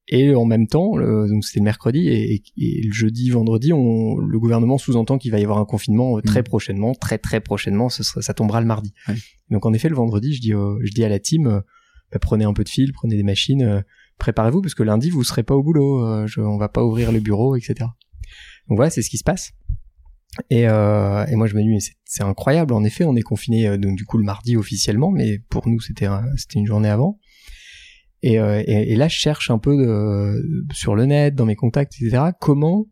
Et 0.08 0.36
en 0.36 0.44
même 0.46 0.68
temps, 0.68 0.98
le- 0.98 1.30
donc 1.30 1.46
c'était 1.46 1.60
le 1.60 1.64
mercredi 1.64 2.10
et, 2.10 2.44
le 2.58 2.92
jeudi, 2.92 3.30
vendredi, 3.30 3.72
on, 3.72 4.18
le 4.18 4.40
gouvernement 4.40 4.78
sous-entend 4.78 5.18
qu'il 5.18 5.32
va 5.32 5.40
y 5.40 5.44
avoir 5.44 5.60
un 5.60 5.66
confinement 5.66 6.18
euh, 6.18 6.22
très 6.22 6.40
Mhm. 6.42 6.46
prochainement, 6.46 6.94
très 6.96 7.18
très 7.18 7.40
prochainement. 7.40 7.88
Ce 7.88 8.04
sera, 8.04 8.22
ça 8.22 8.34
tombera 8.34 8.60
le 8.60 8.68
mardi. 8.68 8.94
Ouais. 9.08 9.16
Donc 9.52 9.66
en 9.66 9.72
effet, 9.72 9.88
le 9.88 9.96
vendredi, 9.96 10.34
je 10.34 10.42
dis, 10.42 10.50
je 10.52 10.92
dis 10.92 11.04
à 11.06 11.10
la 11.10 11.20
team, 11.20 11.48
euh, 11.48 11.62
bah, 12.12 12.20
prenez 12.20 12.44
un 12.44 12.52
peu 12.54 12.64
de 12.66 12.70
fil, 12.70 12.92
prenez 12.92 13.16
des 13.16 13.24
machines, 13.24 13.62
euh, 13.62 13.82
préparez-vous 14.18 14.62
parce 14.62 14.74
que 14.76 14.84
lundi 14.84 15.10
vous 15.12 15.24
serez 15.24 15.44
pas 15.44 15.56
au 15.56 15.64
boulot, 15.64 16.28
je, 16.28 16.42
on 16.42 16.58
va 16.58 16.68
pas 16.68 16.84
ouvrir 16.84 17.12
le 17.14 17.22
bureau, 17.22 17.56
etc. 17.56 17.76
Donc 18.68 18.76
voilà, 18.78 18.90
c'est 18.90 19.02
ce 19.04 19.10
qui 19.10 19.18
se 19.18 19.24
passe. 19.24 19.52
Et, 20.50 20.68
euh, 20.68 21.26
et 21.26 21.36
moi 21.36 21.48
je 21.48 21.56
me 21.56 21.62
dis 21.62 21.68
mais 21.70 21.80
c'est- 21.80 22.24
incroyable. 22.24 22.74
En 22.74 22.84
effet, 22.84 23.04
on 23.04 23.16
est 23.16 23.22
confiné 23.22 23.68
euh, 23.68 23.78
donc 23.78 23.96
du 23.98 24.06
coup 24.06 24.18
le 24.18 24.24
mardi 24.24 24.56
officiellement, 24.58 25.12
mais 25.12 25.40
pour 25.50 25.68
nous 25.68 25.80
c'était 25.80 26.08
c'était 26.38 26.60
une 26.60 26.66
journée 26.68 26.90
avant. 26.90 27.20
Et, 28.24 28.40
euh, 28.40 28.62
et, 28.66 28.92
et 28.94 28.96
là 28.96 29.08
je 29.08 29.16
cherche 29.18 29.50
un 29.50 29.58
peu 29.58 29.76
de, 29.76 30.68
sur 30.74 30.96
le 30.96 31.06
net, 31.06 31.36
dans 31.36 31.46
mes 31.46 31.56
contacts, 31.56 31.96
etc. 32.00 32.32
Comment 32.40 32.86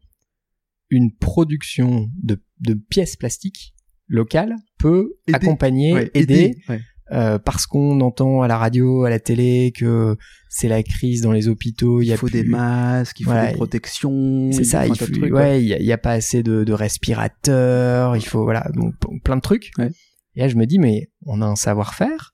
une 0.89 1.15
production 1.15 2.09
de, 2.23 2.41
de 2.61 2.73
pièces 2.73 3.15
plastiques 3.15 3.75
locales 4.07 4.55
peut 4.79 5.13
Aider. 5.27 5.35
accompagner, 5.35 5.93
ouais, 5.93 6.11
aider 6.15 6.55
ouais. 6.67 6.81
Euh, 7.11 7.39
parce 7.39 7.65
qu'on 7.65 8.01
entend 8.01 8.41
à 8.41 8.47
la 8.47 8.57
radio, 8.57 9.03
à 9.03 9.09
la 9.09 9.19
télé 9.19 9.71
que 9.75 10.15
c'est 10.49 10.67
la 10.67 10.83
crise 10.83 11.21
dans 11.21 11.31
les 11.31 11.47
hôpitaux, 11.47 12.01
il 12.01 12.07
y 12.07 12.13
a 12.13 12.17
faut 12.17 12.27
plus- 12.27 12.41
des 12.43 12.47
masques, 12.47 13.19
il 13.19 13.23
faut 13.23 13.31
Voilà, 13.31 13.47
des 13.51 13.55
protections. 13.55 14.51
c'est 14.51 14.63
ça, 14.63 14.85
il 14.87 14.95
faut, 14.95 15.05
trucs, 15.05 15.33
ouais, 15.33 15.61
il 15.63 15.67
y, 15.67 15.91
a- 15.93 15.97
pas 15.97 16.11
assez 16.11 16.43
de, 16.43 16.63
de 16.63 16.73
respirateurs, 16.73 18.15
il 18.15 18.25
faut 18.25 18.43
voilà, 18.43 18.69
donc, 18.73 18.93
plein 19.23 19.35
de 19.35 19.41
trucs. 19.41 19.71
Ouais. 19.77 19.89
Et 20.35 20.41
là 20.41 20.47
je 20.47 20.55
me 20.55 20.65
dis 20.65 20.79
mais 20.79 21.09
on 21.25 21.41
a 21.41 21.45
un 21.45 21.55
savoir-faire, 21.55 22.31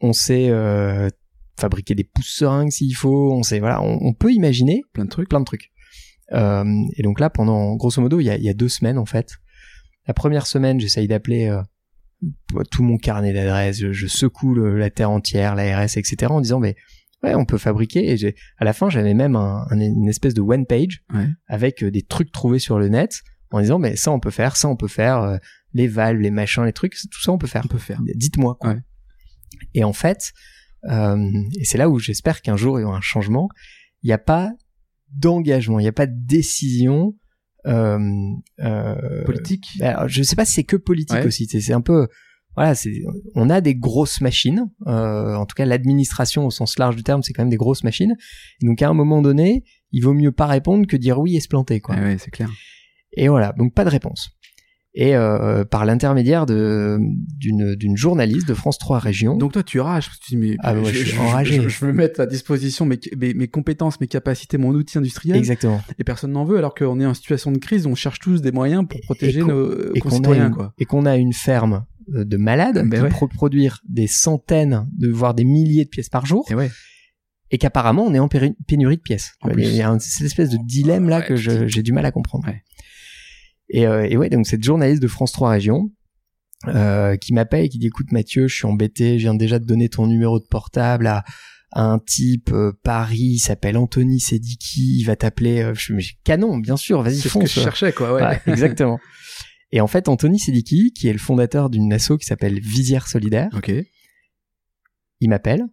on 0.00 0.12
sait 0.12 0.48
euh, 0.50 1.08
fabriquer 1.58 1.94
des 1.94 2.04
pousse-seringues 2.04 2.70
s'il 2.70 2.94
faut, 2.94 3.32
on 3.32 3.42
sait 3.42 3.60
voilà, 3.60 3.82
on, 3.82 3.98
on 4.02 4.12
peut 4.14 4.32
imaginer 4.32 4.82
plein 4.92 5.04
de 5.04 5.10
trucs. 5.10 5.28
plein 5.28 5.40
de 5.40 5.44
trucs. 5.44 5.70
Euh, 6.32 6.64
et 6.96 7.02
donc 7.02 7.20
là, 7.20 7.28
pendant 7.28 7.74
grosso 7.76 8.00
modo, 8.00 8.18
il 8.20 8.24
y 8.24 8.30
a, 8.30 8.36
y 8.38 8.48
a 8.48 8.54
deux 8.54 8.68
semaines 8.68 8.96
en 8.98 9.04
fait. 9.04 9.32
La 10.06 10.14
première 10.14 10.46
semaine, 10.46 10.80
j'essaye 10.80 11.06
d'appeler 11.06 11.46
euh, 11.48 11.60
tout 12.70 12.82
mon 12.82 12.96
carnet 12.98 13.32
d'adresses, 13.32 13.78
je, 13.80 13.92
je 13.92 14.06
secoue 14.06 14.54
le- 14.54 14.78
la 14.78 14.90
terre 14.90 15.10
entière, 15.10 15.54
l'ARS, 15.54 15.96
etc. 15.96 16.16
en 16.30 16.40
disant 16.40 16.60
mais 16.60 16.76
ouais, 17.22 17.34
on 17.34 17.44
peut 17.44 17.58
fabriquer. 17.58 18.10
Et 18.10 18.16
j'ai, 18.16 18.34
à 18.58 18.64
la 18.64 18.72
fin, 18.72 18.88
j'avais 18.90 19.14
même 19.14 19.36
un- 19.36 19.66
un- 19.70 19.80
une 19.80 20.08
espèce 20.08 20.34
de 20.34 20.40
one 20.40 20.66
page 20.66 21.02
Ouais. 21.14 21.28
avec 21.48 21.82
euh, 21.82 21.90
des 21.90 22.02
trucs 22.02 22.32
trouvés 22.32 22.58
sur 22.58 22.78
le 22.78 22.88
net 22.88 23.20
en 23.50 23.60
disant 23.60 23.78
mais 23.78 23.96
ça 23.96 24.10
on 24.12 24.20
peut 24.20 24.30
faire, 24.30 24.56
ça 24.56 24.68
on 24.68 24.76
peut 24.76 24.88
faire, 24.88 25.18
euh, 25.22 25.36
les 25.74 25.88
valves, 25.88 26.18
les 26.20 26.30
machins, 26.30 26.64
les 26.64 26.72
trucs, 26.72 26.94
tout 27.10 27.20
ça 27.22 27.32
on 27.32 27.38
peut 27.38 27.46
faire 27.46 27.62
On 27.64 27.68
peut 27.68 27.78
faire. 27.78 28.00
dites-moi. 28.14 28.56
Ouais. 28.62 28.78
Et 29.74 29.84
en 29.84 29.92
fait, 29.92 30.32
euh, 30.90 31.30
et 31.58 31.64
c'est 31.64 31.78
là 31.78 31.88
où 31.88 31.98
j'espère 31.98 32.42
qu'un 32.42 32.56
jour 32.56 32.78
il 32.78 32.82
y 32.82 32.84
aura 32.84 32.96
un 32.98 33.00
changement. 33.00 33.48
Il 34.02 34.06
n'y 34.08 34.12
a 34.12 34.18
pas 34.18 34.52
d'engagement, 35.14 35.78
il 35.78 35.82
n'y 35.82 35.88
a 35.88 35.92
pas 35.92 36.06
de 36.06 36.14
décision 36.16 37.14
Politique. 39.24 39.66
alors, 39.80 40.08
je 40.08 40.22
sais 40.22 40.36
pas 40.36 40.44
si 40.44 40.52
c'est 40.54 40.64
que 40.64 40.76
politique 40.76 41.16
Ouais. 41.16 41.26
aussi. 41.26 41.46
C'est 41.46 41.72
un 41.72 41.80
peu, 41.80 42.08
voilà, 42.56 42.74
c'est, 42.74 42.92
on 43.34 43.50
a 43.50 43.60
des 43.60 43.74
grosses 43.74 44.20
machines. 44.20 44.68
euh, 44.86 45.34
en 45.34 45.46
tout 45.46 45.54
cas, 45.54 45.64
l'administration 45.64 46.46
au 46.46 46.50
sens 46.50 46.78
large 46.78 46.96
du 46.96 47.02
terme, 47.02 47.22
c'est 47.22 47.32
quand 47.32 47.42
même 47.42 47.50
des 47.50 47.56
grosses 47.56 47.84
machines. 47.84 48.16
Et 48.62 48.66
donc 48.66 48.80
à 48.82 48.88
un 48.88 48.94
moment 48.94 49.22
donné, 49.22 49.64
il 49.92 50.02
vaut 50.02 50.14
mieux 50.14 50.32
pas 50.32 50.46
répondre 50.46 50.86
que 50.86 50.96
dire 50.96 51.18
oui 51.18 51.36
et 51.36 51.40
se 51.40 51.48
planter, 51.48 51.80
quoi. 51.80 51.96
Ouais, 51.96 52.02
ouais, 52.02 52.18
c'est 52.18 52.30
clair. 52.30 52.50
Et 53.16 53.28
voilà, 53.28 53.52
donc 53.58 53.74
pas 53.74 53.84
de 53.84 53.90
réponse. 53.90 54.30
Et 54.94 55.16
euh, 55.16 55.64
par 55.64 55.86
l'intermédiaire 55.86 56.44
de 56.44 56.98
d'une 57.38 57.74
d'une 57.76 57.96
journaliste 57.96 58.46
de 58.46 58.52
France 58.52 58.76
3 58.78 58.98
Régions. 58.98 59.36
Donc 59.38 59.52
toi, 59.52 59.62
tu 59.62 59.80
rages. 59.80 60.06
parce 60.08 60.18
que 60.18 60.24
Tu 60.26 60.30
dis, 60.32 60.36
mais 60.36 60.56
Ah 60.60 60.74
ouais, 60.74 60.92
je 60.92 61.04
suis 61.04 61.18
enragé. 61.18 61.62
Je, 61.62 61.68
je 61.70 61.84
veux 61.86 61.94
mettre 61.94 62.20
à 62.20 62.26
disposition 62.26 62.84
mes, 62.84 62.98
mes, 63.16 63.32
mes 63.32 63.48
compétences, 63.48 64.00
mes 64.00 64.06
capacités, 64.06 64.58
mon 64.58 64.70
outil 64.74 64.98
industriel. 64.98 65.38
exactement. 65.38 65.80
Et 65.98 66.04
personne 66.04 66.32
n'en 66.32 66.44
veut, 66.44 66.58
alors 66.58 66.74
qu'on 66.74 67.00
est 67.00 67.06
en 67.06 67.14
situation 67.14 67.52
de 67.52 67.58
crise, 67.58 67.86
on 67.86 67.94
cherche 67.94 68.18
tous 68.18 68.42
des 68.42 68.52
moyens 68.52 68.86
pour 68.86 69.00
protéger 69.00 69.40
et 69.40 69.44
nos 69.44 69.94
Et 69.94 70.00
concitoyens, 70.00 70.48
une, 70.48 70.54
quoi. 70.54 70.74
et 70.78 70.84
qu'on 70.84 71.06
a 71.06 71.16
une 71.16 71.32
ferme 71.32 71.86
euh, 72.14 72.24
de 72.26 72.36
malades 72.36 72.86
Ben 72.86 72.90
qui 72.98 73.02
ouais. 73.14 73.18
peut 73.18 73.28
produire 73.28 73.80
des 73.88 74.06
centaines, 74.06 74.86
de 74.98 75.08
voire 75.08 75.32
des 75.32 75.44
milliers 75.44 75.84
de 75.84 75.88
pièces 75.90 76.10
par 76.10 76.26
jour. 76.26 76.44
Et 76.50 76.54
ouais. 76.54 76.70
et 77.50 77.56
qu'apparemment 77.58 78.04
on 78.04 78.12
est 78.12 78.18
en 78.18 78.28
pénurie 78.28 78.96
de 78.96 79.02
pièces. 79.02 79.32
En 79.40 79.48
Il 79.50 79.74
y 79.74 79.80
a 79.80 79.98
cette 80.00 80.26
espèce 80.26 80.50
de 80.50 80.58
dilemme 80.66 81.08
là 81.08 81.20
Ouais, 81.20 81.26
que 81.26 81.36
je- 81.36 81.66
j'ai 81.66 81.82
du 81.82 81.92
mal 81.92 82.04
à 82.04 82.10
comprendre. 82.10 82.46
Ouais. 82.46 82.62
Et, 83.74 83.86
euh, 83.86 84.06
et 84.08 84.16
ouais, 84.16 84.28
donc 84.28 84.46
cette 84.46 84.62
journaliste 84.62 85.02
de 85.02 85.08
France 85.08 85.32
3 85.32 85.50
Régions 85.50 85.90
euh, 86.68 87.16
qui 87.16 87.32
m'appelle 87.32 87.64
et 87.64 87.68
qui 87.68 87.78
dit 87.78 87.86
écoute 87.88 88.12
Mathieu, 88.12 88.46
je 88.46 88.54
suis 88.54 88.66
embêté, 88.66 89.18
je 89.18 89.24
viens 89.24 89.34
déjà 89.34 89.58
de 89.58 89.64
donner 89.64 89.88
ton 89.88 90.06
numéro 90.06 90.38
de 90.38 90.44
portable 90.46 91.06
à, 91.06 91.24
à 91.72 91.82
un 91.82 91.98
type 91.98 92.50
euh, 92.52 92.72
Paris, 92.84 93.32
il 93.34 93.38
s'appelle 93.38 93.76
Anthony 93.78 94.20
Sediki, 94.20 94.98
il 95.00 95.04
va 95.04 95.16
t'appeler. 95.16 95.62
euh, 95.62 95.74
je 95.74 95.98
suis 95.98 96.18
canon, 96.22 96.58
bien 96.58 96.76
sûr, 96.76 97.00
vas-y 97.02 97.14
C'est 97.16 97.28
ce 97.30 97.34
que 97.34 97.40
fonce. 97.40 97.54
je 97.54 97.60
cherchais, 97.60 97.92
quoi, 97.92 98.12
ouais. 98.14 98.22
Ouais, 98.22 98.40
exactement. 98.46 99.00
Et 99.72 99.80
en 99.80 99.86
fait, 99.86 100.08
Anthony 100.08 100.38
Sediki, 100.38 100.92
qui 100.92 101.08
est 101.08 101.14
le 101.14 101.18
fondateur 101.18 101.70
d'une 101.70 101.90
asso 101.94 102.18
qui 102.20 102.26
s'appelle 102.26 102.60
Visière 102.60 103.08
Solidaire, 103.08 103.48
Ok. 103.56 103.72
il 105.20 105.28
m'appelle, 105.30 105.64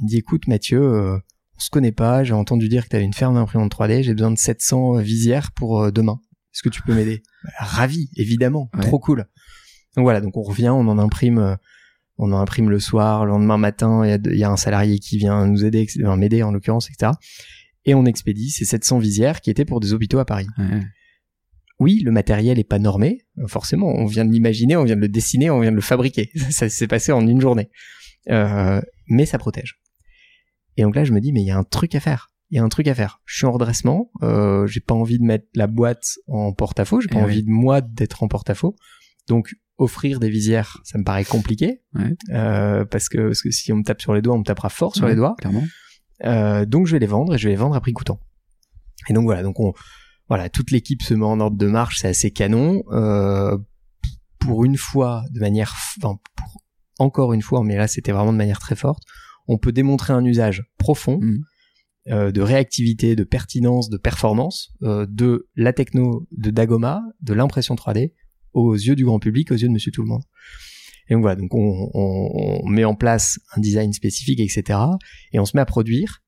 il 0.00 0.04
me 0.04 0.08
dit 0.08 0.16
écoute 0.16 0.48
Mathieu, 0.48 0.82
euh, 0.82 1.16
on 1.56 1.60
se 1.60 1.70
connaît 1.70 1.92
pas, 1.92 2.24
j'ai 2.24 2.32
entendu 2.34 2.68
dire 2.68 2.82
que 2.84 2.88
tu 2.88 2.96
avais 2.96 3.04
une 3.04 3.12
ferme 3.14 3.34
d'imprimante 3.36 3.72
3D, 3.72 4.02
j'ai 4.02 4.12
besoin 4.12 4.32
de 4.32 4.38
700 4.38 4.96
visières 4.96 5.52
pour 5.52 5.82
euh, 5.84 5.90
demain. 5.92 6.18
Est-ce 6.54 6.62
que 6.62 6.68
tu 6.68 6.82
peux 6.82 6.94
m'aider? 6.94 7.22
Bah, 7.42 7.50
Ravi, 7.58 8.10
évidemment, 8.16 8.70
Ouais. 8.74 8.82
trop 8.86 8.98
cool. 8.98 9.26
Donc 9.96 10.04
voilà, 10.04 10.20
donc 10.20 10.36
on 10.36 10.42
revient, 10.42 10.70
on 10.70 10.86
en 10.88 10.98
imprime, 10.98 11.38
euh, 11.38 11.56
on 12.18 12.32
en 12.32 12.38
imprime 12.38 12.70
le 12.70 12.78
soir, 12.80 13.24
le 13.24 13.32
lendemain 13.32 13.58
matin, 13.58 14.04
il 14.04 14.10
y 14.10 14.12
a, 14.12 14.36
y 14.36 14.44
un 14.44 14.56
salarié 14.56 14.98
qui 14.98 15.18
vient 15.18 15.46
nous 15.46 15.64
aider, 15.64 15.86
enfin, 16.02 16.16
m'aider 16.16 16.42
en 16.42 16.52
l'occurrence, 16.52 16.88
etc. 16.90 17.12
Et 17.84 17.94
on 17.94 18.04
expédie 18.06 18.50
ces 18.50 18.64
700 18.64 18.98
visières 18.98 19.40
qui 19.40 19.50
étaient 19.50 19.64
pour 19.64 19.80
des 19.80 19.92
hôpitaux 19.92 20.18
à 20.18 20.24
Paris. 20.24 20.46
Ouais. 20.58 20.80
Oui, 21.80 22.00
le 22.04 22.12
matériel 22.12 22.58
est 22.60 22.64
pas 22.64 22.78
normé, 22.78 23.26
forcément. 23.48 23.88
On 23.88 24.06
vient 24.06 24.24
de 24.24 24.30
l'imaginer, 24.32 24.76
on 24.76 24.84
vient 24.84 24.94
de 24.96 25.00
le 25.00 25.08
dessiner, 25.08 25.50
on 25.50 25.60
vient 25.60 25.72
de 25.72 25.76
le 25.76 25.82
fabriquer. 25.82 26.30
Ça 26.50 26.68
s'est 26.68 26.86
passé 26.86 27.10
en 27.12 27.26
une 27.26 27.40
journée. 27.40 27.68
Euh, 28.30 28.80
mais 29.08 29.26
ça 29.26 29.38
protège. 29.38 29.74
Et 30.76 30.82
donc 30.82 30.94
là, 30.96 31.04
je 31.04 31.12
me 31.12 31.20
dis, 31.20 31.32
mais 31.32 31.42
il 31.42 31.46
y 31.46 31.50
a 31.50 31.58
un 31.58 31.64
truc 31.64 31.94
à 31.94 32.00
faire. 32.00 32.32
Il 32.50 32.56
y 32.56 32.60
a 32.60 32.62
un 32.62 32.68
truc 32.68 32.86
à 32.88 32.94
faire. 32.94 33.20
Je 33.24 33.36
suis 33.36 33.46
en 33.46 33.52
redressement. 33.52 34.10
Euh, 34.22 34.66
j'ai 34.66 34.80
pas 34.80 34.94
envie 34.94 35.18
de 35.18 35.24
mettre 35.24 35.46
la 35.54 35.66
boîte 35.66 36.18
en 36.28 36.52
porte-à-faux. 36.52 37.00
J'ai 37.00 37.08
pas 37.08 37.18
Eh 37.20 37.22
envie 37.22 37.36
oui. 37.38 37.44
de 37.44 37.50
moi 37.50 37.80
d'être 37.80 38.22
en 38.22 38.28
porte-à-faux. 38.28 38.76
Donc 39.28 39.54
offrir 39.78 40.20
des 40.20 40.28
visières, 40.30 40.78
ça 40.84 40.98
me 40.98 41.04
paraît 41.04 41.24
compliqué. 41.24 41.82
Ouais. 41.94 42.14
Euh, 42.30 42.84
parce 42.84 43.08
que 43.08 43.26
parce 43.28 43.42
que 43.42 43.50
si 43.50 43.72
on 43.72 43.76
me 43.76 43.82
tape 43.82 44.00
sur 44.00 44.14
les 44.14 44.22
doigts, 44.22 44.34
on 44.36 44.38
me 44.38 44.44
tapera 44.44 44.68
fort 44.68 44.94
sur 44.94 45.06
les 45.08 45.16
doigts. 45.16 45.34
Clairement. 45.38 45.64
Euh, 46.24 46.64
donc 46.64 46.86
je 46.86 46.92
vais 46.92 47.00
les 47.00 47.06
vendre 47.06 47.34
et 47.34 47.38
je 47.38 47.44
vais 47.48 47.50
les 47.54 47.56
vendre 47.60 47.74
à 47.74 47.80
prix 47.80 47.92
coûtant. 47.92 48.20
Et 49.08 49.12
donc 49.14 49.24
voilà, 49.24 49.42
donc 49.42 49.58
on, 49.58 49.72
voilà, 50.28 50.48
toute 50.48 50.70
l'équipe 50.70 51.02
se 51.02 51.12
met 51.14 51.24
en 51.26 51.40
ordre 51.40 51.56
de 51.56 51.66
marche, 51.66 51.98
c'est 51.98 52.08
assez 52.08 52.30
canon. 52.30 52.82
Euh, 52.92 53.58
pour 54.38 54.64
une 54.64 54.76
fois, 54.76 55.24
de 55.32 55.40
manière, 55.40 55.74
enfin, 55.98 56.18
pour 56.36 56.62
encore 56.98 57.32
une 57.32 57.42
fois, 57.42 57.62
mais 57.64 57.76
là 57.76 57.88
c'était 57.88 58.12
vraiment 58.12 58.32
de 58.32 58.38
manière 58.38 58.60
très 58.60 58.76
forte, 58.76 59.02
on 59.48 59.58
peut 59.58 59.72
démontrer 59.72 60.12
un 60.12 60.24
usage 60.24 60.62
profond 60.78 61.18
Mhm. 61.20 61.42
Euh, 62.08 62.30
de 62.32 62.40
réactivité, 62.40 63.16
de 63.16 63.24
pertinence, 63.24 63.88
de 63.88 63.96
performance 63.96 64.72
euh, 64.82 65.06
de 65.08 65.48
la 65.56 65.72
techno 65.72 66.26
de 66.32 66.50
Dagoma, 66.50 67.02
de 67.22 67.32
l'impression 67.34 67.74
3D 67.74 68.12
aux 68.52 68.74
yeux 68.74 68.94
du 68.96 69.04
grand 69.04 69.18
public, 69.18 69.50
aux 69.50 69.56
yeux 69.56 69.68
de 69.68 69.72
Monsieur 69.72 69.90
Tout 69.92 70.02
le 70.02 70.08
Monde. 70.08 70.22
Et 71.08 71.14
donc 71.14 71.22
voilà, 71.22 71.36
donc 71.36 71.54
on, 71.54 71.90
on- 71.94 72.60
on 72.64 72.68
met 72.68 72.84
en 72.84 72.94
place 72.94 73.38
un 73.56 73.60
design 73.60 73.92
spécifique, 73.92 74.40
etc. 74.40 74.78
Et 75.32 75.38
on 75.38 75.44
se 75.44 75.56
met 75.56 75.60
à 75.60 75.66
produire 75.66 76.22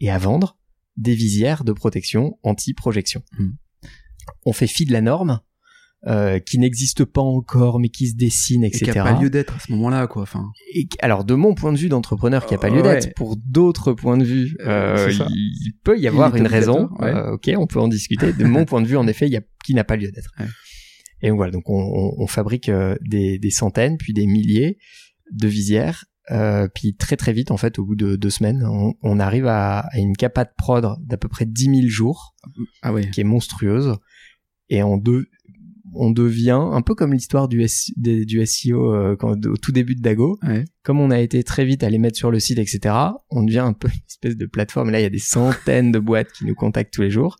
et 0.00 0.10
à 0.10 0.18
vendre 0.18 0.58
des 0.96 1.14
visières 1.14 1.64
de 1.64 1.72
protection 1.72 2.38
anti-projection. 2.42 3.22
Hmm. 3.38 3.52
on 4.46 4.52
fait 4.52 4.66
fi 4.66 4.84
de 4.84 4.92
la 4.92 5.00
norme, 5.00 5.40
euh, 6.06 6.38
qui 6.40 6.58
n'existe 6.58 7.04
pas 7.04 7.20
encore, 7.20 7.78
mais 7.78 7.88
qui 7.88 8.08
se 8.08 8.16
dessine, 8.16 8.64
Et 8.64 8.68
etc. 8.68 8.90
qui 8.92 8.98
a 8.98 9.04
pas 9.04 9.20
lieu 9.20 9.30
d'être 9.30 9.54
à 9.54 9.58
ce 9.60 9.70
moment-là, 9.72 10.06
quoi. 10.08 10.22
Enfin, 10.22 10.50
Et 10.74 10.88
alors, 11.00 11.24
de 11.24 11.34
mon 11.34 11.54
point 11.54 11.72
de 11.72 11.78
vue 11.78 11.88
d'entrepreneur 11.88 12.44
qui 12.46 12.54
a 12.54 12.58
pas 12.58 12.70
lieu 12.70 12.82
Ouais. 12.82 12.98
d'être, 13.00 13.14
pour 13.14 13.36
d'autres 13.36 13.92
points 13.92 14.16
de 14.18 14.24
vue, 14.24 14.56
euh, 14.60 15.08
Euh, 15.08 15.26
il 15.30 15.72
peut 15.84 15.98
y 15.98 16.08
avoir 16.08 16.34
une 16.34 16.46
raison. 16.48 16.88
ouais. 16.98 17.08
Euh, 17.14 17.32
ok, 17.34 17.50
on 17.56 17.66
peut 17.66 17.78
en 17.80 17.88
discuter. 17.88 18.32
De 18.32 18.44
mon 18.44 18.64
point 18.64 18.82
de 18.82 18.86
vue, 18.88 18.96
en 18.96 19.06
effet, 19.06 19.26
il 19.26 19.32
y 19.32 19.36
a 19.36 19.42
qui 19.64 19.74
n'a 19.74 19.84
pas 19.84 19.96
lieu 19.96 20.10
d'être. 20.10 20.30
Ouais. 20.40 20.46
Et 21.22 21.28
donc 21.28 21.36
voilà, 21.36 21.52
donc 21.52 21.70
on, 21.70 21.78
on- 21.78 22.14
on 22.18 22.26
fabrique 22.26 22.68
euh, 22.68 22.96
des, 23.08 23.38
des 23.38 23.50
centaines, 23.50 23.96
puis 23.96 24.12
des 24.12 24.26
milliers 24.26 24.78
de 25.32 25.46
visières. 25.46 26.04
Euh, 26.32 26.66
puis 26.74 26.94
très 26.96 27.16
très 27.16 27.32
vite, 27.32 27.50
en 27.52 27.56
fait, 27.56 27.78
au 27.78 27.84
bout 27.84 27.94
de 27.96 28.16
deux 28.16 28.30
semaines, 28.30 28.64
on, 28.64 28.94
on 29.02 29.20
arrive 29.20 29.46
à, 29.46 29.80
à 29.80 29.98
une 29.98 30.16
capa 30.16 30.44
de 30.44 30.50
prod 30.56 30.84
d'à 31.04 31.16
peu 31.16 31.28
près 31.28 31.46
10 31.46 31.64
000 31.64 31.76
jours 31.88 32.34
ah 32.82 32.92
ouais. 32.92 33.08
qui 33.10 33.20
est 33.20 33.24
monstrueuse 33.24 33.96
et 34.68 34.82
on, 34.84 34.96
de- 34.98 35.26
on 35.94 36.10
devient 36.10 36.58
un 36.72 36.80
peu 36.82 36.94
comme 36.94 37.12
l'histoire 37.12 37.48
du, 37.48 37.62
S- 37.62 37.90
des- 37.96 38.24
du 38.24 38.44
SEO 38.46 38.94
euh, 38.94 39.16
quand- 39.16 39.44
au 39.46 39.56
tout 39.56 39.72
début 39.72 39.94
de 39.94 40.00
Dago. 40.02 40.38
Ouais. 40.42 40.64
comme 40.82 41.00
on 41.00 41.10
a 41.10 41.20
été 41.20 41.42
très 41.44 41.64
vite 41.64 41.82
à 41.84 41.90
les 41.90 41.98
mettre 41.98 42.16
sur 42.16 42.30
le 42.30 42.40
site 42.40 42.58
etc 42.58 42.94
on 43.30 43.42
devient 43.44 43.58
un 43.60 43.72
peu 43.74 43.88
une 43.88 44.00
espèce 44.08 44.36
de 44.36 44.46
plateforme. 44.46 44.90
Là 44.90 45.00
il 45.00 45.02
y 45.02 45.06
a 45.06 45.10
des 45.10 45.18
centaines 45.18 45.92
de 45.92 45.98
boîtes 45.98 46.32
qui 46.32 46.44
nous 46.46 46.54
contactent 46.54 46.92
tous 46.94 47.02
les 47.02 47.10
jours 47.10 47.36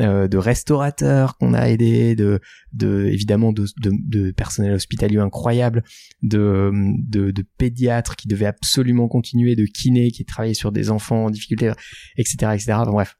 euh, 0.00 0.26
de 0.28 0.38
restaurateurs 0.38 1.36
qu'on 1.36 1.52
a 1.54 1.68
aidés 1.68 2.14
de, 2.14 2.40
de 2.72 3.06
évidemment 3.12 3.52
de, 3.52 3.66
de, 3.82 3.90
de 3.92 4.30
personnel 4.30 4.72
hospitalier 4.72 5.18
incroyable 5.18 5.82
de, 6.22 6.70
de, 7.08 7.44
pédiatres 7.58 8.16
qui 8.16 8.26
devaient 8.28 8.46
absolument 8.46 9.08
continuer 9.08 9.54
de 9.54 9.64
kinés 9.66 10.10
qui 10.10 10.24
travaillaient 10.24 10.54
sur 10.54 10.72
des 10.72 10.90
enfants 10.90 11.24
en 11.26 11.30
difficulté 11.30 11.70
etc 12.16 12.52
etc 12.54 12.72
Enfin, 12.78 12.90
bref. 12.92 13.16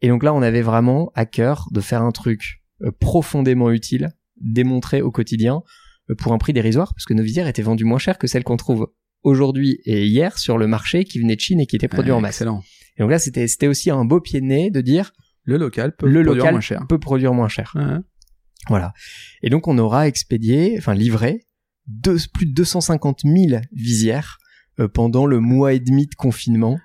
Et 0.00 0.08
donc 0.08 0.22
là, 0.24 0.32
on 0.34 0.42
avait 0.42 0.62
vraiment 0.62 1.12
à 1.14 1.26
cœur 1.26 1.68
de 1.72 1.80
faire 1.80 2.02
un 2.02 2.10
truc 2.10 2.40
euh, 2.40 2.61
profondément 2.90 3.70
utile, 3.70 4.10
démontré 4.40 5.02
au 5.02 5.10
quotidien, 5.10 5.62
euh, 6.10 6.14
pour 6.16 6.32
un 6.32 6.38
prix 6.38 6.52
dérisoire, 6.52 6.94
parce 6.94 7.04
que 7.04 7.14
nos 7.14 7.22
visières 7.22 7.46
étaient 7.46 7.62
vendues 7.62 7.84
moins 7.84 7.98
cher 7.98 8.18
que 8.18 8.26
celles 8.26 8.44
qu'on 8.44 8.56
trouve 8.56 8.88
aujourd'hui 9.22 9.78
et 9.84 10.06
hier 10.06 10.38
sur 10.38 10.58
le 10.58 10.66
marché 10.66 11.04
qui 11.04 11.20
venait 11.20 11.36
de 11.36 11.40
Chine 11.40 11.60
et 11.60 11.66
qui 11.66 11.76
étaient 11.76 11.88
produits 11.88 12.10
Ouais, 12.10 12.16
en 12.18 12.20
masse. 12.20 12.36
Excellent. 12.36 12.62
Et 12.96 13.02
donc 13.02 13.10
là, 13.10 13.18
c'était 13.18 13.46
c'était 13.48 13.68
aussi 13.68 13.90
un 13.90 14.04
beau 14.04 14.20
pied 14.20 14.40
de 14.40 14.46
nez 14.46 14.70
de 14.70 14.80
dire 14.80 15.12
Le 15.44 15.56
local 15.56 15.94
peut 15.96 16.06
le 16.06 16.22
produire 16.22 16.34
local 16.36 16.52
moins 16.54 16.60
cher. 16.60 16.86
peut 16.88 16.98
produire 16.98 17.32
moins 17.34 17.48
cher. 17.48 17.72
Ouais. 17.76 17.98
Voilà. 18.68 18.92
Et 19.42 19.50
donc 19.50 19.68
on 19.68 19.78
aura 19.78 20.08
expédié, 20.08 20.74
enfin 20.78 20.94
livré, 20.94 21.44
deux- 21.86 22.18
plus 22.34 22.46
de 22.46 22.52
250 22.52 23.20
000 23.24 23.60
visières 23.72 24.38
euh, 24.80 24.88
pendant 24.88 25.26
le 25.26 25.40
mois 25.40 25.72
et 25.72 25.80
demi 25.80 26.06
de 26.06 26.14
confinement 26.14 26.78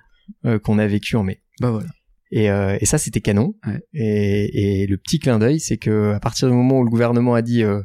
euh, 0.44 0.58
qu'on 0.58 0.78
a 0.78 0.86
vécu 0.86 1.16
en 1.16 1.22
mai. 1.24 1.42
Bah 1.60 1.70
voilà. 1.70 1.88
Et, 2.30 2.50
euh, 2.50 2.76
et 2.80 2.86
ça, 2.86 2.98
c'était 2.98 3.20
canon. 3.20 3.54
Ouais. 3.66 3.80
Et, 3.92 4.82
et 4.82 4.86
le 4.86 4.98
petit 4.98 5.18
clin 5.18 5.38
d'œil, 5.38 5.60
c'est 5.60 5.78
que 5.78 6.12
à 6.12 6.20
partir 6.20 6.48
du 6.48 6.54
moment 6.54 6.78
où 6.78 6.84
le 6.84 6.90
gouvernement 6.90 7.34
a 7.34 7.42
dit 7.42 7.62
euh, 7.62 7.80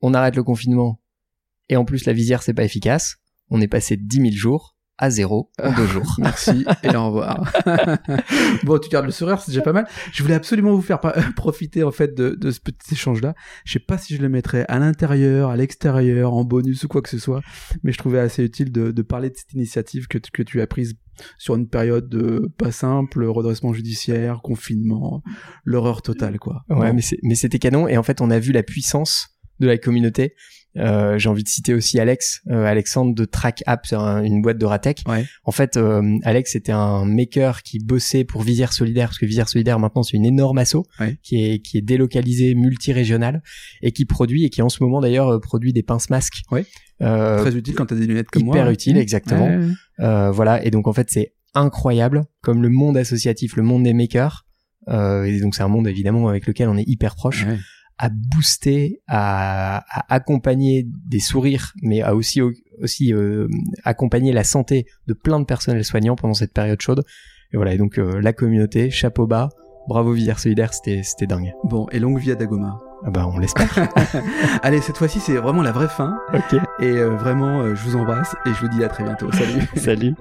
on 0.00 0.14
arrête 0.14 0.36
le 0.36 0.42
confinement 0.42 1.00
et 1.68 1.76
en 1.76 1.84
plus 1.84 2.04
la 2.04 2.12
visière 2.12 2.42
c'est 2.42 2.54
pas 2.54 2.64
efficace, 2.64 3.16
on 3.50 3.60
est 3.60 3.68
passé 3.68 3.96
de 3.96 4.02
10 4.04 4.16
000 4.16 4.30
jours 4.32 4.75
à 4.98 5.10
zéro 5.10 5.50
en 5.62 5.72
deux 5.74 5.86
jours. 5.86 6.14
Merci 6.18 6.64
et 6.82 6.96
au 6.96 7.06
revoir. 7.06 7.52
bon, 8.64 8.78
tu 8.78 8.88
gardes 8.88 9.06
le 9.06 9.12
sourire, 9.12 9.40
c'est 9.40 9.50
déjà 9.50 9.62
pas 9.62 9.72
mal. 9.72 9.86
Je 10.12 10.22
voulais 10.22 10.34
absolument 10.34 10.74
vous 10.74 10.82
faire 10.82 11.00
profiter 11.36 11.82
en 11.82 11.90
fait 11.92 12.14
de, 12.16 12.30
de 12.30 12.50
ce 12.50 12.60
petit 12.60 12.94
échange-là. 12.94 13.34
Je 13.64 13.72
sais 13.74 13.78
pas 13.78 13.98
si 13.98 14.16
je 14.16 14.22
le 14.22 14.28
mettrais 14.28 14.64
à 14.68 14.78
l'intérieur, 14.78 15.50
à 15.50 15.56
l'extérieur, 15.56 16.32
en 16.34 16.44
bonus 16.44 16.84
ou 16.84 16.88
quoi 16.88 17.02
que 17.02 17.08
ce 17.08 17.18
soit, 17.18 17.42
mais 17.82 17.92
je 17.92 17.98
trouvais 17.98 18.18
assez 18.18 18.44
utile 18.44 18.72
de, 18.72 18.90
de 18.90 19.02
parler 19.02 19.30
de 19.30 19.36
cette 19.36 19.52
initiative 19.52 20.06
que, 20.08 20.18
tu- 20.18 20.30
que 20.30 20.42
tu 20.42 20.60
as 20.60 20.66
prise 20.66 20.94
sur 21.38 21.56
une 21.56 21.68
période 21.68 22.08
de 22.08 22.50
pas 22.58 22.72
simple, 22.72 23.24
redressement 23.24 23.72
judiciaire, 23.72 24.40
confinement, 24.42 25.22
l'horreur 25.64 26.02
totale 26.02 26.38
quoi. 26.38 26.62
Ouais, 26.68 26.92
c'est- 27.00 27.18
mais 27.22 27.34
c'était 27.34 27.58
canon. 27.58 27.88
Et 27.88 27.96
en 27.96 28.02
fait, 28.02 28.20
on 28.20 28.30
a 28.30 28.38
vu 28.38 28.52
la 28.52 28.62
puissance 28.62 29.28
de 29.58 29.66
la 29.66 29.78
communauté. 29.78 30.34
Euh, 30.78 31.16
J'ai 31.18 31.28
envie 31.28 31.42
de 31.42 31.48
citer 31.48 31.72
aussi 31.74 31.98
Alex, 31.98 32.42
euh, 32.50 32.64
Alexandre 32.64 33.14
de 33.14 33.24
Track 33.24 33.62
App, 33.66 33.86
c'est 33.86 33.96
un- 33.96 34.22
une 34.22 34.42
boîte 34.42 34.58
de 34.58 34.66
Ratech. 34.66 35.02
Ouais. 35.08 35.24
En 35.44 35.50
fait, 35.52 35.76
euh, 35.76 36.02
Alex 36.24 36.54
était 36.54 36.72
un 36.72 37.04
maker 37.04 37.62
qui 37.62 37.78
bossait 37.78 38.24
pour 38.24 38.42
Visière 38.42 38.72
Solidaire, 38.72 39.08
parce 39.08 39.18
que 39.18 39.26
Visière 39.26 39.48
Solidaire 39.48 39.78
maintenant 39.78 40.02
c'est 40.02 40.16
une 40.16 40.26
énorme 40.26 40.58
asso 40.58 40.84
Ouais. 41.00 41.18
qui 41.22 41.44
est 41.44 41.58
qui 41.60 41.78
est 41.78 41.82
délocalisée, 41.82 42.54
multirégionale 42.54 43.42
et 43.82 43.92
qui 43.92 44.04
produit 44.04 44.44
et 44.44 44.50
qui 44.50 44.62
en 44.62 44.68
ce 44.68 44.82
moment 44.82 45.00
d'ailleurs 45.00 45.28
euh, 45.28 45.38
produit 45.40 45.72
des 45.72 45.82
pinces 45.82 46.10
masques. 46.10 46.42
Ouais. 46.50 46.64
Euh, 47.02 47.38
Très 47.40 47.54
utile 47.56 47.74
quand 47.74 47.86
t'as 47.86 47.94
des 47.96 48.06
lunettes 48.06 48.28
comme 48.30 48.44
moi. 48.44 48.56
hyper 48.56 48.66
ouais. 48.68 48.72
utile, 48.74 48.96
exactement. 48.98 49.50
Euh, 50.00 50.30
voilà, 50.30 50.64
et 50.64 50.70
donc 50.70 50.86
en 50.88 50.92
fait 50.92 51.08
c'est 51.10 51.32
incroyable 51.54 52.24
comme 52.42 52.62
le 52.62 52.68
monde 52.68 52.96
associatif, 52.96 53.56
le 53.56 53.62
monde 53.62 53.82
des 53.84 53.94
makers. 53.94 54.44
Euh, 54.88 55.24
et 55.24 55.40
donc 55.40 55.54
c'est 55.56 55.62
un 55.62 55.68
monde 55.68 55.88
évidemment 55.88 56.28
avec 56.28 56.46
lequel 56.46 56.68
on 56.68 56.76
est 56.76 56.86
hyper 56.86 57.16
proche 57.16 57.44
Ouais. 57.44 57.58
À 57.98 58.08
booster, 58.10 59.00
à, 59.06 59.78
à 59.78 60.14
accompagner 60.14 60.86
des 61.06 61.20
sourires, 61.20 61.72
mais 61.82 62.02
à 62.02 62.14
aussi 62.14 62.40
aussi 62.82 63.14
euh, 63.14 63.48
accompagner 63.84 64.32
la 64.32 64.44
santé 64.44 64.86
de 65.06 65.14
plein 65.14 65.40
de 65.40 65.44
personnels 65.44 65.84
soignants 65.84 66.16
pendant 66.16 66.34
cette 66.34 66.52
période 66.52 66.80
chaude. 66.80 67.04
Et 67.52 67.56
voilà, 67.56 67.74
et 67.74 67.78
donc 67.78 67.98
euh, 67.98 68.20
la 68.20 68.32
communauté, 68.32 68.90
chapeau 68.90 69.26
bas, 69.26 69.48
bravo 69.88 70.12
Visière 70.12 70.38
Solidaire, 70.38 70.74
c'était 70.74 71.02
c'était 71.02 71.26
dingue. 71.26 71.52
Bon, 71.64 71.86
et 71.90 71.98
longue 71.98 72.18
vie 72.18 72.32
à 72.32 72.34
Dagoma. 72.34 72.80
Ah 73.04 73.10
bah 73.10 73.26
on 73.26 73.38
l'espère. 73.38 73.88
Allez, 74.62 74.80
cette 74.80 74.96
fois-ci, 74.96 75.20
c'est 75.20 75.36
vraiment 75.36 75.62
la 75.62 75.72
vraie 75.72 75.88
fin. 75.88 76.18
ok. 76.32 76.60
Et 76.80 76.86
euh, 76.88 77.10
vraiment, 77.16 77.60
euh, 77.60 77.74
je 77.74 77.82
vous 77.84 77.96
embrasse 77.96 78.34
et 78.46 78.50
je 78.50 78.60
vous 78.60 78.68
dis 78.68 78.82
à 78.82 78.88
très 78.88 79.04
bientôt. 79.04 79.30
Salut. 79.32 79.62
Salut. 79.76 80.14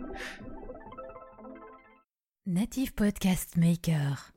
Native 2.46 2.94
Podcast 2.94 3.58
Maker. 3.58 4.34